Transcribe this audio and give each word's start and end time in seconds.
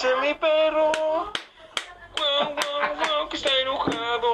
dice 0.00 0.14
mi 0.22 0.32
perro. 0.34 0.92
Guau, 2.14 2.54
guau, 2.54 2.96
guau, 2.96 3.28
que 3.28 3.36
está 3.36 3.50
enojado. 3.62 4.30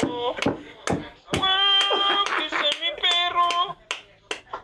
Guau, 1.38 2.24
que 2.36 2.44
mi 2.82 2.90
perro. 3.00 3.48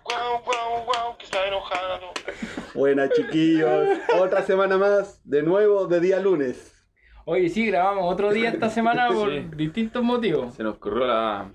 Guau, 0.04 0.42
guau, 0.44 0.84
guau, 0.84 1.16
que 1.16 1.24
está 1.24 1.46
enojado. 1.46 2.12
Buenas 2.74 3.10
chiquillos, 3.14 3.98
otra 4.20 4.42
semana 4.42 4.76
más, 4.76 5.22
de 5.24 5.42
nuevo 5.42 5.86
de 5.86 6.00
día 6.00 6.20
lunes. 6.20 6.74
Oye, 7.24 7.48
sí, 7.48 7.66
grabamos 7.66 8.12
otro 8.12 8.30
día 8.30 8.50
esta 8.50 8.68
semana 8.68 9.08
por 9.12 9.30
Sí. 9.30 9.46
distintos 9.56 10.02
motivos. 10.02 10.52
Se 10.54 10.62
nos 10.62 10.76
corrió 10.76 11.06
la, 11.06 11.50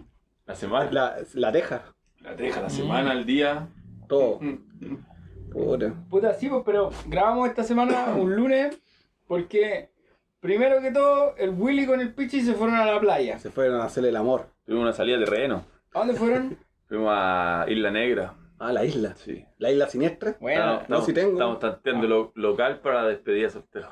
la 0.48 0.56
semana. 0.56 0.90
La, 0.92 1.16
La, 1.36 1.36
la 1.36 1.52
deja, 1.52 2.62
la 2.62 2.70
semana, 2.72 3.14
el 3.14 3.26
día. 3.28 3.68
todo. 4.08 4.40
Puta. 5.52 5.94
Puta, 6.10 6.34
sí, 6.34 6.50
pues, 6.50 6.64
pero 6.66 6.90
grabamos 7.06 7.48
esta 7.48 7.64
semana 7.64 8.08
un 8.16 8.36
lunes 8.36 8.80
porque, 9.28 9.90
primero 10.40 10.82
que 10.82 10.92
todo, 10.92 11.36
el 11.38 11.52
Willy 11.52 11.86
con 11.86 12.02
el 12.02 12.14
Pichi 12.14 12.42
se 12.42 12.54
fueron 12.54 12.76
a 12.76 12.86
la 12.86 13.00
playa. 13.00 13.40
Se 13.40 13.50
fueron 13.52 13.82
a 13.82 13.86
hacer 13.86 14.06
el 14.06 14.16
amor. 14.16 14.48
Tuvimos 14.66 14.84
una 14.84 14.94
salida 14.94 15.18
de 15.18 15.26
reheno. 15.26 15.66
¿A 15.94 16.00
dónde 16.00 16.14
fueron? 16.16 16.58
Fuimos 16.88 17.10
a 17.16 17.66
Isla 17.68 17.92
Negra. 17.92 18.34
Ah, 18.60 18.72
la 18.72 18.86
isla. 18.86 19.16
Sí. 19.16 19.44
La 19.58 19.70
isla 19.72 19.88
siniestra. 19.88 20.38
Bueno, 20.40 20.60
Estamos- 20.62 20.78
no, 20.78 20.82
estamos, 20.84 21.06
sí 21.06 21.14
tengo. 21.14 21.32
Estamos 21.34 21.60
tanteando 21.60 22.08
lo 22.08 22.32
local 22.36 22.80
para 22.80 23.02
la 23.04 23.10
despedida 23.10 23.50
soltero. 23.50 23.90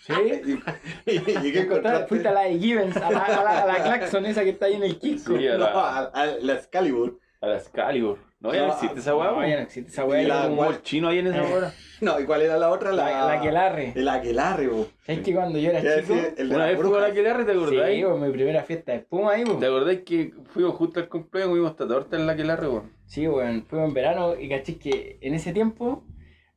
¿sí? 0.00 0.12
¿Y, 1.06 1.12
y 1.16 1.52
qué 1.52 1.60
encontraste? 1.60 2.06
Fuiste 2.08 2.28
a 2.28 2.32
la 2.32 2.40
de 2.42 2.58
Givens, 2.58 2.96
a 2.96 3.10
la, 3.10 3.18
a 3.20 3.44
la, 3.44 3.62
a 3.62 3.66
la 3.66 3.82
Claxon 3.84 4.26
esa 4.26 4.42
que 4.42 4.50
está 4.50 4.66
ahí 4.66 4.74
en 4.74 4.82
el 4.82 4.98
Kisco. 4.98 5.36
Sí, 5.36 5.46
a 5.46 5.52
No, 5.58 5.64
la, 5.64 5.70
a, 5.70 5.98
a 6.06 6.26
la 6.26 6.54
Excalibur. 6.54 7.18
a 7.40 7.46
la 7.46 7.56
Excalibur. 7.56 8.18
No, 8.44 8.52
ya 8.54 8.66
No, 8.66 8.72
existe 8.74 9.00
esa 9.00 9.16
weá. 9.16 9.30
No, 9.32 9.46
ya 9.48 9.56
no 9.56 9.62
existe 9.62 9.90
esa 9.90 10.02
como- 10.02 10.56
mall 10.62 10.82
chino 10.82 11.08
ahí 11.08 11.18
en 11.20 11.28
esa 11.28 11.42
hora. 11.42 11.72
No, 12.02 12.20
¿y 12.20 12.24
cuál 12.26 12.42
era 12.42 12.58
la 12.58 12.70
otra? 12.70 12.92
La, 12.92 13.04
La, 13.10 13.26
la 13.26 13.32
Aquelarre. 13.40 13.92
El 13.96 14.06
Aquelarre, 14.08 14.68
bo. 14.68 14.86
¿Sabes 15.06 15.22
que 15.22 15.34
cuando 15.34 15.58
yo 15.58 15.70
era 15.70 15.80
chico? 16.02 16.14
el 16.36 16.48
de 16.50 16.54
Una 16.54 16.66
vez 16.66 16.76
fuimos 16.76 16.98
a 16.98 17.00
la 17.00 17.06
brujas. 17.06 17.10
Aquelarre, 17.12 17.44
¿te 17.46 17.52
Sí, 17.52 17.56
acordás? 17.58 17.90
pues, 18.10 18.20
mi 18.20 18.32
primera 18.32 18.62
fiesta 18.64 18.92
de 18.92 18.98
espuma 18.98 19.32
ahí, 19.32 19.44
pues. 19.44 19.58
¿Te 19.60 19.66
acordás 19.66 19.96
que 20.04 20.34
fuimos 20.52 20.74
justo 20.74 21.00
al 21.00 21.08
cumpleaños, 21.08 21.48
comimos 21.50 21.70
esta 21.70 21.88
torta 21.88 22.16
en 22.16 22.26
la 22.26 22.32
Aquelarre, 22.34 22.68
weón? 22.68 22.92
Sí, 23.06 23.26
bueno, 23.26 23.62
fuimos 23.66 23.88
en 23.88 23.94
verano 23.94 24.38
y 24.38 24.48
caché 24.50 24.76
que 24.78 25.18
en 25.22 25.32
ese 25.34 25.52
tiempo 25.54 26.04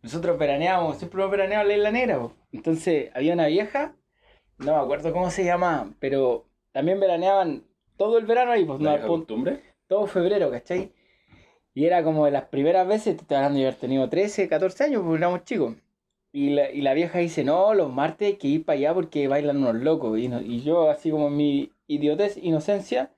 nosotros 0.02 0.38
veraneábamos, 0.38 0.98
siempre 0.98 1.22
hemos 1.22 1.32
veraneado 1.32 1.62
en 1.64 1.68
la 1.70 1.76
Isla 1.78 1.92
Negra. 1.92 2.20
po. 2.20 2.34
Entonces 2.52 3.12
había 3.16 3.34
una 3.34 3.48
vieja, 3.48 3.96
no 4.58 4.74
me 4.76 4.80
acuerdo 4.82 5.14
cómo 5.14 5.30
se 5.32 5.46
llamaba, 5.46 5.88
pero 6.00 6.50
también 6.74 7.00
veraneaban 7.00 7.64
todo 7.98 8.18
el 8.18 8.26
verano 8.26 8.52
ahí, 8.52 8.66
pues, 8.66 8.82
¿La 8.82 8.98
no, 8.98 9.08
costumbre? 9.08 9.62
todo 9.88 10.06
febrero, 10.08 10.52
¿cachai? 10.52 10.92
Y 11.78 11.86
era 11.86 12.03
como 12.03 12.25
de 12.25 12.31
las 12.31 12.45
primeras 12.45 12.88
veces, 12.88 13.17
te 13.17 13.22
estoy 13.22 13.38
hablando 13.38 13.59
de 13.59 13.67
haber 13.67 13.80
tenido 13.80 14.09
13, 14.09 14.50
14 14.50 14.83
años, 14.86 15.03
porque 15.03 15.17
éramos 15.20 15.44
chicos. 15.44 15.75
Y 16.31 16.50
la, 16.50 16.72
y 16.72 16.81
la 16.81 16.95
vieja 16.95 17.20
dice, 17.20 17.44
no, 17.44 17.75
los 17.75 17.94
martes 17.94 18.25
hay 18.30 18.38
que 18.38 18.47
ir 18.47 18.66
para 18.66 18.80
allá 18.80 18.95
porque 18.95 19.28
bailan 19.28 19.58
unos 19.58 19.75
locos. 19.75 20.17
Y, 20.17 20.28
no- 20.28 20.42
y 20.42 20.64
yo, 20.64 20.89
así 20.89 21.11
como 21.11 21.30
mi 21.30 21.72
idiotez, 21.86 22.36
inocencia, 22.38 23.11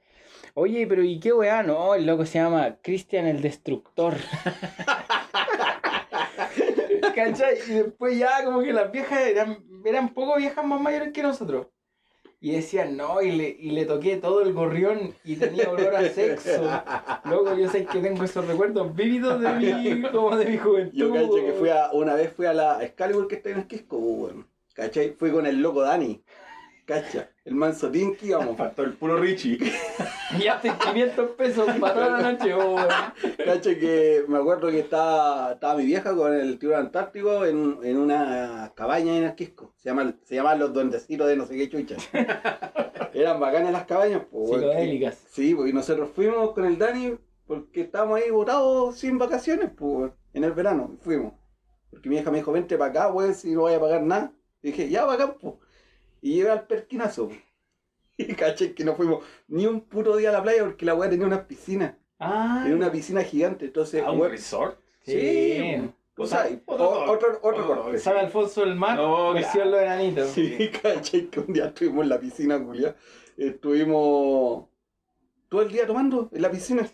oye, 0.55 0.85
pero 0.87 1.03
¿y 1.03 1.19
qué 1.21 1.31
weá? 1.33 1.63
No, 1.63 1.95
el 1.95 2.05
loco 2.05 2.25
se 2.25 2.39
llama 2.39 2.79
Cristian 2.81 3.27
el 3.27 3.41
Destructor. 3.41 4.15
¿Cachai? 7.15 7.57
Y 7.67 7.71
después 7.73 8.17
ya 8.17 8.43
como 8.43 8.61
que 8.61 8.73
las 8.73 8.91
viejas 8.91 9.21
eran, 9.21 9.63
eran 9.85 10.13
poco 10.13 10.35
viejas 10.37 10.65
más 10.65 10.81
mayores 10.81 11.13
que 11.13 11.23
nosotros. 11.23 11.67
Y 12.41 12.51
decían, 12.51 12.95
no, 12.95 13.21
y 13.21 13.33
le, 13.33 13.49
y 13.59 13.71
le 13.71 13.85
toqué 13.85 14.15
todo 14.15 14.41
el 14.41 14.53
gorrión 14.53 15.13
y 15.25 15.35
tenía 15.35 15.69
olor 15.69 15.93
a 15.93 16.07
sexo. 16.09 16.69
Luego 17.25 17.53
yo 17.57 17.69
sé 17.69 17.85
que 17.85 17.99
tengo 17.99 18.23
esos 18.23 18.47
recuerdos 18.47 18.95
vívidos 18.95 19.41
de 19.41 19.51
mi, 19.53 20.01
como 20.09 20.37
de 20.37 20.45
mi 20.45 20.57
juventud. 20.57 20.97
Yo 20.97 21.11
cacho 21.11 21.35
que 21.35 21.53
fui 21.59 21.69
a, 21.69 21.91
una 21.91 22.13
vez 22.13 22.31
fui 22.31 22.45
a 22.45 22.53
la 22.53 22.81
Excalibur 22.81 23.27
que 23.27 23.35
está 23.35 23.49
en 23.49 23.63
Quisco, 23.63 23.97
weón. 23.97 24.47
¿Cachai? 24.73 25.15
Fui 25.19 25.31
con 25.31 25.45
el 25.45 25.61
loco 25.61 25.81
Dani. 25.81 26.23
¿Cacha? 26.89 27.29
El 27.45 27.53
manso 27.53 27.91
Tinky, 27.91 28.31
vamos. 28.31 28.57
Faltó 28.57 28.81
el 28.81 28.93
puro 28.93 29.15
Richie. 29.17 29.59
Y 30.39 30.47
hace 30.47 30.71
500 30.71 31.29
pesos 31.31 31.67
para 31.79 31.93
toda 31.93 32.09
la 32.19 32.31
noche, 32.31 32.51
oh, 32.51 32.73
weón. 32.73 32.87
Cacha 33.45 33.77
que 33.77 34.23
me 34.27 34.39
acuerdo 34.39 34.71
que 34.71 34.79
estaba, 34.79 35.53
estaba 35.53 35.75
mi 35.75 35.85
vieja 35.85 36.15
con 36.15 36.33
el 36.33 36.57
tiburón 36.57 36.87
antártico 36.87 37.45
en, 37.45 37.77
en 37.83 37.97
una 37.97 38.73
cabaña 38.75 39.15
en 39.15 39.25
el 39.25 39.35
Quisco. 39.35 39.71
Se, 39.77 39.89
llama, 39.89 40.15
se 40.23 40.33
llamaban 40.33 40.57
los 40.57 40.73
duendecitos 40.73 41.27
de 41.27 41.35
no 41.35 41.45
sé 41.45 41.57
qué 41.57 41.69
chucha. 41.69 41.95
Eran 43.13 43.39
bacanas 43.39 43.71
las 43.71 43.85
cabañas, 43.85 44.23
pues. 44.31 44.49
Psicodélicas. 44.49 45.15
Sí, 45.29 45.53
porque 45.53 45.73
nosotros 45.73 46.09
fuimos 46.15 46.53
con 46.53 46.65
el 46.65 46.79
Dani 46.79 47.19
porque 47.45 47.81
estábamos 47.81 48.19
ahí 48.19 48.31
botados 48.31 48.97
sin 48.97 49.19
vacaciones, 49.19 49.69
pues, 49.77 50.11
en 50.33 50.43
el 50.43 50.53
verano. 50.53 50.97
Fuimos. 51.01 51.33
Porque 51.91 52.09
mi 52.09 52.17
hija 52.17 52.31
me 52.31 52.39
dijo, 52.39 52.51
vente 52.51 52.79
para 52.79 52.89
acá, 52.89 53.13
weón, 53.13 53.35
si 53.35 53.51
no 53.51 53.61
voy 53.61 53.73
a 53.73 53.79
pagar 53.79 54.01
nada. 54.01 54.33
Y 54.63 54.71
dije, 54.71 54.89
ya, 54.89 55.05
bacán, 55.05 55.35
pues. 55.39 55.53
Y 56.21 56.35
llegué 56.35 56.49
al 56.49 56.67
perquinazo. 56.67 57.29
Y 58.21 58.33
caché 58.35 58.73
que 58.73 58.83
no 58.83 58.95
fuimos 58.95 59.23
ni 59.47 59.65
un 59.65 59.79
puto 59.79 60.17
día 60.17 60.27
a 60.29 60.33
la 60.33 60.43
playa 60.43 60.65
porque 60.65 60.85
la 60.85 60.93
weá 60.93 61.09
tenía 61.09 61.25
una 61.25 61.47
piscina. 61.47 61.97
Ah, 62.19 62.59
Tenía 62.63 62.75
una 62.75 62.91
piscina 62.91 63.23
gigante, 63.23 63.63
entonces, 63.65 64.03
¿A 64.03 64.11
un 64.11 64.29
resort? 64.29 64.77
Sí. 65.03 65.13
sí. 65.13 65.89
o 66.17 66.27
sea, 66.27 66.49
Otro- 66.65 67.03
otro, 67.09 67.39
otro 67.41 67.63
otro- 67.63 67.83
corte. 67.83 67.97
San 67.97 68.17
Alfonso 68.17 68.59
del 68.59 68.75
Mar, 68.75 68.97
No, 68.97 69.31
versión 69.33 69.71
los 69.71 69.79
enanitos. 69.81 70.31
Sí, 70.31 70.69
caché 70.83 71.29
que 71.29 71.39
un 71.39 71.53
día 71.53 71.67
estuvimos 71.67 72.03
en 72.03 72.09
la 72.09 72.19
piscina, 72.19 72.59
Julia. 72.59 72.93
Estuvimos 73.37 74.65
todo 75.47 75.61
el 75.61 75.71
día 75.71 75.87
tomando 75.87 76.29
en 76.33 76.41
la 76.41 76.51
piscina. 76.51 76.89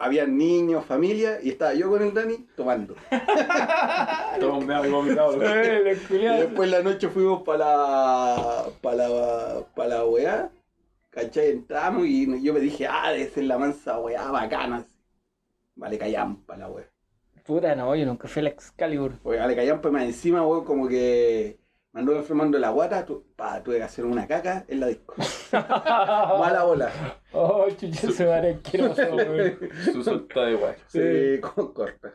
Había 0.00 0.26
niños, 0.26 0.84
familia, 0.84 1.38
y 1.42 1.50
estaba 1.50 1.74
yo 1.74 1.88
con 1.88 2.02
el 2.02 2.12
Dani 2.12 2.46
tomando. 2.56 2.96
Todo 4.40 4.60
meado 4.60 4.86
y 4.86 4.90
vomitado. 4.90 5.38
Después 5.38 6.70
la 6.70 6.82
noche 6.82 7.08
fuimos 7.08 7.42
para 7.42 7.58
la, 7.58 8.64
para 8.80 9.08
la, 9.08 9.66
para 9.74 9.88
la 9.88 10.04
weá. 10.04 10.50
¿Cachai? 11.10 11.50
Entramos 11.50 12.04
y 12.06 12.42
yo 12.42 12.52
me 12.52 12.60
dije, 12.60 12.86
ah, 12.86 13.12
debe 13.12 13.30
ser 13.30 13.44
la 13.44 13.58
mansa 13.58 13.98
weá 13.98 14.30
bacana. 14.30 14.84
Vale, 15.76 15.98
callampa 15.98 16.56
la 16.56 16.68
weá. 16.68 16.90
Puta, 17.44 17.74
no, 17.76 17.94
yo 17.94 18.04
nunca 18.04 18.26
fui 18.26 18.40
a 18.40 18.44
la 18.44 18.50
Excalibur. 18.50 19.18
Porque 19.22 19.38
vale, 19.38 19.54
callampa 19.54 19.90
más 19.90 20.02
encima, 20.02 20.44
weón, 20.44 20.64
como 20.64 20.88
que 20.88 21.58
me 21.96 22.00
anduve 22.02 22.18
enfermando 22.18 22.58
la 22.58 22.68
guata, 22.68 23.06
tu- 23.06 23.24
pa, 23.36 23.62
tuve 23.62 23.78
que 23.78 23.82
hacer 23.82 24.04
una 24.04 24.26
caca 24.26 24.66
en 24.68 24.80
la 24.80 24.88
disco. 24.88 25.14
Mala 25.52 26.64
bola. 26.64 26.90
Oh, 27.32 27.66
chucha, 27.70 28.10
se 28.10 28.26
va 28.26 28.36
a. 28.36 29.92
Su 29.92 30.02
solta 30.02 30.40
de 30.44 30.54
guacho. 30.56 30.82
Sí, 30.88 31.40
con 31.40 31.72
corta. 31.72 32.12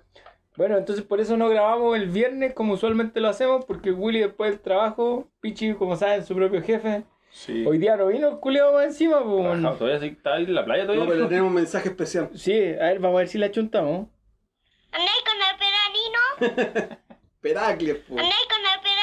Bueno, 0.55 0.77
entonces 0.77 1.03
por 1.03 1.19
eso 1.19 1.35
no 1.35 1.49
grabamos 1.49 1.97
el 1.97 2.09
viernes 2.09 2.53
como 2.53 2.73
usualmente 2.73 3.19
lo 3.21 3.29
hacemos, 3.29 3.65
porque 3.65 3.91
Willy 3.91 4.19
después 4.19 4.51
del 4.51 4.59
trabajo, 4.59 5.27
Pichi, 5.39 5.73
como 5.73 5.95
saben, 5.95 6.23
su 6.25 6.35
propio 6.35 6.61
jefe. 6.61 7.03
Sí. 7.31 7.65
Hoy 7.65 7.79
día 7.79 7.95
no 7.97 8.05
vino 8.07 8.27
el 8.29 8.37
culiado 8.39 8.73
más 8.73 8.83
encima, 8.85 9.23
pues. 9.23 9.41
Trabajado, 9.45 9.75
Todavía 9.77 9.99
sí 9.99 10.07
está 10.15 10.33
ahí 10.35 10.43
en 10.43 10.53
la 10.53 10.63
playa 10.63 10.83
No, 10.83 10.93
todavía. 10.93 11.13
pero 11.15 11.27
tenemos 11.27 11.47
un 11.49 11.55
mensaje 11.55 11.89
especial. 11.89 12.29
Sí, 12.35 12.53
a 12.53 12.83
ver, 12.85 12.99
vamos 12.99 13.15
a 13.17 13.19
ver 13.21 13.29
si 13.29 13.39
la 13.39 13.49
chuntamos. 13.49 14.09
¿Andáis 14.91 15.23
con 15.25 15.37
el 15.49 15.57
pedanino? 15.57 16.97
Peracles, 17.41 17.95
po. 18.07 18.13
¿Andáis 18.13 18.47
con 18.47 18.59
el 18.59 18.79
pedanino? 18.81 19.00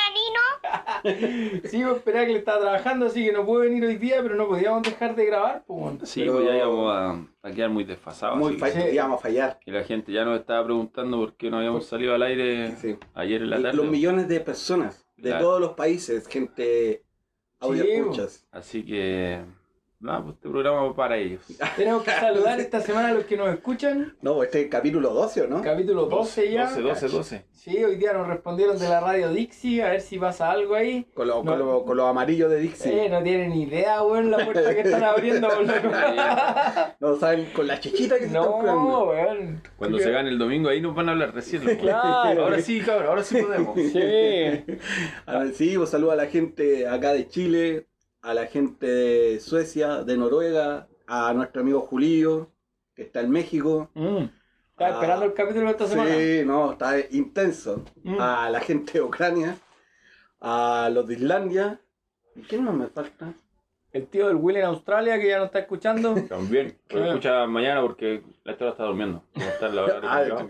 Sí, 1.64 1.82
pues 1.82 1.96
esperaba 1.96 2.26
que 2.26 2.32
le 2.32 2.38
estaba 2.38 2.60
trabajando, 2.60 3.06
así 3.06 3.24
que 3.24 3.32
no 3.32 3.44
puede 3.46 3.68
venir 3.68 3.84
hoy 3.84 3.96
día, 3.96 4.16
pero 4.22 4.34
no 4.34 4.48
podíamos 4.48 4.82
dejar 4.82 5.14
de 5.14 5.26
grabar, 5.26 5.64
pues. 5.66 6.08
Sí, 6.08 6.20
Pero- 6.20 6.32
pues 6.34 6.46
ya 6.46 6.56
íbamos 6.56 6.92
a, 6.92 7.48
a 7.48 7.50
quedar 7.52 7.70
muy 7.70 7.84
desfasados. 7.84 8.38
Muy 8.38 8.56
que- 8.56 8.94
íbamos 8.94 9.18
a 9.18 9.22
fallar. 9.22 9.60
Y 9.64 9.70
la 9.70 9.84
gente 9.84 10.12
ya 10.12 10.24
nos 10.24 10.40
estaba 10.40 10.64
preguntando 10.64 11.16
por 11.18 11.36
qué 11.36 11.50
no 11.50 11.58
habíamos 11.58 11.86
salido 11.86 12.14
al 12.14 12.22
aire 12.22 12.76
Sí. 12.76 12.96
ayer 13.14 13.42
en 13.42 13.50
la 13.50 13.62
tarde. 13.62 13.76
Los 13.76 13.86
millones 13.86 14.28
de 14.28 14.40
personas 14.40 15.06
de 15.16 15.30
Claro. 15.30 15.44
todos 15.44 15.60
los 15.60 15.72
países, 15.72 16.26
gente 16.26 17.04
audio 17.60 17.84
Sí, 17.84 17.90
escuchas. 17.92 18.46
Así 18.50 18.84
que, 18.84 19.40
nada, 20.00 20.22
pues 20.22 20.34
este 20.36 20.48
programa 20.48 20.82
va 20.82 20.94
para 20.94 21.16
ellos. 21.16 21.40
Tenemos 21.76 22.02
que 22.02 22.10
saludar 22.10 22.60
esta 22.60 22.80
semana 22.80 23.08
a 23.08 23.12
los 23.12 23.24
que 23.24 23.36
nos 23.36 23.48
escuchan. 23.48 24.16
No, 24.22 24.42
este 24.42 24.58
es 24.60 24.64
el 24.64 24.70
capítulo 24.70 25.10
12, 25.12 25.42
¿o 25.42 25.46
no? 25.48 25.62
Capítulo 25.62 26.06
12 26.06 26.52
ya. 26.52 26.70
12, 26.70 26.80
12, 26.82 27.08
12. 27.08 27.44
Sí, 27.52 27.84
hoy 27.84 27.96
día 27.96 28.12
nos 28.12 28.28
respondieron 28.28 28.78
de 28.78 28.88
la 28.88 29.00
radio 29.00 29.30
Dixie, 29.30 29.82
a 29.82 29.90
ver 29.90 30.00
si 30.00 30.18
pasa 30.18 30.50
algo 30.50 30.74
ahí. 30.74 31.06
Con 31.12 31.26
los 31.26 31.44
No. 31.44 31.50
con 31.50 31.58
lo, 31.58 31.84
con 31.84 31.96
lo 31.96 32.06
amarillos 32.06 32.50
de 32.50 32.60
Dixie. 32.60 33.06
Eh, 33.06 33.08
no 33.08 33.22
tienen 33.22 33.50
ni 33.50 33.62
idea, 33.64 34.02
weón, 34.02 34.30
la 34.30 34.44
puerta 34.44 34.74
que 34.74 34.80
están 34.82 35.04
abriendo. 35.04 35.48
No 37.00 37.16
saben 37.16 37.46
con 37.54 37.66
la 37.66 37.78
chichita 37.80 38.16
que 38.16 38.22
se 38.22 38.26
están 38.28 38.42
No, 38.44 39.04
weón. 39.04 39.62
Cuando 39.76 39.98
se 39.98 40.10
gane 40.10 40.28
el 40.30 40.38
domingo 40.38 40.68
ahí 40.68 40.80
nos 40.80 40.94
van 40.94 41.08
a 41.08 41.12
hablar 41.12 41.34
recién. 41.34 41.64
¿no? 41.64 41.76
Claro. 41.78 42.44
Ahora 42.44 42.60
sí, 42.60 42.80
cabrón, 42.80 43.08
ahora 43.08 43.22
sí 43.24 43.40
podemos. 43.42 43.74
Sí. 43.76 43.98
A 45.26 45.38
ver, 45.38 45.54
sí, 45.54 45.76
pues 45.76 45.90
saludo 45.90 46.12
a 46.12 46.16
la 46.16 46.26
gente 46.26 46.86
acá 46.88 47.12
de 47.12 47.28
Chile, 47.28 47.86
a 48.28 48.34
la 48.34 48.44
gente 48.46 48.86
de 48.86 49.40
Suecia, 49.40 50.04
de 50.04 50.18
Noruega, 50.18 50.86
a 51.06 51.32
nuestro 51.32 51.62
amigo 51.62 51.80
Julio, 51.80 52.52
que 52.94 53.00
está 53.04 53.20
en 53.20 53.30
México. 53.30 53.90
Mm. 53.94 54.24
Estaba 54.72 54.90
esperando 54.96 55.24
el 55.24 55.32
capítulo 55.32 55.64
de 55.64 55.70
esta 55.70 55.86
semana. 55.86 56.14
Sí, 56.14 56.42
no, 56.44 56.72
está 56.72 57.00
intenso. 57.10 57.82
Mm. 58.02 58.20
A 58.20 58.50
la 58.50 58.60
gente 58.60 58.92
de 58.92 59.00
Ucrania, 59.00 59.56
a 60.42 60.90
los 60.92 61.06
de 61.06 61.14
Islandia. 61.14 61.80
¿Y 62.36 62.42
quién 62.42 62.64
más 62.64 62.74
me 62.74 62.88
falta? 62.88 63.32
El 63.92 64.06
tío 64.08 64.26
del 64.28 64.36
Will 64.36 64.58
en 64.58 64.66
Australia 64.66 65.18
que 65.18 65.28
ya 65.28 65.38
no 65.38 65.46
está 65.46 65.60
escuchando. 65.60 66.14
También, 66.28 66.76
Ah. 66.90 67.06
escucha 67.06 67.46
mañana 67.46 67.80
porque 67.80 68.22
la 68.44 68.52
historia 68.52 68.72
está 68.72 68.84
durmiendo. 68.84 69.24
Está 69.36 69.68
en 69.68 69.76
la 69.76 69.84
hora 69.84 70.00
de 70.00 70.06
Ah. 70.06 70.46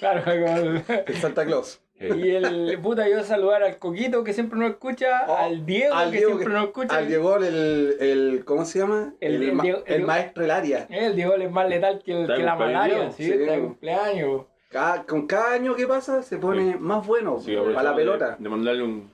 Claro, 0.00 0.32
el 1.06 1.14
Santa 1.14 1.46
Claus. 1.46 1.80
Y 2.00 2.30
el 2.30 2.78
puta, 2.82 3.08
yo 3.08 3.22
saludar 3.22 3.62
al 3.62 3.76
Coquito 3.78 4.24
que 4.24 4.32
siempre 4.32 4.58
nos 4.58 4.70
escucha, 4.70 5.24
Oh, 5.28 5.36
al 5.36 5.66
Diego 5.66 5.94
al 5.94 6.10
que 6.10 6.16
Diego 6.16 6.30
siempre 6.32 6.46
que- 6.48 6.52
nos 6.54 6.64
escucha. 6.68 6.96
Al 6.96 7.08
llegó 7.08 7.36
el, 7.36 7.96
el. 8.00 8.42
¿Cómo 8.44 8.64
se 8.64 8.78
llama? 8.78 9.12
El- 9.20 9.34
El, 9.34 9.42
el 9.42 9.52
ma- 9.52 9.62
Diego- 9.62 9.82
el 9.86 9.94
el- 9.94 10.02
maestro 10.06 10.42
del 10.42 10.50
área. 10.50 10.86
El 10.88 11.14
Diego 11.14 11.34
es 11.34 11.50
más 11.50 11.68
letal 11.68 12.02
que, 12.04 12.12
el- 12.12 12.22
¿Está 12.22 12.36
que 12.36 12.42
la 12.42 12.54
malaria, 12.56 12.96
Diego? 12.96 13.12
sí, 13.12 13.24
Sí. 13.24 13.32
está 13.32 13.52
de 13.52 13.60
cumpleaños. 13.60 14.42
Cada- 14.70 15.02
con 15.04 15.26
cada 15.26 15.52
año 15.52 15.74
que 15.74 15.86
pasa 15.86 16.22
se 16.22 16.38
pone 16.38 16.76
más 16.76 17.06
bueno 17.06 17.38
Sí, 17.40 17.54
para 17.74 17.90
la 17.90 17.94
pelota. 17.96 18.36
De, 18.38 18.44
de 18.44 18.48
mandarle 18.48 18.82
un, 18.84 19.10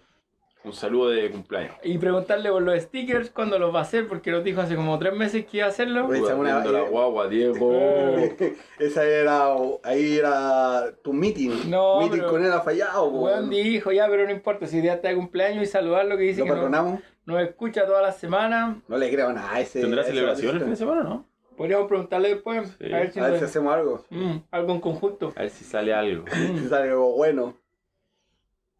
un 0.66 0.72
saludo 0.72 1.10
de 1.10 1.30
cumpleaños. 1.30 1.74
Y 1.82 1.96
preguntarle 1.98 2.50
por 2.50 2.60
los 2.62 2.82
stickers 2.82 3.30
cuándo 3.30 3.58
los 3.58 3.74
va 3.74 3.78
a 3.78 3.82
hacer, 3.82 4.08
porque 4.08 4.30
nos 4.30 4.42
dijo 4.44 4.60
hace 4.60 4.74
como 4.76 4.98
tres 4.98 5.14
meses 5.14 5.46
que 5.46 5.58
iba 5.58 5.66
a 5.66 5.70
hacerlo. 5.70 6.06
Pues, 6.06 6.20
Esa 6.20 6.32
es 6.32 6.38
una- 6.38 6.64
la 6.64 6.80
eh, 6.80 6.88
guagua, 6.90 7.28
Diego. 7.28 7.72
Esa 8.78 9.04
era. 9.04 9.46
Ahí 9.84 10.16
era 10.18 10.92
tu 11.02 11.12
meeting. 11.12 11.70
No, 11.70 12.00
meeting 12.00 12.18
pero- 12.18 12.30
con 12.30 12.44
él 12.44 12.52
ha 12.52 12.60
fallado. 12.60 13.06
Weón 13.08 13.48
dijo, 13.48 13.92
ya, 13.92 14.08
pero 14.08 14.24
no 14.24 14.30
importa, 14.32 14.66
si 14.66 14.82
ya 14.82 14.94
está 14.94 15.08
de 15.08 15.14
cumpleaños 15.14 15.62
y 15.62 15.66
saludarlo 15.66 16.16
que 16.16 16.24
dice 16.24 16.40
Lo 16.40 16.44
que 16.46 16.50
no- 16.50 16.56
perdonamos. 16.56 17.00
nos 17.24 17.40
escucha 17.42 17.86
todas 17.86 18.02
las 18.02 18.16
semanas. 18.18 18.76
No 18.88 18.98
le 18.98 19.10
creo 19.10 19.32
nada 19.32 19.54
a 19.54 19.60
ese. 19.60 19.80
¿Tendrá 19.80 20.02
celebración 20.04 20.56
el 20.56 20.60
fin 20.62 20.70
de 20.70 20.76
semana 20.76 21.02
no? 21.04 21.26
Podríamos 21.56 21.88
preguntarle 21.88 22.28
después, 22.34 22.76
Sí. 22.78 22.92
a 22.92 22.98
ver 22.98 23.12
si 23.12 23.18
A 23.18 23.22
ver 23.22 23.30
nos- 23.30 23.38
si 23.38 23.44
hacemos 23.46 23.72
algo. 23.72 24.04
Mm, 24.10 24.36
algo 24.50 24.72
en 24.74 24.80
conjunto. 24.80 25.32
A 25.36 25.40
ver 25.40 25.50
si 25.50 25.64
sale 25.64 25.94
algo. 25.94 26.24
Si 26.64 26.68
sale 26.68 26.90
algo 26.90 27.14
bueno. 27.16 27.54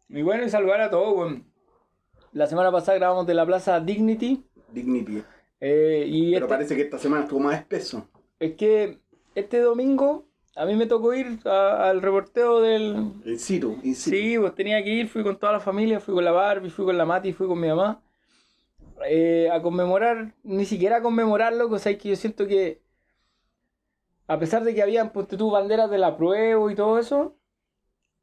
Y 0.09 0.21
bueno, 0.21 0.43
y 0.45 0.49
saludar 0.49 0.79
a 0.81 0.89
todos, 0.89 1.17
weón. 1.17 1.43
La 2.33 2.47
semana 2.47 2.71
pasada 2.71 2.97
grabamos 2.97 3.25
de 3.25 3.33
la 3.33 3.45
Plaza 3.45 3.79
Dignity. 3.79 4.43
Dignity. 4.71 5.23
eh, 5.59 6.05
y 6.07 6.33
Pero 6.33 6.45
este- 6.45 6.53
parece 6.55 6.75
que 6.75 6.81
esta 6.83 6.99
semana 6.99 7.23
estuvo 7.23 7.39
más 7.39 7.55
espeso. 7.59 8.07
es 8.39 8.53
que 8.55 8.99
este 9.33 9.59
domingo 9.59 10.25
a 10.55 10.65
mí 10.65 10.75
me 10.75 10.85
tocó 10.85 11.13
ir 11.13 11.39
a- 11.45 11.89
al 11.89 12.01
reporteo 12.01 12.61
del... 12.61 12.95
In 13.25 13.39
situ. 13.39 13.77
Sí, 13.95 14.37
pues 14.39 14.53
tenía 14.55 14.83
que 14.83 14.89
ir, 14.91 15.07
fui 15.07 15.23
con 15.23 15.37
toda 15.39 15.53
la 15.53 15.59
familia, 15.59 15.99
fui 15.99 16.13
con 16.13 16.23
la 16.25 16.31
Barbie, 16.31 16.69
fui 16.69 16.85
con 16.85 16.97
la 16.97 17.05
Mati, 17.05 17.33
fui 17.33 17.47
con 17.47 17.59
mi 17.59 17.67
mamá. 17.67 18.01
eh, 19.07 19.47
a 19.51 19.61
conmemorar, 19.61 20.33
ni 20.43 20.65
siquiera 20.65 20.97
a 20.97 21.01
conmemorarlo, 21.03 21.69
cosa 21.69 21.93
que 21.95 22.09
yo 22.09 22.15
siento 22.15 22.47
que 22.47 22.81
a 24.27 24.39
pesar 24.39 24.63
de 24.63 24.73
que 24.75 24.81
habían, 24.81 25.11
ponte 25.11 25.37
tú, 25.37 25.51
banderas 25.51 25.89
de 25.91 25.99
la 25.99 26.17
prueba 26.17 26.71
y 26.71 26.75
todo 26.75 26.97
eso, 26.99 27.35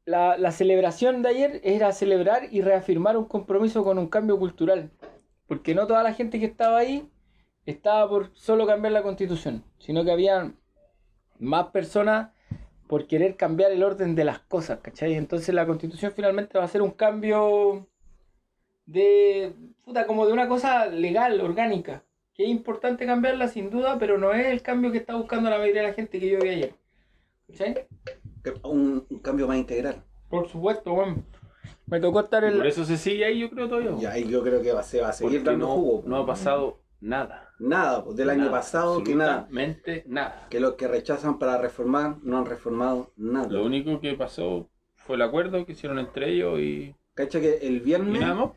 la, 0.05 0.37
la 0.37 0.51
celebración 0.51 1.21
de 1.21 1.29
ayer 1.29 1.61
era 1.63 1.91
celebrar 1.91 2.43
y 2.51 2.61
reafirmar 2.61 3.17
un 3.17 3.25
compromiso 3.25 3.83
con 3.83 3.97
un 3.97 4.07
cambio 4.07 4.37
cultural. 4.39 4.91
Porque 5.47 5.75
no 5.75 5.87
toda 5.87 6.03
la 6.03 6.13
gente 6.13 6.39
que 6.39 6.45
estaba 6.45 6.77
ahí 6.79 7.09
estaba 7.65 8.07
por 8.09 8.31
solo 8.35 8.65
cambiar 8.67 8.93
la 8.93 9.03
constitución, 9.03 9.63
sino 9.79 10.03
que 10.03 10.11
habían 10.11 10.57
más 11.39 11.67
personas 11.67 12.29
por 12.87 13.07
querer 13.07 13.35
cambiar 13.35 13.71
el 13.71 13.83
orden 13.83 14.15
de 14.15 14.23
las 14.25 14.39
cosas, 14.39 14.79
¿cachai? 14.79 15.15
Entonces 15.15 15.53
la 15.55 15.65
constitución 15.65 16.13
finalmente 16.15 16.57
va 16.57 16.65
a 16.65 16.67
ser 16.67 16.81
un 16.81 16.91
cambio 16.91 17.87
de, 18.85 19.53
puta, 19.83 20.05
como 20.05 20.25
de 20.27 20.33
una 20.33 20.47
cosa 20.47 20.85
legal, 20.87 21.41
orgánica, 21.41 22.03
que 22.33 22.43
es 22.43 22.49
importante 22.49 23.05
cambiarla 23.05 23.47
sin 23.47 23.69
duda, 23.69 23.97
pero 23.99 24.17
no 24.17 24.33
es 24.33 24.47
el 24.47 24.61
cambio 24.61 24.91
que 24.91 24.99
está 24.99 25.15
buscando 25.15 25.49
la 25.49 25.57
mayoría 25.57 25.81
de 25.81 25.87
la 25.89 25.93
gente 25.93 26.19
que 26.19 26.29
yo 26.29 26.39
vi 26.39 26.49
ayer. 26.49 26.75
¿Cachai? 27.47 27.87
Un, 28.63 29.05
un 29.09 29.19
cambio 29.19 29.47
más 29.47 29.57
integral. 29.57 30.03
Por 30.29 30.47
supuesto, 30.49 30.93
bueno. 30.93 31.23
Me 31.87 31.99
tocó 31.99 32.19
estar 32.21 32.43
en... 32.43 32.57
por 32.57 32.67
eso 32.67 32.83
se 32.85 32.97
sigue 32.97 33.25
ahí, 33.25 33.39
yo 33.39 33.49
creo 33.49 33.67
todavía. 33.67 33.91
Y 33.99 34.05
ahí 34.05 34.27
yo 34.27 34.43
creo 34.43 34.61
que 34.61 34.71
va, 34.71 34.83
se 34.83 35.01
va 35.01 35.09
a 35.09 35.13
seguir 35.13 35.39
Porque 35.39 35.51
dando 35.51 35.67
no, 35.67 35.73
jugo. 35.73 36.03
no 36.05 36.17
ha 36.17 36.25
pasado 36.25 36.81
nada. 36.99 37.49
Nada, 37.59 38.03
pues, 38.03 38.17
del 38.17 38.29
año 38.29 38.51
pasado 38.51 39.03
que 39.03 39.15
nada. 39.15 39.47
Nada. 40.07 40.47
Que 40.49 40.59
los 40.59 40.73
que 40.73 40.87
rechazan 40.87 41.39
para 41.39 41.57
reformar 41.57 42.17
no 42.23 42.37
han 42.39 42.45
reformado 42.45 43.13
nada. 43.15 43.47
Lo 43.49 43.63
único 43.63 43.99
que 43.99 44.13
pasó 44.15 44.69
fue 44.95 45.15
el 45.15 45.21
acuerdo 45.21 45.65
que 45.65 45.73
hicieron 45.73 45.99
entre 45.99 46.31
ellos 46.31 46.59
y, 46.59 46.95
¿Cacha 47.13 47.39
que 47.39 47.59
el 47.61 47.79
viernes, 47.79 48.21
nada 48.21 48.33
más. 48.33 48.51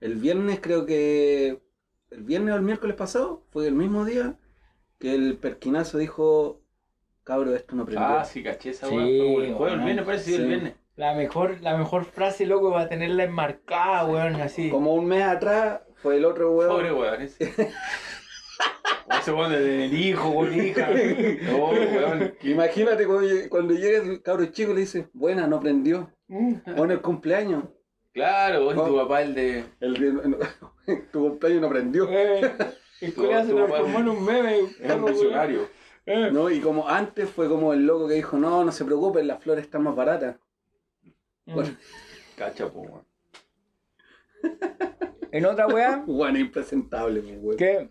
el 0.00 0.16
viernes 0.16 0.58
creo 0.60 0.86
que, 0.86 1.62
el 2.10 2.22
viernes 2.24 2.54
o 2.54 2.56
el 2.56 2.62
miércoles 2.62 2.96
pasado, 2.96 3.44
fue 3.50 3.68
el 3.68 3.74
mismo 3.74 4.04
día 4.04 4.38
que 4.98 5.14
el 5.14 5.36
perquinazo 5.36 5.98
dijo, 5.98 6.61
cabro, 7.24 7.54
esto 7.54 7.74
no 7.76 7.84
prendió. 7.84 8.06
Ah, 8.06 8.24
sí, 8.24 8.42
caché 8.42 8.70
esa 8.70 8.86
Sí, 8.88 8.94
weá. 8.94 9.04
Fue 9.06 9.18
como 9.18 9.40
el 9.42 9.54
weón, 9.54 9.84
viernes 9.84 10.04
parece, 10.04 10.24
sí, 10.24 10.30
sí. 10.36 10.42
el 10.42 10.48
viernes. 10.48 10.74
La 10.96 11.14
mejor, 11.14 11.60
la 11.62 11.76
mejor 11.76 12.04
frase, 12.04 12.44
loco, 12.46 12.70
va 12.70 12.82
a 12.82 12.88
tenerla 12.88 13.24
enmarcada, 13.24 14.04
weón, 14.06 14.36
así. 14.40 14.68
Como 14.70 14.94
un 14.94 15.06
mes 15.06 15.22
atrás 15.22 15.80
fue 15.96 16.16
el 16.16 16.24
otro 16.24 16.52
huevo. 16.52 16.72
Pobre 16.74 16.92
weón 16.92 17.22
ese. 17.22 17.52
Ese 19.20 19.32
weón 19.32 19.50
del 19.52 19.92
hijo 19.92 20.34
con 20.34 20.54
hija. 20.54 20.88
No, 21.42 21.66
weón. 21.70 22.34
Imagínate 22.42 23.06
cuando, 23.06 23.28
cuando 23.50 23.74
llega 23.74 23.98
el 24.02 24.22
cabro 24.22 24.46
chico 24.46 24.72
y 24.72 24.74
le 24.74 24.80
dice, 24.82 25.08
buena, 25.12 25.46
no 25.46 25.60
prendió. 25.60 26.10
Mm. 26.28 26.54
Bueno, 26.76 26.92
el 26.94 27.00
cumpleaños. 27.00 27.64
Claro, 28.12 28.64
vos 28.64 28.74
y 28.74 28.76
tu 28.76 28.82
Oh. 28.82 29.02
papá 29.02 29.22
el 29.22 29.34
de. 29.34 29.64
El, 29.80 29.94
tu 31.12 31.20
cumpleaños 31.28 31.62
no 31.62 31.68
prendió. 31.68 32.08
Eh, 32.10 32.40
el 33.00 33.12
se 33.12 33.12
tu 33.12 33.22
papá- 33.22 33.44
transformó 33.66 33.98
en 34.00 34.08
un 34.08 34.24
meme. 34.24 34.58
Es 34.80 34.94
un 34.94 35.04
visionario. 35.04 35.68
Eh. 36.06 36.30
¿no? 36.32 36.50
Y 36.50 36.60
como 36.60 36.88
antes 36.88 37.30
fue 37.30 37.48
como 37.48 37.72
el 37.72 37.86
loco 37.86 38.08
que 38.08 38.14
dijo, 38.14 38.36
no, 38.36 38.64
no 38.64 38.72
se 38.72 38.84
preocupen, 38.84 39.26
las 39.26 39.42
flores 39.42 39.64
están 39.64 39.82
más 39.84 39.94
baratas. 39.94 40.36
Mm. 41.46 41.54
Bueno. 41.54 41.76
Cacha, 42.36 42.68
po, 42.68 42.80
weón. 42.80 43.04
En 45.32 45.46
otra 45.46 45.66
weá, 45.66 45.96
Bueno, 46.06 46.38
impresentable, 46.38 47.22
pues, 47.22 47.40
güey. 47.40 47.56
que, 47.56 47.88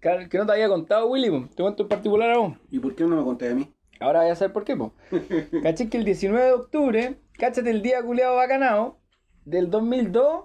que, 0.00 0.28
que 0.30 0.38
no 0.38 0.46
te 0.46 0.52
había 0.52 0.68
contado, 0.68 1.08
Willy, 1.08 1.30
po. 1.30 1.48
te 1.54 1.62
cuento 1.62 1.82
en 1.82 1.88
particular 1.90 2.30
a 2.30 2.38
vos. 2.38 2.54
¿Y 2.70 2.78
por 2.78 2.94
qué 2.94 3.04
no 3.04 3.16
me 3.16 3.22
conté 3.22 3.50
a 3.50 3.54
mí? 3.54 3.70
Ahora 4.00 4.22
voy 4.22 4.30
a 4.30 4.34
saber 4.36 4.52
por 4.54 4.64
qué, 4.64 4.74
po. 4.74 4.94
Caché 5.62 5.90
que 5.90 5.98
el 5.98 6.04
19 6.04 6.42
de 6.46 6.52
octubre, 6.52 7.18
cáchate 7.38 7.70
el 7.70 7.82
día 7.82 8.02
culiado 8.02 8.36
bacanao, 8.36 8.98
del 9.44 9.70
2002, 9.70 10.44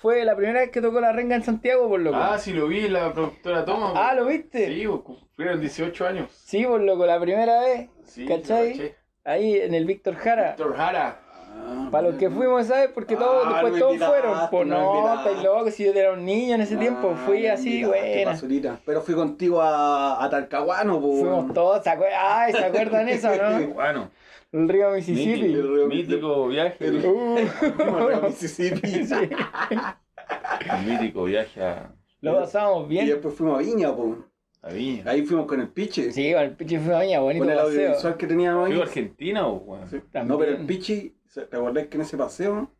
fue 0.00 0.24
la 0.24 0.34
primera 0.36 0.60
vez 0.60 0.70
que 0.70 0.80
tocó 0.80 1.00
la 1.00 1.12
renga 1.12 1.36
en 1.36 1.42
Santiago, 1.42 1.88
por 1.88 2.00
loco. 2.00 2.16
Ah, 2.16 2.38
sí, 2.38 2.52
lo 2.52 2.66
vi 2.68 2.86
en 2.86 2.92
la 2.94 3.12
productora 3.12 3.64
Toma. 3.64 3.92
Ah. 3.94 4.14
¿lo 4.14 4.26
viste? 4.26 4.66
Sí, 4.66 4.86
po, 4.86 5.04
cumplieron 5.04 5.60
18 5.60 6.06
años. 6.06 6.30
Sí, 6.32 6.64
por 6.64 6.80
loco, 6.80 7.06
la 7.06 7.20
primera 7.20 7.60
vez, 7.60 7.88
Sí, 8.04 8.26
¿cachai? 8.26 8.94
Ahí 9.24 9.56
en 9.60 9.74
el 9.74 9.84
Víctor 9.84 10.16
Jara. 10.16 10.48
Víctor 10.56 10.76
Jara. 10.76 11.20
Para 11.90 12.08
los 12.08 12.16
que 12.16 12.30
fuimos, 12.30 12.66
¿sabes? 12.66 12.90
Porque 12.94 13.16
todos, 13.16 13.44
Ah, 13.46 13.50
después 13.54 13.72
no 13.72 13.78
todos 13.80 13.92
invitaste, 13.94 14.20
fueron. 14.20 14.50
Pues 14.50 14.66
no 14.68 15.14
estáis 15.18 15.42
loco, 15.42 15.70
si 15.70 15.84
yo 15.84 15.92
era 15.92 16.12
un 16.12 16.24
niño 16.24 16.54
en 16.54 16.60
ese 16.60 16.76
tiempo, 16.76 17.14
fui 17.26 17.46
Ah, 17.48 17.54
así, 17.54 17.84
buena. 17.84 18.30
basurita. 18.30 18.78
Pero 18.86 19.02
fui 19.02 19.14
contigo 19.14 19.60
a, 19.60 20.24
a 20.24 20.30
Talcahuano, 20.30 21.00
pues. 21.00 21.20
Fuimos 21.20 21.52
todos, 21.52 21.82
¿se 21.82 21.90
acuerdan? 21.90 22.18
Ay, 22.22 22.52
¿se 22.52 22.64
acuerdan 22.64 23.08
eso, 23.10 23.30
no? 23.34 23.66
Bueno, 23.74 24.10
El 24.52 24.68
río 24.68 24.90
Mississippi. 24.90 25.44
El 25.52 25.74
río 25.74 25.86
mítico 25.86 26.48
viaje. 26.48 26.84
el- 26.86 27.04
Uh, 27.06 27.36
Fuimos 27.76 28.14
a 28.14 28.20
Mississippi. 28.26 28.88
sí. 29.06 29.14
El 29.14 30.86
mítico 30.86 31.24
viaje 31.24 31.62
a, 31.62 31.94
Lo 32.20 32.40
pasamos 32.40 32.86
Y 32.86 32.88
bien. 32.90 33.06
después 33.06 33.34
fuimos 33.34 33.58
a 33.58 33.62
Viña, 33.62 33.94
pues. 33.94 34.14
a 34.62 34.68
Viña. 34.72 35.02
Ahí 35.06 35.24
fuimos 35.24 35.46
con 35.46 35.60
el 35.60 35.68
piche. 35.68 36.12
Sí, 36.12 36.32
con 36.32 36.42
el 36.42 36.56
pinche 36.56 36.78
fue 36.80 36.94
mañana, 36.94 37.20
bonito 37.22 37.44
con 37.44 37.50
el 37.52 37.58
paseo. 37.58 37.80
audiovisual 37.80 38.16
que 38.16 38.26
teníamos 38.26 38.66
ahí. 38.66 38.72
¿Fui 38.72 38.80
a 38.80 38.84
Argentina 38.84 39.46
o 39.46 39.52
weón? 39.58 39.88
Sí. 39.88 40.00
No, 40.26 40.38
pero 40.38 40.52
el 40.56 40.66
Pichi, 40.66 41.16
¿te 41.34 41.40
acordás 41.56 41.86
que 41.86 41.96
en 41.96 42.00
ese 42.02 42.16
paseo 42.16 42.70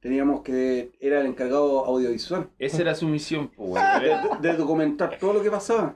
teníamos 0.00 0.42
que 0.42 0.90
era 0.98 1.20
el 1.20 1.26
encargado 1.26 1.84
audiovisual 1.86 2.48
Esa 2.58 2.80
era 2.82 2.94
su 2.94 3.06
misión, 3.06 3.48
po, 3.48 3.64
weón. 3.66 3.84
de, 4.40 4.48
de 4.48 4.56
documentar 4.56 5.16
todo 5.18 5.34
lo 5.34 5.42
que 5.42 5.50
pasaba? 5.50 5.94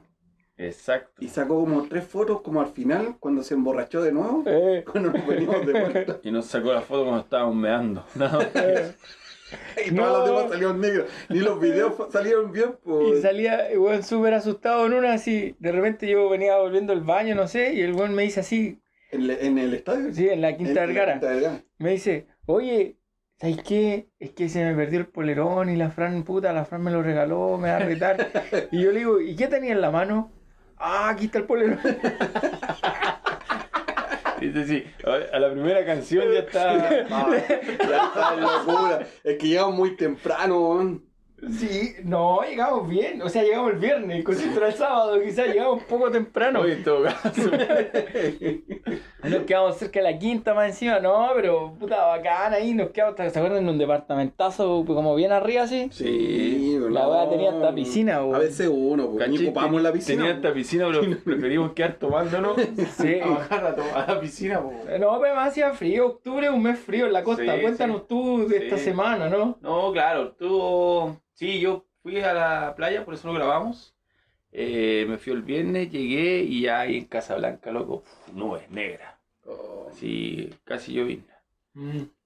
Exacto. 0.58 1.22
Y 1.22 1.28
sacó 1.28 1.60
como 1.60 1.82
tres 1.88 2.04
fotos 2.04 2.40
como 2.40 2.60
al 2.60 2.68
final, 2.68 3.16
cuando 3.20 3.42
se 3.42 3.54
emborrachó 3.54 4.02
de 4.02 4.12
nuevo, 4.12 4.42
Eh, 4.46 4.84
cuando 4.90 5.10
nos 5.12 5.26
venimos 5.26 5.66
de 5.66 5.72
vuelta. 5.72 6.16
Y 6.25 6.30
nos 6.30 6.46
sacó 6.46 6.72
la 6.72 6.80
foto 6.80 7.02
cuando 7.04 7.20
estábamos 7.22 7.54
meando. 7.56 8.04
Eh. 8.54 8.92
Y 9.86 9.94
todos 9.94 10.08
No. 10.08 10.16
los 10.18 10.26
demás 10.26 10.50
salieron 10.50 10.80
negros. 10.80 11.06
Ni 11.28 11.38
los 11.38 11.60
videos 11.60 11.94
fa- 11.94 12.10
salieron 12.10 12.50
bien, 12.50 12.70
Y 12.84 12.88
pues. 12.88 13.22
salía, 13.22 13.68
el 13.68 13.78
weón, 13.78 14.02
súper 14.02 14.34
asustado 14.34 14.84
en 14.86 14.94
una, 14.94 15.12
así. 15.12 15.54
De 15.60 15.70
repente 15.70 16.08
yo 16.08 16.28
venía 16.28 16.56
volviendo 16.56 16.92
al 16.92 17.02
baño, 17.02 17.36
no 17.36 17.46
sé, 17.46 17.72
y 17.75 17.80
el 17.82 17.92
weón 17.92 18.12
me 18.12 18.22
dice 18.25 18.40
así, 18.40 18.80
En, 19.12 19.28
le- 19.28 19.46
en 19.46 19.56
el 19.58 19.72
estadio. 19.75 20.12
sí, 20.12 20.28
en 20.28 20.40
la. 20.40 20.56
Quinta 20.56 20.84
Vergara. 20.84 21.20
Me 21.78 21.90
dice, 21.92 22.26
oye, 22.46 22.96
¿sabes 23.38 23.58
qué? 23.62 24.08
Es 24.18 24.32
que 24.32 24.48
se 24.48 24.64
me 24.64 24.75
perdió 24.75 24.98
el 24.98 25.06
polerón 25.06 25.68
y 25.68 25.76
la 25.76 25.90
Fran, 25.90 26.25
puta, 26.25 26.52
la 26.52 26.64
Fran 26.64 26.82
me 26.82 26.90
lo 26.90 27.04
regaló, 27.04 27.56
me 27.56 27.68
va 27.70 27.76
a 27.76 27.80
retar. 27.80 28.28
y 28.72 28.82
yo 28.82 28.90
le 28.90 28.98
digo, 28.98 29.20
¿y 29.20 29.36
qué 29.36 29.46
tenía 29.46 29.70
en 29.72 29.80
la 29.80 29.92
mano? 29.92 30.32
Ah, 30.78 31.16
está 31.18 31.38
el 31.38 31.45
polerón. 31.45 31.80
Dice, 34.40 34.66
sí, 34.66 34.85
a 35.04 35.37
a 35.37 35.38
la 35.38 35.50
primera 35.50 35.85
canción 35.85 36.30
ya 36.33 36.40
está. 36.40 37.06
Ah, 37.11 37.28
ya 37.30 38.04
está 38.06 38.35
en 38.35 38.40
locura. 38.42 39.06
Es 39.25 39.38
que 39.38 39.49
llegamos 39.49 39.75
muy 39.75 39.97
temprano, 39.97 40.61
weón. 40.61 41.04
Sí, 41.50 41.95
no, 42.05 42.40
llegamos 42.43 42.88
bien. 42.88 43.21
O 43.23 43.28
sea, 43.28 43.43
llegamos 43.43 43.73
el 43.73 43.78
viernes, 43.78 44.25
con 44.25 44.35
el 44.35 44.73
sábado, 44.75 45.21
quizás 45.23 45.49
llegamos 45.49 45.81
un 45.83 45.87
poco 45.87 46.11
temprano. 46.11 46.61
Oye, 46.61 46.75
en 46.75 46.85
todo 46.85 47.05
caso. 47.05 47.50
Nos 49.25 49.43
quedamos 49.43 49.76
cerca 49.76 49.99
de 50.00 50.12
la 50.12 50.19
quinta 50.19 50.55
más 50.55 50.69
encima, 50.69 51.00
no, 51.00 51.28
pero 51.35 51.75
puta 51.78 52.07
bacán 52.07 52.52
ahí, 52.55 52.75
nos 52.75 52.90
quedamos, 52.90 53.16
¿se 53.16 53.26
acuerdan? 53.26 53.64
En 53.64 53.69
un 53.69 53.78
departamentazo 53.78 54.85
como 54.87 55.16
bien 55.16 55.33
arriba 55.33 55.64
así. 55.64 55.88
Sí, 55.90 56.78
La 56.90 57.02
no. 57.02 57.11
weá 57.11 57.28
tenía 57.28 57.50
hasta 57.50 57.75
piscina, 57.75 58.21
weón. 58.23 58.37
A 58.37 58.38
veces 58.38 58.71
uno, 58.73 59.11
pues, 59.11 59.28
ni 59.28 59.37
¿Cachai? 59.37 59.49
ocupamos 59.50 59.83
la 59.83 59.93
piscina. 59.93 60.19
Tenía 60.23 60.37
esta 60.37 60.52
piscina, 60.55 60.87
pero 60.87 61.00
preferimos 61.25 61.73
quedar 61.73 61.95
tomándonos 61.95 62.57
Sí. 62.97 63.19
a 63.21 63.26
bajar 63.26 63.76
a, 63.97 64.12
la 64.14 64.21
piscina, 64.21 64.61
po. 64.61 64.73
No, 64.99 65.21
pero 65.21 65.35
más 65.35 65.49
hacía 65.49 65.73
frío, 65.73 66.07
octubre 66.07 66.47
es 66.47 66.52
un 66.52 66.62
mes 66.62 66.78
frío 66.78 67.07
en 67.07 67.12
la 67.12 67.25
costa. 67.25 67.57
Sí, 67.57 67.62
Cuéntanos 67.62 68.02
sí. 68.02 68.07
tú 68.09 68.47
de 68.47 68.59
esta 68.59 68.78
semana, 68.78 69.28
¿no? 69.28 69.59
No, 69.61 69.90
claro, 69.93 70.33
tú. 70.38 71.16
Sí, 71.37 71.61
yo 71.61 71.85
fui 72.02 72.19
a 72.21 72.33
la 72.35 72.75
playa, 72.75 73.05
por 73.05 73.14
eso 73.14 73.28
lo 73.28 73.35
grabamos. 73.35 73.95
Eh, 74.52 75.05
me 75.09 75.19
fui 75.19 75.33
el 75.35 75.43
viernes, 75.43 75.90
llegué 75.90 76.40
y 76.43 76.62
ya 76.62 76.81
ahí 76.81 76.97
en 76.97 77.05
Casablanca, 77.05 77.71
loco, 77.71 78.02
nubes 78.33 78.69
negras. 78.71 79.14
Oh, 79.47 79.88
Sí, 79.93 80.50
casi 80.64 80.95
llovizna. 80.95 81.35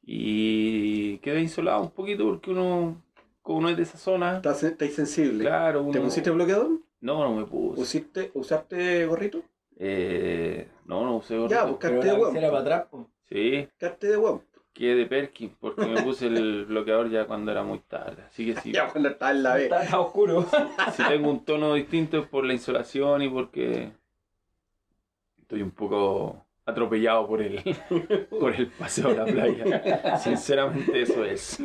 Y 0.02 1.19
quedé 1.19 1.40
insolado 1.40 1.83
un 1.83 1.90
poquito 1.90 2.25
porque 2.25 2.50
uno, 2.50 3.02
como 3.43 3.59
uno 3.59 3.69
es 3.69 3.76
de 3.76 3.83
esa 3.83 3.99
zona, 3.99 4.37
¿Estás, 4.37 4.62
estás 4.62 4.93
sensible? 4.93 5.45
claro, 5.45 5.83
uno. 5.83 5.93
¿Te 5.93 6.00
pusiste 6.00 6.31
bloqueador? 6.31 6.71
No, 7.00 7.25
no 7.25 7.35
me 7.35 7.47
puse. 7.47 7.81
¿Usiste, 7.81 8.31
¿Usaste 8.35 9.07
gorrito? 9.07 9.43
Eh, 9.76 10.69
no, 10.87 11.05
no 11.05 11.17
usé 11.17 11.35
Ya, 11.35 11.62
gorrito. 11.64 11.69
buscaste 11.69 12.07
de 12.07 12.12
huevo. 12.12 12.33
para 12.33 12.59
atrás. 12.61 12.87
Sí, 13.29 13.62
Buscaste 13.62 14.07
de 14.09 14.17
huevo. 14.17 14.45
Quedé 14.73 14.95
de 14.95 15.07
Perkin 15.07 15.57
porque 15.61 15.87
me 15.87 16.03
puse 16.03 16.27
el 16.27 16.65
bloqueador 16.69 17.11
ya 17.11 17.27
cuando 17.27 17.53
era 17.53 17.62
muy 17.62 17.81
tarde. 17.81 18.23
Así 18.27 18.47
que 18.47 18.61
sí. 18.61 18.73
Ya 18.73 18.89
cuando 18.89 19.09
estás 19.11 19.33
en 19.33 19.43
la 19.43 19.55
B. 19.55 19.65
Está, 19.65 19.85
está 19.85 20.00
oscuro. 20.00 20.47
si 20.93 21.03
tengo 21.05 21.31
un 21.31 21.45
tono 21.45 21.75
distinto 21.75 22.19
es 22.19 22.27
por 22.27 22.45
la 22.45 22.53
insolación 22.53 23.23
y 23.23 23.29
porque 23.29 23.93
estoy 25.41 25.62
un 25.62 25.73
poco 25.73 26.47
atropellado 26.65 27.27
por 27.27 27.43
el, 27.43 27.61
por 28.31 28.55
el 28.55 28.69
paseo 28.69 29.09
a 29.09 29.15
la 29.15 29.25
playa. 29.25 30.17
Sinceramente 30.19 31.03
eso 31.03 31.25
es. 31.25 31.59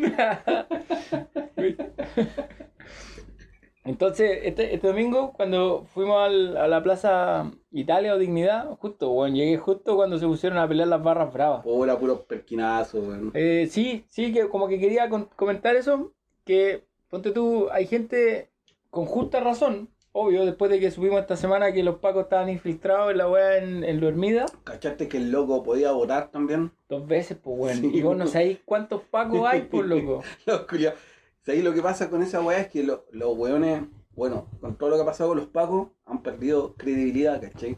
Entonces, 3.86 4.39
este, 4.44 4.74
este 4.74 4.88
domingo, 4.88 5.32
cuando 5.34 5.86
fuimos 5.94 6.18
al- 6.20 6.58
a 6.58 6.68
la 6.68 6.82
Plaza 6.82 7.51
Italia 7.72 8.15
o 8.15 8.18
Dignidad, 8.18 8.75
justo, 8.80 9.10
bueno, 9.10 9.36
llegué 9.36 9.58
justo 9.58 9.96
cuando 9.96 10.18
se 10.18 10.25
pusieron 10.25 10.58
a 10.58 10.68
pelear 10.68 10.88
las 10.88 11.04
barras 11.04 11.32
bravas. 11.32 11.62
Hola, 11.65 11.98
puros 12.00 12.22
perquinazos, 12.22 13.08
weón. 13.08 13.32
Eh, 13.36 13.68
sí, 13.70 14.04
sí, 14.10 14.34
que 14.34 14.50
como 14.50 14.68
que 14.68 14.80
quería 14.80 15.08
con- 15.08 15.25
comentar 15.36 15.75
eso, 15.75 16.13
que 16.46 16.84
ponte 17.10 17.32
tú, 17.32 17.68
hay 17.72 17.86
gente 17.86 18.50
con 18.89 19.06
justa 19.06 19.39
razón, 19.39 19.89
obvio, 20.13 20.46
después 20.46 20.72
de 20.72 20.80
que 20.80 20.89
subimos 20.89 21.20
esta 21.20 21.36
semana 21.36 21.72
que 21.72 21.84
los 21.84 21.98
pacos 21.98 22.24
estaban 22.24 22.50
infiltrados 22.50 23.12
en 23.12 23.18
la 23.20 23.30
weá 23.30 23.58
en, 23.58 23.84
en 23.84 24.00
lo 24.01 24.08
Hermida, 24.08 24.46
¿Cachaste 24.63 25.08
que 25.08 25.18
el 25.18 25.30
loco 25.32 25.62
podía 25.62 25.92
votar 25.92 26.32
también? 26.32 26.72
dos 26.89 27.06
veces, 27.06 27.38
pues 27.44 27.58
bueno, 27.58 27.82
Sí. 27.82 27.92
y 27.94 28.01
vos 28.01 28.15
no 28.18 28.25
sabéis 28.25 28.60
cuántos 28.65 29.01
pacos 29.04 29.42
hay, 29.48 29.62
pues 29.63 29.86
loco. 29.86 30.24
Los 30.48 30.62
culiados. 30.62 30.98
¿Sabes 31.46 31.64
lo 31.64 31.74
que 31.74 31.82
pasa 31.82 32.10
con 32.10 32.24
esa 32.24 32.42
weá? 32.42 32.60
Es 32.60 32.68
que 32.70 32.84
lo- 32.84 33.06
los 33.12 33.38
weones, 33.38 33.84
bueno, 34.16 34.48
con 34.62 34.75
todo 34.78 34.90
lo 34.90 34.96
que 34.96 35.04
ha 35.04 35.06
pasado 35.06 35.30
con 35.30 35.38
los 35.38 35.48
pacos, 35.48 35.90
han 36.06 36.24
perdido 36.24 36.74
credibilidad, 36.75 37.40
¿cachai? 37.42 37.78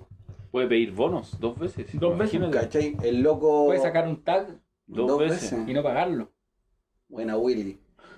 Puede 0.51 0.67
pedir 0.67 0.93
bonos 0.93 1.37
dos 1.39 1.57
veces. 1.59 1.87
Dos 1.99 2.17
veces. 2.17 2.35
Imagínate. 2.35 2.65
¿Cachai? 2.65 2.97
El 3.03 3.21
loco. 3.21 3.65
Puedes 3.65 3.81
sacar 3.83 4.07
un 4.07 4.23
tag 4.23 4.59
Dos, 4.85 5.19
veces. 5.19 5.53
y 5.67 5.73
no 5.73 5.83
pagarlo. 5.83 6.31
Buena 7.09 7.37
Willy. 7.37 7.79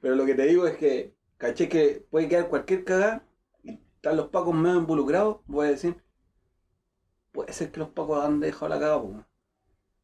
Pero 0.00 0.14
lo 0.14 0.24
que 0.24 0.34
te 0.34 0.46
digo 0.46 0.66
es 0.66 0.76
que, 0.76 1.14
¿cachai? 1.36 1.68
Que 1.68 2.06
puede 2.10 2.28
quedar 2.28 2.48
cualquier 2.48 2.84
cagada 2.84 3.24
y 3.64 3.72
están 3.96 4.16
los 4.16 4.28
pacos 4.28 4.54
medio 4.54 4.78
involucrados, 4.78 5.38
voy 5.46 5.66
a 5.66 5.70
decir. 5.70 5.96
Puede 7.32 7.52
ser 7.52 7.70
que 7.72 7.80
los 7.80 7.88
pacos 7.88 8.24
han 8.24 8.40
dejado 8.40 8.68
la 8.68 8.78
cagada. 8.78 9.26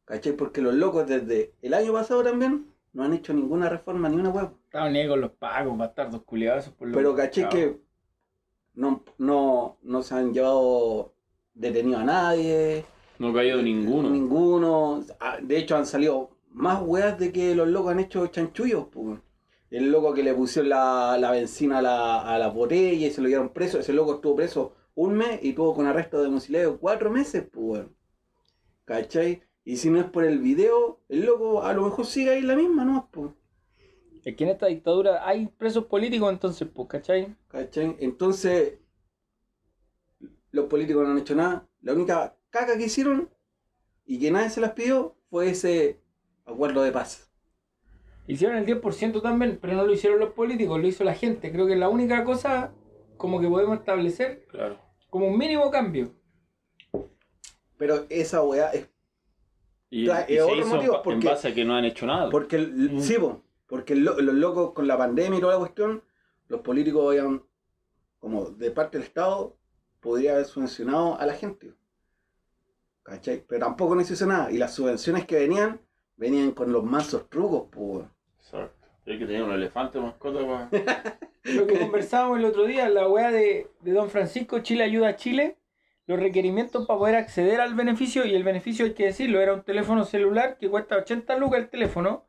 ¿cachai? 0.05 0.33
Porque 0.33 0.61
los 0.61 0.73
locos 0.73 1.07
desde 1.07 1.53
el 1.61 1.73
año 1.73 1.93
pasado 1.93 2.23
también 2.23 2.65
no 2.93 3.03
han 3.03 3.13
hecho 3.13 3.33
ninguna 3.33 3.69
reforma 3.69 4.09
ni 4.09 4.17
una 4.17 4.29
hueá. 4.29 4.51
Estaban 4.65 4.95
ahí 4.95 5.07
con 5.07 5.21
los 5.21 5.31
pagos, 5.31 5.77
bastardos 5.77 6.23
culiados, 6.23 6.63
esos 6.63 6.73
por 6.75 6.91
Pero 6.91 7.15
caché 7.15 7.47
que 7.49 7.79
no, 8.75 9.03
no, 9.17 9.77
no 9.81 10.03
se 10.03 10.15
han 10.15 10.33
llevado 10.33 11.13
detenido 11.53 11.99
a 11.99 12.03
nadie. 12.03 12.85
No 13.19 13.29
ha 13.29 13.33
caído 13.33 13.61
ninguno. 13.61 14.09
Ninguno. 14.09 15.03
Ah, 15.19 15.37
De 15.41 15.57
hecho, 15.57 15.75
han 15.75 15.85
salido 15.85 16.29
más 16.51 16.81
weas 16.81 17.17
de 17.19 17.31
que 17.31 17.53
los 17.55 17.67
locos 17.67 17.91
han 17.91 17.99
hecho 17.99 18.25
chanchullos. 18.27 18.87
pues. 18.91 19.19
El 19.69 19.91
loco 19.91 20.13
que 20.13 20.23
le 20.23 20.33
pusieron 20.33 20.69
la, 20.69 21.17
la 21.19 21.31
benzina 21.31 21.79
a 21.79 21.81
la, 21.81 22.21
a 22.21 22.39
la 22.39 22.47
botella 22.49 23.07
y 23.07 23.11
se 23.11 23.21
lo 23.21 23.27
llevaron 23.27 23.53
preso. 23.53 23.79
Ese 23.79 23.93
loco 23.93 24.15
estuvo 24.15 24.35
preso 24.35 24.73
un 24.95 25.13
mes 25.15 25.39
y 25.43 25.53
tuvo 25.53 25.75
con 25.75 25.85
arresto 25.85 26.17
de 26.17 26.25
domiciliario 26.25 26.79
cuatro 26.79 27.11
meses. 27.11 27.43
Pues, 27.51 27.65
weón. 27.81 27.95
¿Cachai? 28.85 29.43
Y 29.69 29.77
si 29.77 29.91
no 29.91 29.99
es 29.99 30.05
por 30.05 30.23
el 30.23 30.39
video, 30.39 30.99
el 31.09 31.27
loco 31.27 31.61
a 31.61 31.71
lo 31.73 31.83
mejor 31.83 32.07
sigue 32.07 32.31
ahí 32.31 32.41
la 32.41 32.55
misma, 32.55 32.83
¿no? 32.85 33.07
Pues. 33.11 33.29
Es 34.25 34.35
que 34.35 34.43
en 34.43 34.49
esta 34.49 34.65
dictadura 34.65 35.27
hay 35.27 35.45
presos 35.45 35.85
políticos, 35.85 36.33
entonces, 36.33 36.67
pues, 36.73 36.87
¿cachai? 36.87 37.35
¿Cachai? 37.49 37.95
Entonces, 37.99 38.79
los 40.49 40.65
políticos 40.65 41.05
no 41.05 41.11
han 41.11 41.19
hecho 41.19 41.35
nada. 41.35 41.69
La 41.83 41.93
única 41.93 42.35
caca 42.49 42.79
que 42.79 42.85
hicieron 42.85 43.29
y 44.07 44.17
que 44.17 44.31
nadie 44.31 44.49
se 44.49 44.59
las 44.59 44.71
pidió 44.71 45.15
fue 45.29 45.51
ese 45.51 46.01
acuerdo 46.45 46.81
de 46.81 46.91
paz. 46.91 47.31
Hicieron 48.25 48.57
el 48.57 48.65
10% 48.65 49.21
también, 49.21 49.59
pero 49.61 49.73
no 49.73 49.85
lo 49.85 49.93
hicieron 49.93 50.19
los 50.19 50.33
políticos, 50.33 50.81
lo 50.81 50.87
hizo 50.87 51.03
la 51.03 51.13
gente. 51.13 51.51
Creo 51.51 51.67
que 51.67 51.73
es 51.73 51.79
la 51.79 51.89
única 51.89 52.23
cosa 52.23 52.73
como 53.17 53.39
que 53.39 53.47
podemos 53.47 53.77
establecer 53.77 54.47
Claro. 54.47 54.79
como 55.11 55.27
un 55.27 55.37
mínimo 55.37 55.69
cambio. 55.69 56.15
Pero 57.77 58.07
esa 58.09 58.41
weá 58.41 58.71
es 58.71 58.89
Y, 59.91 60.05
Claro, 60.05 60.25
y 60.29 60.35
es 60.35 60.41
otro 60.43 60.65
motivo, 60.67 60.95
en, 60.97 61.01
porque- 61.03 61.27
base 61.27 61.47
a 61.47 61.53
que 61.53 61.65
no 61.65 61.75
han 61.75 61.85
hecho 61.85 62.05
nada. 62.05 62.29
porque 62.29 62.55
el, 62.57 62.91
Mm. 62.93 62.99
sí, 63.01 63.15
po, 63.17 63.41
porque 63.67 63.93
el 63.93 64.03
los 64.03 64.19
locos 64.35 64.73
con 64.73 64.87
la 64.87 64.97
pandemia 64.97 65.37
y 65.37 65.41
toda 65.41 65.53
la 65.53 65.59
cuestión, 65.59 66.03
los 66.47 66.61
políticos 66.61 67.07
habían, 67.09 67.43
como 68.19 68.45
de 68.45 68.71
parte 68.71 68.97
del 68.97 69.07
Estado, 69.07 69.55
podría 69.99 70.33
haber 70.33 70.45
subvencionado 70.45 71.19
a 71.19 71.25
la 71.25 71.33
gente. 71.33 71.73
¿Cachai? 73.03 73.43
Pero 73.47 73.65
tampoco 73.65 73.95
no 73.95 74.03
se 74.03 74.13
hizo 74.13 74.25
nada. 74.27 74.51
Y 74.51 74.57
las 74.57 74.73
subvenciones 74.75 75.25
que 75.25 75.35
venían, 75.39 75.79
venían 76.17 76.51
con 76.51 76.71
los 76.71 76.83
mansos 76.83 77.29
trucos, 77.29 77.67
pues. 77.71 78.05
Exacto. 78.39 78.87
Hay 79.07 79.17
que 79.17 79.25
tener 79.25 79.41
un 79.43 79.51
elefante 79.51 79.99
mascota 79.99 80.39
para. 80.45 80.69
Lo 81.43 81.65
que 81.65 81.79
conversábamos 81.79 82.37
el 82.37 82.45
otro 82.45 82.65
día, 82.65 82.87
la 82.89 83.07
weá 83.07 83.31
de, 83.31 83.67
de 83.81 83.91
Don 83.93 84.09
Francisco, 84.09 84.59
Chile 84.59 84.83
ayuda 84.83 85.07
a 85.09 85.15
Chile, 85.15 85.57
los 86.09 86.19
requerimientos 86.19 86.87
para 86.87 86.99
poder 86.99 87.15
acceder 87.15 87.61
al 87.61 87.75
beneficio, 87.75 88.25
y 88.25 88.35
el 88.35 88.43
beneficio 88.43 88.85
hay 88.85 88.93
que 88.95 89.05
decirlo, 89.05 89.41
era 89.41 89.53
un 89.53 89.63
teléfono 89.63 90.05
celular 90.05 90.57
que 90.57 90.69
cuesta 90.69 90.97
80 90.97 91.37
lucas 91.37 91.61
el 91.61 91.69
teléfono, 91.69 92.25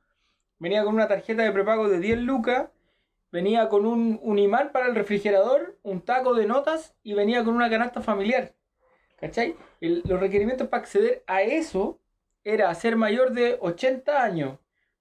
venía 0.59 0.85
con 0.85 0.95
una 0.95 1.09
tarjeta 1.09 1.43
de 1.43 1.53
prepago 1.53 1.89
de 1.89 2.01
10 2.01 2.19
lucas, 2.19 2.71
venía 3.33 3.69
con 3.71 3.87
un, 3.87 4.39
imán 4.39 4.73
para 4.73 4.87
el 4.87 4.95
refrigerador, 4.95 5.79
un 5.83 6.03
taco 6.03 6.35
de 6.35 6.47
notas 6.47 6.95
y 7.03 7.15
venía 7.15 7.45
con 7.45 7.55
una 7.55 7.71
canasta 7.71 8.03
familiar. 8.03 8.55
¿Cachai? 9.19 9.57
El- 9.81 10.03
los 10.07 10.21
requerimientos 10.21 10.69
para 10.69 10.83
acceder 10.83 11.25
a 11.27 11.43
eso 11.43 12.01
era 12.45 12.75
ser 12.75 12.97
mayor 12.97 13.33
de 13.33 13.59
80 13.61 14.23
años, 14.23 14.59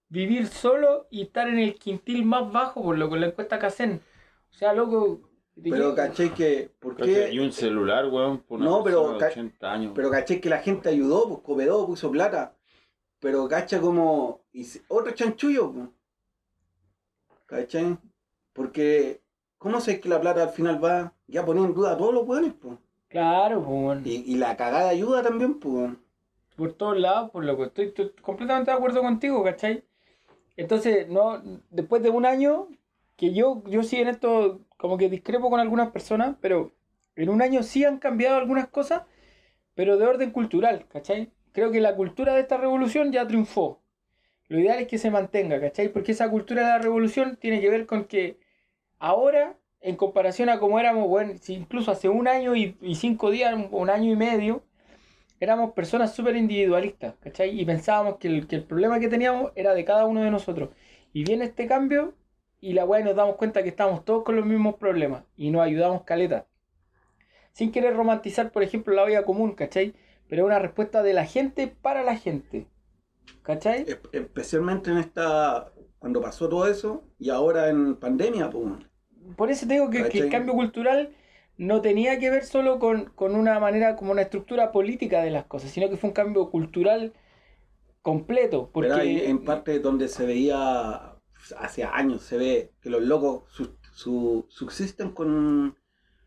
vivir 0.09 0.47
solo 0.47 1.07
y 1.09 1.23
estar 1.23 1.47
en 1.49 1.59
el 1.59 1.75
quintil 1.75 2.25
más 2.25 2.51
bajo, 2.51 2.81
por 2.83 2.97
lo 2.97 3.09
que 3.09 3.17
la 3.19 3.27
encuesta 3.27 3.59
Casen. 3.59 4.01
O 4.51 4.53
sea, 4.53 4.73
loco. 4.73 5.28
¿De 5.61 5.69
Pero 5.69 5.89
qué? 5.91 5.95
caché 5.95 6.33
que, 6.33 6.71
¿por 6.79 6.95
¿Cachai? 6.95 7.33
Y 7.33 7.37
qué? 7.37 7.41
un 7.41 7.51
celular, 7.51 8.05
weón, 8.07 8.39
por 8.39 8.59
una 8.59 8.69
No, 8.69 8.83
pero 8.83 9.01
persona 9.01 9.13
de 9.13 9.19
ca- 9.19 9.27
80 9.29 9.71
años. 9.73 9.91
Pero 9.95 10.09
caché 10.11 10.41
que 10.41 10.49
la 10.49 10.59
gente 10.59 10.89
ayudó, 10.89 11.27
pues 11.29 11.41
coopedó, 11.41 11.85
puso 11.85 12.11
plata. 12.11 12.55
Pero 13.19 13.47
cacha 13.47 13.81
como 13.81 14.41
y 14.53 14.65
otro 14.87 15.11
chanchullo, 15.13 15.71
pues. 15.71 15.89
¿Cachai? 17.45 17.97
Porque, 18.53 19.21
¿cómo 19.57 19.81
sé 19.81 19.99
que 19.99 20.09
la 20.09 20.21
plata 20.21 20.43
al 20.43 20.49
final 20.49 20.83
va 20.83 21.13
ya 21.27 21.45
poniendo 21.45 21.69
en 21.69 21.75
duda 21.75 21.91
a 21.93 21.97
todos 21.97 22.13
los 22.13 22.25
buenos, 22.25 22.53
pues? 22.61 22.77
Claro, 23.07 23.63
pues, 23.63 24.05
Y, 24.05 24.23
y 24.33 24.35
la 24.37 24.55
cagada 24.55 24.89
ayuda 24.89 25.23
también, 25.23 25.59
pues. 25.59 25.91
por 26.55 26.73
todos 26.73 26.97
lados, 26.97 27.31
por 27.31 27.43
lo 27.45 27.57
que 27.57 27.63
estoy, 27.63 27.85
estoy 27.87 28.11
completamente 28.21 28.69
de 28.71 28.77
acuerdo 28.77 29.01
contigo, 29.01 29.43
¿cachai? 29.43 29.83
Entonces, 30.57 31.07
no, 31.09 31.41
después 31.69 32.03
de 32.03 32.09
un 32.09 32.25
año, 32.25 32.67
que 33.19 33.33
yo, 33.33 33.61
yo 33.67 33.83
sí 33.83 33.97
en 33.97 34.07
esto 34.07 34.61
como 34.77 34.97
que 34.97 35.09
discrepo 35.09 35.49
con 35.49 35.59
algunas 35.59 35.91
personas, 35.91 36.37
pero 36.39 36.73
en 37.17 37.27
un 37.27 37.41
año 37.41 37.63
sí 37.63 37.83
han 37.83 37.99
cambiado 37.99 38.37
algunas 38.37 38.69
cosas, 38.69 39.03
pero 39.75 39.97
de 39.97 40.05
orden 40.05 40.31
cultural, 40.31 40.85
¿cachai? 40.87 41.29
Creo 41.51 41.69
que 41.69 41.81
la 41.81 41.97
cultura 41.97 42.33
de 42.33 42.39
esta 42.39 42.55
revolución 42.55 43.11
ya 43.11 43.27
triunfó. 43.27 43.81
Lo 44.47 44.57
ideal 44.57 44.79
es 44.79 44.87
que 44.87 44.97
se 44.97 45.11
mantenga, 45.11 45.59
¿cachai? 45.59 45.89
Porque 45.89 46.13
esa 46.13 46.29
cultura 46.29 46.61
de 46.61 46.69
la 46.69 46.77
revolución 46.79 47.35
tiene 47.35 47.59
que 47.59 47.69
ver 47.69 47.85
con 47.85 48.05
que 48.05 48.39
ahora, 48.99 49.57
en 49.81 49.97
comparación 49.97 50.47
a 50.47 50.57
como 50.57 50.79
éramos, 50.79 51.09
bueno, 51.09 51.33
si 51.41 51.55
incluso 51.55 51.91
hace 51.91 52.07
un 52.07 52.25
año 52.29 52.55
y, 52.55 52.77
y 52.81 52.95
cinco 52.95 53.31
días, 53.31 53.53
un, 53.69 53.89
año 53.89 54.13
y 54.13 54.15
medio, 54.15 54.63
éramos 55.41 55.73
personas 55.73 56.15
súper 56.15 56.37
individualistas, 56.37 57.15
¿cachai? 57.19 57.59
Y 57.59 57.65
pensábamos 57.65 58.15
que 58.17 58.29
el, 58.29 58.47
que 58.47 58.55
el 58.55 58.63
problema 58.63 58.97
que 59.01 59.09
teníamos 59.09 59.51
era 59.55 59.73
de 59.73 59.83
cada 59.83 60.05
uno 60.05 60.21
de 60.21 60.31
nosotros. 60.31 60.69
Y 61.11 61.25
viene 61.25 61.45
este 61.45 61.67
cambio 61.67 62.13
y 62.61 62.73
la 62.73 62.85
weá 62.85 63.03
nos 63.03 63.15
damos 63.15 63.35
cuenta 63.37 63.63
que 63.63 63.69
estamos 63.69 64.05
todos 64.05 64.23
con 64.23 64.35
los 64.35 64.45
mismos 64.45 64.75
problemas 64.75 65.23
y 65.37 65.51
nos 65.51 65.61
ayudamos 65.63 66.03
caleta. 66.03 66.47
sin 67.53 67.71
querer 67.71 67.95
romantizar, 67.95 68.51
por 68.51 68.63
ejemplo, 68.63 68.93
la 68.93 69.03
olla 69.03 69.25
común, 69.25 69.53
¿cachai? 69.53 69.93
Pero 70.27 70.43
es 70.43 70.45
una 70.47 70.59
respuesta 70.59 71.03
de 71.03 71.13
la 71.13 71.25
gente 71.25 71.67
para 71.67 72.03
la 72.03 72.15
gente. 72.15 72.67
¿Cachai? 73.43 73.81
Es- 73.87 73.99
Especialmente 74.11 74.91
en 74.91 74.97
esta. 74.97 75.71
Cuando 75.97 76.21
pasó 76.21 76.47
todo 76.47 76.65
eso 76.67 77.03
y 77.17 77.29
ahora 77.29 77.69
en 77.69 77.95
pandemia, 77.95 78.49
pues. 78.49 78.65
Por 79.35 79.51
eso 79.51 79.67
te 79.67 79.73
digo 79.73 79.89
que, 79.89 80.07
que 80.07 80.19
el 80.19 80.29
cambio 80.29 80.53
cultural 80.53 81.13
no 81.57 81.81
tenía 81.81 82.19
que 82.19 82.29
ver 82.29 82.45
solo 82.45 82.79
con, 82.79 83.05
con 83.15 83.35
una 83.35 83.59
manera, 83.59 83.97
como 83.97 84.11
una 84.13 84.21
estructura 84.21 84.71
política 84.71 85.21
de 85.21 85.31
las 85.31 85.43
cosas, 85.45 85.71
sino 85.71 85.89
que 85.89 85.97
fue 85.97 86.09
un 86.09 86.13
cambio 86.13 86.49
cultural 86.49 87.11
completo. 88.01 88.69
Porque 88.71 88.89
Pero 88.89 89.01
en 89.03 89.43
parte 89.43 89.79
donde 89.79 90.07
se 90.07 90.25
veía 90.25 91.18
hace 91.57 91.83
años, 91.83 92.23
se 92.23 92.37
ve 92.37 92.73
que 92.81 92.89
los 92.89 93.01
locos 93.01 93.43
su- 93.49 93.77
su- 93.93 94.45
subsisten 94.49 95.11
con 95.11 95.75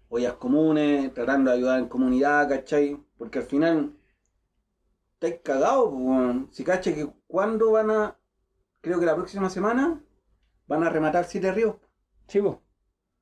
ollas 0.09 0.35
comunes, 0.35 1.12
tratando 1.14 1.50
de 1.50 1.57
ayudar 1.59 1.79
en 1.81 1.88
comunidad, 1.88 2.49
¿cachai? 2.49 2.99
Porque 3.19 3.38
al 3.41 3.45
final 3.47 3.95
estáis 5.14 5.41
cagados, 5.43 5.91
po, 5.91 6.49
si 6.50 6.64
caché 6.64 6.95
que 6.95 7.09
cuando 7.26 7.73
van 7.73 7.91
a, 7.91 8.19
creo 8.81 8.99
que 9.00 9.07
la 9.07 9.14
próxima 9.17 9.49
semana, 9.50 10.02
van 10.67 10.85
a 10.85 10.91
rematar 10.91 11.25
siete 11.25 11.52
ríos, 11.52 11.76
po. 11.76 12.62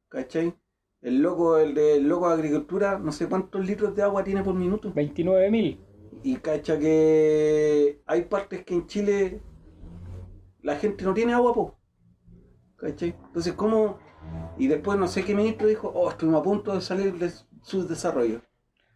¿cachai? 0.08 0.54
El 1.02 1.22
loco, 1.22 1.58
el 1.58 1.74
de 1.74 2.00
loco 2.00 2.28
de 2.28 2.34
agricultura, 2.34 2.98
no 2.98 3.12
sé 3.12 3.28
cuántos 3.28 3.64
litros 3.64 3.94
de 3.94 4.02
agua 4.02 4.22
tiene 4.24 4.42
por 4.42 4.54
minuto. 4.54 4.92
29.000. 4.92 5.78
Y 6.22 6.36
cacha 6.36 6.78
que 6.78 8.02
hay 8.06 8.22
partes 8.24 8.64
que 8.64 8.74
en 8.74 8.86
Chile 8.86 9.40
la 10.62 10.76
gente 10.76 11.04
no 11.04 11.14
tiene 11.14 11.32
agua, 11.32 11.54
po. 11.54 11.79
¿Cachai? 12.80 13.14
Entonces, 13.26 13.52
¿cómo? 13.54 13.98
Y 14.58 14.68
después 14.68 14.98
no 14.98 15.06
sé 15.08 15.24
qué 15.24 15.34
ministro 15.34 15.66
dijo, 15.66 15.90
oh, 15.94 16.10
estuvimos 16.10 16.40
a 16.40 16.44
punto 16.44 16.74
de 16.74 16.80
salir 16.80 17.14
de 17.14 17.30
su 17.62 17.86
desarrollo. 17.86 18.40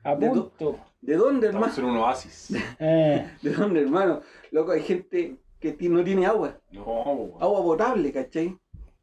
A 0.02 0.14
De 0.16 0.28
punto. 0.28 0.78
¿De 1.00 1.16
dónde, 1.16 1.48
hermano? 1.48 1.66
Estamos 1.66 1.90
en 1.90 1.96
un 1.96 2.02
oasis. 2.02 2.50
Eh, 2.78 3.30
¿De 3.42 3.50
dónde, 3.50 3.82
hermano? 3.82 4.20
Loco, 4.50 4.72
hay 4.72 4.82
gente 4.82 5.38
que 5.60 5.76
no 5.88 6.02
tiene 6.04 6.26
agua. 6.26 6.58
No. 6.72 7.36
Agua 7.40 7.62
potable, 7.62 8.12
¿cachai? 8.12 8.58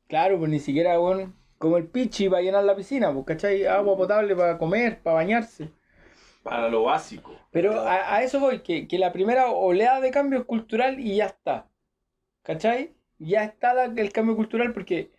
claro, 0.07 0.37
pues 0.37 0.51
ni 0.51 0.59
siquiera, 0.59 0.99
weón, 0.99 1.35
como 1.57 1.77
el 1.77 1.87
pichi 1.87 2.29
para 2.29 2.41
llenar 2.41 2.63
la 2.63 2.75
piscina, 2.75 3.13
pues, 3.13 3.25
¿cachai? 3.25 3.65
Agua 3.65 3.95
potable 3.95 4.35
para 4.35 4.57
comer, 4.57 5.01
para 5.01 5.15
bañarse. 5.15 5.69
Para 6.43 6.69
lo 6.69 6.83
básico. 6.83 7.35
Pero 7.51 7.79
a, 7.81 8.15
a 8.15 8.23
eso 8.23 8.39
voy, 8.39 8.61
que, 8.61 8.87
que 8.87 8.97
la 8.97 9.11
primera 9.13 9.51
oleada 9.51 10.01
de 10.01 10.11
cambio 10.11 10.39
es 10.39 10.45
cultural 10.45 10.99
y 10.99 11.17
ya 11.17 11.27
está. 11.27 11.69
¿Cachai? 12.43 12.95
Ya 13.23 13.43
está 13.43 13.73
la- 13.73 13.85
el 13.85 14.11
cambio 14.11 14.35
cultural 14.35 14.73
porque, 14.73 15.11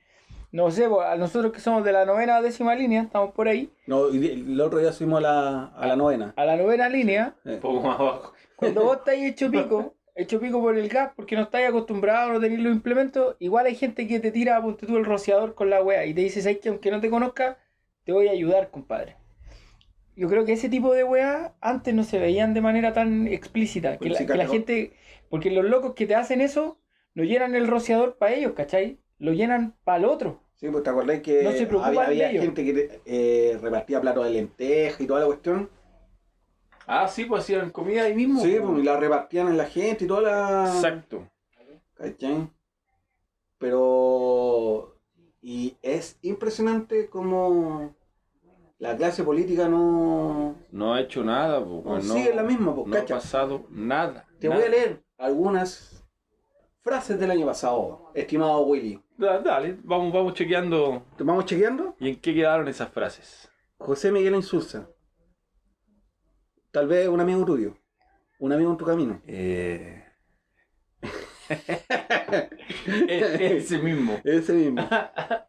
no 0.50 0.70
sé, 0.70 0.86
a 0.86 1.16
nosotros 1.16 1.52
que 1.52 1.60
somos 1.60 1.84
de 1.84 1.92
la 1.92 2.04
novena 2.04 2.42
décima 2.42 2.74
línea, 2.74 3.02
estamos 3.02 3.32
por 3.32 3.46
ahí, 3.48 3.70
No, 3.86 4.08
el 4.08 4.60
otro 4.60 4.78
día 4.80 4.92
subimos 4.92 5.18
a 5.18 5.22
la, 5.22 5.64
a 5.66 5.86
la 5.86 5.96
novena. 5.96 6.34
a 6.36 6.44
la 6.44 6.56
novena 6.56 6.88
línea, 6.88 7.34
Eh, 7.44 7.54
Un 7.54 7.60
poco 7.60 7.80
más 7.86 7.98
abajo. 8.00 8.32
cuando 8.56 8.82
vos 8.84 8.96
estáis 8.98 9.24
hecho 9.30 9.50
pico, 9.50 9.94
hecho 10.16 10.40
pico 10.40 10.60
por 10.60 10.76
el 10.76 10.88
gas 10.88 11.12
porque 11.14 11.36
no 11.36 11.42
estáis 11.42 11.68
acostumbrados 11.68 12.30
a 12.30 12.32
no 12.34 12.40
tener 12.40 12.58
los 12.58 12.72
implementos, 12.74 13.36
igual 13.38 13.66
hay 13.66 13.76
gente 13.76 14.06
que 14.08 14.18
te 14.20 14.30
tira, 14.32 14.60
ponte 14.60 14.86
tú, 14.86 14.96
el 14.96 15.04
rociador 15.04 15.54
con 15.54 15.70
la 15.70 15.82
wea 15.82 16.04
y 16.06 16.12
te 16.12 16.22
dice, 16.22 16.42
¿sabes 16.42 16.58
que 16.58 16.70
aunque 16.70 16.90
no 16.90 17.00
te 17.00 17.08
conozca, 17.08 17.58
te 18.04 18.12
voy 18.12 18.26
a 18.28 18.32
ayudar, 18.32 18.70
compadre? 18.70 19.16
Yo 20.16 20.28
creo 20.28 20.44
que 20.44 20.52
ese 20.52 20.68
tipo 20.68 20.92
de 20.92 21.04
weas 21.04 21.52
antes 21.62 21.94
no 21.94 22.02
se 22.04 22.18
veían 22.18 22.52
de 22.52 22.60
manera 22.60 22.92
tan 22.92 23.26
explícita. 23.28 23.96
Que 23.96 24.10
la, 24.10 24.26
que 24.26 24.34
la 24.34 24.46
gente. 24.46 24.92
Porque 25.30 25.50
los 25.50 25.64
locos 25.64 25.94
que 25.94 26.06
te 26.06 26.14
hacen 26.14 26.42
eso 26.42 26.76
no 27.14 27.24
llenan 27.24 27.54
el 27.54 27.68
rociador 27.68 28.16
para 28.16 28.34
ellos, 28.34 28.52
¿cachai? 28.52 28.98
Lo 29.18 29.32
llenan 29.32 29.74
para 29.84 29.98
el 29.98 30.04
otro. 30.06 30.40
Sí, 30.56 30.68
pues 30.68 30.82
te 30.84 30.90
acordás 30.90 31.20
que 31.20 31.42
No 31.42 31.52
se 31.52 31.64
había, 31.64 32.06
había 32.06 32.28
de 32.28 32.38
gente 32.38 32.64
que 32.64 33.00
eh, 33.04 33.58
repartía 33.60 34.00
platos 34.00 34.24
de 34.24 34.30
lenteja 34.30 35.02
y 35.02 35.06
toda 35.06 35.20
la 35.20 35.26
cuestión. 35.26 35.68
Ah, 36.86 37.08
sí, 37.08 37.24
pues 37.24 37.42
hacían 37.42 37.70
comida 37.70 38.04
ahí 38.04 38.14
mismo. 38.14 38.40
Sí, 38.42 38.56
po. 38.60 38.68
pues 38.68 38.80
y 38.80 38.84
la 38.84 38.96
repartían 38.96 39.48
en 39.48 39.56
la 39.56 39.66
gente 39.66 40.04
y 40.04 40.08
toda 40.08 40.22
la. 40.22 40.72
Exacto. 40.74 41.28
¿Cachai? 41.94 42.48
Pero. 43.58 44.96
Y 45.40 45.76
es 45.82 46.18
impresionante 46.22 47.08
como 47.08 47.94
la 48.78 48.96
clase 48.96 49.24
política 49.24 49.68
no. 49.68 50.56
No 50.70 50.94
ha 50.94 51.00
hecho 51.00 51.24
nada, 51.24 51.60
no 51.60 51.76
weón, 51.76 52.06
no, 52.06 52.14
sigue 52.14 52.34
la 52.34 52.42
misma, 52.42 52.74
pues, 52.74 52.86
no 52.88 52.96
ha 52.96 53.04
pasado 53.04 53.66
nada. 53.70 54.26
Te 54.38 54.48
nada. 54.48 54.60
voy 54.60 54.68
a 54.68 54.70
leer 54.70 55.02
algunas 55.18 55.91
frases 56.82 57.18
del 57.18 57.30
año 57.30 57.46
pasado, 57.46 58.10
estimado 58.14 58.60
Willy. 58.66 59.02
Da- 59.16 59.38
Dale, 59.40 59.78
vamos, 59.82 60.12
vamos 60.12 60.34
chequeando. 60.34 61.04
¿Te 61.16 61.24
vamos 61.24 61.44
chequeando? 61.46 61.96
¿Y 61.98 62.08
en 62.10 62.20
qué 62.20 62.34
quedaron 62.34 62.68
esas 62.68 62.90
frases? 62.90 63.48
José 63.78 64.10
Miguel 64.12 64.34
Insulza. 64.34 64.88
Tal 66.70 66.86
vez 66.88 67.08
un 67.08 67.20
amigo 67.20 67.44
tuyo. 67.44 67.76
Un 68.38 68.52
amigo 68.52 68.70
en 68.70 68.76
tu 68.76 68.84
camino. 68.84 69.20
Eh... 69.26 70.04
E- 72.86 73.56
Ese 73.58 73.78
mismo. 73.78 74.20
Ese 74.24 74.52
mismo. 74.54 74.88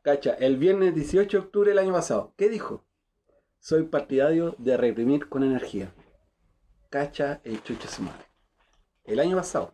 Cacha, 0.01 0.33
el 0.33 0.57
viernes 0.57 0.93
18 0.93 1.37
de 1.37 1.43
octubre 1.45 1.69
del 1.69 1.79
año 1.79 1.93
pasado. 1.93 2.33
¿Qué 2.37 2.49
dijo? 2.49 2.85
Soy 3.59 3.83
partidario 3.83 4.55
de 4.57 4.75
reprimir 4.77 5.29
con 5.29 5.43
energía. 5.43 5.93
Cacha 6.89 7.39
el 7.43 7.63
chucho 7.63 7.87
su 7.87 8.01
madre. 8.03 8.25
El 9.05 9.19
año 9.19 9.37
pasado. 9.37 9.73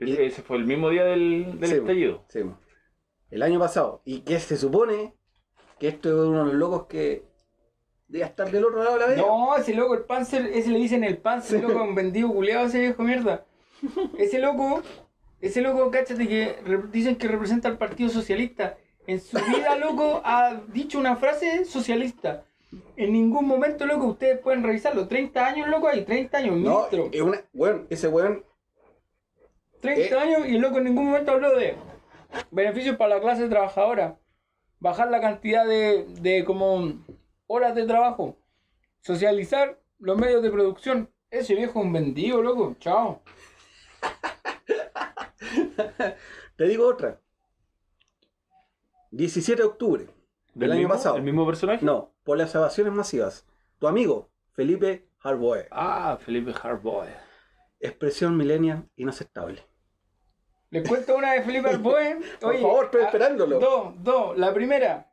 Ese, 0.00 0.26
ese 0.26 0.42
fue 0.42 0.56
el 0.58 0.64
mismo 0.66 0.90
día 0.90 1.04
del, 1.04 1.58
del 1.58 1.70
Sí, 1.70 1.76
estallido. 1.76 2.24
Sí, 2.28 2.40
el 3.30 3.42
año 3.42 3.58
pasado. 3.58 4.02
Y 4.04 4.20
que 4.20 4.38
se 4.40 4.56
supone 4.56 5.14
que 5.78 5.88
esto 5.88 6.08
es 6.08 6.14
uno 6.28 6.38
de 6.40 6.44
los 6.46 6.54
locos 6.54 6.86
que 6.86 7.24
debe 8.08 8.24
estar 8.24 8.50
del 8.50 8.64
otro 8.64 8.78
lado 8.84 8.94
de 8.94 9.00
la 9.00 9.06
vereda. 9.08 9.26
No, 9.26 9.56
ese 9.56 9.74
loco, 9.74 9.94
el 9.94 10.04
Panzer, 10.04 10.46
ese 10.46 10.70
le 10.70 10.78
dicen 10.78 11.02
el 11.04 11.18
Panzer, 11.18 11.62
loco, 11.62 11.82
un 11.82 11.94
vendido 11.94 12.28
culeado 12.32 12.66
ese 12.66 12.80
viejo 12.80 13.02
mierda. 13.02 13.44
Ese 14.18 14.38
loco, 14.38 14.82
ese 15.40 15.60
loco, 15.60 15.90
cáchate 15.90 16.26
que 16.28 16.56
dicen 16.92 17.16
que 17.16 17.28
representa 17.28 17.68
al 17.68 17.78
Partido 17.78 18.08
Socialista. 18.08 18.76
En 19.06 19.20
su 19.20 19.36
vida, 19.38 19.76
loco, 19.76 20.20
ha 20.24 20.60
dicho 20.68 20.98
una 20.98 21.16
frase 21.16 21.64
socialista. 21.64 22.44
En 22.96 23.12
ningún 23.12 23.46
momento, 23.46 23.86
loco, 23.86 24.06
ustedes 24.06 24.38
pueden 24.40 24.62
revisarlo. 24.64 25.06
30 25.06 25.46
años, 25.46 25.68
loco, 25.68 25.88
hay 25.88 26.04
30 26.04 26.38
años, 26.38 26.56
No, 26.56 26.86
ministro. 26.90 27.08
es 27.12 27.20
una, 27.22 27.40
weón, 27.54 27.86
ese 27.90 28.08
weón 28.08 28.44
30 29.80 30.02
eh. 30.02 30.18
años 30.18 30.48
y 30.48 30.56
el 30.56 30.62
loco 30.62 30.78
en 30.78 30.84
ningún 30.84 31.06
momento 31.06 31.32
habló 31.32 31.56
de 31.56 31.76
beneficios 32.50 32.96
para 32.96 33.16
la 33.16 33.20
clase 33.20 33.48
trabajadora. 33.48 34.18
Bajar 34.78 35.10
la 35.10 35.20
cantidad 35.20 35.66
de, 35.66 36.06
de 36.20 36.44
como 36.44 36.92
horas 37.46 37.74
de 37.74 37.86
trabajo. 37.86 38.36
Socializar 39.00 39.80
los 39.98 40.18
medios 40.18 40.42
de 40.42 40.50
producción. 40.50 41.10
Ese 41.30 41.54
viejo 41.54 41.80
es 41.80 41.86
un 41.86 41.92
vendido, 41.92 42.42
loco. 42.42 42.76
Chao. 42.78 43.22
Te 46.56 46.64
digo 46.64 46.86
otra. 46.86 47.20
17 49.10 49.62
de 49.62 49.68
octubre 49.68 50.06
del 50.54 50.72
año 50.72 50.80
mismo, 50.80 50.94
pasado. 50.94 51.16
¿El 51.16 51.22
mismo 51.22 51.46
personaje? 51.46 51.84
No, 51.84 52.12
por 52.24 52.38
las 52.38 52.54
evasión 52.54 52.94
masivas. 52.94 53.46
Tu 53.78 53.86
amigo, 53.86 54.30
Felipe 54.52 55.08
Harboe. 55.20 55.68
Ah, 55.70 56.18
Felipe 56.20 56.52
Hardboy. 56.52 57.08
Expresión 57.80 58.36
millennial 58.36 58.84
inaceptable. 58.96 59.62
Les 60.70 60.88
cuento 60.88 61.16
una 61.16 61.32
de 61.32 61.42
Felipe 61.42 61.68
Arboe. 61.68 62.18
Por 62.40 62.58
favor, 62.58 62.84
estoy 62.86 63.02
ah, 63.02 63.06
esperándolo. 63.06 63.58
Dos, 63.58 63.94
dos. 64.02 64.38
La 64.38 64.52
primera. 64.52 65.10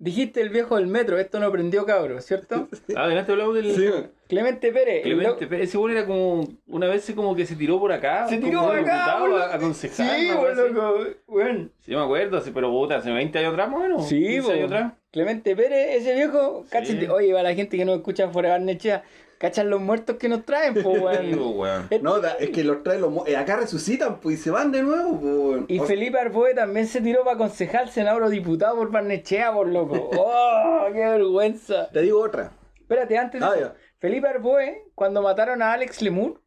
Dijiste 0.00 0.40
el 0.40 0.50
viejo 0.50 0.76
del 0.76 0.86
metro. 0.86 1.18
Esto 1.18 1.40
no 1.40 1.50
prendió 1.50 1.84
cabro, 1.84 2.20
¿cierto? 2.20 2.68
Ah, 2.96 3.04
adelante 3.04 3.32
hablamos 3.32 3.54
del. 3.54 4.10
Clemente 4.28 4.72
Pérez. 4.72 5.02
Clemente, 5.02 5.44
lo- 5.44 5.48
pero 5.48 5.62
ese 5.62 5.76
bueno 5.78 5.96
era 5.96 6.06
como. 6.06 6.46
Una 6.66 6.86
vez 6.88 7.04
se 7.04 7.14
como 7.14 7.34
que 7.34 7.46
se 7.46 7.56
tiró 7.56 7.78
por 7.78 7.92
acá. 7.92 8.26
Se 8.28 8.38
tiró 8.38 8.64
un 8.64 8.78
acá, 8.78 9.14
a 9.14 9.54
aconsejar. 9.54 10.18
Sí, 10.18 10.28
loco. 10.28 11.04
Bueno. 11.26 11.68
Sí, 11.80 11.92
me 11.92 12.02
acuerdo, 12.02 12.40
sí, 12.40 12.50
pero 12.52 12.70
puta, 12.70 12.96
hace 12.96 13.10
20 13.10 13.38
años 13.38 13.52
atrás, 13.52 13.68
más 13.70 13.78
o 13.78 13.82
menos. 13.82 14.08
Sí, 14.08 14.20
15 14.20 14.42
po. 14.42 14.52
años 14.52 14.64
atrás. 14.72 14.92
Clemente 15.10 15.56
Pérez, 15.56 15.96
ese 16.02 16.14
viejo, 16.14 16.64
cáchate. 16.70 17.08
Oye, 17.08 17.30
para 17.30 17.44
la 17.44 17.54
gente 17.54 17.76
que 17.76 17.84
no 17.84 17.94
escucha 17.94 18.28
fuera 18.28 18.48
de 18.48 18.58
Barnechea, 18.58 19.04
cachan 19.38 19.70
los 19.70 19.80
muertos 19.80 20.16
que 20.16 20.28
nos 20.28 20.44
traen, 20.44 20.74
po, 20.82 20.90
weón. 20.90 21.30
po, 21.38 21.50
weón. 21.50 21.88
No, 22.02 22.20
da- 22.20 22.32
es 22.38 22.50
que 22.50 22.64
los 22.64 22.82
traen 22.82 23.00
los 23.00 23.10
mo- 23.10 23.26
eh, 23.26 23.36
acá 23.36 23.56
resucitan, 23.56 24.20
pues 24.20 24.38
y 24.40 24.42
se 24.42 24.50
van 24.50 24.70
de 24.72 24.82
nuevo, 24.82 25.12
pues. 25.20 25.34
weón. 25.34 25.64
Y 25.68 25.78
O- 25.78 25.84
Felipe 25.84 26.18
Arboe 26.18 26.54
también 26.54 26.86
se 26.86 27.00
tiró 27.00 27.24
para 27.24 27.36
aconsejar 27.36 27.88
senador 27.88 28.22
o 28.24 28.28
diputado 28.30 28.76
por 28.76 28.90
Barnechea, 28.90 29.52
por 29.52 29.68
loco. 29.68 30.10
¡Oh, 30.18 30.86
qué 30.92 30.98
vergüenza! 31.00 31.88
Te 31.90 32.02
digo 32.02 32.20
otra. 32.20 32.52
Espérate, 32.80 33.16
antes 33.18 33.40
de 33.40 33.46
Ah, 33.46 33.52
eso. 33.56 33.74
Felipe 33.98 34.28
Arboe, 34.28 34.84
cuando 34.94 35.22
mataron 35.22 35.60
a 35.62 35.72
Alex 35.72 36.02
Lemur, 36.02 36.42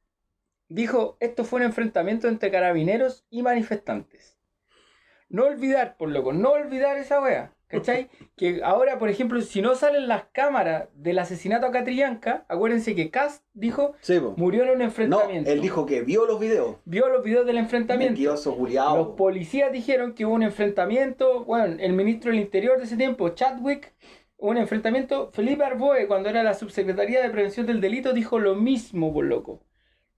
dijo, 0.69 1.17
esto 1.19 1.43
fue 1.43 1.60
un 1.60 1.65
enfrentamiento 1.67 2.27
entre 2.27 2.49
carabineros 2.49 3.25
y 3.30 3.41
manifestantes. 3.43 4.38
No 5.30 5.45
olvidar, 5.45 5.95
por 5.97 6.10
loco, 6.10 6.34
no 6.34 6.51
olvidar 6.51 6.97
esa 6.97 7.21
wea. 7.21 7.54
¿Cachai? 7.71 8.10
que 8.36 8.62
ahora, 8.63 8.99
por 8.99 9.10
ejemplo, 9.10 9.39
si 9.41 9.62
no 9.62 9.75
salen 9.75 10.07
las 10.07 10.25
cámaras 10.31 10.89
del 10.93 11.19
asesinato 11.19 11.65
a 11.67 11.71
Catrillanca, 11.71 12.45
acuérdense 12.49 12.95
que 12.95 13.10
Cast 13.10 13.43
dijo, 13.53 13.93
Sí, 14.01 14.19
murió 14.36 14.63
en 14.63 14.71
un 14.71 14.77
No, 14.79 14.84
enfrentamiento. 14.84 15.49
él 15.49 15.62
dijo 15.62 15.86
que 15.86 16.01
vio 16.01 16.25
los 16.25 16.39
videos. 16.39 16.77
Vio 16.86 17.07
los 17.10 17.23
videos 17.23 17.45
del 17.45 17.57
enfrentamiento. 17.57 18.12
Mentiroso, 18.12 18.49
Los 18.51 18.60
Juliado. 18.60 19.15
policías 19.15 19.71
dijeron 19.71 20.13
que 20.13 20.25
hubo 20.25 20.34
un 20.36 20.43
enfrentamiento. 20.43 21.45
Bueno, 21.45 21.77
el 21.79 21.93
ministro 21.93 22.31
del 22.31 22.39
Interior 22.41 22.77
de 22.77 22.84
ese 22.84 22.97
tiempo, 22.97 23.29
Chadwick, 23.29 23.93
un 24.38 24.57
enfrentamiento. 24.57 25.29
Felipe 25.34 25.63
Arboe, 25.63 26.07
cuando 26.07 26.29
era 26.29 26.43
la 26.43 26.53
subsecretaría 26.55 27.21
de 27.21 27.29
prevención 27.29 27.65
del 27.67 27.79
delito, 27.79 28.12
dijo 28.13 28.39
lo 28.39 28.55
mismo, 28.55 29.13
por 29.13 29.25
loco. 29.25 29.63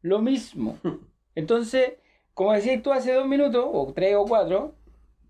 Lo 0.01 0.19
mismo. 0.21 0.77
Entonces, 1.35 1.93
como 2.33 2.53
decías 2.53 2.81
tú 2.81 2.91
hace 2.91 3.13
dos 3.13 3.27
minutos, 3.27 3.65
o 3.71 3.91
tres 3.93 4.15
o 4.15 4.25
cuatro, 4.25 4.75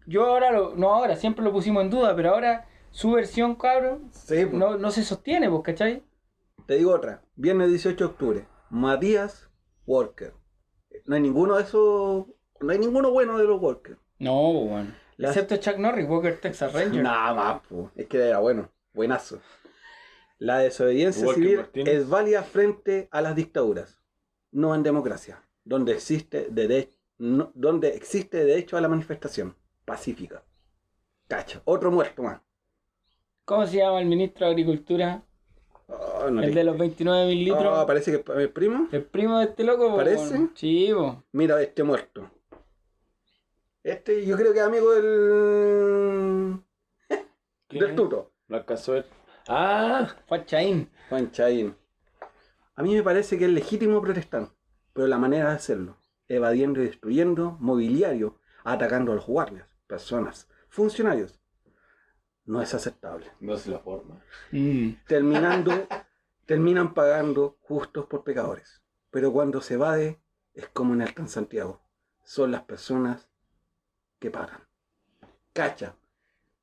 yo 0.07 0.25
ahora, 0.25 0.51
lo, 0.51 0.75
no 0.75 0.93
ahora, 0.93 1.15
siempre 1.15 1.43
lo 1.43 1.51
pusimos 1.51 1.83
en 1.83 1.89
duda, 1.89 2.15
pero 2.15 2.31
ahora 2.33 2.67
su 2.91 3.11
versión, 3.11 3.55
cabrón, 3.55 4.09
Sí, 4.11 4.45
pues. 4.45 4.53
no, 4.53 4.77
no 4.77 4.91
se 4.91 5.03
sostiene, 5.03 5.49
pues, 5.49 5.61
¿cachai? 5.63 6.03
Te 6.67 6.75
digo 6.75 6.93
otra. 6.93 7.23
Viernes 7.35 7.69
18 7.69 7.97
de 7.97 8.09
octubre. 8.11 8.47
Matías 8.69 9.49
Walker. 9.85 10.33
No 11.05 11.15
hay 11.15 11.21
ninguno 11.21 11.55
de 11.55 11.63
esos. 11.63 12.25
No 12.61 12.71
hay 12.71 12.79
ninguno 12.79 13.11
bueno 13.11 13.37
de 13.37 13.43
los 13.45 13.61
Walker. 13.61 13.97
No, 14.19 14.51
pues, 14.53 14.69
bueno. 14.69 14.95
Las- 15.17 15.35
Excepto 15.37 15.57
Chuck 15.57 15.77
Norris, 15.79 16.07
Walker 16.09 16.39
Texas 16.39 16.71
Ranger. 16.73 17.03
Nada 17.03 17.33
más, 17.33 17.61
po. 17.67 17.91
es 17.95 18.07
que 18.07 18.17
era 18.29 18.39
bueno. 18.39 18.69
Buenazo. 18.93 19.41
La 20.39 20.59
desobediencia 20.59 21.25
Walker 21.25 21.43
civil 21.43 21.57
Martínez. 21.57 21.93
es 21.95 22.09
válida 22.09 22.43
frente 22.43 23.07
a 23.11 23.21
las 23.21 23.35
dictaduras, 23.35 23.99
no 24.51 24.75
en 24.75 24.83
democracia, 24.83 25.43
donde 25.63 25.93
existe, 25.93 26.49
dere- 26.51 26.89
no- 27.17 27.51
donde 27.55 27.89
existe 27.95 28.43
derecho 28.43 28.75
a 28.77 28.81
la 28.81 28.87
manifestación 28.89 29.55
pacífica. 29.85 30.43
Cacha, 31.27 31.61
otro 31.65 31.91
muerto 31.91 32.23
más. 32.23 32.41
¿Cómo 33.45 33.65
se 33.67 33.77
llama 33.77 33.99
el 33.99 34.05
ministro 34.07 34.45
de 34.45 34.51
Agricultura? 34.53 35.23
Oh, 35.87 36.29
no 36.31 36.41
el 36.41 36.49
te- 36.51 36.59
de 36.59 36.63
los 36.63 36.77
29 36.77 37.27
mil 37.27 37.43
litros. 37.45 37.65
Ah, 37.77 37.85
parece 37.85 38.11
que 38.11 38.31
es 38.31 38.37
mi 38.37 38.47
primo. 38.47 38.87
El 38.91 39.03
primo 39.03 39.37
de 39.39 39.45
este 39.45 39.63
loco, 39.63 39.95
¿Parece? 39.95 40.47
pues. 40.55 41.17
Mira, 41.33 41.61
este 41.61 41.83
muerto. 41.83 42.29
Este 43.83 44.25
yo 44.25 44.37
creo 44.37 44.53
que 44.53 44.59
es 44.59 44.65
amigo 44.65 44.91
del. 44.93 46.61
del 47.69 47.95
tuto. 47.95 48.31
Lo 48.47 48.57
alcanzó 48.57 48.91
a 48.93 48.95
ver. 48.95 49.05
Ah, 49.47 50.07
Fue 50.27 50.45
Chaín. 50.45 50.89
Juan 51.09 51.31
Chaín. 51.31 51.75
A 52.75 52.81
mí 52.81 52.95
me 52.95 53.03
parece 53.03 53.37
que 53.37 53.45
es 53.45 53.51
legítimo 53.51 54.01
protestar, 54.01 54.47
pero 54.93 55.05
la 55.07 55.17
manera 55.17 55.49
de 55.49 55.55
hacerlo, 55.55 55.97
evadiendo 56.29 56.81
y 56.81 56.85
destruyendo 56.85 57.57
mobiliario, 57.59 58.39
atacando 58.63 59.11
a 59.11 59.15
los 59.15 59.27
guardias, 59.27 59.67
personas, 59.93 60.49
funcionarios, 60.69 61.39
no 62.45 62.63
es 62.63 62.73
aceptable. 62.73 63.27
no 63.39 63.53
es 63.53 63.67
la 63.67 63.77
forma. 63.77 64.23
Mm. 64.51 64.93
Terminando, 65.05 65.71
terminan 66.47 66.95
pagando 66.95 67.57
justos 67.61 68.07
por 68.07 68.23
pecadores. 68.23 68.81
Pero 69.11 69.31
cuando 69.31 69.61
se 69.61 69.75
evade, 69.75 70.19
es 70.55 70.67
como 70.69 70.95
en 70.95 71.03
el 71.03 71.13
Transantiago. 71.13 71.79
Son 72.23 72.51
las 72.51 72.63
personas 72.63 73.29
que 74.17 74.31
pagan. 74.31 74.67
Cacha. 75.53 75.95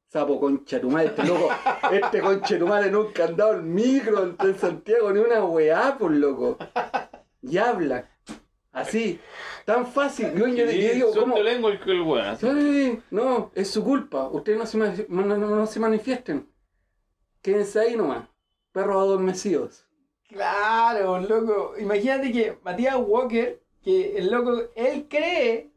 Sapo 0.08 0.40
concha 0.40 0.80
tu 0.80 0.90
madre, 0.90 1.10
este 1.10 1.24
loco. 1.24 1.50
Este 1.92 2.20
concha 2.20 2.58
tu 2.58 2.66
madre 2.66 2.90
nunca 2.90 3.26
han 3.26 3.36
dado 3.36 3.52
el 3.52 3.62
micro 3.62 4.24
en 4.24 4.36
Transantiago 4.36 5.12
ni 5.12 5.20
una 5.20 5.44
weá, 5.44 5.96
por 5.96 6.10
loco. 6.10 6.58
Y 7.42 7.58
habla. 7.58 8.10
Así. 8.72 9.18
Tan 9.64 9.86
fácil. 9.86 10.32
Yo, 10.34 10.46
yo- 10.46 10.64
yo 10.64 10.92
digo, 10.94 11.12
¿cómo? 11.14 11.36
El 11.36 11.80
que 11.80 11.90
el 11.90 12.02
bueno. 12.02 12.30
así. 12.30 12.46
Sí, 12.48 12.98
no, 13.10 13.50
es 13.54 13.70
su 13.70 13.82
culpa. 13.84 14.28
Ustedes 14.28 14.58
no 14.58 14.66
se, 14.66 15.06
no, 15.08 15.22
no- 15.22 15.36
no 15.36 15.66
se 15.66 15.80
manifiesten. 15.80 16.48
Quédense 17.42 17.80
ahí 17.80 17.96
nomás. 17.96 18.28
Perros 18.72 18.96
adormecidos. 18.96 19.86
Claro, 20.28 21.18
loco. 21.18 21.74
Imagínate 21.78 22.30
que 22.30 22.56
Matías 22.62 22.96
Walker, 22.98 23.60
que 23.82 24.16
el 24.16 24.30
loco, 24.30 24.62
él 24.76 25.06
cree 25.08 25.70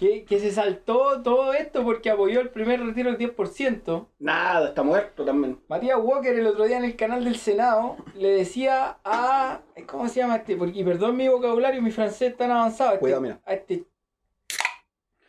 que, 0.00 0.24
que 0.24 0.40
se 0.40 0.50
saltó 0.50 1.20
todo 1.22 1.52
esto 1.52 1.84
porque 1.84 2.08
apoyó 2.08 2.40
el 2.40 2.48
primer 2.48 2.80
retiro 2.82 3.12
del 3.12 3.18
10%. 3.36 4.06
Nada, 4.18 4.68
está 4.68 4.82
muerto 4.82 5.26
también. 5.26 5.60
Matías 5.68 5.98
Walker 6.00 6.32
el 6.32 6.46
otro 6.46 6.64
día 6.64 6.78
en 6.78 6.84
el 6.86 6.96
canal 6.96 7.22
del 7.22 7.36
Senado 7.36 7.96
le 8.14 8.30
decía 8.30 8.96
a... 9.04 9.60
¿Cómo 9.86 10.08
se 10.08 10.20
llama 10.20 10.36
este? 10.36 10.56
Porque, 10.56 10.78
y 10.78 10.84
perdón 10.84 11.18
mi 11.18 11.28
vocabulario, 11.28 11.82
mi 11.82 11.90
francés 11.90 12.34
tan 12.34 12.50
avanzado. 12.50 12.92
este- 12.92 13.00
Cuidado, 13.00 13.20
mira. 13.20 13.40
A 13.44 13.52
este... 13.52 13.84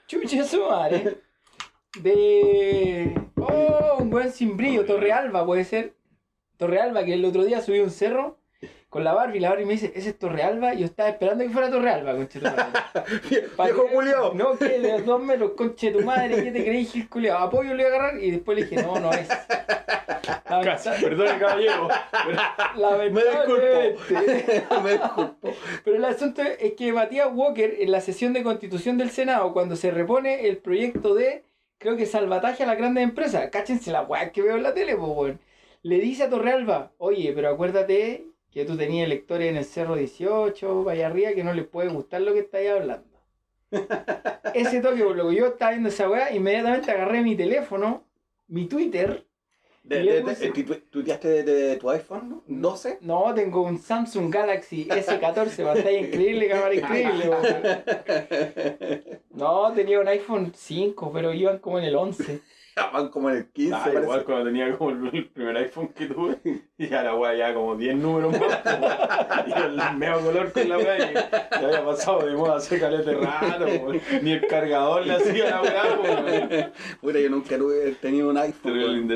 Chuche 0.08 0.42
su 0.46 0.62
madre. 0.66 1.18
De... 2.02 3.14
Oh, 3.36 3.98
un 4.00 4.10
buen 4.10 4.32
sin 4.32 4.56
brillo, 4.56 4.86
Torrealba 4.86 5.46
puede 5.46 5.66
ser. 5.66 5.96
Torrealba, 6.56 7.04
que 7.04 7.16
el 7.16 7.26
otro 7.26 7.44
día 7.44 7.62
subí 7.62 7.80
un 7.80 7.90
cerro 7.92 8.38
con 8.92 9.06
la 9.06 9.14
Barbie, 9.14 9.40
la 9.40 9.50
Barbie 9.52 9.64
me 9.66 9.72
dice, 9.72 9.94
ese 9.96 10.10
es 10.10 10.20
Torrealba, 10.20 10.74
y 10.74 10.80
yo 10.80 10.86
estaba 10.86 11.08
esperando 11.08 11.46
que 11.46 11.50
fuera 11.50 11.72
Torrealba, 11.72 12.12
conche 12.14 12.40
tu 12.40 12.46
madre. 12.46 12.66
Pa' 13.56 13.64
Viejo 13.64 13.86
que- 13.88 13.94
Julio. 13.96 14.34
No, 14.36 14.58
que 14.58 14.66
de 14.80 15.02
dos 15.02 15.24
metros, 15.24 15.52
conche 15.56 15.92
tu 15.92 16.02
madre, 16.02 16.44
¿qué 16.44 16.52
te 16.52 16.62
creí, 16.66 16.84
Gil 16.86 17.08
culiao? 17.08 17.38
Apoyo 17.38 17.74
le 17.74 17.84
iba 17.84 17.92
a 17.92 17.96
agarrar 17.96 18.22
y 18.22 18.32
después 18.32 18.58
le 18.60 18.66
dije, 18.66 18.84
no, 18.84 19.00
no 19.00 19.10
es. 19.14 19.30
Perdón, 21.00 21.40
caballero. 21.40 21.88
Me 23.12 23.22
disculpo. 23.24 24.82
Me 24.84 24.92
disculpo. 24.92 25.50
Pero 25.86 25.96
el 25.96 26.04
asunto 26.06 26.42
es 26.42 26.74
que 26.74 26.92
Matías 26.92 27.30
Walker, 27.34 27.74
en 27.80 27.92
la 27.92 28.02
sesión 28.02 28.34
de 28.34 28.44
constitución 28.44 28.98
del 28.98 29.12
Senado, 29.12 29.54
cuando 29.54 29.78
se 29.78 29.92
repone 29.92 30.50
el 30.50 30.58
proyecto 30.58 31.16
de, 31.16 31.46
creo 31.78 31.96
que 31.96 32.06
salvataje 32.06 32.64
a 32.64 32.68
las 32.68 32.78
grandes 32.78 33.06
empresas, 33.06 33.50
cáchense 33.52 33.90
la 33.92 34.02
weá 34.02 34.34
que 34.34 34.42
veo 34.42 34.58
en 34.58 34.64
la 34.64 34.74
tele, 34.74 34.98
pues, 34.98 35.12
weón. 35.16 35.40
Le 35.84 35.98
dice 36.00 36.24
a 36.24 36.30
Torrealba, 36.30 36.92
oye, 36.98 37.32
pero 37.34 37.50
acuérdate 37.50 38.26
que 38.52 38.66
tú 38.66 38.78
tenías 38.78 39.08
lectores 39.10 39.50
en 39.50 39.58
el 39.58 39.66
Cerro 39.66 39.96
18, 39.96 40.84
vaya 40.84 41.08
arriba, 41.08 41.32
que 41.34 41.44
no 41.44 41.54
les 41.54 41.66
puede 41.66 41.90
gustar 41.90 42.22
lo 42.22 42.34
que 42.34 42.40
estáis 42.40 42.70
hablando. 42.70 43.08
Ese 44.54 44.82
toque, 44.82 45.04
por 45.04 45.16
lo 45.16 45.30
que 45.30 45.36
yo 45.36 45.48
estaba 45.48 45.72
viendo 45.72 45.90
esa 45.90 46.10
weá, 46.10 46.34
inmediatamente 46.34 46.92
agarré 46.92 47.22
mi 47.22 47.36
teléfono, 47.36 48.04
mi 48.48 48.66
Twitter. 48.66 49.26
De, 49.84 50.04
le 50.04 50.14
de, 50.16 50.24
puse- 50.24 50.52
de- 50.52 50.64
tu- 50.64 50.76
tuiteaste 50.92 51.44
de, 51.44 51.76
tu 51.78 51.90
iPhone, 51.90 52.30
¿no? 52.30 52.44
12. 52.46 53.00
No, 53.02 53.34
tengo 53.34 53.64
un 53.64 53.80
Samsung 53.80 54.32
Galaxy 54.32 54.86
S14, 54.88 55.64
pantalla 55.64 55.98
increíble, 56.00 56.48
cámara 56.50 56.76
increíble. 56.76 57.32
No, 59.32 59.72
tenía 59.74 60.00
un 60.00 60.08
iPhone 60.08 60.52
5, 60.56 61.12
pero 61.12 61.34
iban 61.34 61.58
como 61.60 61.80
en 61.80 61.86
el 61.86 61.96
11. 61.96 62.42
Van 62.92 63.10
como 63.10 63.30
en 63.30 63.38
el 63.38 63.46
15, 63.52 63.74
Ah, 63.76 63.80
parece. 63.84 64.02
igual 64.04 64.24
cuando 64.24 64.46
tenía 64.46 64.78
como 64.78 64.90
el, 64.92 65.10
el 65.14 65.28
primer 65.30 65.58
iPhone 65.58 65.90
que 65.90 66.06
tuve, 66.08 66.38
y 66.78 66.94
a 66.94 67.04
la 67.04 67.16
weá 67.16 67.36
ya 67.36 67.54
como 67.54 67.76
10 67.76 67.96
números 67.98 68.32
más, 68.32 68.42
weón. 68.66 68.84
y 69.48 69.52
el 69.52 69.98
medio 69.98 70.20
color 70.22 70.52
con 70.52 70.70
la 70.70 70.78
weá, 70.78 70.98
y 71.12 71.14
ya 71.14 71.68
había 71.68 71.86
pasado 71.86 72.26
de 72.26 72.36
moda 72.36 72.56
hace 72.58 72.80
calete 72.80 73.14
raro, 73.14 73.66
weón. 73.66 74.02
ni 74.22 74.32
el 74.32 74.48
cargador 74.48 75.06
le 75.06 75.14
hacía 75.14 75.50
la 75.50 75.62
weá. 75.62 76.72
Puta, 77.02 77.20
yo 77.20 77.30
nunca 77.30 77.56
he 77.56 77.92
tenido 78.02 78.30
un 78.30 78.38
iPhone. 78.38 79.08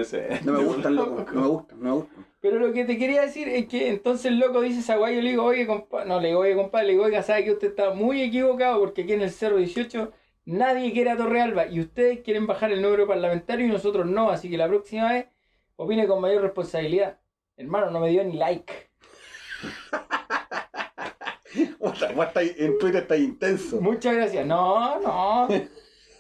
No 0.43 0.51
me 0.53 0.63
gustan, 0.63 0.95
loco. 0.97 1.25
No 1.33 1.41
me 1.41 1.47
gustan, 1.47 1.79
no 1.79 1.85
me 1.89 1.91
gustan. 2.01 2.25
Pero 2.41 2.59
lo 2.59 2.71
que 2.73 2.85
te 2.85 2.99
quería 2.99 3.21
decir 3.21 3.47
es 3.47 3.65
que 3.67 3.89
entonces 3.89 4.27
el 4.27 4.37
loco 4.37 4.61
dice 4.61 4.81
esa 4.81 4.99
weá, 4.99 5.11
yo 5.11 5.21
le 5.21 5.31
digo, 5.31 5.43
oye, 5.43 5.65
compadre, 5.65 6.07
no 6.07 6.19
le 6.19 6.27
digo, 6.27 6.41
oye, 6.41 6.53
compadre, 6.55 6.85
le 6.85 6.91
digo, 6.93 7.05
oiga, 7.05 7.23
sabe 7.23 7.43
que 7.43 7.51
usted 7.53 7.69
está 7.69 7.91
muy 7.95 8.21
equivocado 8.21 8.79
porque 8.79 9.01
aquí 9.01 9.13
en 9.13 9.21
el 9.23 9.31
Cerro 9.31 9.57
18 9.57 10.11
nadie 10.45 10.91
quiere 10.93 11.11
a 11.11 11.17
Torrealba 11.17 11.67
y 11.67 11.79
ustedes 11.79 12.21
quieren 12.21 12.47
bajar 12.47 12.71
el 12.71 12.81
número 12.81 13.07
parlamentario 13.07 13.65
y 13.65 13.69
nosotros 13.69 14.05
no, 14.05 14.29
así 14.29 14.49
que 14.49 14.57
la 14.57 14.67
próxima 14.67 15.11
vez 15.11 15.27
opine 15.75 16.07
con 16.07 16.21
mayor 16.21 16.41
responsabilidad. 16.43 17.19
Hermano, 17.57 17.89
no 17.91 17.99
me 17.99 18.09
dio 18.09 18.23
ni 18.23 18.33
like. 18.37 18.73
En 22.57 22.77
Twitter 22.79 23.03
está 23.03 23.15
intenso. 23.15 23.79
Muchas 23.79 24.13
gracias. 24.15 24.45
No, 24.45 24.99
no. 24.99 25.47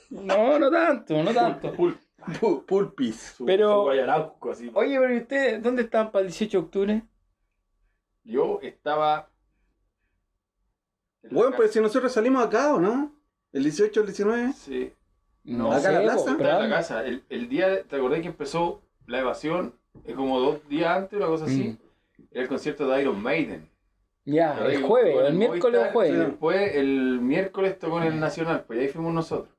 No, 0.09 0.59
no 0.59 0.71
tanto, 0.71 1.21
no 1.23 1.33
tanto. 1.33 1.73
Pul- 1.73 1.97
Pu- 2.39 2.63
Pulpis. 2.65 3.35
Pero- 3.45 3.73
su 3.73 3.81
guayarauco, 3.83 4.51
así. 4.51 4.71
Oye, 4.73 4.99
pero 4.99 5.13
¿y 5.13 5.17
ustedes 5.17 5.61
dónde 5.61 5.81
estaban 5.83 6.11
para 6.11 6.21
el 6.25 6.27
18 6.31 6.57
de 6.57 6.63
octubre? 6.63 7.01
Yo 8.23 8.59
estaba. 8.61 9.29
Bueno, 11.29 11.55
pero 11.57 11.67
si 11.69 11.79
nosotros 11.81 12.11
salimos 12.13 12.45
acá, 12.45 12.73
¿o 12.75 12.79
no? 12.79 13.14
El 13.55 13.63
18, 13.63 14.01
el 14.01 14.05
19. 14.07 14.53
Sí. 14.53 14.91
No 15.45 15.71
¿Acá 15.71 15.91
la 15.91 16.01
plaza? 16.01 16.17
Estaba 16.17 16.31
en 16.31 16.37
pero- 16.37 16.59
la 16.59 16.69
casa. 16.69 17.05
El, 17.05 17.23
el 17.29 17.47
día, 17.47 17.83
¿te 17.83 17.95
acordás 17.95 18.19
que 18.19 18.27
empezó 18.27 18.81
la 19.07 19.19
evasión? 19.19 19.73
Es 20.03 20.13
como 20.13 20.41
dos 20.41 20.67
días 20.67 20.89
antes, 20.89 21.15
una 21.17 21.27
cosa 21.27 21.45
así. 21.45 21.77
Era 22.31 22.41
el 22.43 22.49
concierto 22.49 22.85
de 22.85 23.01
Iron 23.01 23.23
Maiden. 23.23 23.69
Ya, 24.25 24.57
el 24.67 24.81
jueves, 24.83 25.15
el 25.29 25.35
miércoles 25.35 25.81
o 25.87 25.91
jueves. 25.93 26.13
y 26.13 26.17
Después, 26.17 26.75
el 26.75 27.21
miércoles 27.21 27.79
tocó 27.79 28.01
en 28.01 28.07
el 28.07 28.19
Nacional, 28.19 28.65
pues 28.67 28.77
ahí 28.79 28.89
fuimos 28.89 29.13
nosotros. 29.13 29.54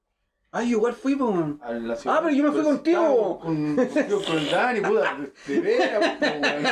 Ay, 0.59 0.71
igual 0.71 0.95
fui, 0.95 1.15
po, 1.17 1.27
weón. 1.27 1.61
Ah, 1.63 2.21
pero 2.23 2.31
yo 2.31 2.45
me 2.45 2.51
fui 2.53 2.63
contigo. 2.63 3.03
estábamos 3.03 3.39
Con, 3.43 3.77
contigo, 3.77 4.23
con 4.27 4.39
el 4.39 4.51
Dani, 4.51 4.81
puta, 4.81 5.17
de 5.47 5.61
veras, 5.61 6.17
po, 6.19 6.27
weón. 6.27 6.63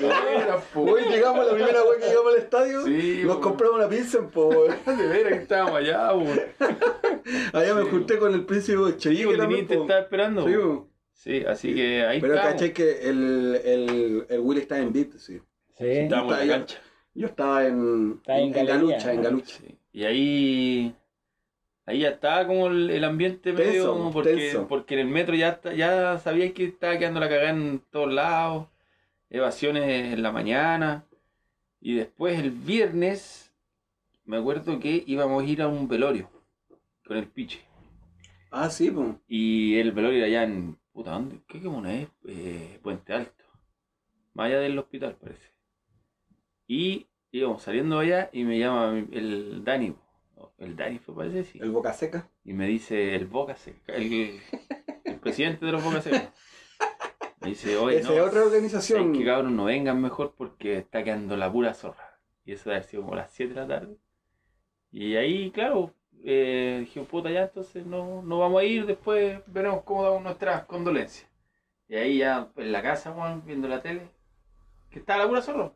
De 0.00 0.06
veras, 0.08 0.64
po. 0.72 0.80
Hoy 0.82 1.02
llegamos, 1.10 1.46
la 1.46 1.52
primera 1.54 1.82
vez 1.84 1.96
que 2.00 2.06
llegamos 2.08 2.32
al 2.34 2.38
estadio, 2.40 2.84
Sí, 2.84 3.22
nos 3.24 3.36
po. 3.36 3.42
compramos 3.42 3.76
una 3.78 3.88
pizza 3.88 4.18
po, 4.28 4.48
weón. 4.48 4.74
De 4.98 5.06
veras 5.06 5.32
que 5.34 5.42
estábamos 5.42 5.76
allá, 5.76 6.12
weón. 6.14 6.40
Allá 7.52 7.74
me 7.74 7.82
Sí. 7.84 7.88
junté 7.90 8.18
con 8.18 8.34
el 8.34 8.44
príncipe 8.44 8.78
Sí, 8.98 9.22
también, 9.24 9.48
Denis 9.48 9.68
te 9.68 9.76
po. 9.76 9.82
estaba 9.82 10.00
esperando. 10.00 10.46
Sí, 10.46 10.56
weón. 10.56 10.76
po. 10.78 10.88
Sí, 11.12 11.44
así 11.46 11.74
que 11.74 12.02
ahí 12.04 12.20
Pero 12.20 12.34
estamos. 12.34 12.54
caché 12.54 12.72
que 12.72 13.08
el, 13.08 13.60
el, 13.64 14.26
el 14.28 14.40
Willy 14.40 14.62
está 14.62 14.78
en 14.78 14.92
beat, 14.92 15.12
sí. 15.18 15.38
Sí. 15.78 15.84
Estábamos 15.86 16.38
en 16.40 16.48
la 16.48 16.54
cancha. 16.54 16.78
Yo 17.14 17.26
estaba 17.26 17.66
en, 17.66 18.20
en. 18.26 18.52
Galucha, 18.66 19.12
en 19.12 19.22
Galucha. 19.22 19.56
Sí. 19.58 19.76
Y 19.92 20.04
ahí, 20.04 20.94
Ahí 21.86 22.00
ya 22.00 22.10
estaba 22.10 22.46
como 22.46 22.68
el, 22.68 22.88
el 22.90 23.02
ambiente 23.04 23.52
Tenso, 23.52 23.94
medio. 23.96 24.10
Porque, 24.12 24.34
tenso. 24.36 24.68
porque 24.68 24.94
en 24.94 25.00
el 25.00 25.06
metro 25.08 25.34
ya, 25.34 25.48
está- 25.48 25.74
ya 25.74 26.18
sabíais 26.18 26.52
que 26.52 26.66
estaba 26.66 26.96
quedando 26.98 27.18
la 27.18 27.28
cagada 27.28 27.50
en 27.50 27.80
todos 27.90 28.12
lados. 28.12 28.68
Evasiones 29.28 30.12
en 30.12 30.22
la 30.22 30.30
mañana. 30.30 31.04
Y 31.80 31.94
después 31.94 32.38
el 32.38 32.50
viernes, 32.52 33.52
me 34.24 34.36
acuerdo 34.36 34.78
que 34.78 35.02
íbamos 35.06 35.42
a 35.42 35.46
ir 35.46 35.62
a 35.62 35.68
un 35.68 35.88
velorio 35.88 36.30
con 37.04 37.16
el 37.16 37.26
piche. 37.26 37.60
Ah, 38.52 38.70
sí, 38.70 38.90
pues. 38.90 39.08
Y 39.26 39.76
el 39.78 39.90
velorio 39.92 40.18
era 40.18 40.26
allá 40.26 40.44
en. 40.44 40.78
Puta, 40.92 41.12
¿dónde? 41.12 41.40
¿Qué 41.48 41.60
comuna 41.60 41.92
es? 41.94 42.08
Eh, 42.26 42.78
Puente 42.82 43.12
Alto. 43.14 43.44
Más 44.34 44.46
allá 44.46 44.60
del 44.60 44.78
hospital, 44.78 45.16
parece. 45.16 45.48
Y 46.68 47.06
íbamos 47.32 47.62
saliendo 47.62 47.98
allá 47.98 48.30
y 48.32 48.44
me 48.44 48.58
llama 48.58 48.98
el 49.12 49.62
Dani. 49.64 49.94
El 50.58 50.76
Dani 50.76 50.98
fue, 50.98 51.14
parece, 51.14 51.44
sí. 51.44 51.58
El 51.60 51.70
boca 51.70 51.92
seca. 51.92 52.28
Y 52.44 52.52
me 52.52 52.66
dice 52.66 53.14
el 53.14 53.26
Boca 53.26 53.56
Seca, 53.56 53.94
el, 53.94 54.40
el 55.04 55.16
presidente 55.20 55.64
de 55.64 55.72
los 55.72 55.82
Boca 55.82 56.00
Seca. 56.00 56.32
Me 57.40 57.50
dice, 57.50 57.76
oye, 57.78 58.00
Esa 58.00 58.10
no, 58.10 58.14
es 58.16 58.20
otra 58.22 58.42
organización. 58.42 59.00
¿sabes 59.00 59.18
qué, 59.18 59.24
cabrón? 59.24 59.56
No 59.56 59.64
vengan 59.64 60.00
mejor 60.00 60.34
porque 60.36 60.78
está 60.78 61.02
quedando 61.02 61.36
la 61.36 61.50
pura 61.50 61.72
zorra. 61.72 62.20
Y 62.44 62.52
eso 62.52 62.64
debe 62.68 62.76
haber 62.76 62.88
sido 62.88 63.02
como 63.02 63.14
las 63.14 63.30
7 63.32 63.54
de 63.54 63.60
la 63.60 63.66
tarde. 63.66 63.96
Y 64.90 65.16
ahí, 65.16 65.50
claro, 65.50 65.94
eh, 66.22 66.78
dije, 66.80 67.00
puta, 67.02 67.30
ya 67.30 67.44
entonces 67.44 67.86
no, 67.86 68.22
no 68.22 68.38
vamos 68.40 68.60
a 68.60 68.64
ir, 68.64 68.84
después 68.84 69.40
veremos 69.46 69.84
cómo 69.84 70.04
damos 70.04 70.22
nuestras 70.22 70.64
condolencias. 70.66 71.30
Y 71.88 71.94
ahí 71.96 72.18
ya 72.18 72.50
en 72.56 72.72
la 72.72 72.82
casa, 72.82 73.12
Juan, 73.12 73.42
viendo 73.46 73.68
la 73.68 73.80
tele, 73.80 74.10
que 74.90 74.98
está 74.98 75.16
la 75.16 75.26
pura 75.26 75.40
zorra. 75.40 75.72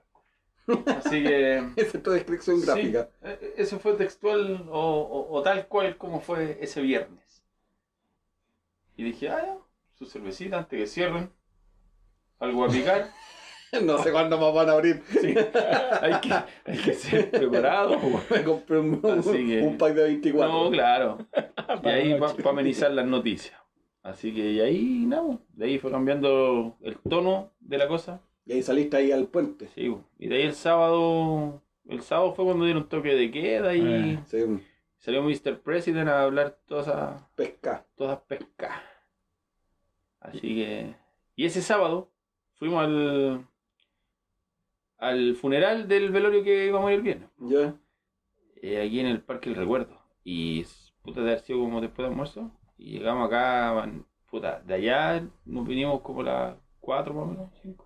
Así 0.86 1.22
que... 1.22 1.58
Esa 1.76 1.96
es 1.98 2.02
tu 2.02 2.10
descripción 2.10 2.60
Sí, 2.60 2.66
gráfica. 2.66 3.08
eh, 3.22 3.54
eso 3.56 3.78
fue 3.78 3.94
textual 3.94 4.66
o, 4.70 4.80
o- 4.80 5.34
o 5.36 5.42
tal 5.42 5.66
cual 5.68 5.96
como 5.96 6.20
fue 6.20 6.58
ese 6.60 6.80
viernes. 6.80 7.42
Y 8.96 9.02
dije, 9.04 9.28
ah, 9.28 9.42
ya, 9.44 9.56
su 9.98 10.06
cervecita 10.06 10.58
antes 10.58 10.78
que 10.78 10.86
cierren. 10.86 11.30
Algo 12.38 12.64
a 12.64 12.68
picar. 12.68 13.10
No 13.82 13.98
sé 13.98 14.12
cuándo 14.12 14.38
más 14.38 14.54
van 14.54 14.68
a 14.68 14.72
abrir. 14.74 15.02
Sí, 15.20 15.34
hay 16.00 16.20
que, 16.20 16.32
hay 16.32 16.78
que 16.78 16.94
ser 16.94 17.28
preparado. 17.28 17.98
Me 18.30 18.44
compré 18.44 18.78
un, 18.78 19.00
Así 19.18 19.46
que- 19.48 19.62
un 19.62 19.76
pack 19.76 19.94
de 19.94 20.02
24. 20.04 20.52
No, 20.64 20.70
claro. 20.70 21.18
Y 21.82 21.88
ahí 21.88 22.10
para 22.20 22.32
noche. 22.34 22.48
amenizar 22.48 22.92
las 22.92 23.04
noticias. 23.06 23.58
Así 24.04 24.32
que 24.32 24.52
y 24.52 24.60
ahí, 24.60 25.04
nada, 25.08 25.38
de 25.54 25.64
ahí 25.66 25.78
fue 25.80 25.90
cambiando 25.90 26.76
el 26.82 26.96
tono 26.98 27.50
de 27.58 27.78
la 27.78 27.88
cosa. 27.88 28.20
Y 28.46 28.52
ahí 28.52 28.62
saliste 28.62 28.96
ahí 28.96 29.12
al 29.12 29.26
puente. 29.28 29.68
Sí, 29.74 29.94
y 30.18 30.28
de 30.28 30.36
ahí 30.36 30.42
el 30.42 30.54
sábado, 30.54 31.62
el 31.88 32.02
sábado 32.02 32.34
fue 32.34 32.44
cuando 32.44 32.64
dieron 32.64 32.88
toque 32.88 33.14
de 33.14 33.30
queda 33.30 33.74
y 33.74 34.16
Ah. 34.16 34.24
Sí, 34.26 34.38
salió 34.98 35.22
Mr. 35.22 35.60
President 35.62 36.08
a 36.08 36.22
hablar 36.22 36.58
todas 36.66 36.88
esas 36.88 37.22
pesca. 37.36 37.86
todas 37.96 38.20
pescas. 38.22 38.80
Así 40.20 40.40
que. 40.40 40.94
Y 41.36 41.46
ese 41.46 41.62
sábado 41.62 42.10
fuimos 42.54 42.84
al. 42.84 43.46
al 44.98 45.34
funeral 45.36 45.88
del 45.88 46.10
velorio 46.10 46.42
que 46.44 46.66
íbamos 46.66 46.88
a 46.88 46.92
ir 46.92 46.98
el 46.98 47.02
viernes. 47.04 47.28
Ya. 47.38 47.74
eh, 48.62 48.82
aquí 48.86 49.00
en 49.00 49.06
el 49.06 49.20
Parque 49.22 49.50
del 49.50 49.58
Recuerdo. 49.58 50.00
Y 50.22 50.64
puta 51.02 51.20
de 51.20 51.30
haber 51.32 51.40
sido 51.40 51.60
como 51.60 51.80
después 51.80 52.04
de 52.06 52.10
almuerzo. 52.10 52.50
Y 52.78 52.98
llegamos 52.98 53.26
acá, 53.26 53.72
man, 53.74 54.06
puta, 54.30 54.60
de 54.60 54.74
allá 54.74 55.26
nos 55.44 55.66
vinimos 55.66 56.00
como 56.02 56.22
las 56.22 56.56
4 56.80 57.12
más 57.14 57.22
o 57.24 57.26
menos, 57.26 57.50
5. 57.62 57.83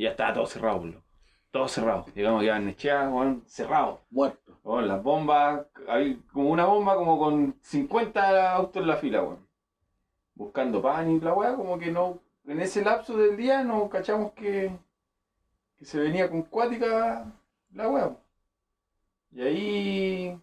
Y 0.00 0.04
ya 0.04 0.12
estaba 0.12 0.32
todo 0.32 0.46
cerrado, 0.46 0.78
boludo. 0.78 1.02
Todo 1.50 1.68
cerrado. 1.68 2.06
Llegamos 2.14 2.40
aquí 2.40 2.48
a 2.48 2.58
Nechea, 2.58 3.12
cerrado. 3.44 4.00
Muerto. 4.08 4.58
Weón, 4.64 4.88
las 4.88 5.02
bombas, 5.02 5.66
hay 5.86 6.14
como 6.32 6.48
una 6.48 6.64
bomba 6.64 6.94
como 6.94 7.18
con 7.18 7.54
50 7.60 8.50
autos 8.50 8.80
en 8.80 8.88
la 8.88 8.96
fila, 8.96 9.22
weón. 9.22 9.46
Buscando 10.32 10.80
pan 10.80 11.10
y 11.10 11.20
la 11.20 11.34
weá, 11.34 11.54
como 11.54 11.78
que 11.78 11.90
no, 11.90 12.18
en 12.46 12.60
ese 12.62 12.82
lapso 12.82 13.14
del 13.14 13.36
día 13.36 13.62
no 13.62 13.90
cachamos 13.90 14.32
que, 14.32 14.72
que 15.76 15.84
se 15.84 15.98
venía 15.98 16.30
con 16.30 16.44
cuática 16.44 17.30
la 17.74 17.88
weá. 17.90 18.16
Y 19.32 19.42
ahí 19.42 20.40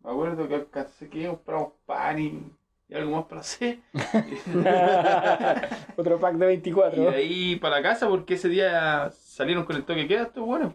me 0.00 0.10
acuerdo 0.10 0.48
que 0.48 0.56
alcancé 0.56 1.08
que 1.08 1.28
compramos 1.28 1.74
pan 1.86 2.18
y, 2.18 2.52
y 2.92 2.96
algo 2.96 3.16
más 3.16 3.24
para 3.24 3.40
hacer. 3.40 3.78
Otro 5.96 6.18
pack 6.20 6.34
de 6.36 6.44
y 6.44 6.48
24. 6.48 7.02
de 7.10 7.16
ahí 7.16 7.56
para 7.56 7.76
la 7.76 7.82
casa 7.82 8.08
porque 8.08 8.34
ese 8.34 8.48
día 8.48 9.10
salieron 9.12 9.64
con 9.64 9.76
el 9.76 9.84
toque 9.84 10.06
queda, 10.06 10.22
esto 10.24 10.44
bueno. 10.44 10.74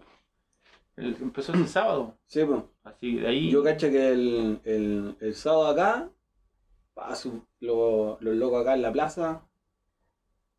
El- 0.96 1.16
empezó 1.22 1.54
ese 1.54 1.68
sábado. 1.68 2.16
Sí, 2.26 2.44
pues. 2.44 2.62
Así 2.84 3.18
de 3.18 3.28
ahí. 3.28 3.52
Yo 3.52 3.64
caché 3.64 3.92
que 3.92 4.12
el, 4.12 4.60
el, 4.64 5.16
el 5.20 5.36
sábado 5.36 5.68
acá, 5.68 6.10
pa, 6.94 7.16
su- 7.16 7.44
lo- 7.60 8.18
los 8.20 8.36
locos 8.36 8.62
acá 8.62 8.74
en 8.74 8.82
la 8.82 8.92
plaza, 8.92 9.42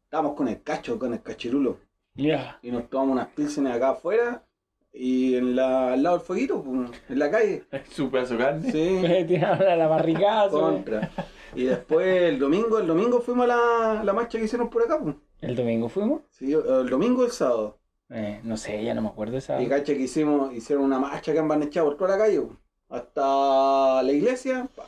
estábamos 0.04 0.34
con 0.34 0.48
el 0.48 0.62
cacho, 0.62 0.98
con 0.98 1.12
el 1.12 1.22
cachirulo. 1.22 1.78
Ya. 2.14 2.58
Y 2.62 2.70
nos 2.70 2.88
tomamos 2.88 3.12
unas 3.14 3.28
pilsenes 3.28 3.74
acá 3.74 3.90
afuera 3.90 4.44
y 4.92 5.36
en 5.36 5.54
la, 5.56 5.92
al 5.92 6.02
lado 6.02 6.18
del 6.18 6.26
fueguito, 6.26 6.62
pues, 6.62 6.90
en 7.08 7.18
la 7.18 7.30
calle. 7.30 7.64
Su 7.90 8.10
pedazo 8.10 8.34
de 8.36 8.44
carne. 8.44 8.72
Sí, 8.72 9.24
Tiraron 9.26 9.68
a 9.68 9.76
la 9.76 9.86
barricada. 9.88 10.50
contra. 10.50 11.10
Y 11.58 11.64
después 11.64 12.06
el 12.22 12.38
domingo, 12.38 12.78
el 12.78 12.86
domingo 12.86 13.20
fuimos 13.20 13.44
a 13.44 13.48
la, 13.48 14.04
la 14.04 14.12
marcha 14.12 14.38
que 14.38 14.44
hicieron 14.44 14.70
por 14.70 14.82
acá, 14.82 15.00
pues. 15.00 15.16
¿El 15.40 15.56
domingo 15.56 15.88
fuimos? 15.88 16.22
Sí, 16.30 16.52
el 16.52 16.88
domingo 16.88 17.22
o 17.22 17.24
el 17.24 17.32
sábado. 17.32 17.78
Eh, 18.10 18.40
no 18.44 18.56
sé, 18.56 18.82
ya 18.84 18.94
no 18.94 19.02
me 19.02 19.08
acuerdo 19.08 19.36
esa. 19.38 19.60
Y 19.60 19.68
caché 19.68 19.96
que 19.96 20.04
hicimos, 20.04 20.54
hicieron 20.54 20.84
una 20.84 20.98
marcha 21.00 21.32
acá 21.32 21.40
en 21.40 21.48
Barnechea 21.48 21.82
por 21.82 21.96
toda 21.96 22.10
la 22.10 22.18
calle, 22.18 22.40
pues, 22.42 22.56
hasta 22.90 24.02
la 24.04 24.12
iglesia, 24.12 24.68
pa, 24.76 24.84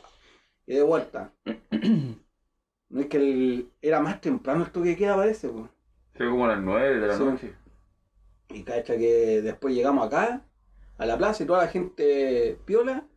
y 0.65 0.75
de 0.75 0.83
vuelta. 0.83 1.33
No 2.89 2.99
es 2.99 3.07
que 3.07 3.17
el- 3.17 3.71
era 3.81 4.01
más 4.01 4.19
temprano 4.19 4.65
el 4.65 4.71
toque 4.71 4.89
de 4.89 4.95
queda, 4.97 5.15
parece, 5.15 5.47
pues. 5.47 5.69
Fue 6.13 6.29
como 6.29 6.43
a 6.45 6.49
las 6.49 6.61
9 6.61 6.99
de 6.99 7.07
la 7.07 7.17
Sí. 7.17 7.23
noche. 7.23 7.53
Y 8.49 8.63
cacha 8.63 8.97
que 8.97 9.41
después 9.41 9.73
llegamos 9.73 10.05
acá, 10.07 10.41
a 10.97 11.05
la 11.05 11.17
plaza, 11.17 11.43
y 11.43 11.47
toda 11.47 11.63
la 11.63 11.69
gente 11.69 12.59
piola, 12.65 13.07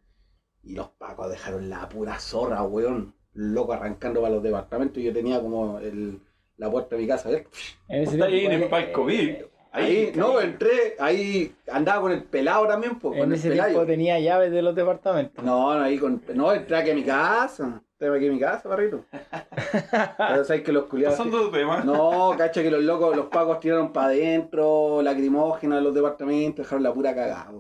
y 0.63 0.75
los 0.77 0.91
pacos 0.91 1.29
dejaron 1.29 1.69
la 1.71 1.89
pura 1.89 2.21
zorra, 2.21 2.63
weón. 2.63 3.15
Loco 3.35 3.73
arrancando 3.73 4.21
para 4.23 4.35
los 4.35 4.43
departamentos, 4.43 4.99
y 4.99 5.05
yo 5.05 5.13
tenía 5.13 5.41
como 5.41 5.79
el, 5.79 6.21
la 6.57 6.71
puerta 6.71 6.97
de 6.97 7.03
mi 7.03 7.09
casa 7.09 7.29
abierta. 7.29 7.51
En 7.89 8.03
ese 8.03 8.13
Está 8.15 8.27
ahí 8.27 8.47
en 8.47 8.53
el 8.53 8.69
palco 8.69 9.05
VIP. 9.05 9.47
Ahí, 9.73 10.13
no, 10.15 10.41
entré, 10.41 10.95
ahí 11.01 11.53
andaba 11.67 12.03
con 12.03 12.13
el 12.13 12.23
pelado 12.23 12.69
también, 12.69 12.97
pues, 13.01 13.15
con 13.19 13.25
En 13.27 13.33
el 13.33 13.39
ese 13.39 13.49
pelayo. 13.49 13.71
tiempo 13.71 13.87
tenía 13.87 14.21
llaves 14.21 14.53
de 14.53 14.63
los 14.63 14.73
departamentos. 14.73 15.45
No, 15.45 15.77
no, 15.77 15.83
ahí 15.83 15.99
con. 15.99 16.23
No, 16.33 16.53
entré 16.53 16.77
aquí 16.77 16.91
a 16.91 16.95
mi 16.95 17.03
casa. 17.03 17.83
Entré 17.99 18.17
aquí 18.17 18.29
a 18.29 18.33
mi 18.33 18.39
casa, 18.39 18.69
barrito. 18.69 19.05
Pero 20.17 20.45
sabes 20.45 20.63
que 20.63 20.71
los 20.71 20.85
culiados. 20.85 21.19
Pasando 21.19 21.51
de 21.51 21.59
tema. 21.59 21.83
No, 21.83 22.37
cacha 22.39 22.63
que 22.63 22.71
los 22.71 22.85
locos, 22.85 23.17
los 23.17 23.27
pacos 23.27 23.59
tiraron 23.59 23.93
para 23.93 24.09
adentro, 24.09 25.03
lacrimógenas 25.03 25.79
en 25.79 25.85
los 25.85 25.95
departamentos, 25.95 26.65
dejaron 26.65 26.85
la 26.85 26.95
pura 26.95 27.13
cagada. 27.13 27.51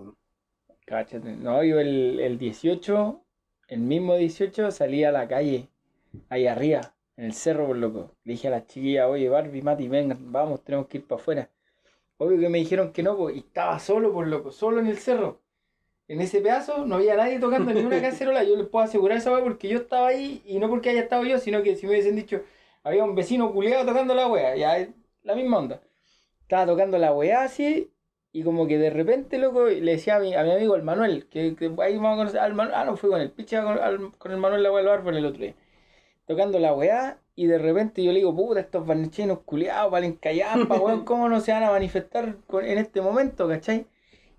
Cáchate. 0.87 1.33
No, 1.33 1.65
yo 1.65 1.81
el, 1.81 2.21
el 2.21 2.39
18, 2.39 3.24
el 3.68 3.81
mismo 3.81 4.16
18, 4.16 4.70
salí 4.70 5.05
a 5.05 5.12
la 5.12 5.29
calle, 5.29 5.68
ahí 6.29 6.46
arriba, 6.46 6.94
en 7.16 7.27
el 7.27 7.35
cerro, 7.35 7.66
por 7.66 7.77
loco. 7.77 8.12
Le 8.24 8.33
dije 8.33 8.48
a 8.48 8.50
las 8.53 8.66
chiquillas, 8.66 9.07
oye, 9.09 9.29
Barbie, 9.29 9.62
Mati, 9.62 9.88
vengan, 9.88 10.33
vamos, 10.33 10.62
tenemos 10.64 10.87
que 10.88 10.98
ir 10.98 11.07
para 11.07 11.20
afuera. 11.20 11.50
Obvio 12.18 12.38
que 12.38 12.48
me 12.48 12.59
dijeron 12.59 12.92
que 12.92 13.03
no, 13.03 13.16
pues, 13.16 13.37
y 13.37 13.40
estaba 13.40 13.79
solo, 13.79 14.12
por 14.12 14.27
loco, 14.27 14.53
solo 14.53 14.81
en 14.81 14.87
el 14.87 14.98
cerro. 14.98 15.40
En 16.07 16.20
ese 16.20 16.40
pedazo 16.40 16.85
no 16.87 16.96
había 16.96 17.16
nadie 17.16 17.38
tocando 17.40 17.72
ni 17.72 17.81
una 17.81 18.00
cacerola. 18.03 18.44
Yo 18.44 18.57
les 18.57 18.66
puedo 18.68 18.85
asegurar 18.85 19.18
esa 19.18 19.33
weá 19.33 19.42
porque 19.42 19.68
yo 19.68 19.79
estaba 19.79 20.09
ahí 20.09 20.42
y 20.46 20.59
no 20.59 20.68
porque 20.68 20.90
haya 20.90 21.03
estado 21.03 21.24
yo, 21.24 21.38
sino 21.38 21.62
que 21.62 21.77
si 21.77 21.87
me 21.87 21.92
hubiesen 21.92 22.16
dicho, 22.16 22.42
había 22.83 23.05
un 23.05 23.14
vecino 23.14 23.53
culiado 23.53 23.87
tocando 23.87 24.14
la 24.14 24.29
weá, 24.29 24.57
ya 24.57 24.79
es 24.79 24.90
la 25.22 25.35
misma 25.35 25.59
onda. 25.59 25.83
Estaba 26.42 26.66
tocando 26.66 26.98
la 26.98 27.12
weá 27.14 27.44
así 27.44 27.93
y 28.35 28.42
como 28.42 28.66
que 28.66 28.79
de 28.79 28.90
repente, 28.90 29.38
loco, 29.38 29.66
le 29.66 29.92
decía 29.92 30.16
a 30.16 30.18
mi, 30.20 30.35
a 30.35 30.42
mi 30.42 30.51
amigo 30.51 30.75
el 30.75 30.83
Manuel, 30.83 31.27
que, 31.29 31.55
que 31.55 31.66
ahí 31.81 31.97
vamos 31.97 32.14
a 32.14 32.16
conocer 32.16 32.40
al 32.40 32.53
Manuel, 32.55 32.75
ah, 32.77 32.85
no, 32.85 32.97
fui 32.97 33.09
con 33.11 33.20
el 33.20 33.31
picha 33.31 33.62
con, 33.62 34.11
con 34.18 34.33
el 34.33 34.38
Manuel 34.38 34.64
la 34.64 34.73
weá 34.73 34.83
del 34.83 34.92
árbol 34.92 35.16
el 35.16 35.27
otro 35.27 35.42
día. 35.42 35.55
Tocando 36.27 36.59
la 36.59 36.75
weá, 36.75 37.18
y 37.37 37.47
de 37.47 37.59
repente 37.59 38.03
yo 38.03 38.12
le 38.12 38.18
digo, 38.18 38.35
puta, 38.35 38.61
estos 38.61 38.87
barnechinos 38.87 39.40
culiados, 39.44 39.92
valen 39.92 40.14
callampa, 40.14 40.81
weón, 40.81 41.05
¿cómo 41.05 41.29
no 41.29 41.40
se 41.40 41.53
van 41.53 41.62
a 41.64 41.70
manifestar 41.70 42.37
en 42.62 42.79
este 42.79 43.01
momento, 43.01 43.49
cachai? 43.49 43.87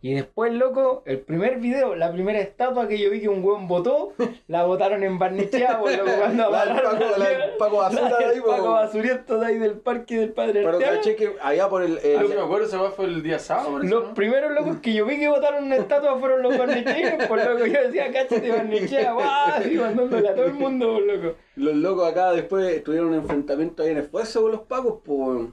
Y 0.06 0.14
después, 0.14 0.54
loco, 0.54 1.02
el 1.08 1.20
primer 1.22 1.58
video, 1.58 1.96
la 1.96 2.12
primera 2.12 2.38
estatua 2.40 2.88
que 2.88 3.00
yo 3.00 3.10
vi 3.10 3.22
que 3.22 3.28
un 3.28 3.44
weón 3.44 3.68
votó, 3.68 4.14
la 4.48 4.64
votaron 4.64 5.02
en 5.04 5.18
Barnechea, 5.18 5.80
weón, 5.82 5.98
loco, 5.98 6.12
cuando 6.20 6.52
La 6.52 6.60
del 6.60 6.70
agarraron 6.74 7.00
Paco, 7.00 7.18
la 7.18 7.28
del 7.30 7.40
Paco 7.58 7.78
Basura 7.78 8.02
la 8.10 8.18
de 8.20 8.26
del 8.26 8.34
ahí, 8.36 8.42
Paco. 8.46 8.70
Basuriento 8.72 9.40
de 9.40 9.46
ahí 9.48 9.58
del 9.58 9.80
parque 9.80 10.18
del 10.18 10.32
Padre 10.32 10.54
Pero 10.62 10.70
Arteaga. 10.70 10.96
caché 10.98 11.16
que 11.16 11.34
allá 11.42 11.70
por 11.70 11.82
el. 11.82 11.98
el- 12.04 12.20
Lo 12.22 12.28
que 12.30 12.36
me 12.36 12.42
acuerdo, 12.42 12.68
esa 12.68 12.80
weá 12.80 12.92
fue 12.92 13.06
el 13.06 13.24
día 13.24 13.40
sábado. 13.40 13.80
Los 13.80 14.04
¿no? 14.10 14.14
primeros 14.14 14.52
locos 14.52 14.78
que 14.78 14.94
yo 14.94 15.08
vi 15.08 15.18
que 15.18 15.28
votaron 15.28 15.64
una 15.64 15.78
estatua 15.78 16.20
fueron 16.20 16.44
los 16.44 16.56
barnecheros, 16.56 17.26
por 17.28 17.44
loco. 17.44 17.66
Yo 17.66 17.82
decía, 17.82 18.12
cáchate, 18.14 18.52
barnechea, 18.52 19.12
guau, 19.14 19.68
y 19.68 19.76
mandándole 19.76 20.30
a 20.30 20.36
todo 20.36 20.46
el 20.46 20.54
mundo, 20.54 20.94
por 20.94 21.02
loco. 21.02 21.36
los 21.56 21.76
locos 21.78 22.08
acá 22.12 22.32
después 22.32 22.84
tuvieron 22.84 23.08
un 23.08 23.16
enfrentamiento 23.16 23.82
ahí 23.82 23.90
en 23.90 23.98
esfuerzo 23.98 24.44
con 24.44 24.52
los 24.52 24.62
pacos, 24.62 25.00
pues. 25.04 25.48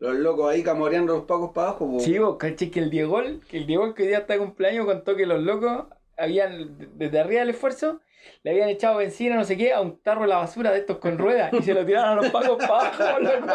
Los 0.00 0.16
locos 0.16 0.50
ahí 0.50 0.62
camoreando 0.62 1.12
los 1.14 1.24
pacos 1.24 1.52
para 1.52 1.68
abajo. 1.68 1.98
Sí, 2.00 2.18
vos, 2.18 2.36
caché 2.38 2.70
que 2.70 2.80
el 2.80 2.90
Diego, 2.90 3.20
que 3.48 3.58
el 3.58 3.66
Diego 3.66 3.94
que 3.94 4.02
hoy 4.02 4.08
día 4.08 4.18
está 4.18 4.32
de 4.32 4.38
cumpleaños 4.40 4.86
contó 4.86 5.14
que 5.14 5.26
los 5.26 5.40
locos 5.42 5.84
habían, 6.16 6.76
desde 6.96 7.20
arriba 7.20 7.40
del 7.40 7.50
esfuerzo, 7.50 8.00
le 8.42 8.50
habían 8.50 8.68
echado 8.70 8.96
benzina, 8.98 9.36
no 9.36 9.44
sé 9.44 9.56
qué, 9.56 9.72
a 9.72 9.80
un 9.80 10.00
tarro 10.02 10.22
de 10.22 10.28
la 10.28 10.36
basura 10.38 10.70
de 10.72 10.78
estos 10.78 10.98
con 10.98 11.16
ruedas 11.18 11.52
y 11.52 11.62
se 11.62 11.72
lo 11.74 11.84
tiraron 11.86 12.10
a 12.18 12.22
los 12.22 12.30
pacos 12.30 12.56
para 12.58 12.88
abajo, 12.88 13.18
loco. 13.20 13.54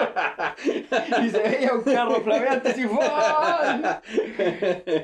Y 1.23 1.29
se 1.29 1.39
veía 1.39 1.73
un 1.73 1.81
carro 1.81 2.21
flameante 2.21 2.69
así, 2.69 2.83
¡fua! 2.83 4.01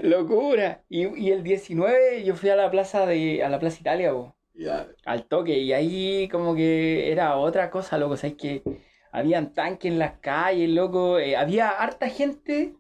Locura. 0.04 0.84
Y, 0.90 1.08
y 1.20 1.32
el 1.32 1.44
19 1.44 2.24
yo 2.24 2.36
fui 2.36 2.50
a 2.50 2.56
la 2.56 2.70
plaza 2.72 3.06
de, 3.06 3.44
a 3.44 3.50
la 3.50 3.60
plaza 3.60 3.78
Italia, 3.80 4.12
po, 4.12 4.36
Ya. 4.54 4.88
al 5.06 5.26
toque, 5.26 5.58
y 5.58 5.74
ahí 5.74 6.28
como 6.30 6.56
que 6.56 7.12
era 7.12 7.36
otra 7.38 7.70
cosa, 7.72 7.98
loco, 7.98 8.18
sabes 8.18 8.36
que 8.38 8.64
habían 9.12 9.54
tanques 9.54 9.92
en 9.92 10.00
las 10.00 10.20
calles, 10.20 10.70
loco, 10.70 11.20
eh, 11.20 11.36
había 11.36 11.70
harta 11.70 12.10
gente 12.10 12.76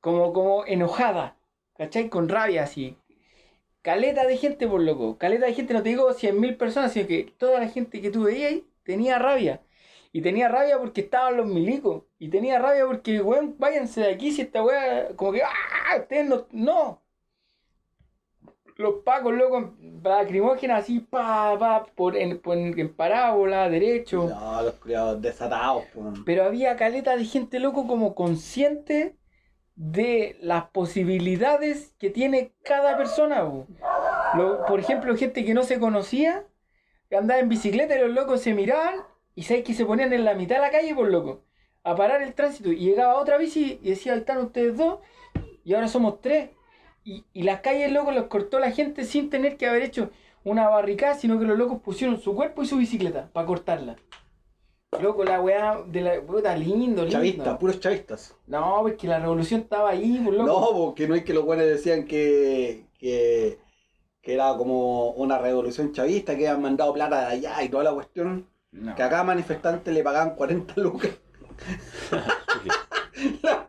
como, 0.00 0.32
como 0.32 0.66
enojada, 0.66 1.36
¿cachai? 1.76 2.08
Con 2.08 2.28
rabia 2.28 2.64
así. 2.64 2.96
Caleta 3.82 4.26
de 4.26 4.36
gente, 4.36 4.68
por 4.68 4.82
loco. 4.82 5.18
Caleta 5.18 5.46
de 5.46 5.54
gente, 5.54 5.72
no 5.74 5.82
te 5.82 5.90
digo 5.90 6.12
100.000 6.12 6.56
personas, 6.56 6.92
sino 6.92 7.06
que 7.06 7.24
toda 7.38 7.60
la 7.60 7.68
gente 7.68 8.00
que 8.00 8.10
tú 8.10 8.24
veías 8.24 8.50
ahí 8.52 8.66
tenía 8.84 9.18
rabia. 9.18 9.62
Y 10.12 10.22
tenía 10.22 10.48
rabia 10.48 10.78
porque 10.78 11.02
estaban 11.02 11.36
los 11.36 11.46
milicos. 11.46 12.04
Y 12.18 12.28
tenía 12.28 12.58
rabia 12.58 12.86
porque, 12.86 13.20
weón, 13.22 13.56
váyanse 13.58 14.02
de 14.02 14.10
aquí 14.12 14.32
si 14.32 14.42
esta 14.42 14.62
weá, 14.62 15.08
como 15.16 15.32
que, 15.32 15.42
¡ah! 15.42 15.96
Ustedes 15.98 16.26
no. 16.28 16.46
no. 16.52 17.02
Los 18.80 18.94
pacos, 19.04 19.34
loco, 19.34 19.74
lacrimógenas 20.02 20.84
así, 20.84 21.00
pa, 21.00 21.56
pa, 21.58 21.84
por, 21.94 22.16
en, 22.16 22.38
por- 22.40 22.56
en 22.56 22.94
parábola, 22.94 23.68
derecho. 23.68 24.28
No, 24.28 24.62
los 24.62 24.74
criados 24.74 25.20
desatados, 25.20 25.84
po. 25.94 26.12
Pero 26.24 26.44
había 26.44 26.76
caleta 26.76 27.14
de 27.16 27.24
gente 27.24 27.60
loco 27.60 27.86
como 27.86 28.14
consciente 28.14 29.16
de 29.76 30.36
las 30.40 30.64
posibilidades 30.70 31.94
que 31.98 32.08
tiene 32.10 32.52
cada 32.64 32.96
persona. 32.96 33.42
po. 33.44 33.66
Lo- 34.34 34.64
por 34.64 34.80
ejemplo, 34.80 35.14
gente 35.16 35.44
que 35.44 35.52
no 35.54 35.62
se 35.62 35.78
conocía, 35.78 36.44
que 37.10 37.16
andaba 37.16 37.40
en 37.40 37.48
bicicleta 37.50 37.96
y 37.96 38.00
los 38.00 38.10
locos 38.10 38.40
se 38.40 38.54
miraban 38.54 38.94
y 39.34 39.42
sabes 39.42 39.64
que 39.64 39.74
se 39.74 39.84
ponían 39.84 40.12
en 40.12 40.24
la 40.24 40.34
mitad 40.34 40.56
de 40.56 40.62
la 40.62 40.70
calle 40.70 40.94
por 40.94 41.08
loco, 41.10 41.42
a 41.84 41.94
parar 41.96 42.22
el 42.22 42.32
tránsito. 42.34 42.70
Y 42.72 42.76
llegaba 42.76 43.16
otra 43.20 43.36
bici 43.36 43.78
y 43.82 43.90
decía, 43.90 44.12
ahí 44.14 44.20
están 44.20 44.38
ustedes 44.38 44.76
dos 44.78 45.00
y 45.64 45.74
ahora 45.74 45.88
somos 45.88 46.20
tres. 46.22 46.50
Y, 47.04 47.24
y 47.32 47.42
las 47.42 47.60
calles, 47.60 47.92
loco, 47.92 48.12
los 48.12 48.24
cortó 48.24 48.58
la 48.58 48.70
gente 48.70 49.04
sin 49.04 49.30
tener 49.30 49.56
que 49.56 49.66
haber 49.66 49.82
hecho 49.82 50.10
una 50.44 50.68
barricada, 50.68 51.14
sino 51.14 51.38
que 51.38 51.44
los 51.44 51.58
locos 51.58 51.80
pusieron 51.82 52.20
su 52.20 52.34
cuerpo 52.34 52.62
y 52.62 52.66
su 52.66 52.76
bicicleta 52.76 53.28
para 53.32 53.46
cortarla. 53.46 53.96
Loco, 55.00 55.24
la 55.24 55.40
weá 55.40 55.82
de 55.86 56.00
la 56.00 56.20
puta, 56.20 56.56
lindo, 56.56 57.02
lindo. 57.02 57.08
Chavistas, 57.08 57.58
puros 57.58 57.78
chavistas. 57.78 58.36
No, 58.46 58.78
porque 58.82 59.06
la 59.06 59.20
revolución 59.20 59.60
estaba 59.60 59.90
ahí, 59.90 60.20
por 60.24 60.34
loco. 60.34 60.46
No, 60.46 60.76
porque 60.76 61.06
no 61.06 61.14
es 61.14 61.24
que 61.24 61.32
los 61.32 61.44
buenos 61.44 61.66
decían 61.66 62.06
que, 62.06 62.86
que, 62.98 63.58
que 64.20 64.34
era 64.34 64.56
como 64.56 65.10
una 65.10 65.38
revolución 65.38 65.92
chavista, 65.92 66.36
que 66.36 66.48
habían 66.48 66.62
mandado 66.62 66.92
plata 66.92 67.20
de 67.20 67.26
allá 67.34 67.62
y 67.62 67.68
toda 67.68 67.84
la 67.84 67.92
cuestión. 67.92 68.48
No. 68.72 68.94
Que 68.94 69.02
a 69.02 69.08
cada 69.08 69.22
manifestante 69.22 69.92
le 69.92 70.02
pagaban 70.02 70.34
40 70.34 70.74
lucas. 70.80 71.10
La. 73.42 73.68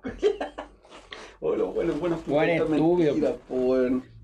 Oh, 1.43 1.55
los 1.55 1.73
buenos, 1.73 1.99
buenos 1.99 2.19
putas. 2.19 2.69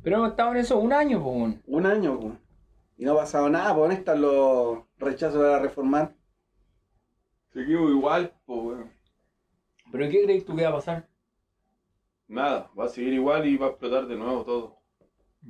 Pero 0.04 0.18
hemos 0.18 0.30
estado 0.30 0.52
en 0.52 0.58
eso 0.58 0.78
un 0.78 0.94
año, 0.94 1.18
weón. 1.18 1.64
Un 1.66 1.88
año, 1.88 2.20
po. 2.20 2.38
Y 2.96 3.06
no 3.06 3.14
ha 3.14 3.18
pasado 3.18 3.50
nada, 3.50 3.74
pues 3.74 3.82
¿dónde 3.82 3.96
están 3.96 4.22
los 4.22 4.84
rechazos 5.00 5.42
de 5.42 5.48
la 5.48 5.58
reformar? 5.58 6.16
Seguimos 7.52 7.90
igual, 7.90 8.36
pues, 8.46 8.60
weón. 8.60 8.92
¿Pero 9.92 10.10
qué 10.12 10.24
crees 10.26 10.46
tú 10.46 10.56
que 10.56 10.62
va 10.62 10.70
a 10.70 10.74
pasar? 10.74 11.10
Nada, 12.28 12.70
va 12.80 12.86
a 12.86 12.90
seguir 12.90 13.14
igual 13.14 13.48
y 13.48 13.58
va 13.58 13.66
a 13.66 13.70
explotar 13.70 14.06
de 14.06 14.16
nuevo 14.16 14.44
todo. 14.46 14.78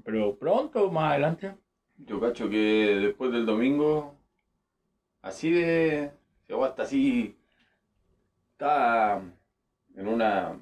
Pero 0.06 0.38
pronto 0.38 0.89
más 0.89 1.12
adelante. 1.12 1.53
Yo 1.97 2.21
cacho 2.21 2.49
que 2.49 2.58
después 3.01 3.34
del 3.34 3.45
domingo, 3.45 4.15
así 5.21 5.51
de. 5.51 6.13
Agua 6.49 6.69
está 6.69 6.84
así. 6.84 7.38
Está 8.53 9.21
en 9.95 10.08
una. 10.08 10.58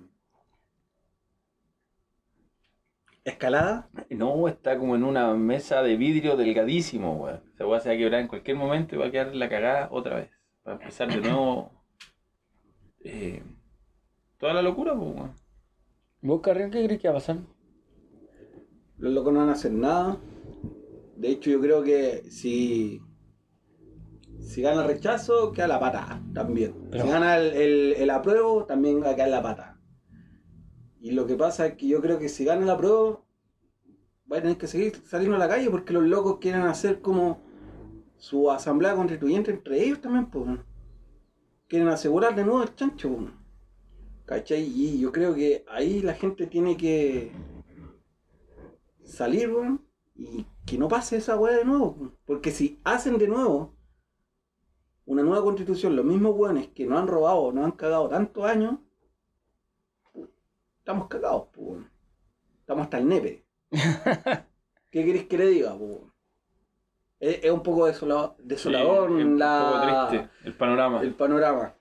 ¿Escalada? 3.25 3.89
No, 4.11 4.47
está 4.47 4.77
como 4.77 4.95
en 4.95 5.03
una 5.03 5.33
mesa 5.33 5.81
de 5.81 5.97
vidrio 5.97 6.37
delgadísimo, 6.37 7.15
weón. 7.15 7.41
Esa 7.55 7.65
weá 7.65 7.79
se 7.79 7.89
va 7.89 7.95
a 7.95 7.97
quebrar 7.97 8.21
en 8.21 8.27
cualquier 8.27 8.55
momento 8.55 8.93
y 8.95 8.99
va 8.99 9.07
a 9.07 9.11
quedar 9.11 9.35
la 9.35 9.49
cagada 9.49 9.89
otra 9.91 10.17
vez. 10.17 10.29
Va 10.65 10.73
a 10.73 10.75
empezar 10.75 11.09
de 11.09 11.21
nuevo. 11.27 11.71
eh, 13.03 13.41
toda 14.37 14.53
la 14.53 14.61
locura, 14.61 14.93
pues, 14.95 15.15
weón. 15.15 15.33
¿Vos, 16.21 16.41
Carrión, 16.41 16.69
qué 16.69 16.85
crees 16.85 17.01
que 17.01 17.07
va 17.07 17.13
a 17.15 17.17
pasar? 17.17 17.37
Los 18.97 19.11
locos 19.11 19.33
no 19.33 19.39
van 19.39 19.49
a 19.49 19.53
hacer 19.53 19.71
nada. 19.71 20.17
De 21.17 21.29
hecho, 21.29 21.49
yo 21.49 21.59
creo 21.59 21.81
que 21.83 22.29
si, 22.29 23.01
si 24.39 24.61
gana 24.61 24.83
el 24.83 24.87
rechazo, 24.87 25.51
queda 25.51 25.67
la 25.67 25.79
pata 25.79 26.21
también. 26.31 26.75
Pero- 26.91 27.03
Si 27.05 27.09
gana 27.09 27.37
el, 27.37 27.53
el, 27.55 27.93
el 27.93 28.09
apruebo, 28.11 28.65
también 28.65 29.01
va 29.01 29.09
a 29.11 29.15
quedar 29.15 29.29
la 29.29 29.41
pata. 29.41 29.74
Y 31.05 31.11
lo 31.11 31.27
que 31.27 31.35
pasa 31.35 31.67
es 31.67 31.75
que 31.75 31.85
yo 31.85 32.01
creo 32.01 32.17
que 32.17 32.29
si 32.29 32.45
gana 32.45 32.63
el 32.63 32.69
apruebo, 32.71 33.23
va 34.29 34.37
a 34.37 34.41
tener 34.41 34.57
que 34.57 34.65
seguir 34.65 35.03
saliendo 35.05 35.35
a 35.35 35.39
la 35.39 35.47
calle 35.47 35.69
porque 35.69 35.93
los 35.93 36.03
locos 36.03 36.39
quieren 36.39 36.63
hacer 36.63 36.99
como 36.99 37.43
su 38.17 38.49
asamblea 38.49 38.95
constituyente 38.95 39.51
entre 39.51 39.83
ellos 39.83 40.01
también, 40.01 40.31
pues. 40.31 40.59
Quieren 41.67 41.89
asegurar 41.89 42.33
de 42.33 42.43
nuevo 42.43 42.63
el 42.63 42.73
chancho, 42.73 43.17
pues. 43.17 43.31
¿Cachai? 44.25 44.63
Y 44.63 44.99
yo 44.99 45.11
creo 45.11 45.35
que 45.35 45.63
ahí 45.67 46.01
la 46.01 46.15
gente 46.15 46.47
tiene 46.47 46.75
que 46.75 47.31
salir, 49.03 49.53
y 50.15 50.47
que 50.65 50.79
no 50.79 50.87
pase 50.87 51.17
esa 51.17 51.37
weá 51.37 51.55
de 51.55 51.65
nuevo. 51.65 52.13
Porque 52.25 52.49
si 52.49 52.79
hacen 52.83 53.19
de 53.19 53.27
nuevo 53.27 53.75
una 55.05 55.21
nueva 55.21 55.43
constitución, 55.43 55.95
los 55.95 56.03
mismos 56.03 56.35
weones 56.35 56.69
que 56.69 56.87
nos 56.87 56.99
han 56.99 57.07
robado, 57.07 57.51
nos 57.51 57.63
han 57.63 57.73
cagado 57.73 58.09
tantos 58.09 58.43
años, 58.43 58.79
estamos 60.85 61.07
cagados, 61.07 61.47
pues. 61.51 61.81
Estamos 62.59 62.83
hasta 62.83 62.99
el 62.99 63.07
nepe. 63.07 63.43
¿Qué 64.91 65.03
queréis 65.03 65.25
que 65.25 65.37
le 65.39 65.47
diga, 65.47 65.75
pues? 65.75 65.97
Es, 67.19 67.43
es 67.43 67.51
un 67.51 67.63
poco 67.63 67.87
desola- 67.87 68.35
desolador 68.37 69.09
Sí, 69.09 69.19
es 69.19 69.25
un 69.25 69.39
la, 69.39 69.71
poco 69.71 70.09
triste 70.09 70.29
el 70.43 70.53
panorama. 70.53 71.01
el 71.01 71.13
panorama. 71.15 71.75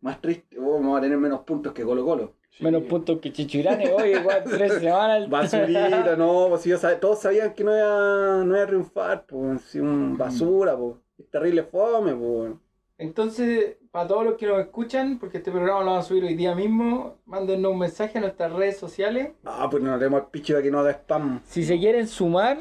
Más 0.00 0.20
triste, 0.20 0.58
vamos 0.58 0.98
a 0.98 1.00
tener 1.00 1.16
menos 1.18 1.40
puntos 1.40 1.72
que 1.72 1.84
Colo 1.84 2.04
Colo. 2.04 2.34
Sí. 2.50 2.64
Menos 2.64 2.82
puntos 2.84 3.20
que 3.20 3.32
Chichurane, 3.32 3.92
hoy 3.92 4.14
igual 4.16 4.42
tres 4.50 4.72
semanas. 4.74 5.22
el- 5.22 5.28
Basurita, 5.30 6.16
no, 6.18 6.46
pues 6.48 6.62
si 6.62 6.70
yo 6.70 6.76
sab- 6.78 6.98
todos 6.98 7.20
sabían 7.20 7.54
que 7.54 7.62
no 7.62 7.76
iba, 7.76 8.44
no 8.44 8.54
iba 8.56 8.64
a 8.64 8.66
triunfar, 8.66 9.26
pues, 9.26 9.62
si 9.62 9.78
un 9.78 10.18
basura, 10.18 10.76
pues, 10.76 10.96
es 11.18 11.30
terrible 11.30 11.62
fome, 11.62 12.14
pues. 12.16 12.52
Entonces, 12.96 13.76
para 13.90 14.06
todos 14.06 14.24
los 14.24 14.34
que 14.34 14.46
nos 14.46 14.60
escuchan, 14.60 15.18
porque 15.18 15.38
este 15.38 15.50
programa 15.50 15.80
lo 15.80 15.86
vamos 15.86 16.04
a 16.04 16.08
subir 16.08 16.24
hoy 16.24 16.34
día 16.34 16.54
mismo, 16.54 17.16
mándenos 17.26 17.72
un 17.72 17.78
mensaje 17.78 18.18
a 18.18 18.20
nuestras 18.20 18.52
redes 18.52 18.78
sociales. 18.78 19.30
Ah, 19.44 19.68
pues 19.70 19.82
no 19.82 19.98
tenemos 19.98 20.22
al 20.22 20.30
picho 20.30 20.56
de 20.56 20.62
que 20.62 20.70
no 20.70 20.80
haga 20.80 20.92
spam. 20.92 21.40
Si 21.44 21.64
se 21.64 21.78
quieren 21.78 22.06
sumar 22.06 22.58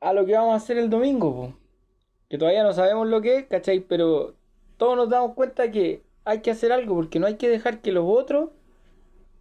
a 0.00 0.12
lo 0.12 0.26
que 0.26 0.34
vamos 0.34 0.54
a 0.54 0.56
hacer 0.56 0.78
el 0.78 0.90
domingo, 0.90 1.34
po. 1.34 1.58
que 2.28 2.38
todavía 2.38 2.62
no 2.62 2.72
sabemos 2.72 3.06
lo 3.08 3.20
que 3.20 3.38
es, 3.38 3.46
¿cachai? 3.46 3.80
Pero 3.80 4.34
todos 4.76 4.96
nos 4.96 5.08
damos 5.08 5.34
cuenta 5.34 5.70
que 5.70 6.02
hay 6.24 6.40
que 6.40 6.50
hacer 6.50 6.72
algo, 6.72 6.94
porque 6.94 7.18
no 7.18 7.26
hay 7.26 7.36
que 7.36 7.48
dejar 7.48 7.80
que 7.80 7.92
los 7.92 8.04
otros 8.06 8.50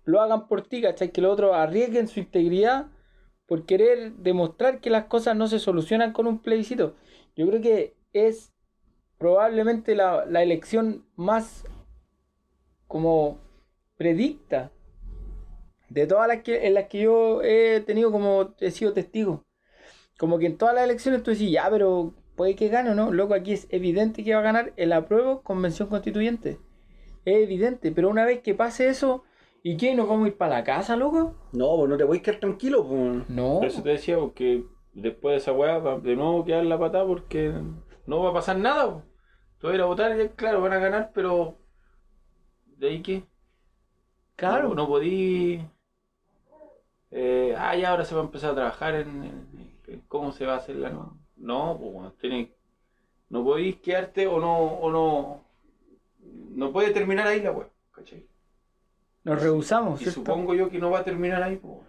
lo 0.03 0.21
hagan 0.21 0.47
por 0.47 0.61
ti, 0.61 0.81
¿cachai? 0.81 1.11
Que 1.11 1.21
los 1.21 1.33
otros 1.33 1.55
arriesguen 1.55 2.07
su 2.07 2.19
integridad 2.19 2.87
por 3.47 3.65
querer 3.65 4.13
demostrar 4.13 4.79
que 4.79 4.89
las 4.89 5.05
cosas 5.05 5.35
no 5.35 5.47
se 5.47 5.59
solucionan 5.59 6.13
con 6.13 6.27
un 6.27 6.39
plebiscito. 6.39 6.95
Yo 7.35 7.47
creo 7.47 7.61
que 7.61 7.95
es 8.13 8.54
probablemente 9.25 9.95
la, 9.95 10.23
la 10.27 10.43
elección 10.43 11.03
más 11.15 11.65
como 12.85 13.39
predicta 13.97 14.71
de 15.89 16.05
todas 16.05 16.27
las 16.27 16.43
que, 16.43 16.67
en 16.67 16.75
las 16.75 16.85
que 16.89 16.99
yo 16.99 17.41
he 17.41 17.79
tenido 17.79 18.11
como 18.11 18.53
he 18.59 18.69
sido 18.69 18.93
testigo. 18.93 19.43
Como 20.19 20.37
que 20.37 20.45
en 20.45 20.59
todas 20.59 20.75
las 20.75 20.83
elecciones 20.83 21.23
tú 21.23 21.31
decís, 21.31 21.49
ya, 21.49 21.67
pero 21.71 22.13
puede 22.35 22.55
que 22.55 22.67
gane 22.67 22.91
o 22.91 22.93
no. 22.93 23.11
Loco, 23.11 23.33
aquí 23.33 23.53
es 23.53 23.65
evidente 23.71 24.23
que 24.23 24.35
va 24.35 24.41
a 24.41 24.43
ganar 24.43 24.73
el 24.77 24.93
apruebo 24.93 25.41
convención 25.41 25.89
constituyente. 25.89 26.59
Es 27.25 27.37
evidente, 27.37 27.91
pero 27.91 28.09
una 28.09 28.25
vez 28.25 28.41
que 28.41 28.53
pase 28.53 28.89
eso, 28.89 29.23
¿y 29.63 29.75
qué? 29.75 29.95
¿Nos 29.95 30.07
vamos 30.07 30.25
a 30.25 30.27
ir 30.27 30.37
para 30.37 30.57
la 30.57 30.63
casa, 30.63 30.95
loco? 30.95 31.33
No, 31.51 31.77
pues 31.77 31.89
no 31.89 31.97
te 31.97 32.03
voy 32.03 32.19
a 32.19 32.21
quedar 32.21 32.39
tranquilo, 32.39 32.87
pues. 32.87 33.27
No. 33.27 33.55
Por 33.57 33.65
eso 33.65 33.81
te 33.81 33.89
decía, 33.89 34.19
porque 34.19 34.65
después 34.93 35.33
de 35.33 35.37
esa 35.37 35.51
weá 35.51 35.79
de 35.79 36.15
nuevo 36.15 36.45
quedar 36.45 36.63
la 36.63 36.77
patada 36.77 37.07
porque 37.07 37.51
no 38.05 38.21
va 38.21 38.29
a 38.29 38.33
pasar 38.33 38.59
nada. 38.59 38.85
po. 38.85 39.14
Tú 39.59 39.67
vas 39.67 39.73
a 39.73 39.75
ir 39.75 39.81
a 39.81 39.85
votar 39.85 40.19
y 40.19 40.29
claro, 40.29 40.61
van 40.61 40.73
a 40.73 40.79
ganar, 40.79 41.11
pero 41.13 41.57
¿de 42.77 42.87
ahí 42.87 43.01
qué? 43.01 43.23
Claro. 44.35 44.69
No, 44.69 44.75
no 44.75 44.87
podí... 44.87 45.59
eh, 47.11 47.55
ah, 47.57 47.75
ya 47.75 47.91
ahora 47.91 48.05
se 48.05 48.15
va 48.15 48.21
a 48.21 48.25
empezar 48.25 48.51
a 48.51 48.55
trabajar 48.55 48.95
en, 48.95 49.23
en- 49.23 49.79
en 49.87 49.99
cómo 50.07 50.31
se 50.31 50.45
va 50.45 50.53
a 50.53 50.57
hacer 50.57 50.75
la 50.77 50.89
nueva. 50.89 51.13
No, 51.37 51.77
pues 51.79 52.17
tiene- 52.17 52.51
no 53.29 53.43
podéis 53.43 53.77
quedarte 53.77 54.27
o 54.27 54.39
no, 54.39 54.57
o 54.57 54.91
no, 54.91 55.43
no 56.55 56.71
puede 56.73 56.91
terminar 56.91 57.27
ahí 57.27 57.41
la 57.41 57.51
weá, 57.51 57.69
¿cachai? 57.91 58.25
Nos 59.25 59.41
rehusamos, 59.41 59.99
Y 59.99 60.03
¿cierto? 60.03 60.21
supongo 60.21 60.53
yo 60.55 60.69
que 60.69 60.79
no 60.79 60.89
va 60.91 60.99
a 60.99 61.03
terminar 61.03 61.43
ahí, 61.43 61.57
pues. 61.57 61.79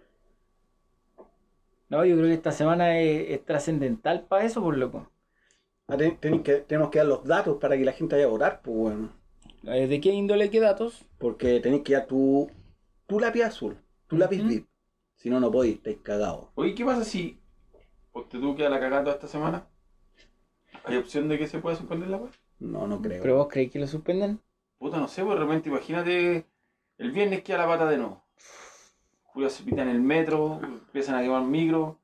No, 1.88 2.04
yo 2.04 2.14
creo 2.16 2.28
que 2.28 2.34
esta 2.34 2.52
semana 2.52 2.98
es, 3.00 3.30
es 3.30 3.44
trascendental 3.44 4.24
para 4.26 4.44
eso, 4.44 4.62
por 4.62 4.76
loco. 4.78 5.08
Ah, 5.88 5.96
ten- 5.96 6.42
que, 6.42 6.54
tenemos 6.56 6.90
que 6.90 6.98
dar 6.98 7.06
los 7.06 7.24
datos 7.24 7.58
para 7.60 7.76
que 7.76 7.84
la 7.84 7.92
gente 7.92 8.16
vaya 8.16 8.26
a 8.26 8.30
votar, 8.30 8.60
pues 8.62 8.76
bueno. 8.76 9.12
Eh, 9.64 9.86
¿De 9.86 10.00
qué 10.00 10.10
índole, 10.10 10.50
qué 10.50 10.60
datos? 10.60 11.04
Porque 11.18 11.60
tenéis 11.60 11.82
que 11.82 11.92
dar 11.94 12.06
tu, 12.06 12.50
tu 13.06 13.20
lápiz 13.20 13.42
azul, 13.42 13.76
tu 14.08 14.16
lápiz. 14.16 14.42
VIP. 14.42 14.66
Si 15.16 15.30
no, 15.30 15.40
no 15.40 15.50
podéis, 15.50 15.76
estáis 15.76 15.98
cagados. 16.02 16.48
Oye, 16.56 16.74
¿qué 16.74 16.84
pasa 16.84 17.04
si 17.04 17.38
te 18.30 18.38
tuvo 18.38 18.56
que 18.56 18.62
dar 18.64 18.72
la 18.72 18.80
cagada 18.80 19.04
toda 19.04 19.14
esta 19.14 19.28
semana? 19.28 19.66
¿Hay 20.84 20.96
opción 20.96 21.28
de 21.28 21.38
que 21.38 21.46
se 21.46 21.58
pueda 21.58 21.76
suspender 21.76 22.08
la 22.08 22.16
web? 22.18 22.30
No, 22.58 22.86
no 22.86 23.00
creo. 23.00 23.22
¿Pero 23.22 23.36
vos 23.36 23.48
creéis 23.48 23.70
que 23.72 23.78
lo 23.78 23.86
suspenden? 23.86 24.40
Puta, 24.78 24.98
no 24.98 25.08
sé, 25.08 25.24
pues 25.24 25.38
de 25.38 25.44
repente 25.44 25.68
imagínate 25.68 26.46
el 26.98 27.10
viernes 27.12 27.42
queda 27.42 27.58
la 27.58 27.66
pata 27.66 27.88
de 27.88 27.98
nuevo. 27.98 28.24
Julio 29.24 29.50
se 29.50 29.62
pita 29.64 29.82
en 29.82 29.88
el 29.88 30.00
metro, 30.00 30.60
empiezan 30.62 31.14
a 31.16 31.22
quemar 31.22 31.42
micro, 31.42 31.98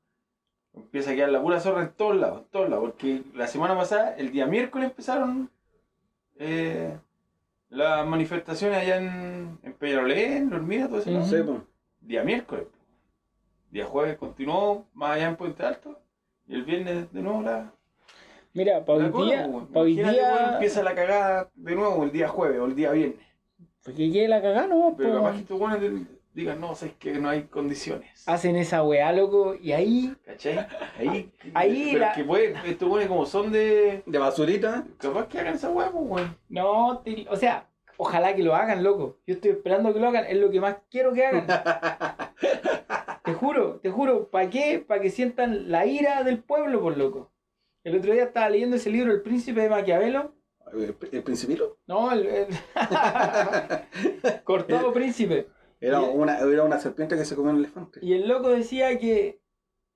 empieza 0.75 1.11
a 1.11 1.15
quedar 1.15 1.29
la 1.29 1.41
pura 1.41 1.59
zorra 1.59 1.83
en 1.83 1.91
todos 1.93 2.15
lados, 2.15 2.41
en 2.41 2.47
todos 2.49 2.69
lados, 2.69 2.91
porque 2.91 3.21
la 3.33 3.47
semana 3.47 3.77
pasada, 3.77 4.15
el 4.17 4.31
día 4.31 4.45
miércoles 4.45 4.89
empezaron 4.89 5.49
eh, 6.37 6.97
las 7.69 8.05
manifestaciones 8.05 8.79
allá 8.79 8.97
en, 8.97 9.59
en 9.63 9.73
Peñalolén, 9.73 10.43
en 10.43 10.53
Hormida, 10.53 10.87
todo 10.87 10.99
eso. 10.99 11.11
No 11.11 11.25
sé, 11.25 11.43
pues. 11.43 11.59
Día 12.01 12.23
miércoles. 12.23 12.65
Día 13.71 13.85
jueves 13.85 14.17
continuó 14.17 14.87
más 14.93 15.15
allá 15.15 15.29
en 15.29 15.35
Puente 15.35 15.63
Alto, 15.63 15.99
y 16.47 16.55
el 16.55 16.63
viernes 16.63 17.11
de 17.11 17.21
nuevo 17.21 17.41
la... 17.41 17.71
Mira, 18.53 18.85
para 18.85 19.09
hoy 19.11 19.25
día, 19.25 19.49
pues, 19.51 19.65
pa' 19.73 19.79
hoy 19.79 19.95
día, 19.95 20.53
empieza 20.53 20.83
la 20.83 20.93
cagada 20.93 21.49
de 21.55 21.75
nuevo 21.75 22.03
el 22.03 22.11
día 22.11 22.27
jueves 22.27 22.59
o 22.59 22.65
el 22.65 22.75
día 22.75 22.91
viernes. 22.91 23.25
porque 23.83 24.11
quede 24.11 24.27
la 24.27 24.41
cagada, 24.43 24.67
¿no? 24.67 24.93
Pero 24.95 25.09
po. 25.09 25.15
capaz 25.15 25.31
que 25.33 25.39
estos 25.39 25.59
buenos 25.59 25.81
digan, 26.33 26.59
no, 26.59 26.75
sabes 26.75 26.95
que 26.99 27.13
no 27.13 27.29
hay 27.29 27.43
condiciones. 27.43 28.23
Hacen 28.27 28.55
esa 28.55 28.83
weá, 28.83 29.11
loco, 29.11 29.55
y 29.59 29.71
ahí, 29.71 30.15
¿Cachai? 30.25 30.65
Ahí, 30.99 31.31
Ahí 31.53 31.89
pero 31.93 31.99
la- 31.99 32.09
es 32.11 32.15
que 32.17 32.23
puede, 32.23 32.55
estos 32.65 32.89
buenos 32.89 33.07
como 33.09 33.25
son 33.25 33.51
de. 33.51 34.03
De 34.05 34.17
basurita. 34.17 34.85
Capaz 34.97 35.27
que 35.27 35.39
hagan 35.39 35.55
esa 35.55 35.69
hueá, 35.69 35.91
pues, 35.91 36.03
weón. 36.07 36.37
no, 36.49 37.01
te- 37.03 37.25
o 37.29 37.35
sea, 37.35 37.67
ojalá 37.97 38.35
que 38.35 38.43
lo 38.43 38.55
hagan, 38.55 38.83
loco. 38.83 39.19
Yo 39.27 39.35
estoy 39.35 39.51
esperando 39.51 39.93
que 39.93 39.99
lo 39.99 40.07
hagan, 40.07 40.25
es 40.25 40.37
lo 40.37 40.49
que 40.49 40.59
más 40.59 40.77
quiero 40.89 41.13
que 41.13 41.25
hagan. 41.25 41.45
te 43.23 43.33
juro, 43.33 43.79
te 43.81 43.89
juro, 43.89 44.29
¿para 44.29 44.49
qué? 44.49 44.83
Para 44.85 45.01
que 45.01 45.09
sientan 45.09 45.69
la 45.71 45.85
ira 45.85 46.23
del 46.23 46.39
pueblo, 46.39 46.81
por 46.81 46.97
loco. 46.97 47.31
El 47.83 47.97
otro 47.97 48.13
día 48.13 48.23
estaba 48.23 48.49
leyendo 48.49 48.77
ese 48.77 48.89
libro, 48.89 49.11
El 49.11 49.21
Príncipe 49.21 49.61
de 49.61 49.69
Maquiavelo. 49.69 50.33
El, 50.71 50.95
el 51.11 51.21
principito. 51.23 51.77
No, 51.85 52.11
el, 52.11 52.25
el- 52.25 52.47
cortado 54.43 54.91
príncipe. 54.93 55.47
Era 55.83 55.99
una, 55.99 56.39
era 56.39 56.63
una 56.63 56.79
serpiente 56.79 57.17
que 57.17 57.25
se 57.25 57.35
comió 57.35 57.51
un 57.51 57.57
elefante. 57.59 57.99
Y 58.01 58.13
el 58.13 58.25
loco 58.25 58.47
decía 58.49 58.97
que 58.97 59.41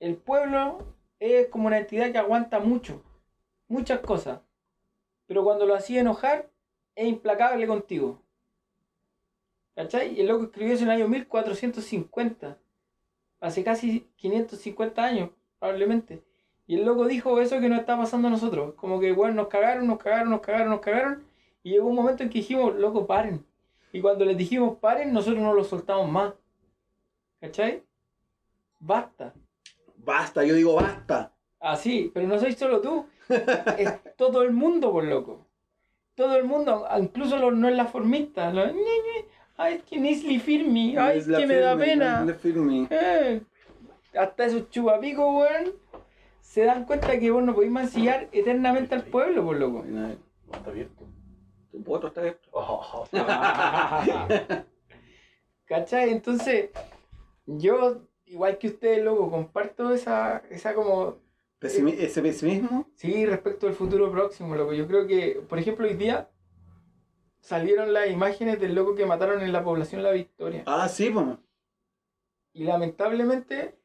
el 0.02 0.18
pueblo 0.18 0.80
es 1.18 1.48
como 1.48 1.68
una 1.68 1.78
entidad 1.78 2.12
que 2.12 2.18
aguanta 2.18 2.60
mucho, 2.60 3.02
muchas 3.70 4.02
cosas. 4.02 4.42
Pero 5.28 5.46
cuando 5.46 5.66
lo 5.66 5.76
hacía 5.76 6.02
enojar, 6.02 6.50
es 6.94 7.08
implacable 7.08 7.66
contigo. 7.68 8.22
¿Cachai? 9.76 10.14
Y 10.14 10.20
el 10.20 10.28
loco 10.28 10.44
escribió 10.46 10.74
eso 10.74 10.84
en 10.84 10.90
el 10.90 10.98
año 10.98 11.08
1450. 11.08 12.58
Hace 13.40 13.64
casi 13.64 14.10
550 14.18 15.02
años, 15.02 15.30
probablemente. 15.58 16.22
Y 16.66 16.76
el 16.76 16.84
loco 16.84 17.08
dijo 17.08 17.40
eso 17.40 17.62
que 17.62 17.70
nos 17.70 17.80
está 17.80 17.96
pasando 17.96 18.28
a 18.28 18.32
nosotros. 18.32 18.74
Como 18.76 19.00
que, 19.00 19.14
bueno, 19.14 19.36
nos 19.36 19.48
cagaron, 19.48 19.88
nos 19.88 20.00
cagaron, 20.00 20.32
nos 20.32 20.42
cagaron, 20.42 20.70
nos 20.70 20.82
cagaron. 20.82 21.24
Y 21.64 21.72
llegó 21.72 21.88
un 21.88 21.96
momento 21.96 22.24
en 22.24 22.30
que 22.30 22.40
dijimos, 22.40 22.76
loco, 22.76 23.08
paren. 23.08 23.47
Y 23.98 24.00
cuando 24.00 24.26
les 24.26 24.38
dijimos 24.38 24.78
paren, 24.78 25.12
nosotros 25.12 25.42
no 25.42 25.56
lo 25.56 25.64
soltamos 25.64 26.08
más. 26.08 26.32
¿Cachai? 27.42 27.82
Basta. 28.80 29.34
Basta, 29.96 30.44
yo 30.46 30.54
digo 30.54 30.76
basta. 30.76 31.32
Así, 31.60 32.12
pero 32.14 32.28
no 32.28 32.38
soy 32.38 32.54
solo 32.54 32.80
tú. 32.80 33.08
Es 33.76 33.92
todo 34.16 34.44
el 34.44 34.52
mundo, 34.54 34.92
por 34.92 35.04
loco. 35.04 35.48
Todo 36.14 36.36
el 36.36 36.44
mundo, 36.44 36.88
incluso 37.00 37.38
los 37.38 37.56
no 37.56 37.68
es 37.68 37.76
la 37.76 37.86
formista. 37.88 38.54
Los, 38.54 38.68
"Ñe, 38.72 38.82
Ñe, 38.82 39.26
ay, 39.58 39.74
es 39.78 39.84
que 39.84 39.98
Nisli 40.00 40.38
Firmi, 40.38 40.96
ay, 40.96 41.18
es 41.18 41.26
que 41.28 41.48
me 41.48 41.56
da 41.56 41.72
firme, 41.72 41.86
pena. 41.86 42.34
firme. 42.36 42.88
Eh, 42.92 43.42
hasta 44.16 44.46
esos 44.46 44.70
chupapicos, 44.70 45.26
weón, 45.26 45.74
se 46.42 46.66
dan 46.66 46.86
cuenta 46.86 47.18
que 47.20 47.32
vos 47.32 47.42
no 47.42 47.56
podéis 47.56 47.72
mancillar 47.74 48.28
eternamente 48.32 48.94
al 48.94 49.06
pueblo, 49.06 49.44
por 49.44 49.58
loco. 49.58 49.84
Está 50.54 50.70
abierto. 50.70 51.07
¿Cachai? 55.66 56.12
Entonces, 56.12 56.70
yo, 57.46 58.02
igual 58.26 58.58
que 58.58 58.68
ustedes, 58.68 59.04
loco, 59.04 59.30
comparto 59.30 59.92
esa, 59.92 60.44
esa 60.50 60.74
como 60.74 61.18
Pesimi- 61.60 61.96
ese 61.98 62.22
pesimismo. 62.22 62.88
Sí, 62.96 63.26
respecto 63.26 63.68
al 63.68 63.74
futuro 63.74 64.12
próximo, 64.12 64.56
loco. 64.56 64.74
Yo 64.74 64.88
creo 64.88 65.08
que, 65.08 65.42
por 65.48 65.60
ejemplo, 65.60 65.88
hoy 65.88 65.96
día 65.96 66.30
salieron 67.40 67.94
las 67.94 68.10
imágenes 68.10 68.60
del 68.60 68.76
loco 68.76 68.96
que 68.96 69.06
mataron 69.06 69.42
en 69.42 69.52
la 69.52 69.64
población 69.64 70.04
La 70.04 70.12
Victoria. 70.12 70.64
Ah, 70.66 70.88
sí, 70.88 71.10
pues. 71.10 71.26
Y 72.54 72.64
lamentablemente 72.64 73.76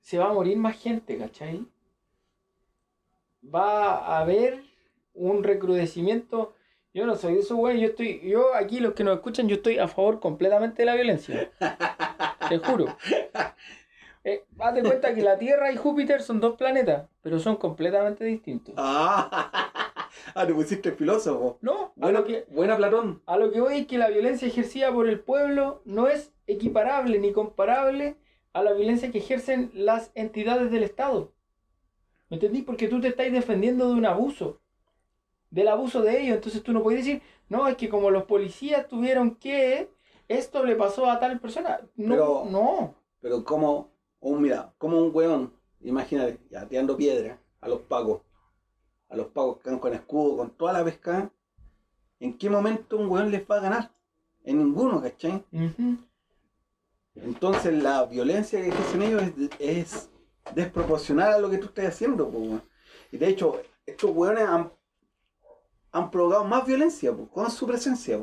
se 0.00 0.18
va 0.18 0.30
a 0.30 0.32
morir 0.32 0.56
más 0.56 0.76
gente, 0.76 1.16
¿cachai? 1.18 1.64
Va 3.42 3.96
a 3.98 4.18
haber 4.20 4.62
un 5.14 5.42
recrudecimiento. 5.44 6.54
Yo 6.94 7.06
no 7.06 7.16
soy 7.16 7.34
de 7.34 7.40
esos 7.40 7.56
güey, 7.56 7.80
yo 7.80 7.88
estoy, 7.88 8.20
yo 8.20 8.54
aquí 8.54 8.78
los 8.78 8.92
que 8.92 9.02
nos 9.02 9.16
escuchan, 9.16 9.48
yo 9.48 9.56
estoy 9.56 9.78
a 9.78 9.88
favor 9.88 10.20
completamente 10.20 10.82
de 10.82 10.86
la 10.86 10.94
violencia. 10.94 11.50
Te 12.48 12.58
juro. 12.58 12.86
Eh, 14.24 14.44
date 14.52 14.82
cuenta 14.82 15.12
que 15.16 15.20
la 15.22 15.36
Tierra 15.36 15.72
y 15.72 15.76
Júpiter 15.76 16.22
son 16.22 16.38
dos 16.38 16.56
planetas, 16.56 17.08
pero 17.22 17.40
son 17.40 17.56
completamente 17.56 18.24
distintos. 18.24 18.72
Ah, 18.78 19.72
ah, 20.36 20.46
te 20.46 20.54
pusiste 20.54 20.92
filósofo. 20.92 21.58
No, 21.60 21.86
a 21.86 21.92
Buena, 21.96 22.20
lo 22.20 22.24
que, 22.24 22.46
buena 22.48 22.76
Platón. 22.76 23.20
a 23.26 23.36
lo 23.36 23.50
que 23.50 23.60
voy 23.60 23.78
es 23.78 23.86
que 23.88 23.98
la 23.98 24.10
violencia 24.10 24.46
ejercida 24.46 24.92
por 24.92 25.08
el 25.08 25.18
pueblo 25.18 25.82
no 25.84 26.06
es 26.06 26.32
equiparable 26.46 27.18
ni 27.18 27.32
comparable 27.32 28.16
a 28.52 28.62
la 28.62 28.72
violencia 28.74 29.10
que 29.10 29.18
ejercen 29.18 29.72
las 29.74 30.12
entidades 30.14 30.70
del 30.70 30.84
Estado. 30.84 31.32
¿Me 32.30 32.36
entendí? 32.36 32.62
Porque 32.62 32.86
tú 32.86 33.00
te 33.00 33.08
estás 33.08 33.32
defendiendo 33.32 33.88
de 33.88 33.94
un 33.94 34.06
abuso, 34.06 34.60
del 35.52 35.68
abuso 35.68 36.02
de 36.02 36.20
ellos. 36.20 36.36
Entonces 36.36 36.62
tú 36.62 36.72
no 36.72 36.82
puedes 36.82 37.04
decir, 37.04 37.22
no, 37.48 37.68
es 37.68 37.76
que 37.76 37.88
como 37.88 38.10
los 38.10 38.24
policías 38.24 38.88
tuvieron 38.88 39.36
que, 39.36 39.90
esto 40.26 40.64
le 40.64 40.74
pasó 40.76 41.08
a 41.10 41.20
tal 41.20 41.38
persona. 41.38 41.80
No, 41.94 42.14
Pero- 42.14 42.46
no. 42.50 42.94
Pero 43.20 43.44
como, 43.44 43.92
un, 44.20 44.42
mira, 44.42 44.72
como 44.78 44.98
un 45.00 45.14
weón, 45.14 45.52
imagínate, 45.82 46.40
ya 46.50 46.66
tirando 46.66 46.96
piedra 46.96 47.38
a 47.60 47.68
los 47.68 47.80
pacos, 47.82 48.22
a 49.08 49.16
los 49.16 49.26
pacos 49.28 49.58
que 49.58 49.78
con 49.78 49.92
escudo, 49.94 50.38
con 50.38 50.50
toda 50.50 50.72
la 50.72 50.84
pesca, 50.84 51.30
¿en 52.18 52.36
qué 52.38 52.48
momento 52.50 52.96
un 52.96 53.08
weón 53.08 53.30
les 53.30 53.42
va 53.48 53.56
a 53.58 53.60
ganar? 53.60 53.92
En 54.44 54.58
ninguno, 54.58 55.00
¿cachai? 55.02 55.44
Entonces 57.14 57.80
la 57.82 58.06
violencia 58.06 58.60
que 58.60 58.68
ejercen 58.68 59.02
ellos 59.02 59.22
es, 59.22 59.50
es 59.60 60.10
desproporcional 60.54 61.34
a 61.34 61.38
lo 61.38 61.50
que 61.50 61.58
tú 61.58 61.66
estás 61.66 61.86
haciendo, 61.86 62.28
po. 62.28 62.60
Y 63.12 63.18
de 63.18 63.28
hecho, 63.28 63.60
estos 63.86 64.10
weones 64.10 64.48
han, 64.48 64.72
han 65.92 66.10
provocado 66.10 66.44
más 66.44 66.66
violencia 66.66 67.14
po, 67.14 67.28
con 67.28 67.50
su 67.50 67.66
presencia. 67.66 68.18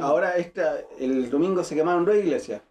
Ahora 0.00 0.36
esta, 0.36 0.80
el 0.98 1.28
domingo 1.30 1.62
se 1.62 1.74
quemaron 1.74 2.04
dos 2.04 2.16
iglesias. 2.16 2.62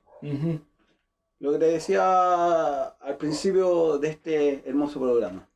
Lo 1.39 1.51
que 1.51 1.59
te 1.59 1.65
decía 1.65 2.83
al 2.83 3.17
principio 3.17 3.97
de 3.97 4.09
este 4.09 4.67
hermoso 4.67 4.99
programa. 4.99 5.47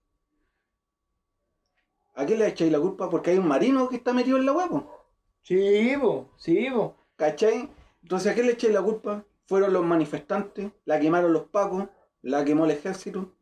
¿A 2.16 2.26
quién 2.26 2.40
le 2.40 2.48
echáis 2.48 2.72
la 2.72 2.80
culpa? 2.80 3.10
Porque 3.10 3.32
hay 3.32 3.38
un 3.38 3.48
marino 3.48 3.88
que 3.88 3.96
está 3.96 4.12
metido 4.14 4.38
en 4.38 4.46
la 4.46 4.52
huevo. 4.52 5.08
Sí, 5.42 5.94
po, 6.00 6.30
sí, 6.38 6.68
po. 6.70 6.96
¿Cachai? 7.16 7.70
Entonces, 8.02 8.32
¿a 8.32 8.36
quién 8.36 8.46
le 8.46 8.54
echáis 8.54 8.74
la 8.74 8.82
culpa? 8.82 9.24
Fueron 9.48 9.74
los 9.74 9.86
manifestantes, 9.86 10.72
la 10.86 11.00
quemaron 11.00 11.32
los 11.34 11.48
pacos, 11.48 11.86
la 12.22 12.44
quemó 12.44 12.66
el 12.66 12.72
ejército. 12.72 13.34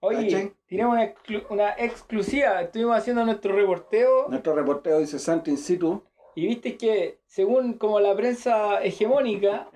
Oye, 0.00 0.52
tenemos 0.68 0.92
una, 0.94 1.04
exclu- 1.14 1.44
una 1.50 1.70
exclusiva. 1.76 2.62
Estuvimos 2.62 2.96
haciendo 2.96 3.24
nuestro 3.24 3.54
reporteo 3.54 4.28
Nuestro 4.28 4.54
reportero 4.54 4.98
dice 4.98 5.18
Santo 5.18 5.50
in 5.50 5.58
situ. 5.58 6.02
y 6.34 6.46
viste 6.46 6.76
que, 6.76 7.18
según 7.26 7.74
como 7.74 7.98
la 8.00 8.14
prensa 8.14 8.82
hegemónica, 8.82 9.68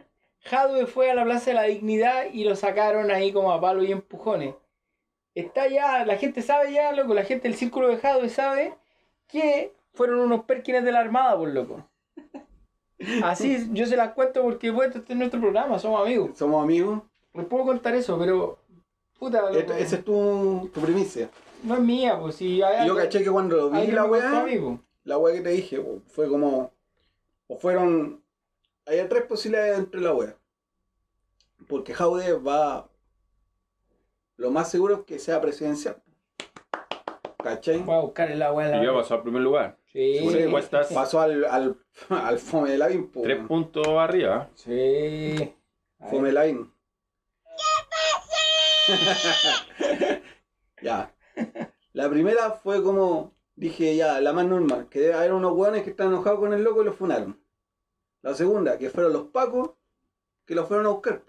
Jadwe 0.45 0.87
fue 0.87 1.11
a 1.11 1.15
la 1.15 1.25
Plaza 1.25 1.51
de 1.51 1.55
la 1.55 1.63
Dignidad 1.65 2.25
y 2.33 2.45
lo 2.45 2.55
sacaron 2.57 3.11
ahí 3.11 3.33
como 3.33 3.53
a 3.53 3.61
palo 3.61 3.83
y 3.83 3.91
empujones. 3.93 4.55
Está 5.35 5.67
ya, 5.69 6.05
la 6.05 6.17
gente 6.17 6.43
sabe 6.43 6.73
ya, 6.73 6.93
loco, 6.93 7.15
la 7.15 7.25
gente 7.25 7.49
del 7.49 7.57
círculo 7.57 7.89
de 7.89 7.97
Jadwe 7.97 8.29
sabe 8.29 8.75
que 9.29 9.73
fueron 9.95 10.21
unos 10.21 10.45
perkines 10.45 10.85
de 10.85 10.93
la 10.93 11.01
Armada, 11.01 11.37
por 11.37 11.49
loco. 11.49 11.89
Así, 13.25 13.69
yo 13.73 13.87
se 13.87 13.97
las 13.97 14.13
cuento 14.13 14.43
porque 14.43 14.71
bueno, 14.71 14.95
este 14.97 15.13
es 15.13 15.19
nuestro 15.19 15.41
programa, 15.41 15.79
somos 15.79 16.01
amigos. 16.01 16.31
Somos 16.39 16.63
amigos. 16.63 17.03
Les 17.35 17.47
puedo 17.47 17.65
contar 17.65 17.95
eso, 17.95 18.17
pero. 18.19 18.59
Puta, 19.23 19.41
loco, 19.41 19.55
Esto- 19.57 19.75
Esa 19.75 19.97
es 19.97 20.05
tu, 20.05 20.69
tu 20.75 20.81
primicia. 20.81 21.31
no 21.63 21.75
es 21.77 21.81
mía, 21.81 22.19
pues 22.19 22.35
si 22.35 22.61
hay 22.61 22.85
Y 22.85 22.89
yo 22.89 22.97
caché 22.97 23.23
que 23.23 23.31
cuando 23.31 23.71
vi 23.71 23.77
alguien 23.79 23.95
la 23.95 24.05
weá, 24.05 24.43
pues. 24.45 24.81
la 25.05 25.17
weá 25.19 25.35
que 25.37 25.41
te 25.43 25.51
dije, 25.51 25.79
po, 25.81 26.01
fue 26.09 26.29
como. 26.29 26.73
O 27.47 27.57
fueron. 27.57 28.21
Había 28.85 29.09
tres 29.09 29.23
posibilidades 29.27 29.77
dentro 29.77 30.01
de 30.01 30.07
la 30.07 30.13
weá. 30.13 30.37
Porque 31.69 31.95
Jaude 31.95 32.33
va. 32.33 32.89
Lo 34.39 34.51
más 34.51 34.69
seguro 34.73 34.97
es 34.97 35.01
que 35.03 35.21
sea 35.21 35.41
presidencial. 35.41 36.03
¿Cachai? 37.41 37.79
Voy 37.79 37.95
a 37.95 38.01
buscar 38.01 38.29
el 38.29 38.43
agua 38.43 38.65
en 38.65 38.71
la. 38.73 38.83
Y 38.83 38.87
ya 38.87 38.93
pasó 38.93 39.15
al 39.15 39.23
primer 39.23 39.43
lugar. 39.43 39.79
Sí, 39.93 40.17
encuestas. 40.19 40.93
Pasó 40.93 41.21
al, 41.21 41.45
al, 41.45 41.77
al 42.09 42.39
Fome 42.41 42.71
de 42.71 42.79
Lavín, 42.79 43.09
po, 43.09 43.23
Tres 43.23 43.47
puntos 43.47 43.87
arriba. 43.87 44.51
Sí. 44.57 45.55
A 46.01 46.09
Fome 46.09 46.23
ver. 46.25 46.33
Lavín. 46.35 46.72
ya. 50.83 51.15
La 51.93 52.09
primera 52.11 52.53
fue 52.53 52.83
como. 52.83 53.33
Dije 53.55 53.95
ya, 53.97 54.21
la 54.21 54.33
más 54.33 54.47
normal. 54.47 54.89
Que 54.89 55.01
debe 55.01 55.15
haber 55.15 55.33
unos 55.35 55.53
hueones 55.53 55.83
que 55.85 55.91
están 55.91 56.09
enojados 56.09 56.41
con 56.41 56.53
el 56.53 56.63
loco 56.65 56.83
y 56.83 56.87
lo 56.87 56.93
funaron. 56.93 57.39
La 58.23 58.35
segunda, 58.35 58.79
que 58.79 58.89
fueron 58.91 59.13
los 59.13 59.27
pacos 59.29 59.71
que 60.47 60.55
lo 60.55 60.67
fueron 60.67 60.87
a 60.87 60.91
buscar. 60.91 61.23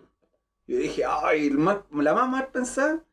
Yo 0.67 0.77
dije, 0.77 1.03
ay, 1.05 1.49
la 1.49 2.13
más 2.13 2.29
mal 2.29 2.47
pensada. 2.47 3.03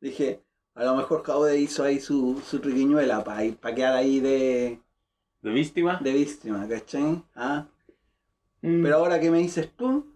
Dije, 0.00 0.42
a 0.74 0.84
lo 0.84 0.96
mejor 0.96 1.22
Jaude 1.22 1.58
hizo 1.58 1.84
ahí 1.84 2.00
su, 2.00 2.42
su 2.44 2.58
triquiñuela 2.60 3.22
para 3.24 3.74
quedar 3.74 3.94
ahí 3.94 4.20
de, 4.20 4.80
De 5.42 5.50
víctima. 5.50 5.98
de 6.02 6.12
víctima, 6.12 6.66
¿cachai? 6.68 7.22
Ah, 7.34 7.66
Mm. 8.62 8.82
pero 8.82 8.96
ahora 8.96 9.20
que 9.20 9.30
me 9.30 9.38
dices 9.38 9.70
tú, 9.76 10.06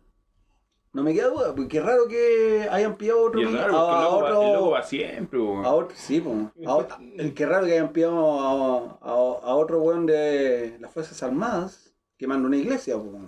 no 0.93 1.03
me 1.05 1.15
queda 1.15 1.29
duda, 1.29 1.55
porque 1.55 1.79
es 1.79 1.85
raro 1.85 2.09
que 2.09 2.67
hayan 2.71 2.97
pillado 2.97 3.21
a 3.21 3.23
otro. 3.29 3.41
Y 3.41 3.45
raro, 3.47 3.77
a, 3.77 3.99
a 3.99 4.03
loco, 4.03 4.17
otro, 4.17 4.43
el 4.43 4.53
loco 4.55 4.71
va 4.71 4.83
siempre, 4.83 5.39
weón. 5.39 5.65
a 5.65 5.73
otro- 5.73 5.97
sí, 5.97 6.21
po, 6.21 6.51
a 6.67 6.75
otro- 6.77 6.97
el 7.17 7.33
que 7.35 7.43
es 7.45 7.49
raro 7.49 7.67
que 7.67 7.73
hayan 7.73 7.93
pillado 7.93 8.41
a, 8.41 8.99
a, 9.01 9.13
a 9.13 9.55
otro 9.57 9.81
weón 9.83 10.07
de 10.07 10.77
las 10.81 10.93
Fuerzas 10.93 11.23
Armadas 11.23 11.95
quemando 12.17 12.49
una 12.49 12.57
iglesia, 12.57 12.97
po. 12.97 13.19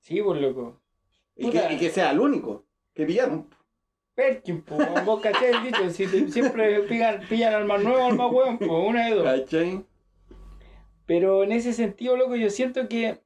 Sí, 0.00 0.20
por 0.22 0.36
loco. 0.36 0.80
Y, 1.36 1.50
que, 1.50 1.72
y 1.72 1.78
que 1.78 1.90
sea 1.90 2.10
el 2.10 2.20
único 2.20 2.64
que 2.94 3.06
pillaron. 3.06 3.48
Perkin, 4.14 4.62
po. 4.62 4.76
Vos 5.04 5.20
cachai 5.20 5.52
el 5.54 5.62
dicho. 5.62 5.88
Si 5.90 6.06
te- 6.06 6.28
siempre 6.30 6.80
pillan, 6.82 7.20
pillan 7.28 7.54
al 7.54 7.64
más 7.64 7.82
nuevo, 7.82 8.06
al 8.06 8.16
más 8.16 8.32
hueón, 8.32 8.58
po. 8.58 8.80
Una 8.80 9.06
de 9.08 9.14
dos. 9.14 9.24
¿Cachai? 9.24 9.84
Pero 11.06 11.42
en 11.44 11.52
ese 11.52 11.72
sentido, 11.72 12.16
loco, 12.16 12.36
yo 12.36 12.50
siento 12.50 12.88
que 12.88 13.20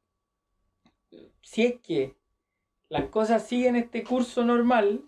si 1.41 1.65
es 1.65 1.81
que 1.81 2.15
las 2.93 3.07
cosas 3.07 3.47
siguen 3.49 3.75
este 3.77 4.05
curso 4.05 4.45
normal, 4.45 5.01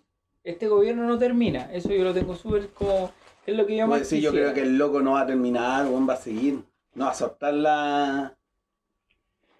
este 0.42 0.68
gobierno 0.68 1.06
no 1.06 1.18
termina. 1.18 1.70
Eso 1.70 1.90
yo 1.90 2.02
lo 2.02 2.14
tengo 2.14 2.34
súper 2.34 2.70
como... 2.70 3.12
Es 3.46 3.54
lo 3.54 3.66
que 3.66 3.76
yo 3.76 3.86
más 3.86 3.98
Pues 3.98 4.08
sí, 4.08 4.22
yo 4.22 4.30
creo 4.30 4.54
que 4.54 4.62
el 4.62 4.78
loco 4.78 5.02
no 5.02 5.12
va 5.12 5.20
a 5.20 5.26
terminar, 5.26 5.84
weón, 5.86 6.08
va 6.08 6.14
a 6.14 6.16
seguir. 6.16 6.64
No 6.94 7.04
va 7.04 7.10
a 7.10 7.14
soltar 7.14 7.52
la. 7.52 8.34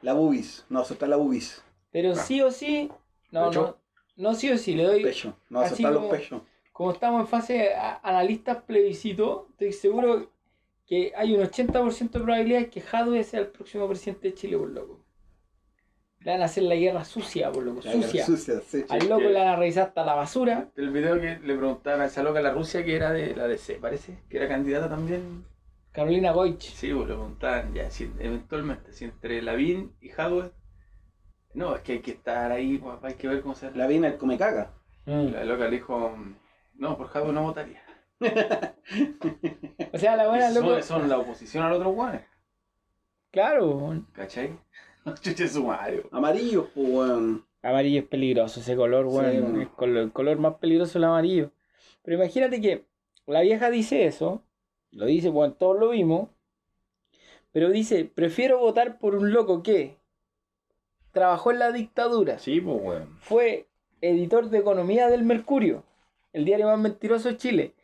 La 0.00 0.14
bubis. 0.14 0.64
No 0.70 0.78
va 0.78 0.84
a 0.86 0.88
soltar 0.88 1.10
la 1.10 1.16
bubis. 1.16 1.62
Pero 1.90 2.14
sí 2.14 2.40
o 2.40 2.50
sí... 2.50 2.90
No, 3.30 3.42
no, 3.42 3.50
Pecho. 3.50 3.78
no 4.16 4.34
sí 4.34 4.50
o 4.50 4.56
sí, 4.56 4.74
le 4.74 4.84
doy... 4.84 5.02
Pecho. 5.02 5.36
No 5.50 5.58
va 5.58 5.66
a 5.66 5.68
soltar 5.68 5.92
los 5.92 6.06
pechos. 6.06 6.40
Como 6.72 6.92
estamos 6.92 7.20
en 7.20 7.26
fase 7.28 7.74
a- 7.74 8.00
analistas 8.02 8.62
plebiscito, 8.62 9.48
estoy 9.50 9.72
seguro 9.74 10.30
que 10.86 11.12
hay 11.14 11.34
un 11.34 11.42
80% 11.42 12.10
de 12.10 12.20
probabilidades 12.20 12.70
que 12.70 12.80
Jadwe 12.80 13.22
sea 13.22 13.40
el 13.40 13.48
próximo 13.48 13.86
presidente 13.86 14.28
de 14.28 14.34
Chile, 14.34 14.56
por 14.56 14.70
loco. 14.70 15.03
Le 16.24 16.32
van 16.32 16.40
a 16.42 16.46
hacer 16.46 16.62
la 16.64 16.74
guerra 16.74 17.04
sucia, 17.04 17.52
por 17.52 17.62
loco, 17.62 17.80
La 17.84 17.92
sucia. 17.92 18.24
sucia, 18.24 18.60
sí. 18.66 18.84
Al 18.88 19.08
loco 19.08 19.18
que- 19.20 19.28
le 19.28 19.38
van 19.38 19.48
a 19.48 19.56
revisar 19.56 19.88
hasta 19.88 20.04
la 20.04 20.14
basura. 20.14 20.70
El 20.74 20.90
video 20.90 21.20
que 21.20 21.38
le 21.38 21.54
preguntaban 21.54 22.00
a 22.00 22.06
esa 22.06 22.22
loca 22.22 22.40
la 22.40 22.50
Rusia 22.52 22.82
que 22.84 22.96
era 22.96 23.12
de 23.12 23.36
la 23.36 23.46
DC, 23.46 23.74
parece, 23.74 24.18
que 24.30 24.38
era 24.38 24.48
candidata 24.48 24.88
también. 24.88 25.44
Carolina 25.92 26.32
Goich. 26.32 26.62
Sí, 26.74 26.88
pues 26.92 27.08
le 27.08 27.14
preguntaban 27.14 27.72
ya, 27.74 27.90
si, 27.90 28.10
eventualmente, 28.18 28.92
si 28.92 29.04
entre 29.04 29.40
Lavín 29.42 29.94
y 30.00 30.10
Hadwe. 30.10 30.50
No, 31.52 31.76
es 31.76 31.82
que 31.82 31.92
hay 31.92 32.00
que 32.00 32.10
estar 32.12 32.50
ahí, 32.50 32.78
pues, 32.78 32.96
hay 33.02 33.14
que 33.14 33.28
ver 33.28 33.40
cómo 33.42 33.54
se 33.54 33.70
La 33.72 33.86
vina 33.86 34.08
el 34.08 34.16
come 34.16 34.36
caga. 34.38 34.72
La 35.06 35.44
loca 35.44 35.64
le 35.66 35.70
dijo, 35.72 36.16
no, 36.74 36.96
por 36.96 37.08
Hadwe 37.16 37.32
no 37.34 37.42
votaría. 37.42 37.82
O 39.92 39.98
sea, 39.98 40.16
la 40.16 40.26
buena, 40.28 40.50
loco. 40.50 40.82
son 40.82 41.08
la 41.08 41.18
oposición 41.18 41.64
al 41.64 41.72
otro 41.74 41.90
guane, 41.90 42.26
Claro. 43.30 44.02
¿cachai? 44.12 44.58
Chuche 45.20 45.48
su 45.48 45.64
madre. 45.64 46.04
Amarillos, 46.12 46.66
pues, 46.74 46.88
weón. 46.88 47.44
Amarillo 47.62 48.00
es 48.00 48.06
peligroso, 48.06 48.60
ese 48.60 48.76
color, 48.76 49.06
Sí, 49.10 49.16
weón. 49.16 49.42
bueno. 49.42 49.60
el, 49.62 49.68
color, 49.70 49.96
el 49.98 50.12
color 50.12 50.38
más 50.38 50.54
peligroso 50.56 50.90
es 50.90 50.96
el 50.96 51.04
amarillo. 51.04 51.50
Pero 52.02 52.16
imagínate 52.18 52.60
que 52.60 52.84
la 53.26 53.40
vieja 53.40 53.70
dice 53.70 54.06
eso, 54.06 54.42
lo 54.90 55.06
dice, 55.06 55.30
bueno, 55.30 55.54
todos 55.54 55.78
lo 55.80 55.90
vimos, 55.90 56.28
pero 57.52 57.70
dice, 57.70 58.04
prefiero 58.04 58.58
votar 58.58 58.98
por 58.98 59.14
un 59.14 59.32
loco 59.32 59.62
que 59.62 59.96
trabajó 61.12 61.52
en 61.52 61.58
la 61.60 61.72
dictadura, 61.72 62.38
Sí, 62.38 62.60
pues, 62.60 62.76
weón. 62.82 63.16
fue 63.20 63.66
editor 64.00 64.50
de 64.50 64.58
economía 64.58 65.08
del 65.08 65.22
Mercurio, 65.22 65.84
el 66.32 66.44
diario 66.44 66.66
más 66.66 66.78
mentiroso 66.78 67.28
de 67.28 67.36
Chile. 67.38 67.74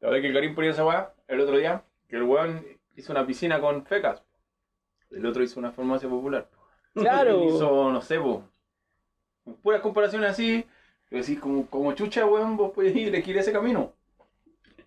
La 0.00 0.08
verdad 0.10 0.22
que 0.22 0.28
el 0.28 0.34
Karim 0.34 0.54
ponía 0.54 0.70
esa 0.70 0.84
weá 0.86 1.12
el 1.26 1.40
otro 1.40 1.56
día, 1.56 1.82
que 2.08 2.16
el 2.16 2.22
weón 2.24 2.64
hizo 2.94 3.10
una 3.12 3.26
piscina 3.26 3.60
con 3.60 3.84
fecas. 3.86 4.22
El 5.10 5.24
otro 5.26 5.42
hizo 5.42 5.58
una 5.58 5.72
farmacia 5.72 6.08
popular. 6.08 6.48
Claro. 6.94 7.42
Él 7.42 7.48
hizo, 7.48 7.90
no 7.90 8.00
sé, 8.00 8.18
po, 8.20 8.42
puras 9.62 9.80
comparaciones 9.80 10.30
así. 10.30 10.64
Pero 11.10 11.22
decís, 11.22 11.38
como, 11.38 11.66
como 11.66 11.92
chucha, 11.92 12.24
weón, 12.26 12.56
vos 12.56 12.72
podés 12.72 12.94
ir 12.96 13.08
elegir 13.08 13.36
ese 13.36 13.52
camino. 13.52 13.92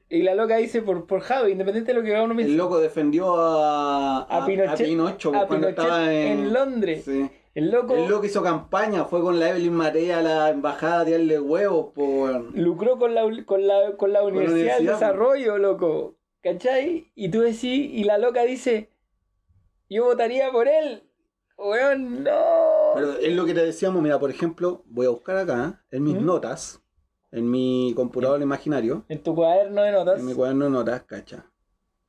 Y 0.10 0.24
la 0.24 0.36
loca 0.36 0.56
dice 0.58 0.82
por, 0.82 1.06
por 1.06 1.20
Javi, 1.20 1.52
independiente 1.52 1.92
de 1.94 2.00
lo 2.00 2.04
que 2.04 2.12
cada 2.12 2.24
uno 2.24 2.36
piense. 2.36 2.52
El 2.52 2.58
loco 2.58 2.80
defendió 2.80 3.36
a, 3.38 4.20
A 4.22 4.48
Pinochet- 4.48 4.86
Pinocho 4.86 5.30
a 5.36 5.48
cuando 5.48 5.68
Pinochet 5.68 5.80
estaba 5.86 6.14
en, 6.14 6.28
en 6.40 6.54
Londres. 6.54 7.04
Sí. 7.06 7.30
El 7.54 7.72
loco 7.72 7.96
El 7.96 8.08
loco 8.08 8.26
hizo 8.26 8.42
campaña, 8.44 9.06
fue 9.06 9.20
con 9.20 9.40
la 9.40 9.50
Evelyn 9.50 9.74
Marea 9.74 10.20
a 10.20 10.22
la 10.22 10.50
embajada 10.50 11.02
a 11.02 11.06
tirarle 11.06 11.40
huevos, 11.40 11.88
weón. 11.96 12.52
lucró 12.54 12.98
con 12.98 13.16
la, 13.16 13.24
con 13.46 13.68
la, 13.68 13.98
con 13.98 14.14
la 14.14 14.24
Universidad 14.24 14.78
del 14.78 14.88
Desarrollo, 14.88 15.58
loco. 15.58 16.16
¿Cachai? 16.42 17.12
Y 17.16 17.30
tú 17.30 17.42
decís, 17.42 17.64
y 17.94 18.04
la 18.06 18.18
loca 18.18 18.44
dice, 18.44 18.90
yo 19.90 20.06
votaría 20.06 20.52
por 20.52 20.68
él. 20.68 21.04
Weón, 21.58 22.24
no. 22.24 22.92
Pero 22.96 23.14
es 23.18 23.34
lo 23.36 23.46
que 23.46 23.54
te 23.54 23.66
decíamos, 23.66 24.02
mira, 24.02 24.20
por 24.20 24.30
ejemplo, 24.30 24.84
voy 24.86 25.06
a 25.06 25.10
buscar 25.10 25.38
acá, 25.38 25.84
en 25.92 26.04
mis 26.04 26.16
¿Mm? 26.16 26.26
notas, 26.26 26.82
en 27.32 27.50
mi 27.50 27.94
computador 27.96 28.42
imaginario, 28.42 29.06
En 29.10 29.22
tu 29.24 29.36
cuaderno 29.36 29.82
de 29.82 29.92
notas. 29.92 30.20
en 30.20 30.26
mi 30.26 30.34
cuaderno 30.34 30.66
de 30.66 30.72
notas, 30.72 31.04
cacha. 31.04 31.46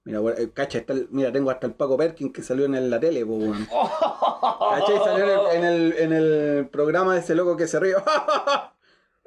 Mira, 0.05 0.20
eh, 0.38 0.51
cacha, 0.55 0.78
está 0.78 0.92
el- 0.92 1.09
mira, 1.11 1.32
tengo 1.32 1.51
hasta 1.51 1.66
el 1.66 1.74
Paco 1.74 1.96
Perkin 1.96 2.32
que 2.32 2.42
salió 2.42 2.64
en 2.66 2.74
el- 2.74 2.88
la 2.90 3.01
tele, 3.01 3.24
pues, 3.26 3.38
weón. 3.42 3.66
Cacha, 4.70 4.94
y 4.94 4.99
salió 4.99 5.51
en 5.53 5.64
el, 5.64 5.92
en, 5.92 6.12
el, 6.12 6.32
el 6.32 6.68
programa 6.68 7.14
de 7.14 7.20
ese 7.20 7.34
loco 7.34 7.57
que 7.57 7.66
se 7.66 7.78
ríe. 7.80 7.94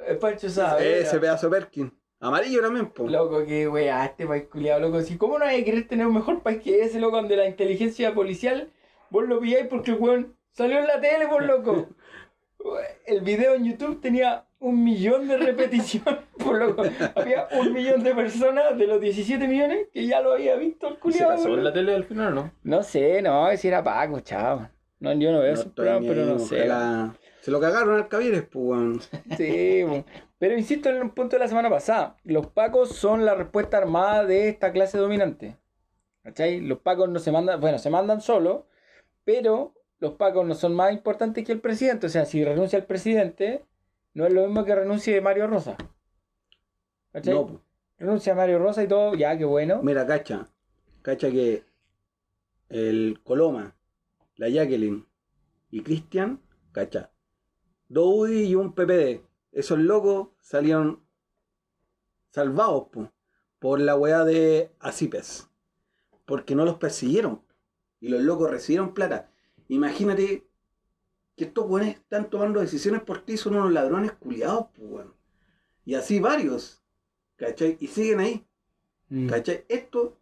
Es 0.08 0.18
Pancho 0.18 0.50
Saavedra. 0.50 0.98
Ese 0.98 1.20
pedazo 1.20 1.48
de 1.48 1.58
Perkin. 1.60 1.94
Amarillo 2.20 2.62
también, 2.62 2.88
pues. 2.92 3.12
Loco, 3.12 3.46
que 3.46 3.68
weá, 3.68 4.06
este 4.06 4.26
país 4.26 4.46
culiado, 4.52 4.80
loco. 4.80 5.02
Si, 5.02 5.16
¿Cómo 5.18 5.38
no 5.38 5.46
hay 5.46 5.60
que 5.60 5.66
querer 5.72 5.88
tener 5.88 6.08
un 6.08 6.16
mejor 6.16 6.42
país 6.42 6.62
que 6.64 6.82
ese, 6.84 7.00
loco, 7.00 7.18
donde 7.18 7.36
la 7.36 7.48
inteligencia 7.48 8.14
policial 8.14 8.72
vos 9.12 9.28
lo 9.28 9.40
pilláis 9.40 9.68
porque 9.68 9.92
el 9.92 9.98
weón 10.00 10.36
salió 10.52 10.80
en 10.80 10.88
la 10.88 11.00
tele, 11.00 11.28
por 11.28 11.44
loco? 11.44 11.90
El 13.06 13.22
video 13.22 13.56
en 13.56 13.66
YouTube 13.66 14.02
tenía 14.02 14.46
un 14.60 14.84
millón 14.84 15.28
de 15.28 15.38
repeticiones, 15.38 16.20
por 16.44 16.58
loco. 16.58 16.84
Había 17.16 17.48
un 17.60 17.74
millón 17.74 18.04
de 18.04 18.14
personas 18.16 18.78
de 18.78 18.88
los 18.88 19.02
17 19.02 19.48
millones 19.48 19.88
que 19.94 20.06
ya 20.06 20.22
lo 20.22 20.34
había 20.34 20.56
visto 20.56 20.88
el 20.88 20.94
¿Se 20.96 21.00
culiado. 21.00 21.32
casó 21.32 21.54
en 21.54 21.64
la 21.64 21.74
tele 21.74 21.96
al 21.96 22.04
final 22.04 22.28
o 22.28 22.36
no? 22.36 22.52
No 22.64 22.84
sé, 22.84 23.22
no, 23.22 23.56
si 23.58 23.68
era 23.68 23.84
Paco, 23.84 24.20
chavo. 24.20 24.70
No, 25.00 25.14
yo 25.14 25.32
no 25.32 25.40
veo 25.40 25.48
No 25.48 25.54
esos 25.60 25.74
programas, 25.74 26.08
pero 26.08 26.26
no 26.26 26.40
sé. 26.40 26.70
Se 27.42 27.50
lo 27.50 27.60
cagaron 27.60 27.96
al 27.96 28.08
Cavieres, 28.08 28.44
pues, 28.44 28.64
weón. 28.64 29.02
Sí, 29.38 29.84
pero 30.38 30.56
insisto 30.56 30.90
en 30.90 30.98
el 30.98 31.10
punto 31.10 31.36
de 31.36 31.40
la 31.40 31.48
semana 31.48 31.72
pasada. 31.72 32.18
Los 32.24 32.46
pacos 32.48 32.96
son 32.96 33.26
la 33.26 33.34
respuesta 33.34 33.78
armada 33.78 34.26
de 34.26 34.48
esta 34.50 34.72
clase 34.72 35.00
dominante. 35.00 35.58
¿Cachai? 36.24 36.62
Los 36.62 36.80
pacos 36.80 37.10
no 37.10 37.18
se 37.18 37.32
mandan, 37.32 37.60
bueno, 37.60 37.80
se 37.80 37.90
mandan 37.90 38.22
solos, 38.22 38.62
pero 39.24 39.74
los 40.00 40.14
pacos 40.14 40.46
no 40.46 40.56
son 40.56 40.76
más 40.76 40.92
importantes 40.92 41.46
que 41.46 41.52
el 41.52 41.62
presidente. 41.62 42.08
O 42.08 42.10
sea, 42.10 42.26
si 42.26 42.44
renuncia 42.44 42.78
el 42.78 42.86
presidente, 42.86 43.66
no 44.14 44.26
es 44.26 44.34
lo 44.34 44.46
mismo 44.46 44.66
que 44.66 44.76
renuncie 44.76 45.22
Mario 45.22 45.48
Rosa. 45.48 45.78
¿Cachai? 47.12 47.34
No, 47.34 47.48
pues. 47.48 47.60
Renuncia 47.98 48.34
Mario 48.34 48.58
Rosa 48.58 48.84
y 48.84 48.88
todo, 48.88 49.14
ya, 49.14 49.38
qué 49.38 49.46
bueno. 49.46 49.82
Mira, 49.84 50.08
cacha. 50.08 50.50
Cacha 51.04 51.30
que 51.30 51.64
el 52.70 53.22
Coloma, 53.24 53.76
la 54.38 54.50
Jacqueline 54.50 55.06
y 55.70 55.84
Cristian, 55.84 56.42
cacha. 56.72 57.12
Dos 57.90 58.06
UDI 58.08 58.46
y 58.46 58.56
un 58.56 58.74
PPD. 58.74 59.22
Esos 59.52 59.78
locos 59.78 60.30
salieron 60.40 61.04
salvados 62.30 62.88
po, 62.92 63.12
por 63.60 63.80
la 63.80 63.96
weá 63.96 64.24
de 64.24 64.72
Acipes. 64.80 65.48
Porque 66.26 66.56
no 66.56 66.66
los 66.66 66.78
persiguieron. 66.78 67.44
Y 68.02 68.10
los 68.10 68.22
locos 68.22 68.50
recibieron 68.52 68.94
plata. 68.94 69.30
Imagínate 69.70 70.46
que 71.38 71.46
estos 71.46 71.66
weones 71.70 71.96
están 71.96 72.30
tomando 72.30 72.60
decisiones 72.60 73.02
por 73.04 73.22
ti, 73.24 73.38
son 73.38 73.56
unos 73.56 73.72
ladrones 73.72 74.12
culiados, 74.12 74.66
pues, 74.76 74.90
weón. 74.90 75.14
Y 75.86 75.94
así 75.96 76.20
varios. 76.20 76.84
¿Cachai? 77.38 77.78
Y 77.80 77.88
siguen 77.88 78.20
ahí. 78.20 78.46
Mm. 79.10 79.28
¿Cachai? 79.30 79.66
Esto, 79.70 80.18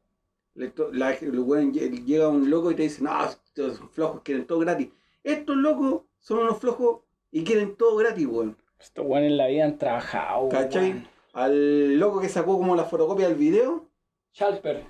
le 0.54 0.70
to- 0.70 0.92
la- 0.94 1.18
lle- 1.20 2.06
llega 2.06 2.28
un 2.28 2.50
loco 2.50 2.72
y 2.72 2.76
te 2.76 2.84
dice, 2.84 3.04
no, 3.04 3.26
estos 3.26 3.78
son 3.78 3.90
flojos, 3.90 4.22
quieren 4.24 4.46
todo 4.46 4.60
gratis. 4.60 4.90
Estos 5.24 5.56
locos 5.58 6.04
son 6.20 6.40
unos 6.40 6.60
flojos 6.60 7.02
y 7.32 7.44
quieren 7.44 7.76
todo 7.76 7.96
gratis, 7.98 8.26
weón. 8.28 8.58
Estos 8.80 9.06
weones 9.06 9.32
en 9.32 9.38
la 9.38 9.48
vida 9.48 9.66
han 9.66 9.78
trabajado. 9.78 10.48
¿Cachai? 10.50 11.08
Al 11.34 11.98
loco 11.98 12.22
que 12.22 12.30
sacó 12.30 12.58
como 12.58 12.76
la 12.76 12.86
fotocopia 12.86 13.28
del 13.28 13.38
video. 13.38 13.90
Schalper. 14.34 14.86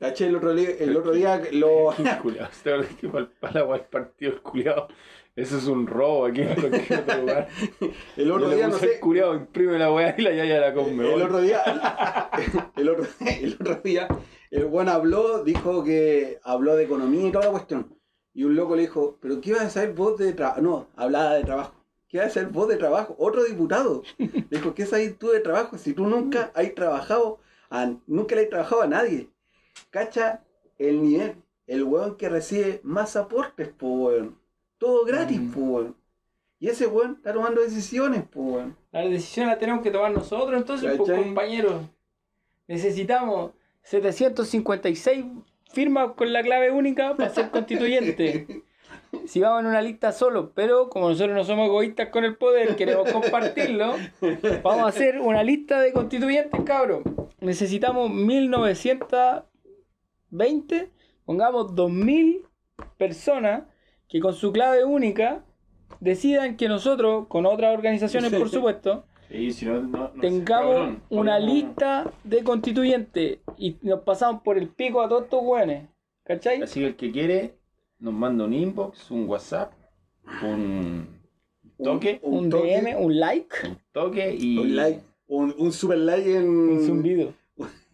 El 0.00 0.34
otro, 0.36 0.52
el 0.52 0.96
otro 0.96 1.12
día 1.12 1.40
lo. 1.52 1.94
Culeado. 2.22 2.48
¿Te 2.62 2.70
acuerdas 2.70 2.94
que 3.00 3.08
para 3.40 3.74
el, 3.76 3.80
partido 3.82 4.42
culiado? 4.42 4.88
Eso 5.36 5.58
es 5.58 5.66
un 5.66 5.86
robo 5.86 6.26
aquí 6.26 6.40
en 6.40 6.54
cualquier 6.54 7.00
otro 7.00 7.16
lugar. 7.20 7.48
El 8.16 8.32
otro 8.32 8.50
día, 8.50 8.68
no 8.68 8.78
sé. 8.78 8.94
el 8.94 9.00
culiado, 9.00 9.34
imprime 9.34 9.78
la 9.78 9.92
weá 9.92 10.14
y 10.16 10.22
la 10.22 10.34
yaya 10.34 10.60
la 10.60 10.74
come. 10.74 11.14
El 11.14 11.22
otro 11.22 11.40
día, 11.40 11.60
el 12.76 12.88
otro, 12.88 13.06
el 13.40 13.54
otro 13.54 13.74
día, 13.84 14.08
el 14.50 14.64
buen 14.66 14.88
habló, 14.88 15.44
dijo 15.44 15.84
que 15.84 16.40
habló 16.42 16.74
de 16.76 16.84
economía 16.84 17.28
y 17.28 17.32
toda 17.32 17.44
la 17.46 17.50
cuestión. 17.52 17.94
Y 18.32 18.44
un 18.44 18.56
loco 18.56 18.76
le 18.76 18.82
dijo, 18.82 19.18
¿pero 19.20 19.40
qué 19.40 19.52
vas 19.52 19.62
a 19.62 19.70
saber 19.70 19.92
vos 19.92 20.16
de 20.18 20.32
trabajo? 20.32 20.60
No, 20.62 20.88
hablaba 20.96 21.34
de 21.34 21.44
trabajo. 21.44 21.74
¿Qué 22.08 22.18
vas 22.18 22.28
a 22.28 22.30
saber 22.30 22.48
vos 22.50 22.68
de 22.68 22.76
trabajo? 22.76 23.14
Otro 23.18 23.44
diputado. 23.44 24.02
Le 24.18 24.42
dijo, 24.50 24.74
¿qué 24.74 24.86
sabes 24.86 25.16
tú 25.18 25.28
de 25.28 25.40
trabajo? 25.40 25.78
Si 25.78 25.92
tú 25.94 26.06
nunca 26.06 26.50
has 26.54 26.74
trabajado, 26.74 27.38
a- 27.70 27.92
nunca 28.06 28.34
le 28.34 28.42
has 28.42 28.48
trabajado 28.48 28.82
a 28.82 28.86
nadie. 28.88 29.28
¿Cacha? 29.90 30.42
El 30.78 31.02
nivel, 31.02 31.34
el 31.66 31.84
weón 31.84 32.16
que 32.16 32.28
recibe 32.28 32.80
más 32.82 33.16
aportes, 33.16 33.68
po 33.68 33.88
weón. 33.88 34.38
Todo 34.78 35.04
gratis, 35.04 35.40
Mm. 35.40 35.50
po 35.52 35.60
weón. 35.60 35.96
Y 36.58 36.68
ese 36.68 36.86
weón 36.86 37.14
está 37.16 37.32
tomando 37.32 37.60
decisiones, 37.60 38.22
po 38.24 38.40
weón. 38.40 38.76
La 38.92 39.00
decisión 39.02 39.46
la 39.46 39.58
tenemos 39.58 39.82
que 39.82 39.90
tomar 39.90 40.12
nosotros, 40.12 40.58
entonces, 40.60 40.94
pues, 40.96 41.12
compañeros. 41.22 41.82
Necesitamos 42.68 43.52
756 43.82 45.24
firmas 45.72 46.12
con 46.16 46.32
la 46.32 46.42
clave 46.42 46.70
única 46.70 47.16
para 47.16 47.30
ser 47.30 47.50
constituyente. 47.50 48.46
Si 49.26 49.40
vamos 49.40 49.60
en 49.62 49.66
una 49.66 49.82
lista 49.82 50.12
solo, 50.12 50.52
pero 50.54 50.88
como 50.88 51.08
nosotros 51.08 51.34
no 51.34 51.44
somos 51.44 51.66
egoístas 51.66 52.10
con 52.10 52.24
el 52.24 52.36
poder, 52.36 52.76
queremos 52.76 53.10
compartirlo, 53.10 53.94
vamos 54.62 54.84
a 54.84 54.86
hacer 54.86 55.20
una 55.20 55.42
lista 55.42 55.80
de 55.80 55.92
constituyentes, 55.92 56.60
cabros. 56.64 57.02
Necesitamos 57.40 58.08
1920, 60.30 60.90
pongamos 61.24 61.74
2000 61.74 62.42
personas 62.96 63.64
que 64.08 64.20
con 64.20 64.34
su 64.34 64.52
clave 64.52 64.84
única 64.84 65.44
decidan 66.00 66.56
que 66.56 66.68
nosotros, 66.68 67.26
con 67.28 67.46
otras 67.46 67.74
organizaciones 67.76 68.32
por 68.32 68.48
supuesto, 68.48 69.04
Sí, 69.28 69.52
si 69.52 69.64
no, 69.64 69.80
no, 69.80 69.88
no 69.88 70.12
sé, 70.14 70.20
tengamos 70.22 70.74
cabrón. 70.74 71.02
una 71.08 71.38
lista 71.38 72.10
de 72.24 72.42
constituyentes 72.42 73.38
y 73.56 73.76
nos 73.82 74.00
pasamos 74.00 74.42
por 74.42 74.58
el 74.58 74.68
pico 74.68 75.00
a 75.00 75.08
todos 75.08 75.22
estos 75.24 75.40
weones. 75.44 75.88
¿Cachai? 76.24 76.60
Así 76.62 76.80
que 76.80 76.86
el 76.86 76.96
que 76.96 77.12
quiere 77.12 77.54
nos 78.00 78.12
manda 78.12 78.44
un 78.44 78.52
inbox, 78.52 79.08
un 79.12 79.28
WhatsApp, 79.28 79.72
un 80.42 81.06
toque, 81.80 82.18
Un, 82.24 82.50
toque, 82.50 82.80
DM, 82.80 82.96
un 82.96 83.20
like, 83.20 83.54
un 83.68 83.78
toque 83.92 84.34
y, 84.36 84.58
un 84.58 84.74
like, 84.74 85.00
un, 85.28 85.54
un 85.58 85.72
super 85.72 85.98
like 85.98 86.36
en. 86.36 86.48
un 86.48 86.84
zumbido. 86.84 87.32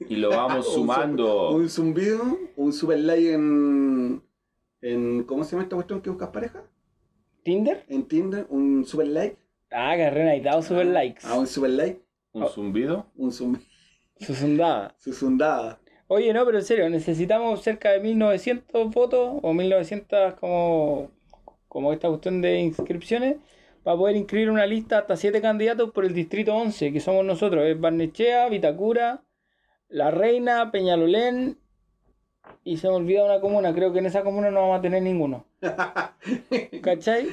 Y 0.08 0.16
lo 0.16 0.30
vamos 0.30 0.66
Un 0.68 0.74
sumando. 0.74 1.50
Un 1.50 1.68
zumbido, 1.68 2.22
un 2.56 2.72
super 2.72 2.98
like 2.98 3.32
en. 3.32 4.22
en 4.82 5.22
¿Cómo 5.24 5.44
se 5.44 5.52
llama 5.52 5.62
esta 5.64 5.76
cuestión 5.76 6.00
que 6.00 6.10
buscas 6.10 6.28
pareja? 6.30 6.62
¿Tinder? 7.42 7.84
En 7.88 8.06
Tinder, 8.08 8.46
un 8.50 8.84
super 8.84 9.06
like. 9.06 9.36
Ah, 9.70 9.94
Carrera, 9.96 10.36
y 10.36 10.40
dado 10.40 10.62
super 10.62 10.86
likes. 10.86 11.20
Ah, 11.24 11.38
un 11.38 11.46
super 11.46 11.70
like, 11.70 12.00
Un 12.32 12.46
zumbido. 12.48 13.06
un 13.16 13.32
zum, 13.32 13.56
Su 14.20 14.34
zundada. 14.34 14.94
su 14.98 15.12
zundada. 15.12 15.80
Oye, 16.08 16.32
no, 16.32 16.44
pero 16.46 16.58
en 16.58 16.64
serio, 16.64 16.88
necesitamos 16.88 17.62
cerca 17.62 17.90
de 17.90 18.00
1900 18.00 18.90
votos 18.92 19.38
o 19.42 19.52
1900 19.52 20.34
como, 20.34 21.10
como 21.68 21.92
esta 21.92 22.08
cuestión 22.08 22.40
de 22.40 22.60
inscripciones 22.60 23.36
para 23.82 23.96
poder 23.96 24.16
inscribir 24.16 24.50
una 24.50 24.66
lista 24.66 24.98
hasta 24.98 25.16
7 25.16 25.40
candidatos 25.40 25.90
por 25.90 26.04
el 26.04 26.14
distrito 26.14 26.54
11, 26.54 26.92
que 26.92 27.00
somos 27.00 27.24
nosotros. 27.24 27.64
Es 27.66 27.78
Barnechea, 27.80 28.48
Vitacura, 28.48 29.22
La 29.88 30.10
Reina, 30.10 30.70
Peñalolén 30.70 31.58
y 32.64 32.76
se 32.76 32.88
me 32.88 32.94
olvida 32.94 33.24
una 33.24 33.40
comuna. 33.40 33.74
Creo 33.74 33.92
que 33.92 34.00
en 34.00 34.06
esa 34.06 34.22
comuna 34.22 34.50
no 34.50 34.60
vamos 34.62 34.78
a 34.78 34.82
tener 34.82 35.02
ninguno. 35.02 35.46
¿Cachai? 36.82 37.28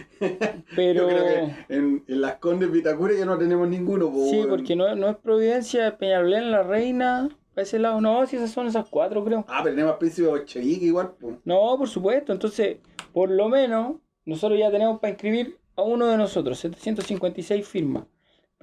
Pero... 0.76 1.02
Yo 1.02 1.08
creo 1.08 1.26
que 1.26 1.76
en, 1.76 2.04
en 2.08 2.22
las 2.22 2.36
Condes 2.36 2.72
Vitacura 2.72 3.14
ya 3.14 3.26
no 3.26 3.38
tenemos 3.38 3.68
ninguno. 3.68 4.12
Sí, 4.30 4.44
porque 4.48 4.76
no, 4.76 4.96
no 4.96 5.10
es 5.10 5.18
Providencia, 5.18 5.98
Peñalolén, 5.98 6.52
La 6.52 6.64
Reina, 6.64 7.30
para 7.54 7.64
ese 7.64 7.80
lado. 7.80 8.00
No, 8.02 8.26
si 8.28 8.36
esas 8.36 8.52
son 8.52 8.68
esas 8.68 8.88
cuatro, 8.90 9.24
creo. 9.24 9.46
Ah, 9.48 9.62
pero 9.64 9.76
tenemos 9.76 9.98
Príncipe 9.98 10.28
Bolchevique 10.28 10.86
igual. 10.86 11.14
No, 11.46 11.78
por 11.78 11.88
supuesto. 11.88 12.32
Entonces, 12.32 12.78
por 13.12 13.30
lo 13.30 13.50
menos, 13.50 13.96
nosotros 14.26 14.60
ya 14.60 14.72
tenemos 14.72 15.00
para 15.00 15.12
inscribir 15.12 15.58
a 15.76 15.82
uno 15.82 16.08
de 16.08 16.18
nosotros, 16.18 16.60
756 16.60 17.68
firmas. 17.68 18.04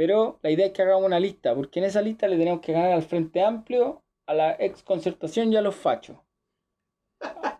Pero 0.00 0.38
la 0.42 0.50
idea 0.50 0.64
es 0.64 0.72
que 0.72 0.80
hagamos 0.80 1.04
una 1.04 1.20
lista, 1.20 1.54
porque 1.54 1.78
en 1.78 1.84
esa 1.84 2.00
lista 2.00 2.26
le 2.26 2.38
tenemos 2.38 2.60
que 2.62 2.72
ganar 2.72 2.92
al 2.92 3.02
Frente 3.02 3.42
Amplio, 3.42 4.00
a 4.24 4.32
la 4.32 4.56
ex 4.58 4.82
concertación 4.82 5.52
y 5.52 5.58
a 5.58 5.60
los 5.60 5.74
fachos. 5.76 6.16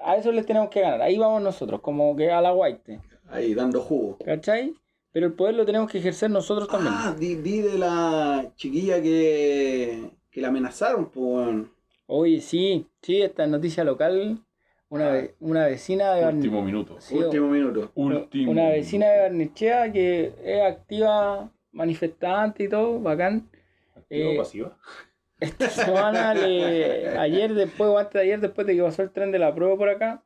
A 0.00 0.16
eso 0.16 0.32
les 0.32 0.46
tenemos 0.46 0.70
que 0.70 0.80
ganar. 0.80 1.02
Ahí 1.02 1.18
vamos 1.18 1.42
nosotros, 1.42 1.82
como 1.82 2.16
que 2.16 2.30
a 2.30 2.40
la 2.40 2.54
White. 2.54 2.98
Ahí, 3.28 3.52
dando 3.52 3.82
jugo. 3.82 4.16
¿Cachai? 4.24 4.72
Pero 5.12 5.26
el 5.26 5.34
poder 5.34 5.54
lo 5.54 5.66
tenemos 5.66 5.90
que 5.90 5.98
ejercer 5.98 6.30
nosotros 6.30 6.66
también. 6.66 6.94
Ah, 6.96 7.14
di, 7.18 7.34
di 7.34 7.60
de 7.60 7.76
la 7.76 8.50
chiquilla 8.56 9.02
que, 9.02 10.10
que 10.30 10.40
la 10.40 10.48
amenazaron, 10.48 11.10
pues. 11.10 11.26
weón. 11.46 11.70
Oye, 12.06 12.40
sí, 12.40 12.86
sí, 13.02 13.20
esta 13.20 13.44
es 13.44 13.50
noticia 13.50 13.84
local. 13.84 14.42
Una, 14.88 15.10
ve- 15.10 15.34
una 15.40 15.66
vecina 15.66 16.14
de 16.14 16.22
Barne- 16.24 16.38
Último 16.38 16.62
minuto. 16.62 16.96
sí, 17.00 17.16
Último 17.16 17.48
minuto. 17.48 17.92
Último. 17.96 18.50
Una 18.50 18.70
vecina 18.70 19.08
de 19.10 19.20
Barnechea 19.20 19.92
que 19.92 20.32
es 20.42 20.62
activa, 20.62 21.52
manifestante 21.72 22.64
y 22.64 22.68
todo, 22.68 23.00
bacán. 23.00 23.48
¿Activa 23.96 24.28
o 24.28 24.32
Eh, 24.32 24.36
pasiva? 24.36 24.76
Esta 25.40 25.68
semana, 25.68 26.34
le- 26.34 27.08
ayer 27.18 27.54
después 27.54 27.88
o 27.90 27.98
antes 27.98 28.14
de 28.14 28.20
ayer, 28.20 28.40
después 28.40 28.66
de 28.66 28.76
que 28.76 28.82
pasó 28.82 29.02
el 29.02 29.10
tren 29.10 29.32
de 29.32 29.38
la 29.38 29.54
prueba 29.54 29.76
por 29.76 29.88
acá, 29.88 30.22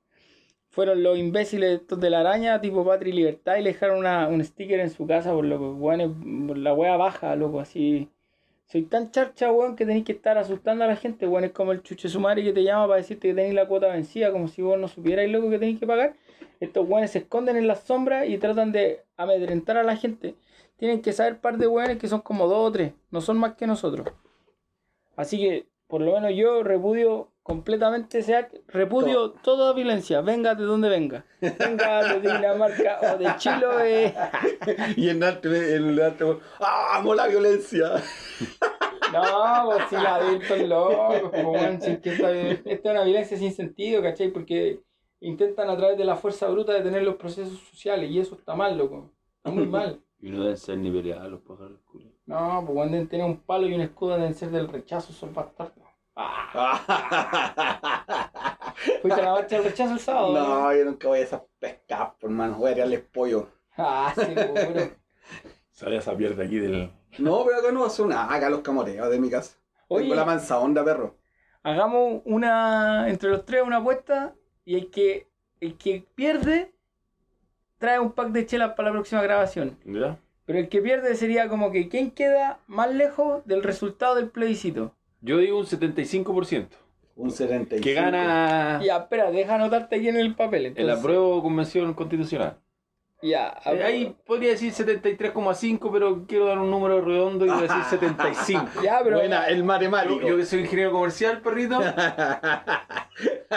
fueron 0.71 1.05
los 1.05 1.17
imbéciles 1.17 1.81
estos 1.81 2.01
de 2.01 2.11
la 2.11 2.21
araña, 2.21 2.61
tipo 2.61 2.85
Patria 2.85 3.13
y 3.13 3.17
Libertad, 3.17 3.57
y 3.59 3.63
le 3.63 3.73
dejaron 3.73 3.99
una- 3.99 4.27
un 4.27 4.43
sticker 4.45 4.81
en 4.81 4.91
su 4.91 5.07
casa 5.07 5.33
por 5.33 5.45
lo 5.45 5.57
que, 5.59 5.65
weón, 5.65 6.47
por 6.49 6.59
la 6.59 6.75
wea 6.75 6.97
baja, 6.97 7.37
loco, 7.37 7.61
así. 7.61 8.09
Soy 8.67 8.83
tan 8.83 9.13
charcha, 9.13 9.53
weón, 9.53 9.77
que 9.77 9.85
tenéis 9.87 10.05
que 10.05 10.13
estar 10.13 10.37
asustando 10.37 10.83
a 10.83 10.89
la 10.89 10.97
gente, 10.97 11.29
weón. 11.29 11.45
Es 11.45 11.53
como 11.53 11.71
el 11.71 11.83
chuche 11.83 12.09
sumari 12.09 12.43
que 12.43 12.53
te 12.53 12.65
llama 12.65 12.89
para 12.89 12.97
decirte 12.97 13.29
que 13.29 13.35
tenéis 13.35 13.55
la 13.55 13.69
cuota 13.69 13.87
vencida, 13.89 14.33
como 14.33 14.49
si 14.49 14.63
vos 14.63 14.77
no 14.79 14.89
supierais, 14.89 15.31
loco, 15.31 15.49
que 15.49 15.59
tenéis 15.61 15.79
que 15.79 15.87
pagar. 15.87 16.15
Estos 16.59 16.89
weones 16.89 17.13
se 17.13 17.19
esconden 17.19 17.57
en 17.57 17.69
las 17.69 17.85
sombras 17.85 18.27
y 18.29 18.37
tratan 18.39 18.73
de 18.73 19.03
amedrentar 19.17 19.77
a 19.77 19.85
la 19.85 19.97
gente. 19.97 20.35
Tienen 20.77 21.03
que 21.03 21.13
saber 21.13 21.41
par 21.41 21.57
de 21.59 21.67
weones 21.67 21.99
que 21.99 22.09
son 22.09 22.21
como 22.21 22.47
dos 22.47 22.69
o 22.69 22.73
tres, 22.73 22.93
no 23.11 23.21
son 23.21 23.39
más 23.39 23.55
que 23.55 23.67
nosotros. 23.67 24.09
Así 25.17 25.39
que, 25.39 25.69
por 25.87 26.01
lo 26.01 26.13
menos 26.15 26.33
yo 26.35 26.63
repudio 26.63 27.31
completamente 27.43 28.19
ese 28.19 28.35
acto, 28.35 28.59
repudio 28.69 29.33
toda 29.33 29.73
violencia, 29.75 30.21
venga 30.23 30.55
de 30.55 30.65
donde 30.65 30.89
venga. 30.89 31.25
Venga 31.41 32.15
de 32.15 32.21
Dinamarca 32.21 33.01
o 33.03 33.19
de 33.19 33.37
Chile. 33.37 33.67
eh. 33.85 34.15
Y 34.97 35.11
en 35.11 35.23
arte, 35.23 35.77
en 35.77 35.89
el 35.89 36.01
arte, 36.01 36.25
¡ah, 36.61 36.97
amo 36.97 37.15
la 37.15 37.29
violencia! 37.29 38.03
No, 39.13 39.71
pues 39.71 39.85
si 39.91 39.95
la 39.95 40.67
locos, 40.67 41.31
pues, 41.31 41.87
es 41.87 41.99
que 42.01 42.11
esta, 42.15 42.33
esta 42.33 42.71
es 42.71 42.85
una 42.85 43.05
violencia 43.05 43.37
sin 43.37 43.53
sentido, 43.53 44.03
¿cachai? 44.03 44.31
Porque 44.33 44.81
intentan 45.21 45.71
a 45.71 45.77
través 45.77 45.97
de 45.97 46.05
la 46.05 46.17
fuerza 46.17 46.49
bruta 46.49 46.73
detener 46.73 47.03
los 47.03 47.17
procesos 47.17 47.59
sociales 47.71 48.11
y 48.11 48.19
eso 48.19 48.35
está 48.35 48.55
mal, 48.55 48.77
loco. 48.77 49.13
Está 49.37 49.51
muy 49.51 49.67
mal. 49.69 50.01
Y 50.25 50.31
no 50.31 50.41
deben 50.43 50.57
ser 50.57 50.79
ni 50.79 50.91
peleados 50.91 51.31
los 51.31 51.41
pájaros 51.43 51.81
culiados. 51.85 52.17
No, 52.25 52.63
pues 52.65 52.75
cuando 52.75 52.93
deben 52.95 53.09
tener 53.09 53.27
un 53.27 53.41
palo 53.41 53.67
y 53.67 53.75
un 53.75 53.83
escudo 53.83 54.17
deben 54.17 54.35
ser 54.35 54.51
del 54.51 54.69
rechazo, 54.69 55.13
son 55.13 55.35
bastardos. 55.35 55.85
¿Fuiste 59.03 59.21
a 59.21 59.25
la 59.25 59.33
marcha 59.33 59.57
del 59.57 59.65
rechazo 59.65 59.93
el 59.95 60.01
sábado? 60.01 60.33
no, 60.33 60.75
yo 60.75 60.85
nunca 60.85 61.09
voy 61.09 61.19
a 61.19 61.23
esas 61.23 61.43
pescas, 61.59 62.13
por 62.19 62.31
hermano. 62.31 62.57
Voy 62.57 62.71
a 62.71 62.75
tirarles 62.75 63.01
pollo. 63.03 63.49
Ah, 63.77 64.13
seguro. 64.15 64.55
Sale 65.73 65.97
esa 65.97 66.15
mierda 66.15 66.45
aquí 66.45 66.59
del. 66.59 66.91
No, 67.19 67.45
pero 67.45 67.59
acá 67.59 67.73
no 67.73 67.81
va 67.81 67.89
a 67.89 67.91
ser 67.91 68.07
una 68.07 68.33
acá 68.33 68.49
los 68.49 68.61
camoteos 68.61 69.11
de 69.11 69.19
mi 69.19 69.29
casa. 69.29 69.59
Oye, 69.89 70.05
Tengo 70.05 70.15
la 70.15 70.25
mansa 70.25 70.59
onda, 70.59 70.85
perro. 70.85 71.19
hagamos 71.63 72.23
una, 72.25 73.11
entre 73.11 73.31
los 73.31 73.45
tres 73.45 73.63
una 73.63 73.79
apuesta 73.79 74.35
y 74.65 74.77
el 74.77 74.91
que, 74.91 75.29
el 75.61 75.77
que 75.77 76.07
pierde 76.15 76.74
trae 77.85 77.99
un 78.01 78.13
pack 78.13 78.29
de 78.29 78.47
chelas 78.47 78.73
para 78.73 78.89
la 78.89 78.93
próxima 78.95 79.23
grabación. 79.23 79.77
¿Ya? 79.85 80.17
Pero 80.47 80.59
el 80.59 80.69
que 80.71 80.81
pierde 80.81 81.15
sería 81.17 81.49
como 81.49 81.71
que 81.71 81.91
quién 81.91 82.11
queda 82.11 82.59
más 82.67 82.95
lejos 82.95 83.45
del 83.47 83.63
resultado 83.63 84.15
del 84.15 84.31
plebiscito. 84.31 84.95
Yo 85.21 85.37
digo 85.37 85.59
un 85.59 85.67
75%. 85.67 86.69
Un 87.17 87.31
75. 87.31 87.85
Que 87.85 87.93
gana 87.93 88.81
Ya, 88.83 88.97
espera, 88.97 89.31
deja 89.31 89.55
anotarte 89.55 89.97
aquí 89.97 90.09
en 90.09 90.17
el 90.17 90.35
papel. 90.35 90.63
el 90.63 90.67
Entonces, 90.69 90.99
apruebo 90.99 91.43
convención 91.43 91.93
constitucional. 91.93 92.57
Ya, 93.27 93.57
Eh, 93.65 93.83
Ahí 93.83 94.17
podría 94.27 94.51
decir 94.51 94.71
73,5, 94.73 95.91
pero 95.91 96.27
quiero 96.27 96.45
dar 96.47 96.59
un 96.59 96.71
número 96.71 97.01
redondo 97.01 97.47
y 97.47 97.49
voy 97.49 97.59
a 97.59 97.63
decir 97.63 97.83
75. 97.89 98.65
Ya, 98.83 99.01
pero. 99.03 99.17
Buena, 99.17 99.47
el 99.47 99.65
matemático. 99.65 100.21
Yo, 100.21 100.29
yo 100.29 100.37
que 100.37 100.45
soy 100.45 100.61
ingeniero 100.61 100.93
comercial, 100.93 101.41
perrito, 101.41 101.79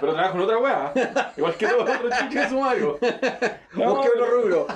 pero 0.00 0.14
trabajo 0.14 0.36
en 0.36 0.40
otra 0.42 0.58
weá. 0.58 0.92
Igual 1.36 1.54
que 1.56 1.66
todos 1.66 1.86
los 1.88 1.96
otros 1.96 2.12
chiches 2.18 2.34
de 2.42 2.48
sumario. 2.56 2.98
No, 3.74 3.94
Busque 3.96 4.08
otro 4.08 4.24
pero- 4.24 4.40
rubro. 4.42 4.66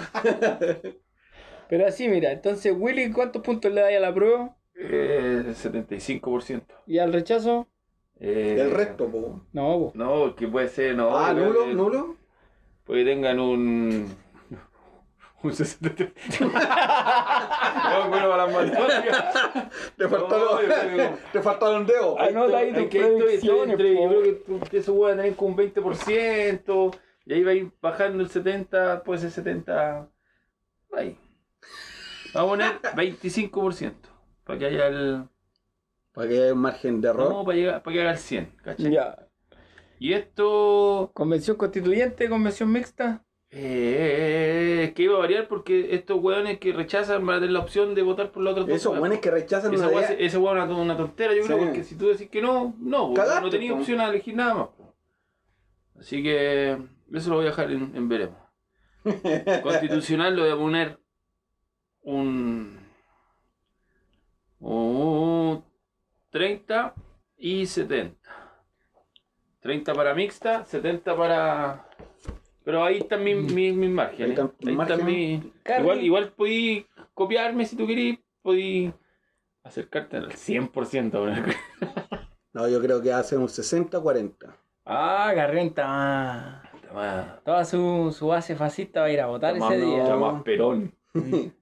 Pero 1.69 1.87
así, 1.87 2.09
mira, 2.09 2.33
entonces, 2.33 2.75
Willy, 2.77 3.13
¿cuántos 3.13 3.43
puntos 3.43 3.71
le 3.73 3.81
da 3.83 3.89
a 3.89 4.01
la 4.01 4.15
prueba? 4.15 4.57
Eh, 4.75 5.43
75%. 5.55 6.63
¿Y 6.87 6.99
al 6.99 7.13
rechazo? 7.13 7.69
Eh, 8.21 8.57
El 8.59 8.71
resto, 8.73 9.07
po. 9.11 9.43
No, 9.53 9.79
po. 9.79 9.93
No, 9.95 10.35
que 10.35 10.49
puede 10.49 10.69
ser, 10.69 10.95
no. 10.97 11.17
Ah, 11.17 11.33
nulo, 11.35 11.67
nulo. 11.67 12.17
Puede 12.89 13.05
que 13.05 13.11
tengan 13.11 13.39
un. 13.39 14.17
Un 15.41 15.53
63. 15.55 16.11
no, 16.41 16.49
bueno, 18.09 18.29
para 18.29 18.37
las 18.39 18.53
matemáticas. 18.53 19.35
Te 19.97 20.09
que- 20.97 21.11
te 21.33 21.43
faltaron 21.43 21.87
dedos. 21.87 22.17
Ay, 22.19 22.35
no, 22.35 22.45
ahí 22.57 22.73
tus 22.73 22.87
predicciones. 22.87 23.43
Yo 23.43 23.77
creo 23.77 24.23
que, 24.69 24.79
eso 24.79 24.97
puede 24.97 25.15
tener 25.15 25.37
como 25.37 25.51
un 25.51 25.57
20%. 25.59 26.99
Y 27.27 27.33
ahí 27.35 27.45
va 27.45 27.51
a 27.53 27.55
ir 27.55 27.71
bajando 27.81 28.25
el 28.25 28.31
70%, 28.31 29.03
puede 29.05 29.31
ser 29.31 29.45
70%. 29.45 30.09
Ahí. 30.97 31.17
Vamos 32.35 32.59
a 32.61 32.81
poner 32.81 33.13
25%. 33.13 33.93
Para 34.45 34.59
que 34.59 34.65
haya 34.67 34.87
el. 34.89 35.25
Para 36.15 36.27
que 36.29 36.43
haya 36.43 36.53
un 36.55 36.59
margen 36.59 37.01
de 37.01 37.09
error. 37.11 37.31
No, 37.31 37.45
para, 37.45 37.57
llegar, 37.57 37.83
para 37.83 37.95
que 37.95 38.01
haga 38.01 38.11
el 38.13 38.19
100. 38.19 38.57
¿cachai? 38.65 38.91
Ya. 38.91 39.28
Y 39.99 40.13
esto. 40.13 41.11
Convención 41.15 41.57
constituyente, 41.57 42.29
convención 42.29 42.71
mixta. 42.71 43.25
Eh, 43.51 44.85
es 44.85 44.93
que 44.93 45.05
iba 45.05 45.17
a 45.17 45.21
variar 45.21 45.49
porque 45.49 45.95
estos 45.95 46.21
hueones 46.23 46.59
que 46.59 46.73
rechazan 46.75 47.25
van 47.25 47.37
a 47.37 47.39
tener 47.41 47.53
la 47.53 47.61
opción 47.61 47.95
de 47.95 48.03
votar 48.03 48.31
por 48.31 48.43
la 48.43 48.51
otra 48.51 48.65
Esos 48.75 48.99
buenes 48.99 49.21
que 49.21 49.31
rechazan 49.31 49.73
Esa 49.73 49.87
una 49.89 49.97
hueá 49.97 50.13
es 50.13 50.35
una, 50.35 50.65
una 50.65 50.97
tontera, 50.99 51.35
yo 51.35 51.43
creo, 51.45 51.59
Sí. 51.59 51.65
porque 51.65 51.83
si 51.85 51.95
tú 51.97 52.09
decís 52.09 52.29
que 52.29 52.43
no, 52.43 52.75
no, 52.79 53.15
Cagaste, 53.15 53.41
no 53.41 53.49
tenías 53.51 53.73
po. 53.73 53.79
opción 53.81 54.01
a 54.01 54.09
elegir 54.11 54.37
nada 54.37 54.55
más. 54.55 54.69
Así 55.99 56.23
que 56.23 56.77
eso 57.15 57.31
lo 57.31 57.37
voy 57.37 57.47
a 57.47 57.49
dejar 57.49 57.71
en, 57.73 57.97
en 57.97 58.09
veremos. 58.09 58.37
Constitucional 59.63 60.37
le 60.37 60.43
voy 60.43 60.51
a 60.51 60.57
poner 60.57 60.99
un, 62.03 62.79
un 64.61 65.65
30 66.31 66.95
y 67.39 67.67
70. 67.67 68.28
30 69.69 69.93
para 69.93 70.15
mixta, 70.15 70.65
70 70.65 71.15
para... 71.15 71.87
Pero 72.65 72.83
ahí 72.85 72.99
están 72.99 73.23
mis, 73.23 73.37
mis, 73.53 73.75
mis 73.75 73.91
márgenes. 73.91 74.39
Ahí 74.39 74.77
Ahí 74.79 75.53
Carly. 75.63 75.83
Igual, 75.83 76.03
igual 76.03 76.33
podí 76.33 76.87
copiarme 77.13 77.67
si 77.67 77.77
tú 77.77 77.87
querís, 77.87 78.19
podí 78.41 78.91
acercarte 79.63 80.17
al 80.17 80.31
100%. 80.31 81.13
¿no? 81.13 81.53
No, 82.55 82.67
yo 82.67 82.81
creo 82.81 83.03
que 83.03 83.13
hace 83.13 83.37
un 83.37 83.47
60-40. 83.47 84.53
Ah, 84.87 85.33
Garrenta. 85.37 86.63
Está 86.75 86.93
más- 86.95 87.45
Toda 87.45 87.65
su, 87.67 88.11
su 88.19 88.27
base 88.29 88.57
fascista 88.57 89.01
va 89.01 89.07
a 89.07 89.13
ir 89.13 89.21
a 89.21 89.27
votar 89.27 89.51
ese 89.55 89.61
más- 89.61 89.77
día. 89.77 90.03
está 90.03 90.17
más 90.17 90.43
perón. 90.43 90.95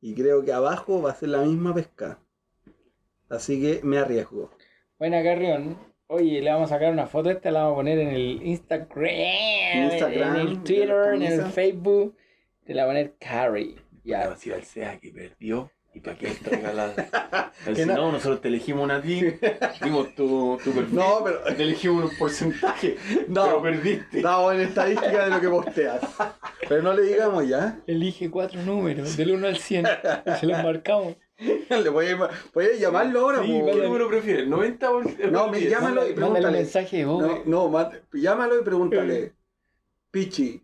y 0.00 0.14
creo 0.16 0.44
que 0.44 0.52
abajo 0.52 1.00
va 1.00 1.12
a 1.12 1.14
ser 1.14 1.28
la 1.28 1.42
misma 1.42 1.72
pesca. 1.72 2.18
Así 3.30 3.60
que 3.62 3.80
me 3.84 3.98
arriesgo. 3.98 4.50
Buena 4.98 5.22
Carrión. 5.22 5.78
Oye, 6.10 6.40
le 6.40 6.50
vamos 6.50 6.70
a 6.72 6.74
sacar 6.74 6.90
una 6.92 7.06
foto 7.06 7.30
esta, 7.30 7.50
la 7.50 7.60
vamos 7.64 7.74
a 7.74 7.76
poner 7.76 7.98
en 7.98 8.08
el 8.08 8.40
Instagram, 8.42 9.10
Instagram, 9.90 10.36
en 10.36 10.40
el 10.40 10.54
la 10.54 10.62
Twitter, 10.64 11.14
en 11.14 11.22
el. 11.22 11.42
Facebook. 11.52 12.16
Te 12.64 12.72
la 12.74 12.84
va 12.84 12.90
a 12.90 12.94
poner 12.94 13.14
Carrie. 13.18 13.74
Ya, 14.04 14.22
Ya. 14.24 14.30
decir 14.30 14.54
al 14.54 14.62
SEA 14.64 14.98
que 15.00 15.10
perdió 15.10 15.70
y 15.92 16.00
para 16.00 16.16
traiga 16.16 16.72
la. 16.72 17.52
Que 17.64 17.74
si 17.74 17.84
no- 17.84 17.94
no, 17.96 18.12
nosotros 18.12 18.40
te 18.40 18.48
elegimos 18.48 18.88
a 18.90 19.02
ti, 19.02 19.20
dimos 19.82 20.14
tu, 20.14 20.58
tu 20.64 20.70
perfil. 20.72 20.94
No, 20.94 21.22
pero- 21.24 21.42
Te 21.54 21.62
elegimos 21.62 22.10
un 22.10 22.16
porcentaje. 22.18 22.96
No. 23.28 23.44
Pero 23.44 23.62
perdiste. 23.62 24.16
Estamos 24.18 24.54
en 24.54 24.60
estadística 24.60 25.24
de 25.24 25.30
lo 25.30 25.40
que 25.42 25.48
posteas. 25.48 26.00
Pero 26.68 26.82
no 26.82 26.94
le 26.94 27.02
digamos 27.02 27.46
ya. 27.46 27.80
Elige 27.86 28.30
cuatro 28.30 28.62
números, 28.62 29.14
del 29.16 29.32
1 29.32 29.46
al 29.46 29.58
100. 29.58 29.86
Se 30.40 30.46
los 30.46 30.62
marcamos. 30.62 31.16
Le 31.70 31.90
puedes, 31.92 32.16
puedes 32.52 32.80
llamarlo 32.80 33.20
ahora. 33.20 33.42
Sí. 33.42 33.48
¿Qué 33.64 33.82
número 33.82 34.08
prefieres? 34.08 34.48
¿90 34.48 34.90
o 34.90 35.00
el- 35.00 35.32
No, 35.32 35.48
me 35.48 35.58
10? 35.58 35.70
llama- 35.70 35.88
Llámalo 35.88 36.00
y 36.02 36.08
Mándale 36.10 36.14
pregúntale. 36.14 36.56
mensaje. 36.58 37.02
No, 37.04 37.44
no, 37.44 37.68
ma- 37.68 37.90
llámalo 38.12 38.60
y 38.60 38.64
pregúntale. 38.64 39.34
Pichi, 40.10 40.62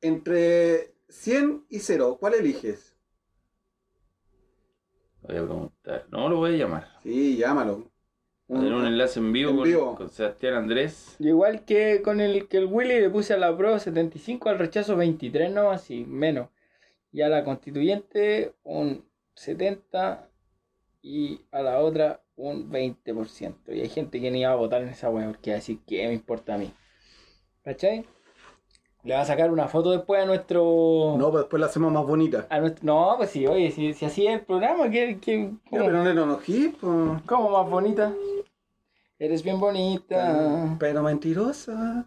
entre 0.00 0.94
100 1.08 1.64
y 1.68 1.78
0, 1.80 2.16
¿cuál 2.18 2.34
eliges? 2.34 2.96
Voy 5.22 5.36
a 5.36 5.42
preguntar. 5.42 6.06
No, 6.10 6.28
lo 6.28 6.36
voy 6.36 6.54
a 6.54 6.56
llamar. 6.58 6.88
Sí, 7.02 7.36
llámalo. 7.36 7.90
Voy 8.46 8.58
a 8.58 8.60
tener 8.60 8.74
un 8.74 8.86
enlace 8.86 9.20
en 9.20 9.32
vivo, 9.32 9.50
En 9.50 9.56
con, 9.56 9.64
vivo. 9.64 9.94
con 9.96 10.10
Sebastián 10.10 10.54
Andrés. 10.54 11.16
Igual 11.18 11.64
que 11.64 12.02
con 12.02 12.20
el 12.20 12.46
que 12.48 12.58
el 12.58 12.66
Willy 12.66 13.00
le 13.00 13.08
puse 13.10 13.32
a 13.32 13.38
la 13.38 13.56
prueba 13.56 13.78
75, 13.78 14.48
al 14.50 14.58
rechazo 14.58 14.96
23, 14.96 15.50
no, 15.50 15.70
así, 15.70 16.04
menos. 16.04 16.50
Y 17.10 17.22
a 17.22 17.28
la 17.28 17.42
constituyente 17.44 18.52
un 18.64 19.04
70 19.34 20.28
y 21.02 21.40
a 21.52 21.62
la 21.62 21.80
otra 21.80 22.22
un 22.36 22.70
20%. 22.70 23.54
Y 23.68 23.80
hay 23.80 23.88
gente 23.88 24.20
que 24.20 24.30
ni 24.30 24.44
va 24.44 24.52
a 24.52 24.56
votar 24.56 24.82
en 24.82 24.88
esa 24.88 25.10
wea 25.10 25.26
porque 25.28 25.50
va 25.50 25.56
a 25.56 25.60
decir 25.60 25.80
que 25.86 26.06
me 26.06 26.14
importa 26.14 26.54
a 26.54 26.58
mí. 26.58 26.72
¿Cachai? 27.62 28.04
Le 29.04 29.14
va 29.14 29.20
a 29.20 29.26
sacar 29.26 29.50
una 29.50 29.68
foto 29.68 29.90
después 29.90 30.22
a 30.22 30.26
nuestro. 30.26 31.16
No, 31.18 31.30
pues 31.30 31.42
después 31.42 31.60
la 31.60 31.66
hacemos 31.66 31.92
más 31.92 32.06
bonita. 32.06 32.46
A 32.48 32.58
nuestro 32.60 32.86
no, 32.86 33.14
pues 33.18 33.30
sí, 33.30 33.46
oye, 33.46 33.70
si, 33.70 33.92
si 33.92 34.06
así 34.06 34.26
es 34.26 34.34
el 34.34 34.46
programa, 34.46 34.90
¿qué, 34.90 35.18
qué, 35.20 35.50
Ya, 35.70 35.78
cómo, 35.78 35.84
pero 35.84 35.92
no 35.92 36.04
le 36.04 36.10
enojé, 36.10 36.72
pues. 36.80 37.22
cómo 37.26 37.50
más 37.50 37.68
bonita? 37.70 38.14
Eres 39.18 39.42
bien 39.42 39.60
bonita. 39.60 40.76
Pero 40.78 41.02
mentirosa. 41.02 42.06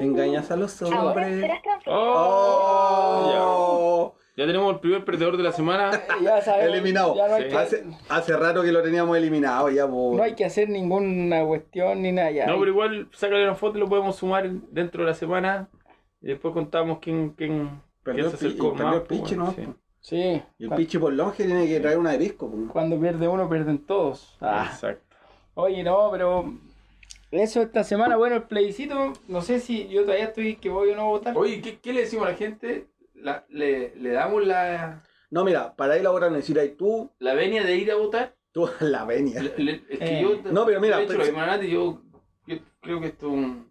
Engañas 0.00 0.50
a 0.50 0.56
los 0.56 0.82
hombres. 0.82 1.50
¡Oh! 1.86 3.32
¡Oh! 3.36 4.17
Ya 4.38 4.46
tenemos 4.46 4.72
el 4.72 4.78
primer 4.80 5.04
perdedor 5.04 5.36
de 5.36 5.42
la 5.42 5.50
semana. 5.52 5.90
Ya 6.22 6.40
sabemos, 6.40 6.72
Eliminado. 6.74 7.16
ya 7.16 7.26
no, 7.28 7.34
hay 7.34 7.42
Sí. 7.42 7.48
que, 7.48 7.56
Hace, 7.56 7.84
hace 8.08 8.36
rato 8.36 8.62
que 8.62 8.70
lo 8.70 8.82
teníamos 8.82 9.16
eliminado 9.16 9.68
ya, 9.68 9.86
po. 9.88 10.14
no 10.16 10.22
hay 10.22 10.34
que 10.34 10.44
hacer 10.44 10.68
ninguna 10.68 11.44
cuestión 11.44 12.02
ni 12.02 12.12
nada. 12.12 12.30
Ya. 12.30 12.46
No, 12.46 12.58
pero 12.60 12.70
igual, 12.70 13.08
sácale 13.12 13.42
una 13.42 13.56
foto 13.56 13.78
y 13.78 13.80
lo 13.80 13.88
podemos 13.88 14.14
sumar 14.16 14.48
dentro 14.48 15.02
de 15.02 15.10
la 15.10 15.14
semana. 15.14 15.68
Y 16.22 16.28
después 16.28 16.54
contamos 16.54 16.98
quién, 17.00 17.30
quién, 17.30 17.82
Perdió 18.04 18.24
quién 18.24 18.32
el 18.32 18.38
se 18.38 18.46
acercó 18.46 18.74
más. 18.74 18.94
el 18.94 19.02
piche, 19.02 19.34
pues, 19.34 19.36
¿no? 19.36 19.52
sí. 19.52 19.66
Sí. 20.00 20.42
Y 20.58 20.64
el 20.64 20.70
pichi 20.70 20.98
por 20.98 21.12
longe 21.12 21.44
tiene 21.44 21.66
que 21.66 21.80
traer 21.80 21.98
una 21.98 22.12
de 22.12 22.18
pisco, 22.18 22.48
po. 22.48 22.72
Cuando 22.72 22.98
pierde 23.00 23.26
uno, 23.26 23.48
pierden 23.50 23.84
todos. 23.84 24.38
Ah. 24.40 24.68
Exacto. 24.72 25.16
Oye, 25.54 25.82
no, 25.82 26.08
pero 26.12 26.52
eso 27.32 27.60
esta 27.62 27.82
semana, 27.82 28.16
bueno, 28.16 28.36
el 28.36 28.42
plebiscito, 28.44 29.12
no 29.26 29.42
sé 29.42 29.58
si 29.58 29.88
yo 29.88 30.02
todavía 30.02 30.26
estoy 30.26 30.54
que 30.56 30.70
voy 30.70 30.90
o 30.90 30.94
no 30.96 31.02
a 31.02 31.06
votar. 31.06 31.36
Oye, 31.36 31.60
¿qué, 31.60 31.78
qué 31.80 31.92
le 31.92 32.02
decimos 32.02 32.26
a 32.26 32.30
la 32.30 32.36
gente? 32.36 32.86
La- 33.22 33.44
le, 33.48 33.94
¿Le 33.96 34.10
damos 34.10 34.46
la, 34.46 35.02
No, 35.30 35.44
mira, 35.44 35.74
para 35.76 35.98
ir 35.98 36.06
a 36.06 36.10
votar 36.10 36.30
necesitas 36.32 36.68
tú, 36.76 37.10
la 37.18 37.34
venia 37.34 37.62
de 37.64 37.76
ir 37.76 37.90
a 37.90 37.96
votar? 37.96 38.34
tú 38.52 38.68
la 38.80 39.04
venia. 39.04 39.42
Le- 39.42 39.54
le- 39.58 39.82
es 39.90 39.98
que 39.98 40.18
Eh. 40.18 40.22
yo. 40.22 40.50
No, 40.52 40.64
pero 40.66 40.80
mira, 40.80 41.00
hecho, 41.02 41.14
pero- 41.18 41.32
lo 41.32 41.40
a 41.40 41.56
yo, 41.62 42.02
yo 42.46 42.56
creo 42.80 43.00
que 43.00 43.08
esto 43.08 43.26
es 43.26 43.32
un. 43.32 43.68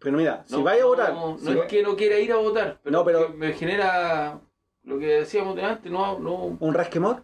Pero 0.00 0.16
mira, 0.16 0.42
si 0.46 0.56
no, 0.56 0.62
vais 0.64 0.78
a 0.80 0.82
no, 0.82 0.88
votar, 0.88 1.12
No, 1.14 1.38
si 1.38 1.48
es 1.50 1.56
va- 1.58 1.66
que 1.68 1.82
no 1.82 1.94
quiera 1.96 2.18
ir 2.18 2.32
a 2.32 2.36
votar, 2.36 2.80
pero, 2.82 2.92
No, 2.98 3.04
pero- 3.04 3.28
me 3.30 3.52
genera 3.52 4.40
lo 4.82 4.98
que 4.98 5.06
decíamos 5.06 5.54
de 5.54 5.62
antes, 5.62 5.92
no, 5.92 6.18
no, 6.18 6.56
un 6.58 6.74
rasquemor, 6.74 7.22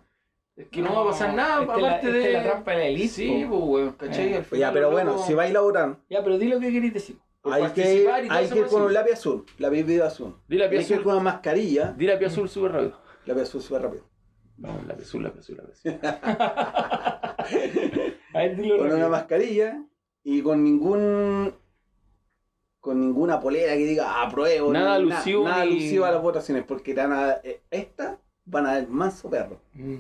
es 0.55 0.69
que 0.69 0.81
no, 0.81 0.95
va 0.95 1.03
a 1.03 1.07
pasar 1.07 1.35
nada, 1.35 1.63
es 1.63 1.67
la- 1.69 1.75
aparte 1.75 2.13
de. 2.13 2.27
es 2.29 2.33
la 2.35 2.43
trampa 2.45 2.71
de 2.71 2.77
la 2.79 2.87
elite, 2.87 3.09
Sí, 3.09 3.45
pues, 3.49 3.61
weón, 3.65 3.93
¿cachai? 3.95 4.33
Eh. 4.33 4.37
Al 4.37 4.45
final, 4.45 4.61
ya, 4.61 4.73
pero 4.73 4.91
bueno, 4.93 5.19
si 5.19 5.35
vais 5.35 5.55
a 5.55 5.61
votar, 5.61 5.97
Ya, 6.09 6.23
pero 6.23 6.39
di 6.39 6.47
lo 6.49 6.61
que 6.61 6.71
queréis 6.71 6.95
decir. 6.95 7.17
Por 7.49 7.55
hay 7.55 7.73
que, 7.73 7.83
participar 7.83 8.25
y 8.25 8.29
todo 8.29 8.37
hay 8.39 8.49
que 8.49 8.55
ir 8.59 8.61
pues, 8.63 8.73
con 8.73 8.95
lápiz 8.95 9.13
azul, 9.13 9.45
lápiz 9.59 9.83
video 9.85 10.05
azul. 10.07 10.37
Di 10.49 10.57
la 10.57 10.65
Hay 10.65 10.71
que 10.71 10.77
ir 10.77 10.83
azul, 10.83 11.03
con 11.03 11.13
una 11.15 11.23
mascarilla, 11.23 11.93
di 11.93 12.07
la 12.07 12.15
azul 12.15 12.49
súper 12.49 12.73
rápido. 12.73 13.01
lápiz 13.27 13.41
azul 13.43 13.63
súper 13.63 13.83
rápido. 13.83 14.05
Vamos, 14.57 14.87
la 14.87 14.95
azul, 14.95 15.23
la 15.23 15.29
azul, 15.29 15.57
la 15.57 15.63
azul. 15.65 15.99
A 18.35 18.39
ver, 18.41 18.57
dilo 18.57 18.79
Con 18.79 18.93
una 18.93 19.09
mascarilla 19.09 19.83
y 20.25 20.43
con 20.43 20.63
ningún 20.65 21.55
con 22.81 23.01
ninguna 23.01 23.41
polera 23.41 23.73
que 23.75 23.85
diga 23.85 24.23
apruebo. 24.23 24.73
Nada 24.73 24.99
ni- 24.99 25.11
alusivo 25.13 25.45
Nada 25.45 25.65
ni- 25.65 25.73
alusivo 25.73 26.05
a 26.05 26.11
las 26.13 26.23
votaciones, 26.23 26.65
porque 26.65 26.95
te 26.95 27.01
van 27.01 27.13
a, 27.13 27.33
eh, 27.43 27.61
estas 27.71 28.19
van 28.45 28.67
a 28.67 28.75
dar 28.75 28.89
manso 28.89 29.29
perro. 29.29 29.61
Mm. 29.75 29.97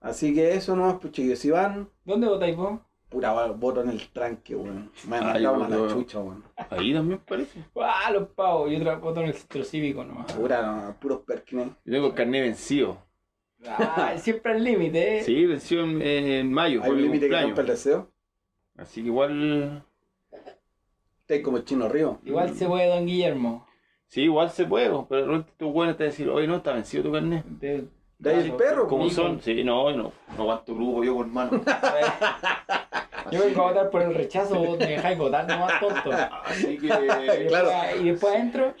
Así 0.00 0.34
que 0.34 0.54
eso 0.54 0.76
no 0.76 0.90
es 0.90 0.96
puchillo. 0.96 1.34
Si 1.36 1.50
van, 1.50 1.88
¿Dónde 2.04 2.28
votáis 2.28 2.56
vos? 2.56 2.80
Pura 3.14 3.32
voto 3.52 3.80
en 3.82 3.90
el 3.90 4.08
tranque, 4.08 4.56
weón. 4.56 4.90
Me 5.08 5.16
han 5.16 5.24
mandado 5.24 5.64
a 5.64 5.68
la 5.68 5.76
weón. 5.76 5.88
chucha, 5.90 6.18
weón. 6.18 6.44
Ahí 6.70 6.92
también 6.92 7.20
parece. 7.26 7.60
Ah, 7.80 8.10
los 8.10 8.28
pavos. 8.30 8.70
Y 8.70 8.76
otra 8.76 8.96
voto 8.96 9.20
en 9.20 9.28
el 9.28 9.34
centro 9.34 9.62
cívico 9.64 10.04
nomás. 10.04 10.32
Pura, 10.32 10.62
no, 10.62 10.96
puros 11.00 11.20
perkines. 11.20 11.68
Yo 11.84 11.92
tengo 11.92 12.08
el 12.08 12.14
carnet 12.14 12.42
vencido. 12.42 12.98
Ah, 13.66 14.12
siempre 14.18 14.52
al 14.52 14.64
límite, 14.64 15.18
¿eh? 15.18 15.22
Sí, 15.22 15.46
venció 15.46 15.84
en, 15.84 16.02
en 16.02 16.52
mayo, 16.52 16.82
Hay 16.82 16.90
un 16.90 16.96
mi 16.96 17.02
límite 17.04 17.28
que 17.28 17.40
rompe 17.40 17.60
el 17.60 17.66
deseo. 17.68 18.10
Así 18.76 19.00
que 19.00 19.06
igual. 19.06 19.84
Estáis 21.20 21.42
como 21.42 21.56
el 21.58 21.64
chino 21.64 21.88
río. 21.88 22.18
Igual 22.24 22.54
se 22.54 22.66
puede, 22.66 22.88
don 22.88 23.06
Guillermo. 23.06 23.66
Sí, 24.08 24.22
igual 24.22 24.50
se 24.50 24.64
puede, 24.66 24.90
pero 25.08 25.20
de 25.22 25.26
repente 25.26 25.52
tú 25.56 25.70
bueno 25.72 25.96
te 25.96 26.04
decir, 26.04 26.28
oye, 26.28 26.46
no, 26.46 26.56
está 26.56 26.72
vencido 26.74 27.04
tu 27.04 27.12
carnet. 27.12 27.44
De- 27.46 27.88
De 28.18 28.30
ahí 28.34 28.44
el 28.44 28.52
perro, 28.52 28.86
¿Cómo 28.86 29.04
pues. 29.04 29.14
son? 29.14 29.40
Sí, 29.40 29.64
no, 29.64 29.90
no, 29.90 30.12
no 30.36 30.42
aguanto 30.42 30.74
grupo 30.74 31.02
yo 31.02 31.16
con 31.16 31.32
mano. 31.32 31.62
Yo 33.30 33.40
vengo 33.40 33.62
a 33.62 33.68
votar 33.72 33.90
por 33.90 34.02
el 34.02 34.14
rechazo, 34.14 34.56
vos 34.58 34.78
me 34.78 34.86
dejáis 34.86 35.18
votar 35.18 35.46
nomás 35.46 35.80
tonto. 35.80 36.10
Así 36.44 36.66
Y 36.72 36.78
que. 36.78 36.86
después- 36.88 37.48
Claro. 37.48 37.70
Y 38.00 38.10
después 38.10 38.34
adentro. 38.34 38.74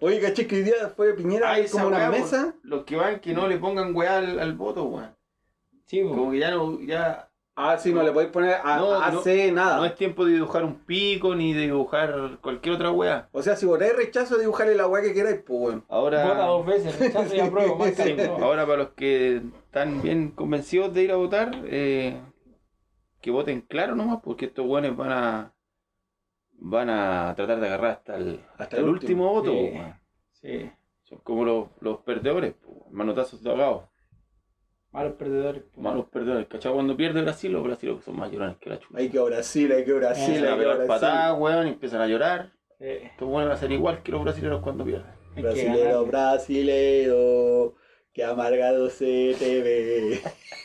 Oye, 0.00 0.20
caché 0.20 0.46
que 0.46 0.56
hoy 0.56 0.62
día 0.64 0.92
fue 0.94 1.14
Piñera 1.14 1.50
Ah, 1.50 1.54
hay 1.54 1.66
como 1.66 1.86
una 1.88 1.98
weá, 1.98 2.10
mesa. 2.10 2.54
Los 2.62 2.84
que 2.84 2.96
van 2.96 3.20
que 3.20 3.32
no 3.32 3.46
le 3.48 3.56
pongan 3.56 3.94
weá 3.96 4.18
al, 4.18 4.38
al 4.38 4.52
voto, 4.54 4.84
weón. 4.84 5.14
Sí, 5.86 6.02
po. 6.02 6.10
Como 6.10 6.30
que 6.32 6.38
ya 6.38 6.50
no, 6.50 6.78
ya 6.80 7.28
Ah, 7.54 7.76
sí, 7.78 7.92
no 7.92 8.02
le 8.02 8.12
podéis 8.12 8.30
poner 8.32 8.56
a, 8.64 8.76
No, 8.78 8.94
AC 8.94 9.52
nada. 9.52 9.76
no 9.76 9.84
es 9.84 9.94
tiempo 9.94 10.24
de 10.24 10.32
dibujar 10.32 10.64
un 10.64 10.74
pico 10.86 11.34
ni 11.34 11.52
de 11.52 11.62
dibujar 11.62 12.38
cualquier 12.40 12.76
otra 12.76 12.90
weá. 12.90 13.28
O 13.32 13.42
sea, 13.42 13.56
si 13.56 13.66
votáis 13.66 13.94
rechazo, 13.94 14.38
dibujarle 14.38 14.74
la 14.74 14.86
weá 14.86 15.02
que 15.02 15.12
queráis, 15.12 15.40
pues 15.46 15.60
bueno. 15.60 15.84
Ahora, 15.90 16.24
Vota 16.24 16.46
dos 16.46 16.66
veces, 16.66 16.98
rechazo 16.98 17.34
y 17.36 17.40
apruebo, 17.40 17.76
más 17.76 17.92
ahora 18.42 18.64
para 18.66 18.78
los 18.78 18.88
que 18.90 19.42
están 19.66 20.00
bien 20.00 20.30
convencidos 20.30 20.94
de 20.94 21.02
ir 21.02 21.12
a 21.12 21.16
votar, 21.16 21.50
eh, 21.66 22.16
que 23.22 23.30
voten 23.30 23.62
claro 23.62 23.94
nomás, 23.94 24.20
porque 24.22 24.46
estos 24.46 24.66
buenos 24.66 24.96
van 24.96 25.12
a 25.12 25.54
van 26.64 26.90
a 26.90 27.32
tratar 27.34 27.58
de 27.60 27.66
agarrar 27.66 27.90
hasta 27.92 28.16
el, 28.16 28.40
hasta 28.58 28.76
el 28.76 28.84
último, 28.84 29.28
voto. 29.32 29.50
Sí. 29.52 29.56
po, 29.56 29.78
weón. 29.78 29.94
Sí, 30.32 30.70
Son 31.04 31.18
como 31.20 31.44
los, 31.44 31.68
los 31.80 31.98
perdedores, 32.00 32.54
po, 32.54 32.86
manotazos 32.90 33.42
de 33.42 33.50
ahogado. 33.50 33.88
malos 34.92 35.14
perdedores. 35.14 35.62
po. 35.64 35.80
Malos 35.80 36.06
perdedores. 36.08 36.46
¿Cachai? 36.48 36.72
Cuando 36.72 36.96
pierde 36.96 37.22
Brasil, 37.22 37.52
los 37.52 37.62
brasileños 37.64 38.04
son 38.04 38.16
más 38.16 38.30
llorones 38.30 38.58
que 38.58 38.70
la 38.70 38.78
chucha. 38.78 38.98
Hay 38.98 39.08
que 39.08 39.20
Brasil, 39.20 39.72
hay 39.72 39.84
que 39.84 39.92
Brasil, 39.92 40.34
Empiezan 40.34 40.48
hay 40.48 40.54
a 40.54 40.58
pegar 40.58 40.86
patadas, 40.86 41.38
weón, 41.40 41.66
y 41.66 41.70
empiezan 41.70 42.00
a 42.00 42.06
llorar. 42.06 42.52
Sí, 42.78 42.84
Estos 42.88 43.28
buenos 43.28 43.48
van 43.48 43.56
a 43.56 43.60
ser 43.60 43.72
igual 43.72 44.02
que 44.02 44.12
los 44.12 44.22
brasileños 44.22 44.62
cuando 44.62 44.84
pierden. 44.84 45.10
Brasilero, 45.34 46.04
brasilero, 46.06 47.74
que 48.12 48.24
amargado 48.24 48.90
se 48.90 49.34
te 49.38 49.62
ve. 49.62 50.20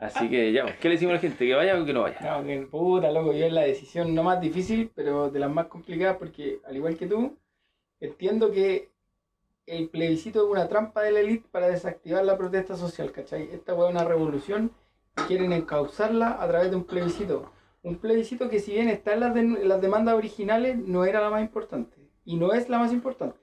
Así 0.00 0.30
que 0.30 0.50
ya, 0.52 0.62
pues, 0.64 0.76
¿qué 0.78 0.88
le 0.88 0.94
decimos 0.94 1.12
a 1.12 1.14
la 1.16 1.20
gente? 1.20 1.46
¿Que 1.46 1.54
vaya 1.54 1.80
o 1.80 1.84
que 1.84 1.92
no 1.92 2.02
vaya? 2.02 2.18
No, 2.22 2.44
que 2.46 2.58
puta, 2.62 3.10
loco, 3.12 3.32
yo 3.34 3.44
es 3.46 3.52
la 3.52 3.62
decisión 3.62 4.14
no 4.14 4.22
más 4.22 4.40
difícil, 4.40 4.90
pero 4.94 5.30
de 5.30 5.38
las 5.38 5.50
más 5.50 5.66
complicadas 5.66 6.16
porque, 6.16 6.60
al 6.66 6.74
igual 6.76 6.96
que 6.96 7.06
tú, 7.06 7.36
entiendo 8.00 8.50
que 8.50 8.88
el 9.66 9.88
plebiscito 9.90 10.44
es 10.44 10.50
una 10.50 10.68
trampa 10.68 11.02
de 11.02 11.12
la 11.12 11.20
élite 11.20 11.46
para 11.50 11.68
desactivar 11.68 12.24
la 12.24 12.38
protesta 12.38 12.76
social, 12.76 13.12
¿cachai? 13.12 13.50
Esta 13.52 13.72
es 13.72 13.78
una 13.78 14.04
revolución 14.04 14.72
y 15.18 15.22
quieren 15.28 15.52
encauzarla 15.52 16.42
a 16.42 16.48
través 16.48 16.70
de 16.70 16.76
un 16.76 16.84
plebiscito. 16.84 17.52
Un 17.82 17.96
plebiscito 17.96 18.48
que 18.48 18.58
si 18.58 18.72
bien 18.72 18.88
está 18.88 19.12
en 19.12 19.20
las, 19.20 19.34
de- 19.34 19.40
en 19.40 19.68
las 19.68 19.80
demandas 19.82 20.14
originales, 20.14 20.76
no 20.78 21.04
era 21.04 21.20
la 21.20 21.30
más 21.30 21.42
importante. 21.42 21.96
Y 22.24 22.36
no 22.36 22.52
es 22.54 22.68
la 22.70 22.78
más 22.78 22.92
importante. 22.92 23.38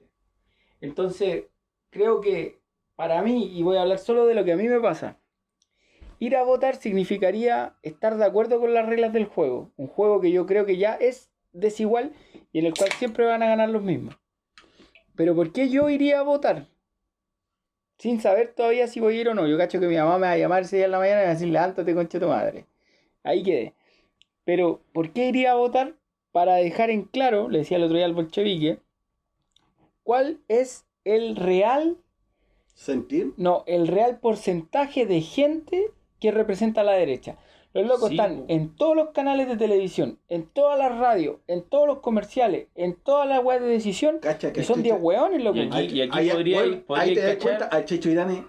Entonces, 0.80 1.44
creo 1.90 2.20
que 2.20 2.58
para 2.96 3.22
mí, 3.22 3.56
y 3.56 3.62
voy 3.62 3.76
a 3.76 3.82
hablar 3.82 3.98
solo 3.98 4.26
de 4.26 4.34
lo 4.34 4.44
que 4.44 4.52
a 4.52 4.56
mí 4.56 4.68
me 4.68 4.80
pasa, 4.80 5.18
Ir 6.18 6.36
a 6.36 6.42
votar 6.42 6.76
significaría 6.76 7.76
estar 7.82 8.16
de 8.16 8.24
acuerdo 8.24 8.60
con 8.60 8.74
las 8.74 8.86
reglas 8.86 9.12
del 9.12 9.26
juego. 9.26 9.70
Un 9.76 9.86
juego 9.86 10.20
que 10.20 10.32
yo 10.32 10.46
creo 10.46 10.66
que 10.66 10.76
ya 10.76 10.94
es 10.94 11.30
desigual 11.52 12.12
y 12.52 12.58
en 12.58 12.66
el 12.66 12.74
cual 12.74 12.90
siempre 12.92 13.24
van 13.24 13.42
a 13.42 13.48
ganar 13.48 13.68
los 13.68 13.82
mismos. 13.82 14.16
Pero 15.14 15.34
¿por 15.34 15.52
qué 15.52 15.68
yo 15.68 15.88
iría 15.90 16.20
a 16.20 16.22
votar? 16.22 16.66
Sin 17.98 18.20
saber 18.20 18.54
todavía 18.54 18.86
si 18.86 19.00
voy 19.00 19.18
a 19.18 19.20
ir 19.20 19.28
o 19.28 19.34
no. 19.34 19.46
Yo 19.46 19.58
cacho 19.58 19.80
que 19.80 19.88
mi 19.88 19.96
mamá 19.96 20.18
me 20.18 20.26
va 20.26 20.32
a 20.32 20.38
llamar 20.38 20.62
ese 20.62 20.76
día 20.76 20.84
en 20.86 20.92
la 20.92 20.98
mañana 20.98 21.20
y 21.20 21.22
me 21.22 21.24
va 21.24 21.30
a 21.30 21.34
decir, 21.34 21.48
levántate 21.48 21.94
concha 21.94 22.20
tu 22.20 22.28
madre. 22.28 22.66
Ahí 23.22 23.42
quedé. 23.42 23.74
Pero 24.44 24.80
¿por 24.92 25.12
qué 25.12 25.28
iría 25.28 25.52
a 25.52 25.56
votar? 25.56 25.94
Para 26.32 26.56
dejar 26.56 26.90
en 26.90 27.02
claro, 27.02 27.48
le 27.48 27.58
decía 27.58 27.76
el 27.76 27.84
otro 27.84 27.96
día 27.96 28.06
al 28.06 28.14
bolchevique, 28.14 28.80
cuál 30.04 30.40
es 30.48 30.86
el 31.04 31.36
real 31.36 31.96
¿Sentir? 32.74 33.32
no, 33.36 33.64
el 33.66 33.88
real 33.88 34.20
porcentaje 34.20 35.04
de 35.04 35.20
gente 35.20 35.90
que 36.20 36.30
representa 36.30 36.80
a 36.82 36.84
la 36.84 36.92
derecha. 36.92 37.36
Los 37.74 37.86
locos 37.86 38.08
Sí, 38.08 38.14
están 38.14 38.38
po. 38.38 38.44
en 38.48 38.74
todos 38.76 38.96
los 38.96 39.10
canales 39.10 39.46
de 39.46 39.56
televisión, 39.56 40.18
en 40.28 40.46
todas 40.46 40.78
las 40.78 40.98
radios, 40.98 41.36
en 41.48 41.62
todos 41.62 41.86
los 41.86 41.98
comerciales, 41.98 42.68
en 42.74 42.94
todas 42.94 43.28
las 43.28 43.44
webs 43.44 43.62
de 43.62 43.68
decisión. 43.68 44.18
Cacha 44.20 44.52
que 44.52 44.60
Y 44.60 44.64
son 44.64 44.76
Checho- 44.76 44.82
10 44.94 44.96
hueones, 45.00 45.44
loco. 45.44 45.58
Y 45.58 45.60
aquí- 45.62 45.76
Ahí- 45.76 46.00
aquí 46.02 46.18
ahí- 46.18 46.30
podría- 46.30 46.58
bueno, 46.60 46.82
podría 46.86 47.04
ahí 47.04 47.14
te 47.14 47.20
das 47.20 47.36
cuenta, 47.36 47.64
al 47.66 47.84
Checho 47.84 48.08
y 48.10 48.14
Dani 48.14 48.42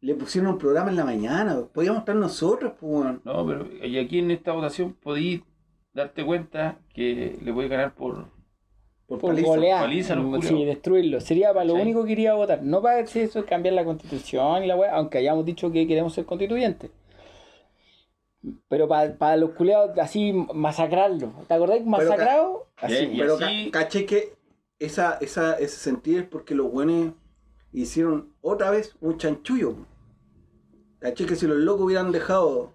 le 0.00 0.14
pusieron 0.14 0.52
un 0.52 0.58
programa 0.58 0.90
en 0.90 0.96
la 0.96 1.04
mañana. 1.04 1.60
Podíamos 1.74 2.00
estar 2.00 2.14
nosotros, 2.14 2.72
pues 2.78 2.92
bueno. 2.92 3.20
No, 3.24 3.46
pero 3.46 3.66
y 3.84 3.98
aquí 3.98 4.20
en 4.20 4.30
esta 4.30 4.52
votación 4.52 4.94
podí 4.94 5.42
darte 5.92 6.24
cuenta 6.24 6.78
que 6.94 7.38
le 7.42 7.50
voy 7.52 7.64
a 7.66 7.68
ganar 7.68 7.94
por... 7.94 8.26
Por, 9.06 9.18
Por 9.18 9.30
paliza. 9.32 9.48
golear, 9.48 9.80
paliza, 9.82 10.16
sí, 10.40 10.64
destruirlo. 10.64 11.20
Sería 11.20 11.52
para 11.52 11.66
lo 11.66 11.74
único 11.74 12.04
que 12.06 12.12
iría 12.12 12.30
a 12.30 12.34
votar. 12.34 12.62
No 12.62 12.80
para 12.80 12.96
decir 12.96 13.22
eso, 13.24 13.44
cambiar 13.44 13.74
la 13.74 13.84
constitución 13.84 14.64
y 14.64 14.66
la 14.68 14.76
wea, 14.76 14.94
aunque 14.94 15.18
hayamos 15.18 15.44
dicho 15.44 15.70
que 15.70 15.86
queremos 15.86 16.14
ser 16.14 16.24
constituyentes. 16.24 16.90
Pero 18.68 18.88
para, 18.88 19.36
los 19.36 19.50
culeados 19.50 19.96
así 19.98 20.32
masacrarlo. 20.54 21.32
¿Te 21.46 21.54
acordás? 21.54 21.84
Masacrado. 21.84 22.66
Así. 22.76 23.04
Y 23.04 23.18
Pero 23.18 23.34
así- 23.36 23.70
ca- 23.70 23.80
caché 23.80 24.06
que 24.06 24.34
esa, 24.78 25.16
esa, 25.20 25.54
ese 25.58 25.76
sentir 25.76 26.18
es 26.18 26.26
porque 26.26 26.54
los 26.54 26.70
buenos 26.72 27.12
hicieron 27.72 28.32
otra 28.40 28.70
vez 28.70 28.96
un 29.00 29.16
chanchullo. 29.18 29.76
Caché 30.98 31.26
que 31.26 31.36
si 31.36 31.46
los 31.46 31.58
locos 31.58 31.86
hubieran 31.86 32.10
dejado 32.12 32.72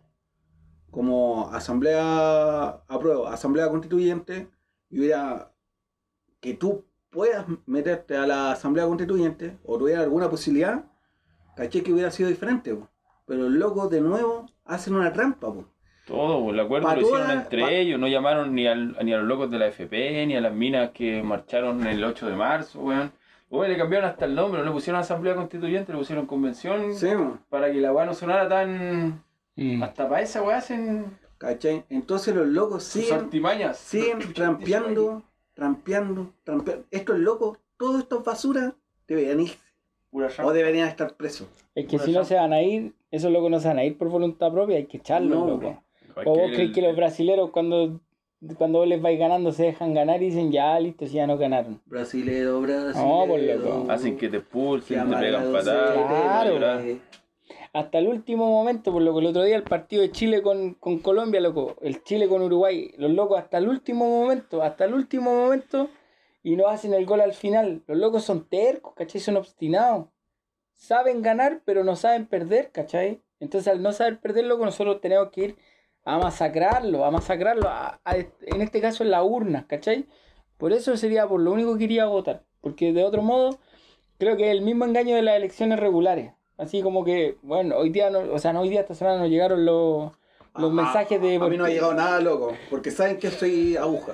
como 0.92 1.50
asamblea 1.52 2.82
apruebo, 2.88 3.28
asamblea 3.28 3.70
constituyente, 3.70 4.50
y 4.90 5.00
hubiera 5.00 5.52
que 6.40 6.54
tú 6.54 6.86
puedas 7.10 7.46
meterte 7.66 8.16
a 8.16 8.26
la 8.26 8.52
asamblea 8.52 8.86
constituyente 8.86 9.58
o 9.66 9.78
tuviera 9.78 10.02
alguna 10.02 10.30
posibilidad, 10.30 10.86
caché 11.56 11.84
que 11.84 11.92
hubiera 11.94 12.12
sido 12.12 12.30
diferente. 12.30 12.74
po. 12.74 12.88
Pero 13.28 13.44
los 13.44 13.52
locos 13.52 13.90
de 13.92 14.02
nuevo 14.02 14.48
hacen 14.66 14.96
una 14.96 15.14
trampa. 15.14 15.54
po. 15.54 15.66
Todo, 16.08 16.42
pues, 16.42 16.54
el 16.54 16.60
acuerdo 16.62 16.88
Pa' 16.88 16.96
lo 16.96 17.02
hicieron 17.02 17.32
entre 17.32 17.62
pa- 17.62 17.72
ellos, 17.72 18.00
no 18.00 18.08
llamaron 18.08 18.56
ni, 18.56 18.66
al- 18.66 18.98
ni 19.04 19.14
a 19.14 19.18
los 19.18 19.28
locos 19.28 19.52
de 19.52 19.60
la 19.60 19.68
FP, 19.68 20.26
ni 20.26 20.36
a 20.38 20.42
las 20.42 20.54
minas 20.54 20.92
que 20.92 21.22
marcharon 21.22 21.86
el 21.86 22.04
8 22.04 22.28
de 22.28 22.36
marzo, 22.36 22.80
weón. 22.80 23.12
Weón, 23.50 23.70
le 23.72 23.78
cambiaron 23.78 24.10
hasta 24.10 24.26
el 24.26 24.34
nombre, 24.36 24.60
no 24.62 24.66
le 24.66 24.72
pusieron 24.72 25.00
asamblea 25.02 25.36
constituyente, 25.36 25.92
le 25.92 26.00
pusieron 26.00 26.26
convención 26.26 26.94
Sí, 26.96 27.10
para 27.50 27.72
que 27.72 27.80
la 27.82 27.92
weá 27.94 28.06
no 28.06 28.14
sonara 28.14 28.48
tan... 28.50 29.22
Mm. 29.56 29.84
Hasta 29.84 30.08
para 30.08 30.22
esa 30.22 30.42
weá 30.44 30.58
hacen 30.58 31.18
¿Cachai? 31.38 31.84
Entonces 31.90 32.34
los 32.36 32.48
locos 32.48 32.84
siguen 32.84 33.20
artimañas. 33.20 33.78
siguen 33.78 34.20
trampeando, 34.34 35.24
trampeando, 35.54 36.34
trampeando. 36.44 36.86
Estos 36.90 37.20
locos, 37.20 37.60
todos 37.78 38.00
estos 38.02 38.24
basuras, 38.24 38.74
deberían 39.08 39.42
ir 39.42 39.52
Pura 40.10 40.30
o 40.44 40.52
deberían 40.54 40.88
estar 40.88 41.16
presos. 41.16 41.48
Es 41.78 41.86
que 41.88 42.00
si 42.00 42.12
no 42.12 42.24
se 42.26 42.34
van 42.36 42.54
a 42.54 42.62
ir, 42.64 42.94
esos 43.12 43.32
locos 43.32 43.52
no 43.52 43.60
se 43.60 43.68
van 43.68 43.78
a 43.78 43.84
ir 43.86 43.98
por 44.00 44.10
voluntad 44.10 44.52
propia, 44.52 44.78
hay 44.78 44.86
que 44.86 44.98
echarlos, 44.98 45.38
No, 45.40 45.46
loco. 45.48 45.84
Hay 46.16 46.26
¿O 46.26 46.34
que 46.34 46.40
vos 46.42 46.50
crees 46.52 46.70
el- 46.70 46.74
que 46.74 46.82
los 46.82 46.96
brasileros 46.96 47.52
cuando, 47.52 48.00
cuando 48.58 48.80
vos 48.80 48.88
les 48.88 49.00
vais 49.00 49.20
ganando 49.20 49.52
se 49.52 49.66
dejan 49.66 49.94
ganar 49.94 50.22
y 50.24 50.26
dicen 50.26 50.52
ya 50.52 50.80
listo, 50.80 51.06
si 51.06 51.14
ya 51.14 51.28
no 51.28 51.38
ganaron? 51.38 51.80
Brasilero, 51.86 52.62
brasilero. 52.62 53.08
No, 53.08 53.28
por 53.28 53.40
loco. 53.40 53.92
Hacen 53.92 54.18
que 54.18 54.26
te 54.28 54.32
que 54.32 54.38
expulsen, 54.38 55.08
te 55.08 55.16
pegan 55.18 55.52
patadas. 55.54 56.08
Claro. 56.08 56.98
Hasta 57.74 58.00
el 58.00 58.08
último 58.08 58.48
momento, 58.48 58.92
por 58.92 59.04
lo 59.04 59.14
que 59.14 59.20
el 59.20 59.26
otro 59.28 59.44
día 59.44 59.56
el 59.56 59.64
partido 59.64 60.02
de 60.02 60.12
Chile 60.12 60.42
con, 60.42 60.74
con 60.74 60.98
Colombia, 60.98 61.40
loco, 61.40 61.76
el 61.82 62.02
Chile 62.04 62.28
con 62.28 62.42
Uruguay, 62.42 62.92
los 62.98 63.12
locos 63.12 63.38
hasta 63.38 63.60
el 63.60 63.68
último 63.70 64.06
momento, 64.10 64.64
hasta 64.64 64.86
el 64.86 64.96
último 64.96 65.30
momento, 65.30 65.90
y 66.42 66.56
no 66.56 66.68
hacen 66.68 66.94
el 66.96 67.06
gol 67.06 67.22
al 67.22 67.34
final. 67.34 67.84
Los 67.86 67.98
locos 68.00 68.24
son 68.24 68.48
tercos, 68.50 68.96
¿cachai? 68.96 69.22
Son 69.22 69.38
obstinados. 69.38 70.08
Saben 70.78 71.22
ganar, 71.22 71.62
pero 71.66 71.84
no 71.84 71.96
saben 71.96 72.28
perder, 72.28 72.72
¿cachai? 72.72 73.20
Entonces 73.40 73.68
al 73.72 73.82
no 73.82 73.92
saber 73.92 74.20
perder, 74.20 74.46
loco, 74.46 74.64
nosotros 74.64 75.02
tenemos 75.02 75.30
que 75.32 75.42
ir 75.42 75.56
a 76.06 76.18
masacrarlo, 76.20 77.04
a 77.04 77.12
masacrarlo, 77.12 77.68
a- 77.68 78.00
a- 78.06 78.16
en 78.16 78.62
este 78.62 78.80
caso 78.80 79.04
en 79.04 79.12
las 79.12 79.24
urnas, 79.24 79.66
¿cachai? 79.66 80.06
Por 80.58 80.72
eso 80.72 80.96
sería 80.96 81.28
por 81.28 81.42
lo 81.42 81.52
único 81.52 81.78
que 81.78 81.84
iría 81.86 82.04
a 82.04 82.08
votar, 82.08 82.44
porque 82.62 82.94
de 82.94 83.04
otro 83.04 83.22
modo 83.22 83.58
creo 84.18 84.38
que 84.38 84.46
es 84.46 84.52
el 84.52 84.62
mismo 84.62 84.86
engaño 84.86 85.16
de 85.16 85.22
las 85.24 85.36
elecciones 85.36 85.80
regulares. 85.80 86.32
Así 86.58 86.82
como 86.82 87.04
que, 87.04 87.38
bueno, 87.44 87.76
hoy 87.78 87.90
día, 87.90 88.10
no, 88.10 88.20
o 88.34 88.40
sea, 88.40 88.54
no 88.54 88.62
hoy 88.62 88.70
día 88.70 88.82
esta 88.82 88.96
semana 88.96 89.20
nos 89.20 89.30
llegaron 89.30 89.66
los, 89.66 90.12
los 90.56 90.72
mensajes 90.74 91.22
de 91.22 91.36
A 91.36 91.40
mí 91.50 91.58
no 91.58 91.66
ha 91.66 91.70
llegado 91.70 91.94
nada, 91.94 92.20
loco. 92.20 92.54
Porque 92.70 92.90
saben 92.90 93.18
que 93.20 93.30
soy 93.30 93.76
aguja. 93.78 94.14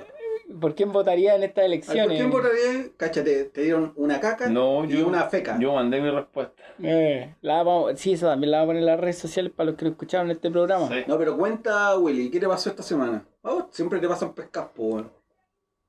Por 0.60 0.74
quién 0.74 0.92
votaría 0.92 1.34
en 1.34 1.42
estas 1.42 1.62
¿Por 1.62 1.64
elecciones. 1.64 2.18
quién 2.18 2.30
votaría? 2.30 2.88
Cáchate, 2.96 3.44
te 3.44 3.62
dieron 3.62 3.92
una 3.96 4.20
caca 4.20 4.48
No, 4.48 4.84
y 4.84 4.88
yo, 4.88 5.06
una 5.06 5.24
feca. 5.24 5.58
yo 5.58 5.74
mandé 5.74 6.00
mi 6.00 6.10
respuesta. 6.10 6.62
Eh, 6.82 7.34
la 7.40 7.62
vamos- 7.62 7.92
sí, 7.98 8.12
eso 8.12 8.26
también 8.28 8.50
la 8.50 8.58
vamos 8.58 8.66
a 8.66 8.70
poner 8.70 8.80
en 8.82 8.86
las 8.86 9.00
redes 9.00 9.18
sociales 9.18 9.52
para 9.54 9.70
los 9.70 9.78
que 9.78 9.84
lo 9.86 9.90
escucharon 9.92 10.26
en 10.30 10.36
este 10.36 10.50
programa. 10.50 10.88
Sí. 10.88 11.04
No, 11.06 11.18
pero 11.18 11.36
cuenta, 11.36 11.96
Willy, 11.98 12.30
¿qué 12.30 12.40
te 12.40 12.48
pasó 12.48 12.70
esta 12.70 12.82
semana? 12.82 13.24
Oh, 13.42 13.68
siempre 13.70 13.98
te 14.00 14.08
pasan 14.08 14.34
pescas, 14.34 14.66
po. 14.74 15.04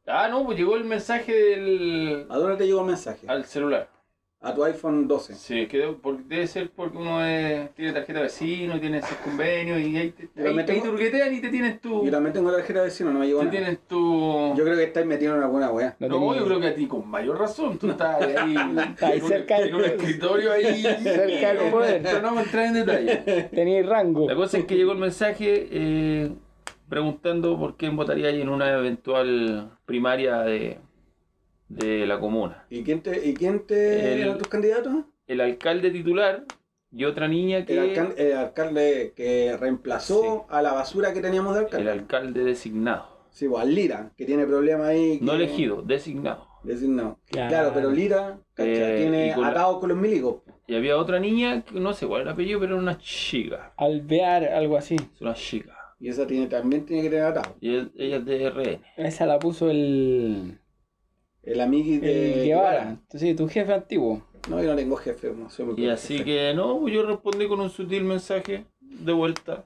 Ah, 0.08 0.28
no, 0.30 0.46
pues 0.46 0.58
llegó 0.58 0.76
el 0.76 0.84
mensaje 0.84 1.34
del... 1.34 2.28
¿A 2.30 2.38
dónde 2.38 2.58
te 2.58 2.66
llegó 2.68 2.82
el 2.82 2.86
mensaje? 2.88 3.26
al 3.28 3.46
celular. 3.46 3.90
A 4.46 4.54
tu 4.54 4.64
iPhone 4.64 5.08
12. 5.08 5.34
Sí, 5.34 5.66
que 5.66 5.80
debe, 5.80 5.94
porque 6.02 6.24
debe 6.28 6.46
ser 6.48 6.70
porque 6.70 6.98
uno 6.98 7.26
es- 7.26 7.74
tiene 7.74 7.94
tarjeta 7.94 8.20
de 8.20 8.24
vecino, 8.26 8.80
tiene 8.80 9.00
esos 9.00 9.18
convenios 9.18 9.80
y 9.80 9.98
ahí 9.98 10.12
te, 10.12 10.30
ahí, 10.40 10.58
ahí 10.60 10.66
te 10.66 11.36
y 11.36 11.42
te 11.42 11.50
tienes 11.50 11.82
tu... 11.82 12.06
Yo 12.06 12.12
también 12.12 12.32
tengo 12.34 12.52
la 12.52 12.58
tarjeta 12.58 12.80
de 12.80 12.86
vecino, 12.86 13.12
no 13.12 13.20
me 13.20 13.26
llegó 13.26 13.40
Te 13.40 13.46
nada. 13.46 13.58
tienes 13.58 13.80
tu... 13.88 14.54
Yo 14.56 14.64
creo 14.64 14.76
que 14.78 14.84
estáis 14.84 15.06
metiendo 15.08 15.38
en 15.38 15.44
alguna 15.44 15.72
weá. 15.72 15.96
No 16.00 16.36
yo 16.36 16.46
creo 16.46 16.60
que 16.60 16.68
a 16.68 16.76
ti 16.76 16.86
con 16.86 17.08
mayor 17.10 17.40
razón. 17.40 17.80
Tú 17.80 17.90
estás 17.90 18.22
ahí, 18.22 18.36
ahí 19.02 19.18
en 19.18 19.24
un- 19.24 19.28
cerca 19.30 19.60
del- 19.60 19.70
en 19.70 19.76
un 19.76 19.86
escritorio 19.86 20.52
ahí. 20.52 20.82
Cerca 21.04 21.54
del 21.54 21.72
poder. 21.72 22.02
Pero 22.04 22.18
no 22.18 22.24
vamos 22.28 22.40
a 22.42 22.44
entrar 22.44 22.66
en 22.68 22.74
detalle. 22.74 23.16
Tenéis 23.52 23.86
rango. 23.86 24.28
La 24.28 24.36
cosa 24.36 24.60
es 24.60 24.66
que 24.66 24.76
llegó 24.76 24.92
el 24.92 25.00
mensaje 25.00 25.68
eh, 25.72 26.32
preguntando 26.88 27.58
por 27.58 27.78
quién 27.78 27.96
votaría 27.96 28.28
ahí 28.28 28.42
en 28.42 28.50
una 28.50 28.72
eventual 28.78 29.72
primaria 29.86 30.38
de, 30.42 30.78
de 31.70 32.06
la 32.06 32.20
comuna. 32.20 32.66
¿Y 32.70 32.84
quién 32.84 33.02
te, 33.02 33.28
y 33.28 33.34
quién 33.34 33.66
te 33.66 34.14
El- 34.14 34.22
eran 34.22 34.38
tus 34.38 34.48
candidatos? 34.48 35.06
El 35.28 35.42
alcalde 35.42 35.90
titular 35.92 36.46
y 36.92 37.06
otra 37.06 37.28
niña 37.28 37.66
que... 37.66 37.74
El, 37.74 37.80
alcal- 37.96 38.14
el 38.18 38.34
alcalde 38.38 39.14
que 39.16 39.58
reemplazó 39.58 40.46
a 40.50 40.62
la 40.62 40.74
basura 40.74 41.14
que 41.14 41.22
teníamos 41.22 41.54
de 41.56 41.62
el 41.62 41.66
alcalde. 41.66 41.92
alcalde 41.92 42.44
designado. 42.44 43.16
Sí, 43.32 43.48
pues 43.50 43.64
al 43.64 43.74
Lira, 43.76 44.12
que 44.16 44.26
tiene 44.26 44.46
problemas 44.46 44.88
ahí. 44.88 45.20
No 45.22 45.34
elegido, 45.34 45.82
designado. 45.82 46.48
Designado. 46.64 47.20
Claro. 47.30 47.50
Claro, 47.50 47.72
pero 47.74 47.92
Lira. 47.92 48.40
Eh, 48.58 48.96
tiene 48.98 49.34
con 49.34 49.44
la- 49.44 49.50
atados 49.50 49.80
con 49.80 49.90
los 49.90 49.98
milicos. 49.98 50.38
Y 50.68 50.76
había 50.76 50.98
otra 50.98 51.20
niña, 51.20 51.64
que 51.64 51.80
no 51.80 51.94
sé 51.94 52.08
cuál 52.08 52.22
era 52.22 52.30
el 52.32 52.34
apellido, 52.34 52.60
pero 52.60 52.74
era 52.74 52.82
una 52.82 52.98
chica. 52.98 53.74
Alvear, 53.78 54.46
algo 54.46 54.78
así. 54.78 54.96
Es 54.96 55.22
una 55.22 55.34
chica. 55.34 55.76
Y 56.00 56.10
esa 56.10 56.26
tiene, 56.26 56.48
también 56.48 56.86
tiene 56.86 57.04
que 57.04 57.10
tener 57.10 57.26
atados. 57.26 57.54
Y 57.62 57.76
él- 57.76 57.92
ella 57.98 58.18
es 58.18 58.26
de 58.26 58.50
RN. 58.50 58.82
Esa 58.98 59.26
la 59.26 59.38
puso 59.38 59.70
el, 59.70 60.60
El 61.46 61.62
amigui 61.62 61.98
de 62.00 62.42
el 62.42 62.48
Guevara. 62.48 62.90
Entonces, 62.90 63.36
tu 63.36 63.48
jefe 63.48 63.74
antiguo. 63.74 64.24
No, 64.50 64.62
yo 64.62 64.70
no 64.72 64.76
tengo 64.76 64.96
jefe, 64.96 65.32
no 65.32 65.50
soy 65.50 65.66
muy 65.66 65.76
Y 65.84 65.90
así 65.90 66.14
jefe. 66.20 66.26
que 66.26 66.54
no, 66.56 66.80
pues 66.80 66.94
yo 66.94 67.04
respondí 67.06 67.48
con 67.48 67.60
un 67.60 67.70
sutil 67.70 68.04
mensaje 68.04 68.66
de 68.82 69.14
vuelta. 69.14 69.66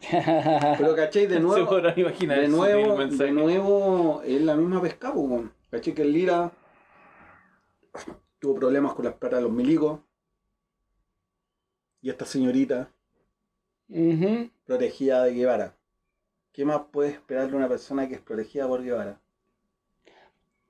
Pero 0.10 0.96
cachai, 0.96 1.26
de 1.26 1.34
Se 1.36 1.40
nuevo. 1.40 1.68
podrán 1.68 1.98
imaginar 1.98 2.40
De 2.40 2.48
nuevo, 2.48 2.96
mensaje. 2.96 3.24
de 3.24 3.32
nuevo 3.32 4.22
es 4.24 4.40
la 4.40 4.56
misma 4.56 4.80
pesca, 4.80 5.10
weón. 5.10 5.52
Caché 5.70 5.94
que 5.94 6.02
el 6.02 6.12
Lira 6.12 6.52
tuvo 8.38 8.54
problemas 8.56 8.94
con 8.94 9.04
las 9.04 9.14
plata 9.14 9.36
de 9.36 9.42
los 9.42 9.52
milicos. 9.52 10.00
Y 12.02 12.08
esta 12.10 12.24
señorita 12.24 12.90
Ujú. 13.88 14.50
protegida 14.64 15.24
de 15.24 15.34
Guevara. 15.34 15.76
¿Qué 16.52 16.64
más 16.64 16.80
puede 16.90 17.10
esperar 17.10 17.50
de 17.50 17.56
una 17.56 17.68
persona 17.68 18.08
que 18.08 18.14
es 18.14 18.20
protegida 18.20 18.66
por 18.66 18.82
Guevara? 18.82 19.20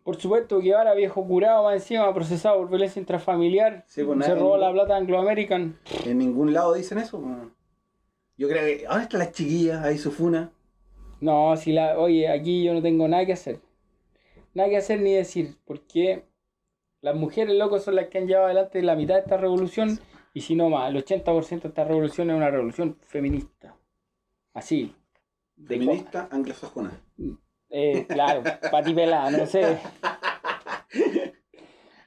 Por 0.05 0.17
supuesto, 0.17 0.61
Guevara, 0.61 0.95
viejo 0.95 1.27
curado, 1.27 1.65
más 1.65 1.75
encima, 1.75 2.13
procesado 2.15 2.59
por 2.59 2.69
violencia 2.69 3.01
intrafamiliar. 3.01 3.85
Sí, 3.87 4.03
pues, 4.03 4.25
se 4.25 4.35
robó 4.35 4.57
la 4.57 4.73
plata 4.73 4.97
Anglo 4.97 5.19
American. 5.19 5.79
En 6.07 6.19
ningún 6.19 6.53
lado 6.53 6.75
dicen 6.75 6.99
eso. 6.99 7.19
weón. 7.19 7.55
Yo 8.37 8.49
creo 8.49 8.65
que. 8.65 8.87
¿Dónde 8.87 9.03
están 9.03 9.19
las 9.19 9.33
chiquillas? 9.33 9.85
Ahí 9.85 9.99
su 9.99 10.11
funa. 10.11 10.51
No, 11.21 11.55
si 11.57 11.73
la. 11.73 11.99
Oye, 11.99 12.29
aquí 12.29 12.65
yo 12.65 12.73
no 12.73 12.81
tengo 12.81 13.07
nada 13.07 13.27
que 13.27 13.35
hacer. 13.35 13.61
Nada 14.55 14.71
que 14.71 14.79
hacer 14.79 15.03
ni 15.03 15.13
decir. 15.13 15.59
Porque 15.67 16.25
las 17.03 17.15
mujeres, 17.15 17.55
locos, 17.55 17.85
son 17.85 17.97
las 17.97 18.09
que 18.09 18.17
han 18.17 18.27
llevado 18.27 18.47
adelante 18.47 18.81
la 18.83 18.97
mitad 18.97 19.17
de 19.17 19.21
esta 19.21 19.37
revolución. 19.37 19.99
Y 20.33 20.41
si 20.41 20.55
no 20.55 20.71
más, 20.71 20.89
el 20.89 21.05
80% 21.05 21.61
de 21.61 21.69
esta 21.69 21.85
revolución 21.85 22.31
es 22.31 22.37
una 22.37 22.51
revolución 22.51 22.97
feminista. 23.03 23.77
Así. 24.55 24.95
Feminista 25.67 26.29
anglosajona. 26.31 26.99
Eh, 27.71 28.05
claro, 28.09 28.43
patipelada, 28.71 29.31
no 29.31 29.47
sé. 29.47 29.79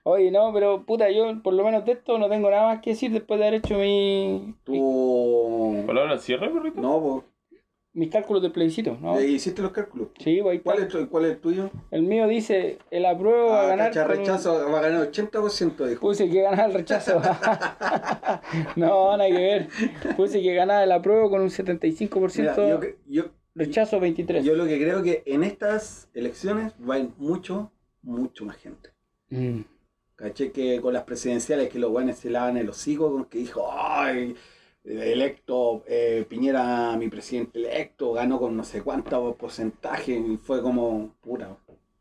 Oye, 0.06 0.32
no, 0.32 0.52
pero 0.54 0.86
puta, 0.86 1.10
yo 1.10 1.42
por 1.42 1.54
lo 1.54 1.64
menos 1.64 1.86
de 1.86 1.94
esto 1.94 2.18
no 2.18 2.28
tengo 2.28 2.50
nada 2.50 2.68
más 2.68 2.82
que 2.82 2.90
decir 2.90 3.12
después 3.12 3.40
de 3.40 3.48
haber 3.48 3.60
hecho 3.60 3.78
mi, 3.78 4.54
Tú. 4.66 5.84
¿Palabra 5.88 6.12
al 6.14 6.20
cierre, 6.20 6.50
perrito? 6.50 6.82
No, 6.82 7.02
pues. 7.02 7.24
mis 7.94 8.10
cálculos 8.10 8.44
de 8.44 8.50
plebiscito, 8.50 8.98
¿no? 9.00 9.22
hiciste 9.22 9.62
los 9.62 9.72
cálculos. 9.72 10.10
Sí, 10.20 10.40
está. 10.40 10.62
¿Cuál 10.64 10.80
es, 10.84 10.88
tu- 10.90 11.08
cuál 11.10 11.26
es 11.26 11.32
el 11.32 11.40
tuyo? 11.40 11.70
El 11.92 12.02
mío 12.04 12.28
dice, 12.28 12.80
el 12.92 13.06
apruebo 13.06 13.52
va 13.52 13.62
a 13.62 13.64
Ah, 13.64 13.68
ganar. 13.68 13.88
cacha, 13.92 14.06
con 14.06 14.18
rechazo 14.18 14.70
va 14.72 14.80
a 14.80 14.82
ganar 14.82 15.10
80%, 15.10 15.86
dijo. 15.86 16.02
Puse 16.02 16.30
que 16.30 16.42
ganaba 16.42 16.66
el 16.68 16.74
rechazo. 16.74 17.22
no, 18.76 19.16
nada 19.16 19.30
que 19.30 19.34
ver. 19.38 19.68
Puse 20.18 20.42
que 20.42 20.54
ganaba 20.54 20.84
el 20.84 20.92
apruebo 20.92 21.30
con 21.30 21.40
un 21.42 21.50
75%, 21.50 22.36
Mira, 22.38 22.56
yo, 22.58 22.80
yo, 23.08 23.24
rechazo 23.56 24.00
23%. 24.00 24.42
yo 24.42 24.56
lo 24.56 24.66
que 24.66 24.80
creo 24.80 25.04
que 25.04 25.24
en 25.26 25.44
estas 25.44 26.10
elecciones 26.14 26.74
va 26.88 26.96
a 26.96 27.00
ir 27.00 27.10
mucho, 27.18 27.72
mucho 28.02 28.46
más 28.46 28.58
gente. 28.58 28.92
Mm. 29.30 29.62
Caché 30.16 30.52
que 30.52 30.80
con 30.80 30.94
las 30.94 31.04
presidenciales 31.04 31.70
que 31.70 31.80
los 31.80 31.92
guanes 31.92 32.18
se 32.18 32.30
lavan 32.30 32.58
el 32.58 32.70
hocico 32.70 33.12
con 33.12 33.26
que 33.26 33.40
dijo, 33.40 33.68
ay, 33.72 34.36
electo, 34.84 35.84
eh, 35.88 36.26
Piñera, 36.28 36.96
mi 36.98 37.10
presidente 37.10 37.60
electo, 37.60 38.14
ganó 38.14 38.40
con 38.40 38.56
no 38.56 38.64
sé 38.64 38.82
cuánto 38.82 39.36
porcentaje 39.36 40.14
y 40.14 40.38
fue 40.38 40.62
como, 40.62 41.16
puta, 41.22 41.58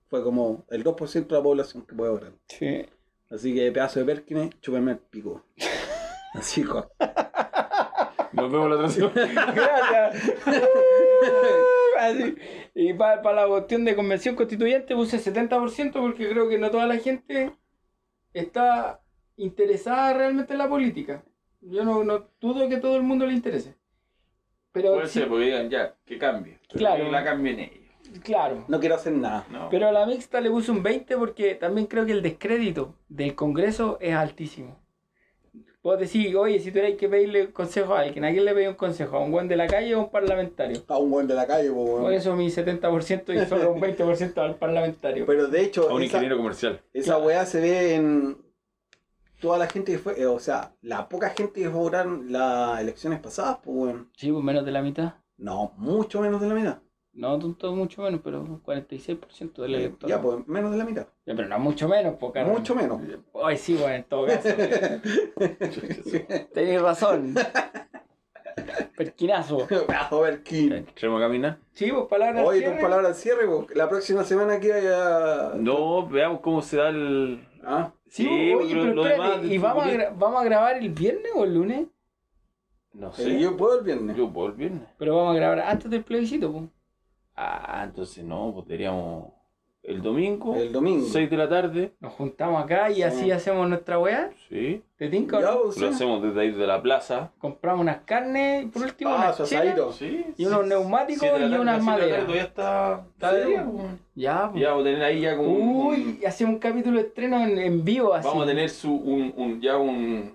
fue 0.08 0.22
como 0.22 0.64
el 0.68 0.84
2% 0.84 1.26
de 1.26 1.34
la 1.34 1.42
población 1.42 1.86
que 1.86 1.94
puede 1.94 2.10
votar. 2.10 2.32
Sí. 2.48 2.84
Así 3.30 3.54
que 3.54 3.72
pedazo 3.72 4.00
de 4.00 4.06
Perkins, 4.06 4.60
chúpeme 4.60 4.92
el 4.92 4.98
pico. 4.98 5.46
Así, 6.34 6.62
Nos 6.62 8.50
vemos 8.52 8.68
la 8.68 8.76
otra 8.76 8.88
semana. 8.88 9.52
Gracias. 9.52 10.32
Así. 11.98 12.34
Y 12.74 12.94
para 12.94 13.32
la 13.32 13.46
cuestión 13.46 13.84
de 13.84 13.94
convención 13.94 14.34
constituyente 14.34 14.94
puse 14.94 15.18
70% 15.18 15.92
porque 15.92 16.28
creo 16.28 16.48
que 16.48 16.58
no 16.58 16.70
toda 16.70 16.86
la 16.86 16.96
gente 16.96 17.52
está 18.32 19.00
interesada 19.36 20.14
realmente 20.14 20.52
en 20.52 20.58
la 20.58 20.68
política. 20.68 21.24
Yo 21.60 21.84
no, 21.84 22.02
no 22.02 22.28
dudo 22.40 22.68
que 22.68 22.78
todo 22.78 22.96
el 22.96 23.02
mundo 23.02 23.26
le 23.26 23.34
interese. 23.34 23.76
Pero 24.72 24.94
Puede 24.94 25.06
sí, 25.06 25.20
ser, 25.20 25.28
porque 25.28 25.44
digan 25.44 25.70
ya, 25.70 25.94
que 26.04 26.18
cambie. 26.18 26.58
Pero 26.68 26.78
Claro. 26.78 27.04
Que 27.04 27.10
la 27.10 27.24
cambien 27.24 27.60
ellos. 27.60 28.20
claro. 28.24 28.64
No 28.68 28.80
quiero 28.80 28.94
hacer 28.94 29.12
nada. 29.12 29.46
No. 29.50 29.68
Pero 29.70 29.88
a 29.88 29.92
la 29.92 30.06
mixta 30.06 30.40
le 30.40 30.50
puse 30.50 30.70
un 30.70 30.82
20 30.82 31.16
porque 31.18 31.54
también 31.54 31.86
creo 31.86 32.06
que 32.06 32.12
el 32.12 32.22
descrédito 32.22 32.96
del 33.08 33.34
Congreso 33.34 33.98
es 34.00 34.14
altísimo. 34.14 34.81
Vos 35.82 35.98
decís, 35.98 36.32
oye, 36.36 36.60
si 36.60 36.70
tuvierais 36.70 36.96
que 36.96 37.08
pedirle 37.08 37.50
consejo 37.50 37.94
a 37.94 38.00
alguien, 38.00 38.24
¿a 38.24 38.30
quién 38.30 38.44
le 38.44 38.54
pedí 38.54 38.68
un 38.68 38.74
consejo? 38.74 39.16
¿A 39.16 39.20
un 39.20 39.32
buen 39.32 39.48
de 39.48 39.56
la 39.56 39.66
calle 39.66 39.96
o 39.96 39.98
a 39.98 40.04
un 40.04 40.10
parlamentario? 40.10 40.80
A 40.86 40.98
un 40.98 41.10
buen 41.10 41.26
de 41.26 41.34
la 41.34 41.44
calle, 41.44 41.70
weón. 41.70 42.02
Por 42.02 42.12
eso 42.12 42.36
mi 42.36 42.46
70% 42.46 43.34
y 43.34 43.48
solo 43.48 43.72
un 43.72 43.80
20% 43.80 44.38
al 44.38 44.54
parlamentario. 44.54 45.26
Pero 45.26 45.48
de 45.48 45.60
hecho, 45.60 45.90
a 45.90 45.94
un 45.94 46.02
esa, 46.02 46.18
ingeniero 46.18 46.36
comercial. 46.36 46.80
esa 46.92 47.18
weá 47.18 47.44
se 47.46 47.60
ve 47.60 47.94
en 47.96 48.36
toda 49.40 49.58
la 49.58 49.66
gente 49.66 49.90
que 49.90 49.98
fue, 49.98 50.20
eh, 50.20 50.26
o 50.26 50.38
sea, 50.38 50.72
la 50.82 51.08
poca 51.08 51.30
gente 51.30 51.60
que 51.60 51.66
votaron 51.66 52.30
las 52.30 52.80
elecciones 52.80 53.18
pasadas, 53.18 53.58
pues 53.64 53.76
weón. 53.76 54.10
Sí, 54.16 54.30
pues 54.30 54.44
menos 54.44 54.64
de 54.64 54.70
la 54.70 54.82
mitad. 54.82 55.14
No, 55.36 55.72
mucho 55.78 56.20
menos 56.20 56.40
de 56.40 56.46
la 56.46 56.54
mitad. 56.54 56.78
No, 57.14 57.38
todo 57.38 57.74
mucho 57.74 58.02
menos, 58.02 58.20
pero 58.24 58.40
un 58.40 58.62
46% 58.62 59.62
del 59.62 59.74
electorado. 59.74 60.08
Ya, 60.08 60.22
pues, 60.22 60.46
menos 60.48 60.72
de 60.72 60.78
la 60.78 60.84
mitad. 60.84 61.06
Ya, 61.26 61.34
pero 61.34 61.48
no 61.48 61.58
mucho 61.58 61.88
menos, 61.88 62.16
porque 62.18 62.42
Mucho 62.42 62.74
menos. 62.74 63.02
Ay, 63.44 63.58
sí, 63.58 63.74
bueno, 63.74 63.96
en 63.96 64.04
todo 64.04 64.26
caso. 64.26 64.48
Tenéis 66.54 66.80
razón. 66.80 67.34
Ver, 68.96 70.42
Kim. 70.42 70.72
¿Entremos 70.72 71.20
a 71.20 71.24
caminar? 71.24 71.58
Sí, 71.72 71.90
pues 71.90 72.06
palabras. 72.06 72.46
Oye, 72.46 72.62
tus 72.62 72.80
palabras 72.80 73.10
al 73.10 73.14
cierre, 73.14 73.46
po. 73.46 73.66
la 73.74 73.88
próxima 73.88 74.24
semana 74.24 74.60
que 74.60 74.72
haya. 74.72 75.52
No, 75.56 76.08
veamos 76.08 76.40
cómo 76.40 76.62
se 76.62 76.76
da 76.76 76.88
el. 76.88 77.46
Ah, 77.64 77.92
Sí, 78.12 78.24
Sí, 78.24 78.28
oye, 78.28 78.52
porque 78.52 78.74
pero 78.74 78.94
lo 78.94 79.06
espérate, 79.06 79.36
demás 79.36 79.52
¿y 79.52 79.58
vamos 79.58 79.86
a, 79.86 80.10
vamos 80.10 80.40
a 80.42 80.44
grabar 80.44 80.76
el 80.76 80.90
viernes 80.90 81.32
o 81.34 81.44
el 81.44 81.54
lunes? 81.54 81.86
No 82.92 83.08
eh, 83.08 83.12
sé. 83.14 83.40
yo 83.40 83.56
puedo 83.56 83.78
el 83.78 83.84
viernes. 83.86 84.14
Yo 84.14 84.30
puedo 84.30 84.48
el 84.48 84.54
viernes. 84.54 84.82
Pero 84.98 85.16
vamos 85.16 85.34
a 85.34 85.38
grabar 85.38 85.60
antes 85.60 85.90
del 85.90 86.04
plebiscito, 86.04 86.52
pues. 86.52 86.64
Ah, 87.44 87.82
entonces 87.84 88.24
no, 88.24 88.52
pues 88.54 88.66
el 89.84 90.00
domingo, 90.00 90.54
El 90.54 90.70
domingo. 90.70 91.04
6 91.06 91.28
de 91.28 91.36
la 91.36 91.48
tarde. 91.48 91.92
Nos 91.98 92.12
juntamos 92.12 92.62
acá 92.62 92.88
y 92.90 92.94
Sí. 92.96 93.02
así 93.02 93.30
hacemos 93.32 93.68
nuestra 93.68 93.98
weá. 93.98 94.30
Sí. 94.48 94.80
¿Te 94.96 95.08
tinca? 95.08 95.38
o 95.38 95.40
Ya, 95.40 95.52
pues, 95.64 95.76
Lo 95.78 95.88
hacemos 95.88 96.22
desde 96.22 96.40
ahí 96.40 96.50
de 96.52 96.66
la 96.68 96.80
plaza. 96.80 97.32
Compramos 97.38 97.80
unas 97.80 97.96
carnes, 98.04 98.66
por 98.72 98.82
último, 98.82 99.10
Ah, 99.10 99.34
unas 99.36 99.50
chelas. 99.50 99.96
Sí. 99.96 100.24
y 100.36 100.46
unos 100.46 100.64
neumáticos 100.68 101.24
y 101.26 101.30
tarde, 101.32 101.58
unas 101.58 101.82
maderas. 101.82 102.20
Todavía 102.20 102.42
está, 102.44 103.04
está 103.12 103.32
de 103.32 103.42
Sí, 103.42 103.48
día, 103.50 103.66
pues. 103.72 103.86
Ya, 104.14 104.48
pues. 104.52 104.62
Ya 104.62 104.68
vamos 104.68 104.82
a 104.82 104.84
tener 104.84 105.02
ahí 105.02 105.20
ya 105.20 105.36
como. 105.36 105.48
un- 105.48 105.86
Uy, 105.88 106.20
hacemos 106.24 106.54
un 106.54 106.60
capítulo 106.60 107.00
de 107.00 107.06
estreno 107.08 107.42
en, 107.42 107.58
en 107.58 107.84
vivo 107.84 108.14
así. 108.14 108.28
Vamos 108.28 108.44
a 108.44 108.46
tener 108.46 108.70
su, 108.70 108.94
un, 108.94 109.34
un- 109.36 109.60
ya 109.60 109.76
un, 109.78 109.88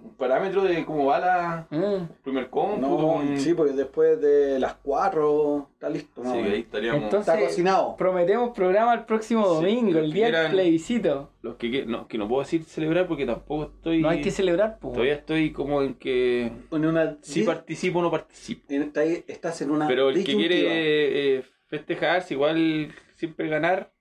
un 0.04 0.07
parámetro 0.18 0.64
de 0.64 0.84
cómo 0.86 1.06
va 1.06 1.20
la, 1.20 1.68
Mm. 1.70 2.08
primer. 2.24 2.50
No, 2.52 2.96
un- 2.96 3.40
sí, 3.40 3.54
porque 3.54 3.74
después 3.74 4.20
de 4.20 4.60
las 4.60 4.74
4 4.76 5.70
está 5.74 5.90
listo. 5.90 6.24
Sí, 6.24 6.30
ahí 6.30 6.60
estaríamos. 6.62 7.04
Entonces- 7.04 7.34
Está 7.34 7.46
cocinado. 7.46 7.96
Prometemos 7.96 8.50
programa 8.56 8.94
el 8.96 9.06
próximo 9.06 9.48
domingo, 9.48 10.00
el 10.00 10.12
día 10.12 10.32
del 10.32 10.52
plebiscito. 10.52 11.32
Los 11.42 11.56
que, 11.56 11.70
que- 11.72 11.86
no, 11.86 12.08
que 12.08 12.18
no 12.18 12.28
puedo 12.28 12.42
decir 12.42 12.64
celebrar 12.64 13.08
porque 13.08 13.26
tampoco 13.26 13.66
estoy. 13.76 14.02
No 14.02 14.10
hay 14.10 14.22
que 14.22 14.32
celebrar, 14.32 14.80
pues. 14.80 14.94
Todavía 14.94 15.14
estoy 15.14 15.52
como 15.52 15.82
en 15.82 15.94
que. 15.94 16.52
En 16.72 16.86
una, 16.86 17.18
Si 17.22 17.42
sí, 17.42 17.44
participo 17.44 18.00
o 18.00 18.02
no 18.02 18.12
participo. 18.12 18.66
en- 18.74 18.84
está 18.84 19.02
ahí- 19.02 19.24
estás 19.28 19.62
en 19.62 19.72
una. 19.72 19.88
Pero 19.88 20.10
el 20.10 20.24
que 20.24 20.36
quiere 20.36 21.38
eh, 21.38 21.44
festejarse, 21.68 22.34
igual 22.34 22.92
siempre 23.16 23.48
ganar. 23.48 23.92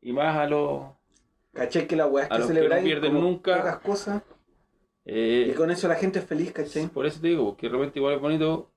Y 0.00 0.12
más 0.12 0.36
a 0.36 0.46
los. 0.46 0.82
¿Cachai? 1.52 1.86
Que 1.88 1.96
la 1.96 2.06
weá 2.06 2.24
es 2.24 2.30
que 2.30 2.36
que 2.54 2.68
no 2.68 2.82
pierden 2.82 3.14
nunca. 3.14 3.56
pocas 3.58 3.78
cosas. 3.78 4.22
Eh, 5.08 5.48
Y 5.50 5.54
con 5.54 5.70
eso 5.70 5.88
la 5.88 5.94
gente 5.96 6.18
es 6.20 6.24
feliz, 6.26 6.52
¿cachai? 6.52 6.86
por 6.88 7.06
eso 7.06 7.20
te 7.20 7.28
digo, 7.28 7.56
que 7.56 7.66
de 7.68 7.72
repente 7.72 7.98
igual 7.98 8.14
es 8.14 8.20
bonito 8.20 8.70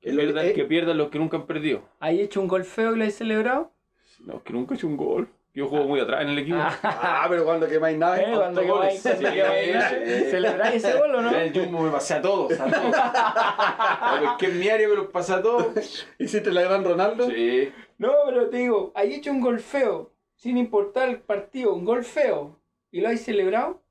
que, 0.00 0.10
que- 0.10 0.16
pierdan, 0.16 0.46
eh. 0.46 0.52
que 0.52 0.64
pierdan 0.64 0.98
los 0.98 1.10
que 1.10 1.18
nunca 1.18 1.36
han 1.36 1.46
perdido. 1.46 1.82
¿Hay 2.00 2.20
hecho 2.20 2.40
un 2.40 2.48
gol 2.48 2.64
feo 2.64 2.94
y 2.94 2.98
lo 2.98 3.04
hay 3.04 3.10
celebrado? 3.10 3.72
No, 4.20 4.42
que 4.42 4.52
nunca 4.52 4.74
he 4.74 4.76
hecho 4.76 4.86
un 4.86 4.96
gol. 4.96 5.28
Yo 5.54 5.68
juego 5.68 5.84
muy 5.86 6.00
atrás 6.00 6.22
en 6.22 6.28
el 6.30 6.38
equipo. 6.38 6.56
Ah, 6.58 7.26
pero 7.28 7.44
cuando 7.44 7.68
quemáis 7.68 7.98
nada. 7.98 8.18
Eh, 8.22 8.32
cuando 8.34 8.62
quemáis- 8.62 9.02
cuando 9.02 9.28
Sí, 9.28 9.34
quemáis- 9.36 9.88
sí. 10.24 10.30
¿Celebráis 10.30 10.74
ese 10.84 10.98
gol 10.98 11.14
o 11.16 11.20
no? 11.22 11.30
El 11.36 11.52
Jumbo 11.52 11.82
me 11.82 11.90
pasé 11.90 12.14
a 12.14 12.22
todos. 12.22 12.58
A 12.58 12.64
todos. 12.70 12.94
A 12.96 14.36
área 14.38 14.88
me 14.88 14.94
los 14.96 15.06
pasa 15.08 15.36
a 15.36 15.42
todos. 15.42 16.06
¿Hiciste 16.18 16.50
la 16.52 16.62
gran 16.62 16.84
Ronaldo? 16.84 17.28
Sí. 17.28 17.70
No, 17.98 18.12
pero 18.26 18.48
te 18.48 18.58
digo, 18.58 18.92
hay 18.94 19.12
hecho 19.14 19.30
un 19.30 19.40
gol 19.40 19.60
feo. 19.60 20.10
sin 20.36 20.56
importar 20.56 21.08
el 21.10 21.18
partido, 21.20 21.74
un 21.74 21.84
gol 21.84 22.02
feo, 22.02 22.58
y 22.90 23.00
lo 23.02 23.08
hay 23.08 23.16
celebrado, 23.18 23.81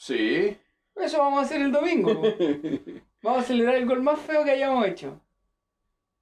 Sí. 0.00 0.56
eso 0.94 1.18
vamos 1.18 1.40
a 1.40 1.42
hacer 1.42 1.60
el 1.60 1.72
domingo. 1.72 2.22
Vamos 3.20 3.42
a 3.42 3.46
celebrar 3.48 3.74
el 3.74 3.84
gol 3.86 4.00
más 4.00 4.20
feo 4.20 4.44
que 4.44 4.52
hayamos 4.52 4.86
hecho. 4.86 5.20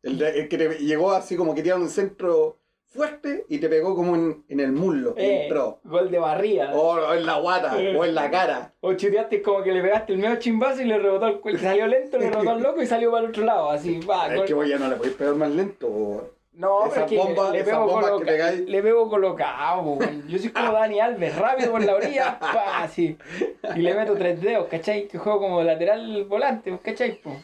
El, 0.02 0.16
de- 0.18 0.40
el 0.40 0.48
que 0.48 0.56
te 0.56 0.68
llegó 0.78 1.12
así 1.12 1.36
como 1.36 1.54
que 1.54 1.62
tiraron 1.62 1.82
un 1.82 1.90
centro 1.90 2.58
fuerte 2.86 3.44
y 3.50 3.58
te 3.58 3.68
pegó 3.68 3.94
como 3.94 4.14
en, 4.16 4.44
en 4.48 4.60
el 4.60 4.72
muslo. 4.72 5.12
Eh, 5.18 5.42
entró. 5.42 5.78
gol 5.84 6.10
de 6.10 6.18
barriga. 6.18 6.74
O, 6.74 7.12
en 7.12 7.26
la 7.26 7.36
guata, 7.38 7.76
o 7.76 8.04
en 8.04 8.14
la 8.14 8.30
cara. 8.30 8.72
O 8.80 8.94
chuteaste 8.94 9.42
como 9.42 9.62
que 9.62 9.72
le 9.72 9.82
pegaste 9.82 10.14
el 10.14 10.18
medio 10.20 10.36
chimbazo 10.36 10.80
y 10.80 10.86
le 10.86 10.98
rebotó 10.98 11.26
el 11.26 11.40
cuello. 11.40 11.58
Salió 11.58 11.86
lento, 11.86 12.16
le 12.16 12.30
rebotó 12.30 12.50
al 12.50 12.62
loco 12.62 12.80
y 12.82 12.86
salió 12.86 13.10
para 13.10 13.24
el 13.24 13.28
otro 13.28 13.44
lado. 13.44 13.70
Así, 13.70 14.00
va. 14.00 14.28
Es 14.30 14.36
gol. 14.38 14.46
que 14.46 14.54
vos 14.54 14.66
ya 14.66 14.78
no 14.78 14.88
le 14.88 14.96
podéis 14.96 15.16
pegar 15.16 15.34
más 15.34 15.50
lento. 15.50 16.34
No, 16.56 16.86
Esas 16.86 16.92
pero 16.94 17.04
es 17.04 17.10
que 17.10 17.18
bombas- 17.18 17.52
le 17.52 17.58
esas 17.60 17.68
pego, 17.70 17.86
bombas 17.86 18.04
que 18.04 18.10
coloca- 18.12 18.26
pegáis. 18.32 18.60
le 18.60 18.82
pego 18.82 19.08
colocado. 19.10 19.98
Yo 20.26 20.38
soy 20.38 20.48
como 20.50 20.72
Dani 20.72 21.00
Alves, 21.00 21.36
rápido 21.36 21.70
por 21.72 21.84
la 21.84 21.94
orilla, 21.94 22.38
pa, 22.40 22.82
así. 22.82 23.18
Y 23.74 23.80
le 23.80 23.94
meto 23.94 24.14
tres 24.14 24.40
dedos, 24.40 24.66
¿cachai? 24.68 25.06
Que 25.06 25.18
juego 25.18 25.38
como 25.38 25.62
lateral 25.62 26.24
volante, 26.24 26.70
pues, 26.70 26.80
¿cachai? 26.82 27.20
po? 27.20 27.36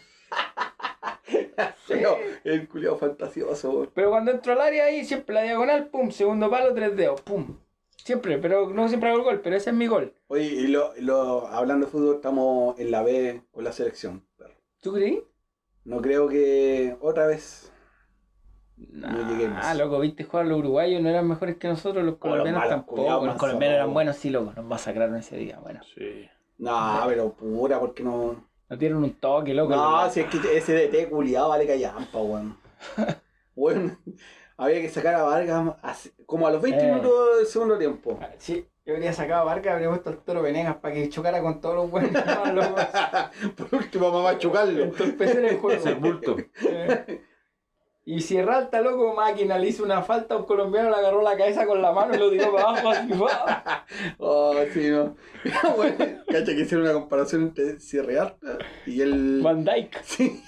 Pero 1.88 2.16
el 2.44 2.68
culiao 2.68 2.96
fantasioso. 2.96 3.86
Pero 3.94 4.10
cuando 4.10 4.30
entro 4.30 4.52
al 4.54 4.60
área 4.62 4.84
ahí, 4.86 5.04
siempre 5.04 5.34
la 5.34 5.42
diagonal, 5.42 5.88
pum, 5.88 6.10
segundo 6.10 6.50
palo, 6.50 6.72
tres 6.74 6.96
dedos, 6.96 7.20
pum. 7.20 7.58
Siempre, 7.96 8.38
pero 8.38 8.70
no 8.70 8.88
siempre 8.88 9.10
hago 9.10 9.18
el 9.18 9.24
gol, 9.24 9.40
pero 9.42 9.56
ese 9.56 9.70
es 9.70 9.76
mi 9.76 9.86
gol. 9.86 10.12
Oye, 10.28 10.44
y 10.44 10.66
lo, 10.68 10.92
lo, 10.98 11.46
hablando 11.48 11.86
de 11.86 11.92
fútbol, 11.92 12.16
estamos 12.16 12.78
en 12.80 12.90
la 12.90 13.02
B 13.02 13.42
con 13.52 13.62
la 13.62 13.72
selección. 13.72 14.24
¿Tú 14.80 14.92
creí? 14.94 15.22
No 15.84 16.00
creo 16.00 16.28
que 16.28 16.96
otra 17.00 17.26
vez. 17.26 17.70
No 18.76 19.30
lleguemos. 19.30 19.58
Ah, 19.62 19.74
loco, 19.74 20.00
viste 20.00 20.24
jugar 20.24 20.46
los 20.46 20.58
uruguayos, 20.58 21.00
no 21.02 21.08
eran 21.08 21.28
mejores 21.28 21.56
que 21.56 21.68
nosotros, 21.68 22.04
los 22.04 22.16
colombianos 22.16 22.60
malos 22.60 22.74
tampoco. 22.76 23.26
Los 23.26 23.36
colombianos 23.36 23.76
eran 23.76 23.94
buenos, 23.94 24.16
sí, 24.16 24.30
loco, 24.30 24.52
nos 24.56 24.64
masacraron 24.64 25.16
ese 25.16 25.36
día, 25.36 25.58
bueno. 25.62 25.80
Sí. 25.94 26.28
No, 26.58 27.02
pero 27.06 27.32
pura, 27.32 27.78
porque 27.80 28.02
no. 28.02 28.44
Nos 28.68 28.78
dieron 28.78 29.04
un 29.04 29.12
toque, 29.14 29.52
loco. 29.54 29.74
No, 29.74 30.08
si 30.10 30.20
es 30.20 30.26
que 30.26 30.56
ese 30.56 30.72
DT 30.74 31.10
culiado 31.10 31.50
vale 31.50 31.66
callampa, 31.66 32.18
weón. 32.18 32.56
Bueno, 33.54 33.98
había 34.56 34.80
que 34.80 34.88
sacar 34.88 35.14
a 35.14 35.22
Vargas 35.24 36.10
como 36.24 36.46
a 36.46 36.50
los 36.50 36.62
20 36.62 36.80
Eh. 36.82 36.86
minutos 36.90 37.36
del 37.36 37.46
segundo 37.46 37.76
tiempo. 37.78 38.18
Ah, 38.22 38.30
Sí, 38.38 38.66
yo 38.86 38.94
habría 38.94 39.12
sacado 39.12 39.42
a 39.42 39.44
Vargas, 39.44 39.74
habría 39.74 39.90
puesto 39.90 40.08
al 40.08 40.18
toro 40.18 40.40
Venegas 40.40 40.76
para 40.76 40.94
que 40.94 41.08
chocara 41.10 41.42
con 41.42 41.60
todos 41.60 41.74
los 41.76 41.90
buenos. 41.90 42.10
No. 42.54 42.74
Por 43.56 43.74
último, 43.78 44.10
vamos 44.10 44.32
a 44.32 44.38
chocarlo. 44.38 44.84
Entorpecer 44.84 45.44
el 45.44 45.58
juego. 45.58 45.76
Es 45.78 45.84
el 45.86 45.96
bulto. 45.96 46.36
Eh. 46.66 47.22
Y 48.04 48.20
si 48.20 48.40
Ralta, 48.42 48.80
loco, 48.80 49.14
máquina, 49.14 49.58
le 49.58 49.68
hizo 49.68 49.84
una 49.84 50.02
falta 50.02 50.34
a 50.34 50.38
un 50.38 50.44
colombiano, 50.44 50.90
le 50.90 50.96
agarró 50.96 51.22
la 51.22 51.36
cabeza 51.36 51.66
con 51.66 51.80
la 51.80 51.92
mano 51.92 52.14
y 52.14 52.18
lo 52.18 52.30
tiró 52.30 52.52
para 52.52 52.70
abajo 52.70 52.88
así. 52.90 53.12
Oh, 54.18 54.54
sí, 54.72 54.88
no. 54.90 55.14
bueno, 55.76 55.96
cacha 56.26 56.46
que 56.46 56.62
hicieron 56.62 56.84
una 56.84 56.94
comparación 56.94 57.42
entre 57.42 57.78
Sierra 57.78 58.22
Alta 58.22 58.58
y 58.86 59.02
el. 59.02 59.40
Van 59.42 59.64
Dyke. 59.64 59.98
Sí. 60.04 60.42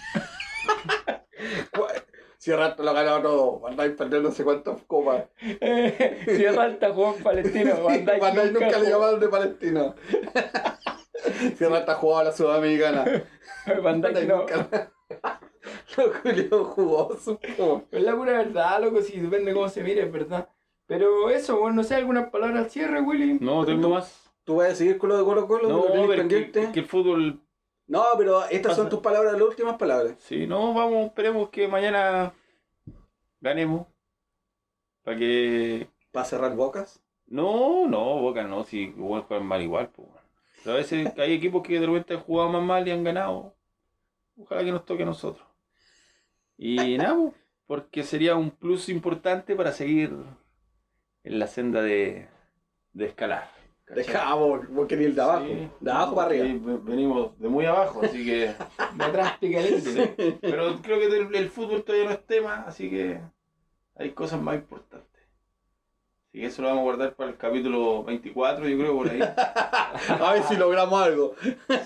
Sierra 2.38 2.66
Alta 2.66 2.82
lo 2.82 2.92
ganado 2.92 3.22
todo. 3.22 3.60
Van 3.60 3.76
Dyke 3.76 3.96
perdió 3.96 4.20
no 4.20 4.32
sé 4.32 4.42
cuántas 4.42 4.82
copas. 4.86 5.26
Eh, 5.40 6.24
si 6.26 6.46
Ralta 6.46 6.92
jugó 6.92 7.14
en 7.16 7.22
Palestino, 7.22 7.82
Van 7.84 8.04
Dyke 8.04 8.20
Van 8.20 8.34
Dyke 8.34 8.52
nunca, 8.52 8.78
le 8.78 8.90
llamaron 8.90 9.20
de 9.20 9.28
Palestino. 9.28 9.94
Sierra 11.56 11.76
Alta 11.78 11.94
jugaba 11.94 12.22
a 12.22 12.24
la 12.24 12.32
Sudamericana. 12.32 13.04
Van 13.82 14.00
Dyke 14.00 14.26
no. 14.26 14.38
nunca. 14.38 14.90
Lo 15.96 16.12
Julio 16.12 16.64
jugó 16.64 17.16
su 17.16 17.38
copa. 17.56 17.84
Es 17.90 18.02
la 18.02 18.16
pura 18.16 18.32
verdad, 18.32 18.82
loco, 18.82 19.02
si 19.02 19.18
depende 19.18 19.52
cómo 19.52 19.68
se 19.68 19.82
mire, 19.82 20.02
es 20.02 20.12
verdad. 20.12 20.48
Pero 20.86 21.30
eso, 21.30 21.58
bueno, 21.58 21.76
no 21.76 21.84
sé, 21.84 21.94
algunas 21.94 22.30
palabras 22.30 22.64
al 22.64 22.70
cierre, 22.70 23.00
Willy. 23.00 23.38
No, 23.40 23.64
tengo 23.64 23.88
más. 23.88 24.30
¿Tú 24.44 24.56
vas 24.56 24.72
a 24.72 24.74
seguir 24.74 24.98
con 24.98 25.08
lo 25.08 25.16
de 25.16 25.24
Colo 25.24 25.46
Colo? 25.46 25.68
No, 25.68 25.76
¿Lo 25.76 25.86
tenés 25.86 26.08
pero 26.08 26.22
es 26.22 26.28
que, 26.28 26.60
es 26.60 26.68
que 26.68 26.80
el 26.80 26.86
fútbol. 26.86 27.40
No, 27.86 28.04
pero 28.18 28.44
estas 28.46 28.76
son 28.76 28.88
tus 28.88 29.00
palabras, 29.00 29.32
las 29.32 29.42
últimas 29.42 29.76
palabras. 29.76 30.16
Sí, 30.18 30.46
no, 30.46 30.74
vamos, 30.74 31.06
esperemos 31.06 31.48
que 31.50 31.68
mañana 31.68 32.32
ganemos. 33.40 33.86
Para 35.02 35.18
que. 35.18 35.88
¿Para 36.12 36.26
cerrar 36.26 36.54
bocas? 36.54 37.02
No, 37.26 37.86
no, 37.88 38.20
Boca 38.20 38.44
no, 38.44 38.64
si 38.64 38.82
igual 38.82 39.22
juegan 39.22 39.46
mal 39.46 39.62
igual. 39.62 39.88
Pues. 39.88 40.08
Pero 40.62 40.76
a 40.76 40.78
veces 40.78 41.12
hay 41.18 41.32
equipos 41.32 41.62
que 41.62 41.80
de 41.80 41.86
repente 41.86 42.14
han 42.14 42.20
jugado 42.20 42.50
más 42.50 42.62
mal 42.62 42.86
y 42.86 42.90
han 42.90 43.04
ganado. 43.04 43.54
Ojalá 44.38 44.64
que 44.64 44.72
nos 44.72 44.84
toque 44.84 45.02
a 45.02 45.06
nosotros. 45.06 45.43
Y 46.56 46.96
nada, 46.98 47.32
porque 47.66 48.02
sería 48.02 48.36
un 48.36 48.50
plus 48.50 48.88
importante 48.88 49.56
para 49.56 49.72
seguir 49.72 50.14
en 51.24 51.38
la 51.38 51.46
senda 51.46 51.82
de, 51.82 52.28
de 52.92 53.06
escalar. 53.06 53.50
¿cachai? 53.84 54.04
Deja, 54.04 54.34
vos, 54.34 54.86
querías 54.88 55.10
el 55.10 55.14
de 55.16 55.22
abajo. 55.22 55.46
Sí. 55.46 55.68
De 55.80 55.90
abajo 55.90 56.14
para 56.14 56.28
arriba. 56.28 56.78
Venimos 56.82 57.38
de 57.38 57.48
muy 57.48 57.66
abajo, 57.66 58.02
así 58.02 58.24
que. 58.24 58.54
De 58.96 59.04
atrás. 59.04 59.38
Pero 59.40 60.80
creo 60.82 60.98
que 60.98 61.06
el, 61.06 61.34
el 61.34 61.50
fútbol 61.50 61.82
todavía 61.82 62.08
no 62.08 62.14
es 62.14 62.26
tema, 62.26 62.64
así 62.66 62.90
que 62.90 63.20
hay 63.96 64.10
cosas 64.10 64.40
más 64.40 64.56
importantes. 64.56 65.13
Así 66.34 66.40
que 66.40 66.46
eso 66.48 66.62
lo 66.62 66.66
vamos 66.68 66.80
a 66.80 66.84
guardar 66.84 67.14
para 67.14 67.30
el 67.30 67.36
capítulo 67.36 68.02
24, 68.02 68.66
yo 68.68 68.76
creo, 68.76 68.96
por 68.96 69.08
ahí. 69.08 69.20
A 70.20 70.32
ver 70.32 70.42
si 70.42 70.56
logramos 70.56 71.00
algo. 71.00 71.36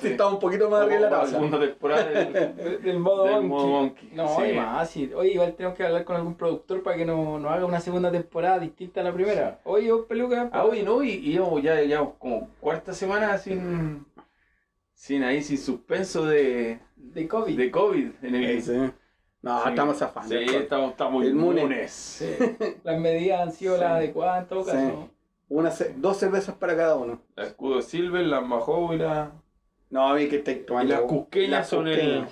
Si 0.00 0.08
estamos 0.08 0.32
un 0.32 0.38
poquito 0.40 0.70
más 0.70 0.84
arriba 0.84 1.02
de 1.02 1.10
la 1.10 1.26
segunda 1.26 1.60
temporada 1.60 2.04
del- 2.06 2.32
Del, 2.56 2.82
del 2.82 2.98
modo 2.98 3.24
Del 3.24 3.32
monkey. 3.42 3.48
modo 3.50 3.66
monkey, 3.66 4.10
No, 4.14 4.36
sí. 4.36 4.40
hay 4.44 4.56
más. 4.56 4.88
sí. 4.88 5.10
Oye, 5.14 5.32
igual 5.32 5.52
tenemos 5.54 5.76
que 5.76 5.84
hablar 5.84 6.02
con 6.06 6.16
algún 6.16 6.34
productor 6.34 6.82
para 6.82 6.96
que 6.96 7.04
nos 7.04 7.38
no 7.38 7.50
haga 7.50 7.66
una 7.66 7.80
segunda 7.80 8.10
temporada 8.10 8.58
distinta 8.58 9.02
a 9.02 9.04
la 9.04 9.12
primera. 9.12 9.60
Oye, 9.64 9.92
vos, 9.92 10.06
peluca. 10.08 10.48
Ah, 10.50 10.64
oye, 10.64 10.82
no, 10.82 11.02
y, 11.02 11.10
y 11.10 11.38
ya, 11.62 11.82
ya 11.82 11.98
como 12.18 12.48
cuarta 12.58 12.94
semana 12.94 13.36
sin, 13.36 14.06
sin 14.94 15.24
ahí, 15.24 15.42
sin 15.42 15.58
suspenso 15.58 16.24
de, 16.24 16.78
De 16.96 17.28
COVID. 17.28 17.54
de 17.54 17.70
COVID 17.70 18.06
en 18.22 18.34
el... 18.34 18.62
Sí. 18.62 18.72
No, 19.42 19.62
Sí. 19.62 19.68
estamos 19.70 19.96
zafando. 19.98 20.28
Sí, 20.36 20.44
estamos, 20.54 20.90
estamos 20.90 21.24
inmunes. 21.24 21.90
Sí. 21.92 22.26
Las 22.84 22.98
medidas 23.00 23.40
han 23.40 23.52
sido 23.52 23.74
Sí. 23.76 23.80
las 23.80 23.92
adecuadas 23.92 24.42
en 24.42 24.48
todo 24.48 24.64
Sí. 24.64 24.70
caso. 24.72 25.08
Una 25.50 25.72
dos 25.96 26.16
cervezas 26.18 26.54
para 26.56 26.76
cada 26.76 26.96
uno. 26.96 27.20
La 27.36 27.44
escudo 27.44 27.80
Silver, 27.80 28.24
la 28.26 28.40
Majó 28.40 28.92
y 28.92 28.98
la... 28.98 29.30
No, 29.90 30.08
a 30.08 30.14
mí 30.14 30.28
que 30.28 30.36
estáis 30.36 30.58
Y 30.58 30.60
tomando. 30.66 30.92
las 30.92 31.02
cusqueñas 31.02 31.68
son 31.68 31.88
el... 31.88 32.26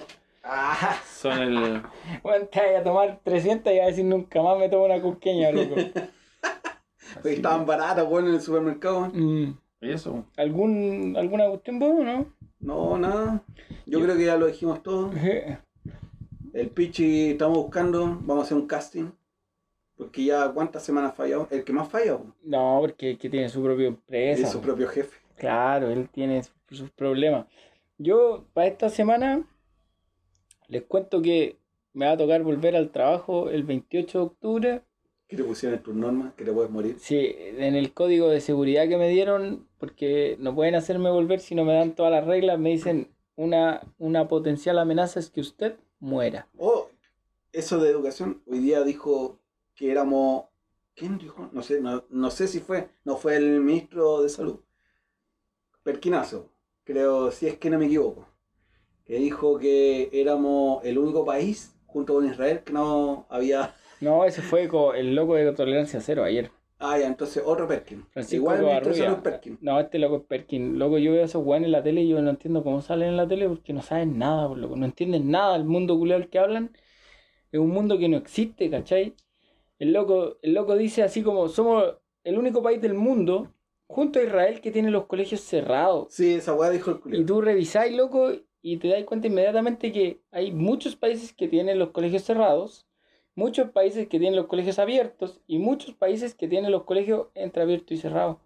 Ah, 0.44 0.96
Son 1.06 1.38
el... 1.40 1.82
bueno, 2.22 2.46
te 2.46 2.60
vayas 2.60 2.80
a 2.82 2.84
tomar 2.84 3.20
300 3.24 3.72
y 3.72 3.78
a 3.80 3.86
decir 3.86 4.04
nunca 4.04 4.42
más 4.42 4.58
me 4.58 4.68
tomo 4.68 4.84
una 4.84 5.00
cusqueña, 5.00 5.50
loco. 5.50 5.74
Porque 7.14 7.32
estaban 7.34 7.64
baratas, 7.66 8.06
bueno, 8.06 8.28
en 8.28 8.34
el 8.34 8.40
supermercado. 8.40 9.10
Mm. 9.12 9.56
¿Y 9.80 9.90
eso? 9.92 10.24
¿Algún, 10.36 11.14
¿Alguna 11.18 11.48
cuestión 11.48 11.78
vos, 11.78 11.94
no? 12.04 12.26
No, 12.60 12.98
nada. 12.98 13.42
Yo 13.86 14.00
creo 14.00 14.16
que 14.16 14.24
ya 14.26 14.36
lo 14.36 14.46
dijimos 14.46 14.82
todo. 14.82 15.10
El 16.56 16.70
Pichi 16.70 17.30
estamos 17.32 17.58
buscando, 17.58 18.00
vamos 18.06 18.38
a 18.38 18.42
hacer 18.44 18.56
un 18.56 18.66
casting. 18.66 19.10
Porque 19.94 20.24
ya 20.24 20.50
cuántas 20.52 20.82
semanas 20.84 21.14
fallado. 21.14 21.48
El 21.50 21.64
que 21.64 21.72
más 21.72 21.88
falla 21.88 22.18
No, 22.42 22.78
porque 22.80 23.18
que 23.18 23.28
tiene 23.28 23.48
su 23.50 23.62
propia 23.62 23.88
empresa. 23.88 24.42
es 24.42 24.50
su 24.50 24.60
propio 24.60 24.88
jefe. 24.88 25.18
Claro, 25.36 25.90
él 25.90 26.08
tiene 26.10 26.42
su- 26.42 26.52
sus 26.70 26.90
problemas. 26.90 27.46
Yo, 27.98 28.46
para 28.54 28.68
esta 28.68 28.88
semana, 28.88 29.46
les 30.68 30.82
cuento 30.84 31.20
que 31.20 31.56
me 31.92 32.06
va 32.06 32.12
a 32.12 32.16
tocar 32.16 32.42
volver 32.42 32.74
al 32.74 32.90
trabajo 32.90 33.50
el 33.50 33.62
28 33.62 34.18
de 34.18 34.24
octubre. 34.24 34.82
Que 35.28 35.36
te 35.36 35.44
pusieron 35.44 35.76
en 35.78 35.82
tus 35.84 35.94
normas, 35.94 36.32
que 36.34 36.44
te 36.44 36.52
puedes 36.52 36.70
morir. 36.70 36.96
Sí, 36.98 37.34
en 37.38 37.74
el 37.74 37.92
código 37.92 38.28
de 38.28 38.40
seguridad 38.40 38.88
que 38.88 38.96
me 38.96 39.08
dieron, 39.10 39.66
porque 39.78 40.36
no 40.40 40.54
pueden 40.54 40.74
hacerme 40.74 41.10
volver 41.10 41.40
si 41.40 41.54
no 41.54 41.64
me 41.64 41.74
dan 41.74 41.94
todas 41.94 42.12
las 42.12 42.26
reglas, 42.26 42.58
me 42.58 42.70
dicen 42.70 43.08
una, 43.34 43.82
una 43.98 44.26
potencial 44.28 44.78
amenaza 44.78 45.20
es 45.20 45.28
que 45.30 45.40
usted 45.40 45.76
muera. 45.98 46.48
Oh, 46.58 46.88
eso 47.52 47.78
de 47.78 47.90
educación, 47.90 48.42
hoy 48.46 48.58
día 48.58 48.82
dijo 48.82 49.40
que 49.74 49.90
éramos. 49.90 50.46
¿Quién 50.94 51.18
dijo? 51.18 51.50
No 51.52 51.62
sé, 51.62 51.80
no, 51.80 52.04
no 52.08 52.30
sé 52.30 52.48
si 52.48 52.60
fue. 52.60 52.88
No 53.04 53.16
fue 53.16 53.36
el 53.36 53.60
ministro 53.60 54.22
de 54.22 54.28
salud. 54.28 54.60
Perquinazo, 55.82 56.50
creo, 56.84 57.30
si 57.30 57.46
es 57.46 57.58
que 57.58 57.70
no 57.70 57.78
me 57.78 57.86
equivoco. 57.86 58.28
Que 59.04 59.16
dijo 59.18 59.58
que 59.58 60.08
éramos 60.12 60.84
el 60.84 60.98
único 60.98 61.24
país, 61.24 61.76
junto 61.86 62.14
con 62.14 62.26
Israel, 62.26 62.62
que 62.64 62.72
no 62.72 63.26
había. 63.28 63.74
No, 64.00 64.24
ese 64.24 64.42
fue 64.42 64.68
el 64.96 65.14
loco 65.14 65.34
de 65.34 65.52
tolerancia 65.52 66.00
cero 66.00 66.24
ayer. 66.24 66.50
Ah, 66.78 66.98
ya, 66.98 67.06
entonces 67.06 67.42
otro 67.44 67.66
Perkin. 67.66 68.04
Francisco 68.10 68.36
Igual 68.54 69.22
Perkin. 69.22 69.58
No, 69.62 69.80
este 69.80 69.98
loco 69.98 70.16
es 70.16 70.22
Perkin. 70.24 70.78
Loco, 70.78 70.98
yo 70.98 71.12
veo 71.12 71.22
a 71.22 71.24
esos 71.24 71.44
weones 71.44 71.66
en 71.66 71.72
la 71.72 71.82
tele 71.82 72.02
y 72.02 72.08
yo 72.08 72.20
no 72.20 72.30
entiendo 72.30 72.62
cómo 72.62 72.82
salen 72.82 73.08
en 73.10 73.16
la 73.16 73.26
tele 73.26 73.48
porque 73.48 73.72
no 73.72 73.80
saben 73.82 74.18
nada, 74.18 74.46
por 74.48 74.58
loco. 74.58 74.76
No 74.76 74.84
entienden 74.84 75.30
nada. 75.30 75.56
El 75.56 75.64
mundo 75.64 75.98
culiao 75.98 76.18
al 76.18 76.28
que 76.28 76.38
hablan 76.38 76.76
es 77.50 77.60
un 77.60 77.70
mundo 77.70 77.98
que 77.98 78.08
no 78.08 78.16
existe, 78.18 78.68
¿cachai? 78.70 79.14
El 79.78 79.92
loco, 79.92 80.36
el 80.42 80.54
loco 80.54 80.76
dice 80.76 81.02
así 81.02 81.22
como, 81.22 81.48
somos 81.48 81.96
el 82.24 82.38
único 82.38 82.62
país 82.62 82.80
del 82.80 82.94
mundo, 82.94 83.52
junto 83.86 84.18
a 84.18 84.22
Israel, 84.24 84.60
que 84.60 84.70
tiene 84.70 84.90
los 84.90 85.06
colegios 85.06 85.40
cerrados. 85.40 86.08
Sí, 86.12 86.34
esa 86.34 86.54
weá 86.54 86.70
dijo 86.70 86.90
el 86.90 86.96
Y 86.98 87.00
culio. 87.00 87.26
tú 87.26 87.40
revisáis, 87.40 87.96
loco, 87.96 88.32
y 88.62 88.78
te 88.78 88.88
das 88.88 89.04
cuenta 89.04 89.28
inmediatamente 89.28 89.92
que 89.92 90.20
hay 90.30 90.50
muchos 90.52 90.96
países 90.96 91.32
que 91.32 91.48
tienen 91.48 91.78
los 91.78 91.90
colegios 91.90 92.22
cerrados 92.24 92.85
muchos 93.36 93.70
países 93.70 94.08
que 94.08 94.18
tienen 94.18 94.34
los 94.34 94.46
colegios 94.46 94.80
abiertos 94.80 95.40
y 95.46 95.58
muchos 95.58 95.94
países 95.94 96.34
que 96.34 96.48
tienen 96.48 96.72
los 96.72 96.82
colegios 96.82 97.28
entre 97.34 97.62
abiertos 97.62 97.92
y 97.92 97.98
cerrados. 97.98 98.38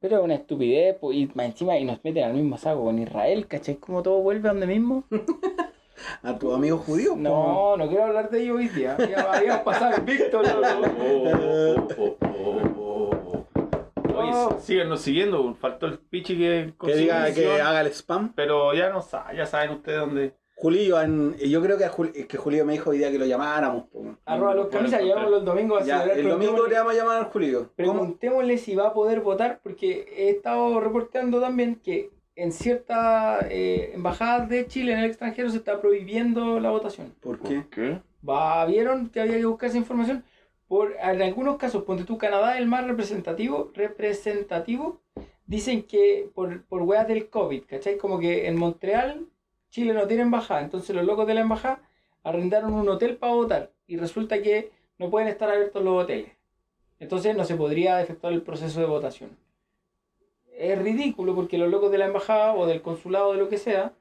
Pero 0.00 0.18
es 0.18 0.24
una 0.24 0.34
estupidez, 0.34 0.96
po, 0.98 1.12
y 1.12 1.30
más 1.34 1.46
encima 1.46 1.78
y 1.78 1.84
nos 1.84 2.04
meten 2.04 2.24
al 2.24 2.34
mismo 2.34 2.58
saco 2.58 2.84
con 2.84 2.98
Israel, 2.98 3.46
¿cachai? 3.46 3.76
Como 3.76 4.02
todo 4.02 4.18
vuelve 4.18 4.50
a 4.50 4.52
donde 4.52 4.66
mismo. 4.66 5.04
A 6.22 6.36
tu 6.36 6.52
amigo 6.52 6.76
judío. 6.78 7.12
po. 7.12 7.20
No, 7.20 7.76
no 7.76 7.88
quiero 7.88 8.04
hablar 8.04 8.28
de 8.28 8.42
ello 8.42 8.56
hoy 8.56 8.68
día. 8.68 8.96
Ya 8.98 9.32
habíamos 9.32 9.62
pasado 9.62 9.96
el 9.96 10.02
Víctor. 10.02 10.44
Oh. 12.76 13.46
Oye, 14.14 14.60
síganos 14.60 15.00
siguiendo. 15.00 15.54
Faltó 15.54 15.86
el 15.86 15.98
pichi 15.98 16.36
que. 16.36 16.74
Que 16.78 16.96
diga 16.96 17.32
que 17.32 17.60
haga 17.60 17.80
el 17.80 17.86
spam. 17.86 18.34
Pero 18.34 18.74
ya 18.74 18.90
no 18.90 19.02
ya 19.34 19.46
saben 19.46 19.70
ustedes 19.70 20.00
dónde. 20.00 20.34
Julio, 20.64 20.98
en- 20.98 21.36
yo 21.36 21.60
creo 21.60 21.76
que, 21.76 21.84
a 21.84 21.90
Jul- 21.92 22.12
es 22.14 22.24
que 22.26 22.38
Julio 22.38 22.64
me 22.64 22.72
dijo 22.72 22.88
hoy 22.88 22.96
día 22.96 23.10
que 23.10 23.18
lo 23.18 23.26
llamáramos. 23.26 23.84
Arroba 24.24 24.54
los 24.54 24.68
camisas, 24.68 25.02
llevamos 25.02 25.30
los 25.30 25.44
domingos 25.44 25.82
a 25.82 25.84
Ya, 25.84 26.04
el 26.04 26.26
domingo 26.26 26.54
preguntémosle- 26.54 26.68
le 26.70 26.74
vamos 26.78 26.92
a 26.92 26.96
llamar 26.96 27.16
al 27.18 27.24
Julio. 27.26 27.58
¿Cómo? 27.60 27.70
Preguntémosle 27.76 28.56
si 28.56 28.74
va 28.74 28.86
a 28.88 28.92
poder 28.94 29.20
votar, 29.20 29.60
porque 29.62 30.06
he 30.16 30.30
estado 30.30 30.80
reportando 30.80 31.38
también 31.38 31.76
que 31.84 32.08
en 32.34 32.50
ciertas 32.50 33.44
eh, 33.50 33.90
embajadas 33.92 34.48
de 34.48 34.66
Chile 34.66 34.92
en 34.94 35.00
el 35.00 35.04
extranjero 35.04 35.50
se 35.50 35.58
está 35.58 35.82
prohibiendo 35.82 36.58
la 36.60 36.70
votación. 36.70 37.12
¿Por 37.20 37.40
qué? 37.40 37.64
¿Qué? 37.70 38.00
Va, 38.26 38.64
¿Vieron 38.64 39.10
que 39.10 39.20
había 39.20 39.36
que 39.36 39.44
buscar 39.44 39.68
esa 39.68 39.76
información? 39.76 40.24
Por, 40.66 40.92
en 40.98 41.20
algunos 41.20 41.58
casos, 41.58 41.82
ponte 41.82 42.04
tú, 42.04 42.16
Canadá 42.16 42.54
es 42.54 42.60
el 42.62 42.66
más 42.68 42.86
representativo, 42.86 43.70
representativo. 43.74 45.02
Dicen 45.46 45.82
que 45.82 46.30
por, 46.34 46.64
por 46.64 46.80
weas 46.82 47.06
del 47.06 47.28
COVID, 47.28 47.64
¿cachai? 47.66 47.98
Como 47.98 48.18
que 48.18 48.48
en 48.48 48.56
Montreal, 48.56 49.26
Chile 49.74 49.92
no 49.92 50.06
tiene 50.06 50.22
embajada. 50.22 50.60
Entonces 50.60 50.94
los 50.94 51.04
locos 51.04 51.26
de 51.26 51.34
la 51.34 51.40
embajada 51.40 51.80
arrendaron 52.22 52.74
un 52.74 52.88
hotel 52.88 53.16
para 53.16 53.34
votar. 53.34 53.72
Y 53.88 53.96
resulta 53.96 54.40
que 54.40 54.70
no 54.98 55.10
pueden 55.10 55.26
estar 55.26 55.50
abiertos 55.50 55.82
los 55.82 56.04
hoteles. 56.04 56.30
Entonces 57.00 57.36
no 57.36 57.44
se 57.44 57.56
podría 57.56 58.00
efectuar 58.00 58.32
el 58.32 58.42
proceso 58.42 58.78
de 58.78 58.86
votación. 58.86 59.36
Es 60.56 60.80
ridículo 60.80 61.34
porque 61.34 61.58
los 61.58 61.68
locos 61.68 61.90
de 61.90 61.98
la 61.98 62.04
embajada 62.06 62.54
o 62.54 62.66
del 62.66 62.82
consulado 62.82 63.32
de 63.32 63.38
lo 63.38 63.48
que 63.48 63.58
sea 63.58 63.92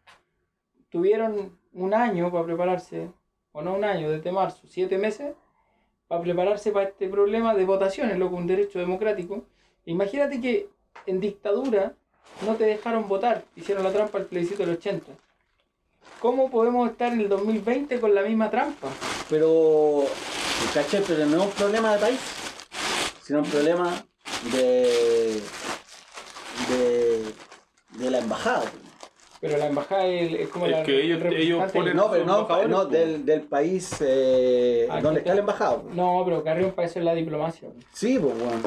tuvieron 0.90 1.58
un 1.74 1.94
año 1.96 2.32
para 2.32 2.46
prepararse, 2.46 3.10
o 3.52 3.64
no 3.64 3.74
un 3.74 3.84
año, 3.84 4.12
desde 4.12 4.32
marzo, 4.32 4.68
siete 4.68 5.00
meses, 5.00 5.34
para 6.08 6.22
prepararse 6.22 6.72
para 6.72 6.90
este 6.90 7.08
problema 7.10 7.56
de 7.56 7.66
votaciones, 7.66 8.20
loco, 8.20 8.36
un 8.36 8.46
derecho 8.46 8.78
democrático. 8.78 9.44
Imagínate 9.86 10.40
que 10.40 10.70
en 11.08 11.20
dictadura 11.20 11.96
no 12.46 12.54
te 12.58 12.66
dejaron 12.66 13.08
votar, 13.08 13.44
hicieron 13.56 13.84
la 13.84 13.92
trampa 13.92 14.20
al 14.20 14.26
plebiscito 14.26 14.64
del 14.64 14.76
80. 14.76 15.23
¿Cómo 16.20 16.50
podemos 16.50 16.90
estar 16.90 17.12
en 17.14 17.22
el 17.22 17.30
2020 17.30 18.00
con 18.00 18.16
la 18.16 18.22
misma 18.22 18.50
trampa? 18.50 18.88
Pero, 19.30 20.04
¿cachai? 20.74 21.02
Pero 21.06 21.26
no 21.26 21.38
es 21.38 21.44
un 21.44 21.52
problema 21.52 21.94
de 21.94 22.00
país, 22.00 22.20
sino 23.24 23.40
un 23.40 23.46
problema 23.46 23.92
de. 24.54 25.42
de. 26.70 27.24
de 27.98 28.10
la 28.12 28.20
embajada. 28.20 28.64
Pero 29.42 29.58
la 29.58 29.66
embajada 29.68 30.06
es, 30.06 30.32
es 30.40 30.48
como 30.48 30.66
Es 30.68 30.72
la 30.72 30.84
que 30.84 31.04
ellos- 31.04 31.22
el 31.22 31.72
ponen- 31.74 31.94
No, 31.96 32.10
pero 32.10 32.24
no, 32.26 32.48
no 32.70 32.86
del, 32.86 33.26
del 33.26 33.42
país 33.42 33.94
eh, 34.00 34.88
Ah, 34.90 35.02
donde 35.02 35.20
está 35.20 35.34
la 35.34 35.42
embajada. 35.42 35.82
po. 35.82 35.90
No, 35.94 36.22
pero 36.24 36.42
Carrión 36.46 36.72
para 36.72 36.88
eso 36.88 37.00
es 37.00 37.06
la 37.06 37.14
diplomacia. 37.14 37.68
Sí, 37.94 38.18
pues, 38.20 38.34
bueno. 38.40 38.62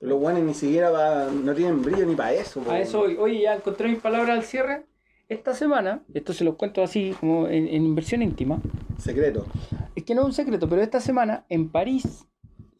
Los 0.00 0.18
guanes 0.18 0.42
ni 0.42 0.54
siquiera 0.54 0.90
va- 0.90 1.26
no 1.30 1.54
tienen 1.54 1.82
brillo 1.82 2.04
ni 2.06 2.16
para 2.16 2.32
eso. 2.32 2.60
po, 2.60 2.72
A 2.72 2.80
eso. 2.80 3.02
Oye, 3.02 3.42
ya 3.42 3.54
encontré 3.54 3.86
mis 3.88 4.00
palabras 4.00 4.30
al 4.38 4.42
cierre. 4.44 4.82
Esta 5.30 5.54
semana, 5.54 6.02
esto 6.12 6.32
se 6.32 6.42
los 6.42 6.56
cuento 6.56 6.82
así 6.82 7.14
como 7.20 7.46
en, 7.46 7.68
en 7.68 7.94
versión 7.94 8.20
íntima, 8.20 8.60
Secreto. 8.98 9.46
es 9.94 10.02
que 10.02 10.12
no 10.12 10.22
es 10.22 10.26
un 10.26 10.32
secreto, 10.32 10.68
pero 10.68 10.82
esta 10.82 11.00
semana 11.00 11.46
en 11.48 11.70
París 11.70 12.26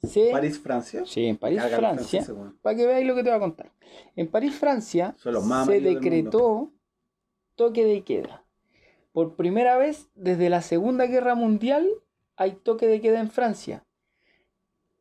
se... 0.03 0.33
París, 0.33 0.59
Francia. 0.59 1.05
Sí, 1.07 1.27
en 1.27 1.37
París, 1.37 1.63
Francia. 1.63 2.27
Para 2.61 2.77
que 2.77 2.87
veáis 2.89 3.07
lo 3.07 3.15
que 3.15 3.23
te 3.23 3.29
voy 3.29 3.37
a 3.37 3.41
contar. 3.41 3.71
En 4.17 4.27
París, 4.27 4.53
Francia, 4.57 5.15
se 5.65 5.81
decretó 5.81 6.73
toque 7.55 7.85
de 7.85 8.03
queda. 8.03 8.45
Por 9.13 9.37
primera 9.37 9.77
vez 9.77 10.09
desde 10.17 10.51
la 10.51 10.61
Segunda 10.61 11.07
Guerra 11.07 11.37
Mundial 11.37 11.89
hay 12.35 12.55
toque 12.55 12.89
de 12.89 13.01
queda 13.01 13.21
en 13.21 13.31
Francia. 13.31 13.85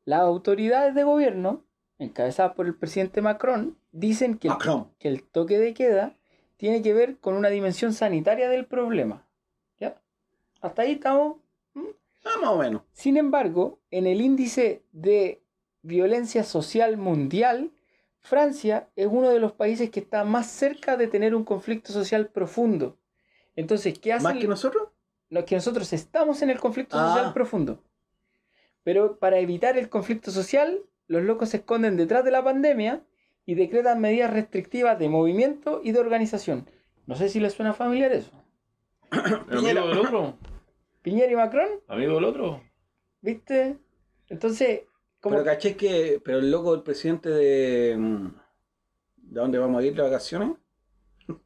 Las 0.05 0.19
autoridades 0.19 0.93
de 0.93 1.03
gobierno, 1.03 1.65
encabezadas 1.97 2.53
por 2.53 2.67
el 2.67 2.75
presidente 2.75 3.23
Macron, 3.23 3.75
dicen 3.91 4.37
que 4.37 4.49
el, 4.49 4.53
que 4.99 5.07
el 5.07 5.23
toque 5.23 5.57
de 5.57 5.73
queda 5.73 6.15
tiene 6.59 6.81
que 6.81 6.93
ver 6.93 7.17
con 7.19 7.35
una 7.35 7.47
dimensión 7.49 7.93
sanitaria 7.93 8.49
del 8.49 8.65
problema. 8.65 9.25
¿Ya? 9.79 9.95
Hasta 10.61 10.81
ahí 10.81 10.91
estamos 10.91 11.37
Ah, 12.25 12.37
más 12.41 12.49
o 12.51 12.57
menos. 12.57 12.81
sin 12.91 13.15
embargo, 13.15 13.79
en 13.91 14.05
el 14.05 14.19
índice 14.19 14.83
de 14.91 15.41
violencia 15.83 16.43
social 16.43 16.97
mundial, 16.97 17.71
Francia 18.19 18.89
es 18.97 19.07
uno 19.09 19.29
de 19.29 19.39
los 19.39 19.53
países 19.53 19.89
que 19.89 20.01
está 20.01 20.25
más 20.25 20.47
cerca 20.47 20.97
de 20.97 21.07
tener 21.07 21.33
un 21.33 21.45
conflicto 21.45 21.93
social 21.93 22.27
profundo. 22.27 22.97
Entonces, 23.55 23.97
¿qué 23.97 24.11
hace? 24.11 24.23
Más 24.23 24.37
que 24.37 24.47
nosotros. 24.47 24.89
no, 25.29 25.45
que 25.45 25.55
nosotros 25.55 25.93
estamos 25.93 26.41
en 26.41 26.49
el 26.49 26.59
conflicto 26.59 26.97
Ah. 26.99 27.07
social 27.13 27.33
profundo. 27.33 27.81
Pero 28.83 29.17
para 29.17 29.39
evitar 29.39 29.77
el 29.77 29.87
conflicto 29.89 30.31
social, 30.31 30.81
los 31.07 31.23
locos 31.23 31.49
se 31.49 31.57
esconden 31.57 31.95
detrás 31.95 32.25
de 32.25 32.31
la 32.31 32.43
pandemia 32.43 33.01
y 33.49 33.55
decretan 33.55 33.99
medidas 33.99 34.31
restrictivas 34.31 34.99
de 34.99 35.09
movimiento 35.09 35.81
y 35.83 35.91
de 35.91 35.99
organización. 35.99 36.69
No 37.07 37.15
sé 37.15 37.29
si 37.29 37.39
les 37.39 37.53
suena 37.53 37.73
familiar 37.73 38.11
eso. 38.11 38.31
Amigo 39.49 39.87
del 39.87 39.97
otro. 39.97 40.37
Piñera 41.01 41.31
y 41.31 41.35
Macron, 41.35 41.67
Amigo 41.87 42.13
del 42.13 42.25
otro. 42.25 42.61
¿viste? 43.21 43.79
Entonces, 44.27 44.81
como 45.19 45.33
Pero 45.33 45.45
caché 45.45 45.75
que. 45.75 46.21
Pero 46.23 46.37
el 46.37 46.51
loco 46.51 46.73
del 46.73 46.83
presidente 46.83 47.29
de. 47.31 47.97
mm, 47.97 48.27
¿De 49.15 49.39
dónde 49.41 49.57
vamos 49.57 49.81
a 49.81 49.85
ir 49.85 49.95
de 49.95 50.03
vacaciones? 50.03 50.51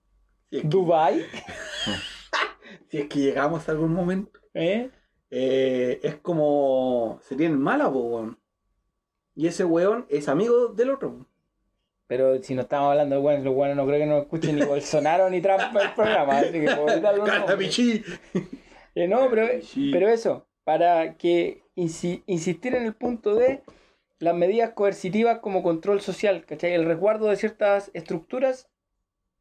Si 0.50 0.58
es 0.58 0.62
que, 0.64 0.68
Dubai, 0.68 1.26
si 2.90 2.98
es 2.98 3.08
que 3.08 3.20
llegamos 3.20 3.70
a 3.70 3.72
algún 3.72 3.94
momento. 3.94 4.42
¿eh? 4.54 4.92
eh, 5.32 6.02
es 6.04 6.16
como. 6.18 7.22
Se 7.22 7.38
tienen 7.38 7.62
mala, 7.62 7.90
po, 7.90 8.00
weón. 8.02 8.40
Y 9.36 9.48
ese 9.48 9.64
weón 9.64 10.06
es 10.10 10.28
amigo 10.28 10.68
del 10.68 10.90
otro. 10.90 11.30
Pero 12.08 12.42
si 12.44 12.54
no 12.54 12.62
estamos 12.64 12.92
hablando 12.92 13.16
de 13.16 13.22
buenos, 13.22 13.44
los 13.46 13.54
buenos 13.56 13.78
no 13.78 13.86
creo 13.88 14.00
que 14.00 14.06
nos 14.06 14.22
escuchen 14.24 14.56
ni 14.58 14.62
Bolsonaro 14.66 15.30
ni 15.30 15.42
Trump 15.42 15.62
en 15.72 15.78
el 15.82 15.94
programa, 15.94 16.38
así 16.40 16.52
que 16.52 16.72
por 16.76 16.92
evitar 16.92 17.18
los 17.18 17.28
¡Cata, 17.30 17.40
nombres. 17.40 17.58
pichí! 17.60 18.04
Eh, 18.96 19.08
no, 19.08 19.28
pero, 19.28 19.48
pero 19.92 20.08
eso, 20.08 20.46
para 20.64 21.16
que 21.18 21.64
insi- 21.76 22.22
insistir 22.28 22.76
en 22.76 22.84
el 22.86 22.94
punto 22.94 23.34
de 23.34 23.64
las 24.20 24.36
medidas 24.36 24.70
coercitivas 24.74 25.40
como 25.40 25.64
control 25.64 26.00
social, 26.00 26.46
¿cachai? 26.46 26.74
El 26.74 26.86
resguardo 26.86 27.26
de 27.28 27.36
ciertas 27.36 27.90
estructuras 27.96 28.70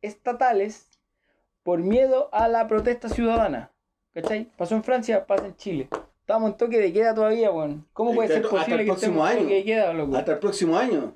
estatales 0.01 0.89
por 1.63 1.81
miedo 1.81 2.31
a 2.33 2.49
la 2.49 2.67
protesta 2.67 3.11
ciudadana, 3.11 3.71
¿cachai? 4.15 4.49
Pasó 4.57 4.75
en 4.75 4.83
Francia, 4.85 5.27
pasa 5.27 5.47
en 5.47 5.57
Chile. 5.57 5.89
Estamos 6.21 6.53
en 6.53 6.57
toque 6.57 6.79
de 6.79 6.91
queda 6.93 7.15
todavía, 7.15 7.51
weón. 7.51 7.87
¿Cómo 7.93 8.15
puede 8.15 8.29
ser 8.29 8.43
posible 8.49 8.83
el 8.83 8.87
que 8.89 8.93
estemos 8.95 9.19
próximo 9.19 9.27
en 9.27 9.33
año. 9.33 9.43
toque 9.43 9.55
de 9.57 9.65
queda, 9.65 9.93
loco? 9.93 10.17
Hasta 10.17 10.33
el 10.33 10.39
próximo 10.39 10.79
año. 10.79 11.15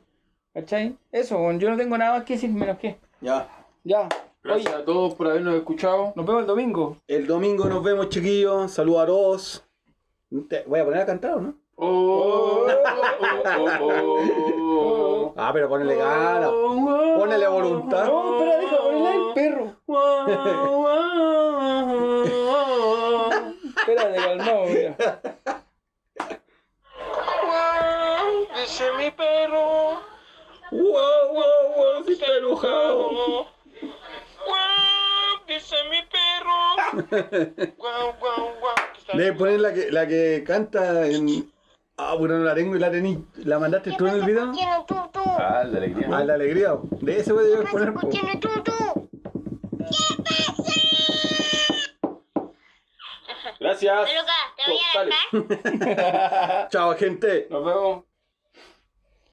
¿Cachai? 0.61 0.97
Eso. 1.13 1.53
Yo 1.53 1.71
no 1.71 1.77
tengo 1.77 1.99
nada 1.99 2.15
más 2.17 2.25
que 2.25 2.33
decir 2.33 2.49
menos 2.51 2.79
que. 2.79 2.97
Ya. 3.21 3.47
Ya. 3.85 4.09
Gracias 4.43 4.73
Oye, 4.73 4.83
a 4.83 4.85
todos 4.87 5.15
por 5.15 5.27
habernos 5.29 5.55
escuchado. 5.55 6.15
nos 6.17 6.25
vemos 6.25 6.41
el 6.41 6.47
domingo. 6.47 6.97
El 7.07 7.27
domingo 7.27 7.67
nos 7.67 7.83
vemos, 7.85 8.09
chiquillos. 8.09 8.73
Saludos 8.73 9.03
a 9.03 9.07
todos. 9.07 9.65
Te- 10.49 10.65
Voy 10.67 10.81
a 10.81 10.85
poner 10.87 11.03
a 11.03 11.07
cantar, 11.07 11.35
¿o 11.35 11.41
no? 11.43 11.55
Oh, 11.79 12.67
oh, 12.67 13.67
oh, 13.81 14.23
oh, 14.59 15.35
Ah, 15.37 15.51
pero 15.53 15.69
ponele 15.69 15.95
gana. 15.97 16.49
Ponele 17.19 17.47
voluntad. 17.49 18.07
No, 18.07 18.39
espera, 18.41 18.59
deja 18.61 18.77
ponerle 18.79 19.15
el 19.15 19.35
perro. 19.35 19.77
Espérate, 23.77 24.17
calmado, 24.17 24.65
mira. 24.67 24.97
Dice 28.57 28.85
mi 28.99 29.11
perro. 29.11 30.16
¡Wow, 30.71 31.33
wow, 31.33 31.75
wow! 31.77 32.05
Sí 32.07 32.13
está 32.13 32.27
enojado. 32.39 33.47
Guau, 34.47 35.47
dice 35.47 35.77
mi 35.91 36.03
perro. 36.13 37.73
Guau, 37.77 38.13
guau, 38.19 38.53
guau. 38.61 38.75
Debe 39.15 39.33
poner 39.33 39.61
la 39.61 39.73
que, 39.73 39.91
la 39.91 40.07
que 40.07 40.45
canta 40.47 41.07
en. 41.07 41.53
Ah, 41.97 42.15
bueno, 42.15 42.39
no 42.39 42.45
la 42.45 42.55
tengo 42.55 42.77
y 42.77 42.79
la 42.79 42.91
tení. 42.91 43.25
¿La 43.37 43.59
mandaste 43.59 43.93
tú 43.93 44.07
en 44.07 44.17
el 44.17 44.25
video? 44.25 44.53
Tiene 44.53 44.85
tú, 44.87 44.95
tú. 45.13 45.21
Ah, 45.25 45.65
de 45.65 45.79
alegría. 45.79 46.09
Ah, 46.13 46.25
la 46.25 46.35
alegría. 46.35 46.77
De 47.01 47.19
ese 47.19 47.33
voy 47.33 47.45
a 47.53 47.71
poner. 47.71 47.95
po. 47.95 48.01
Tú, 48.01 48.49
tú. 48.65 49.09
Gracias. 53.59 54.11
Peluca, 54.11 54.33
te 54.57 54.63
voy 54.71 54.81
a 54.95 55.05
dejar. 55.05 56.69
Chao, 56.71 56.95
gente. 56.97 57.47
Nos 57.51 57.65
vemos. 57.65 58.05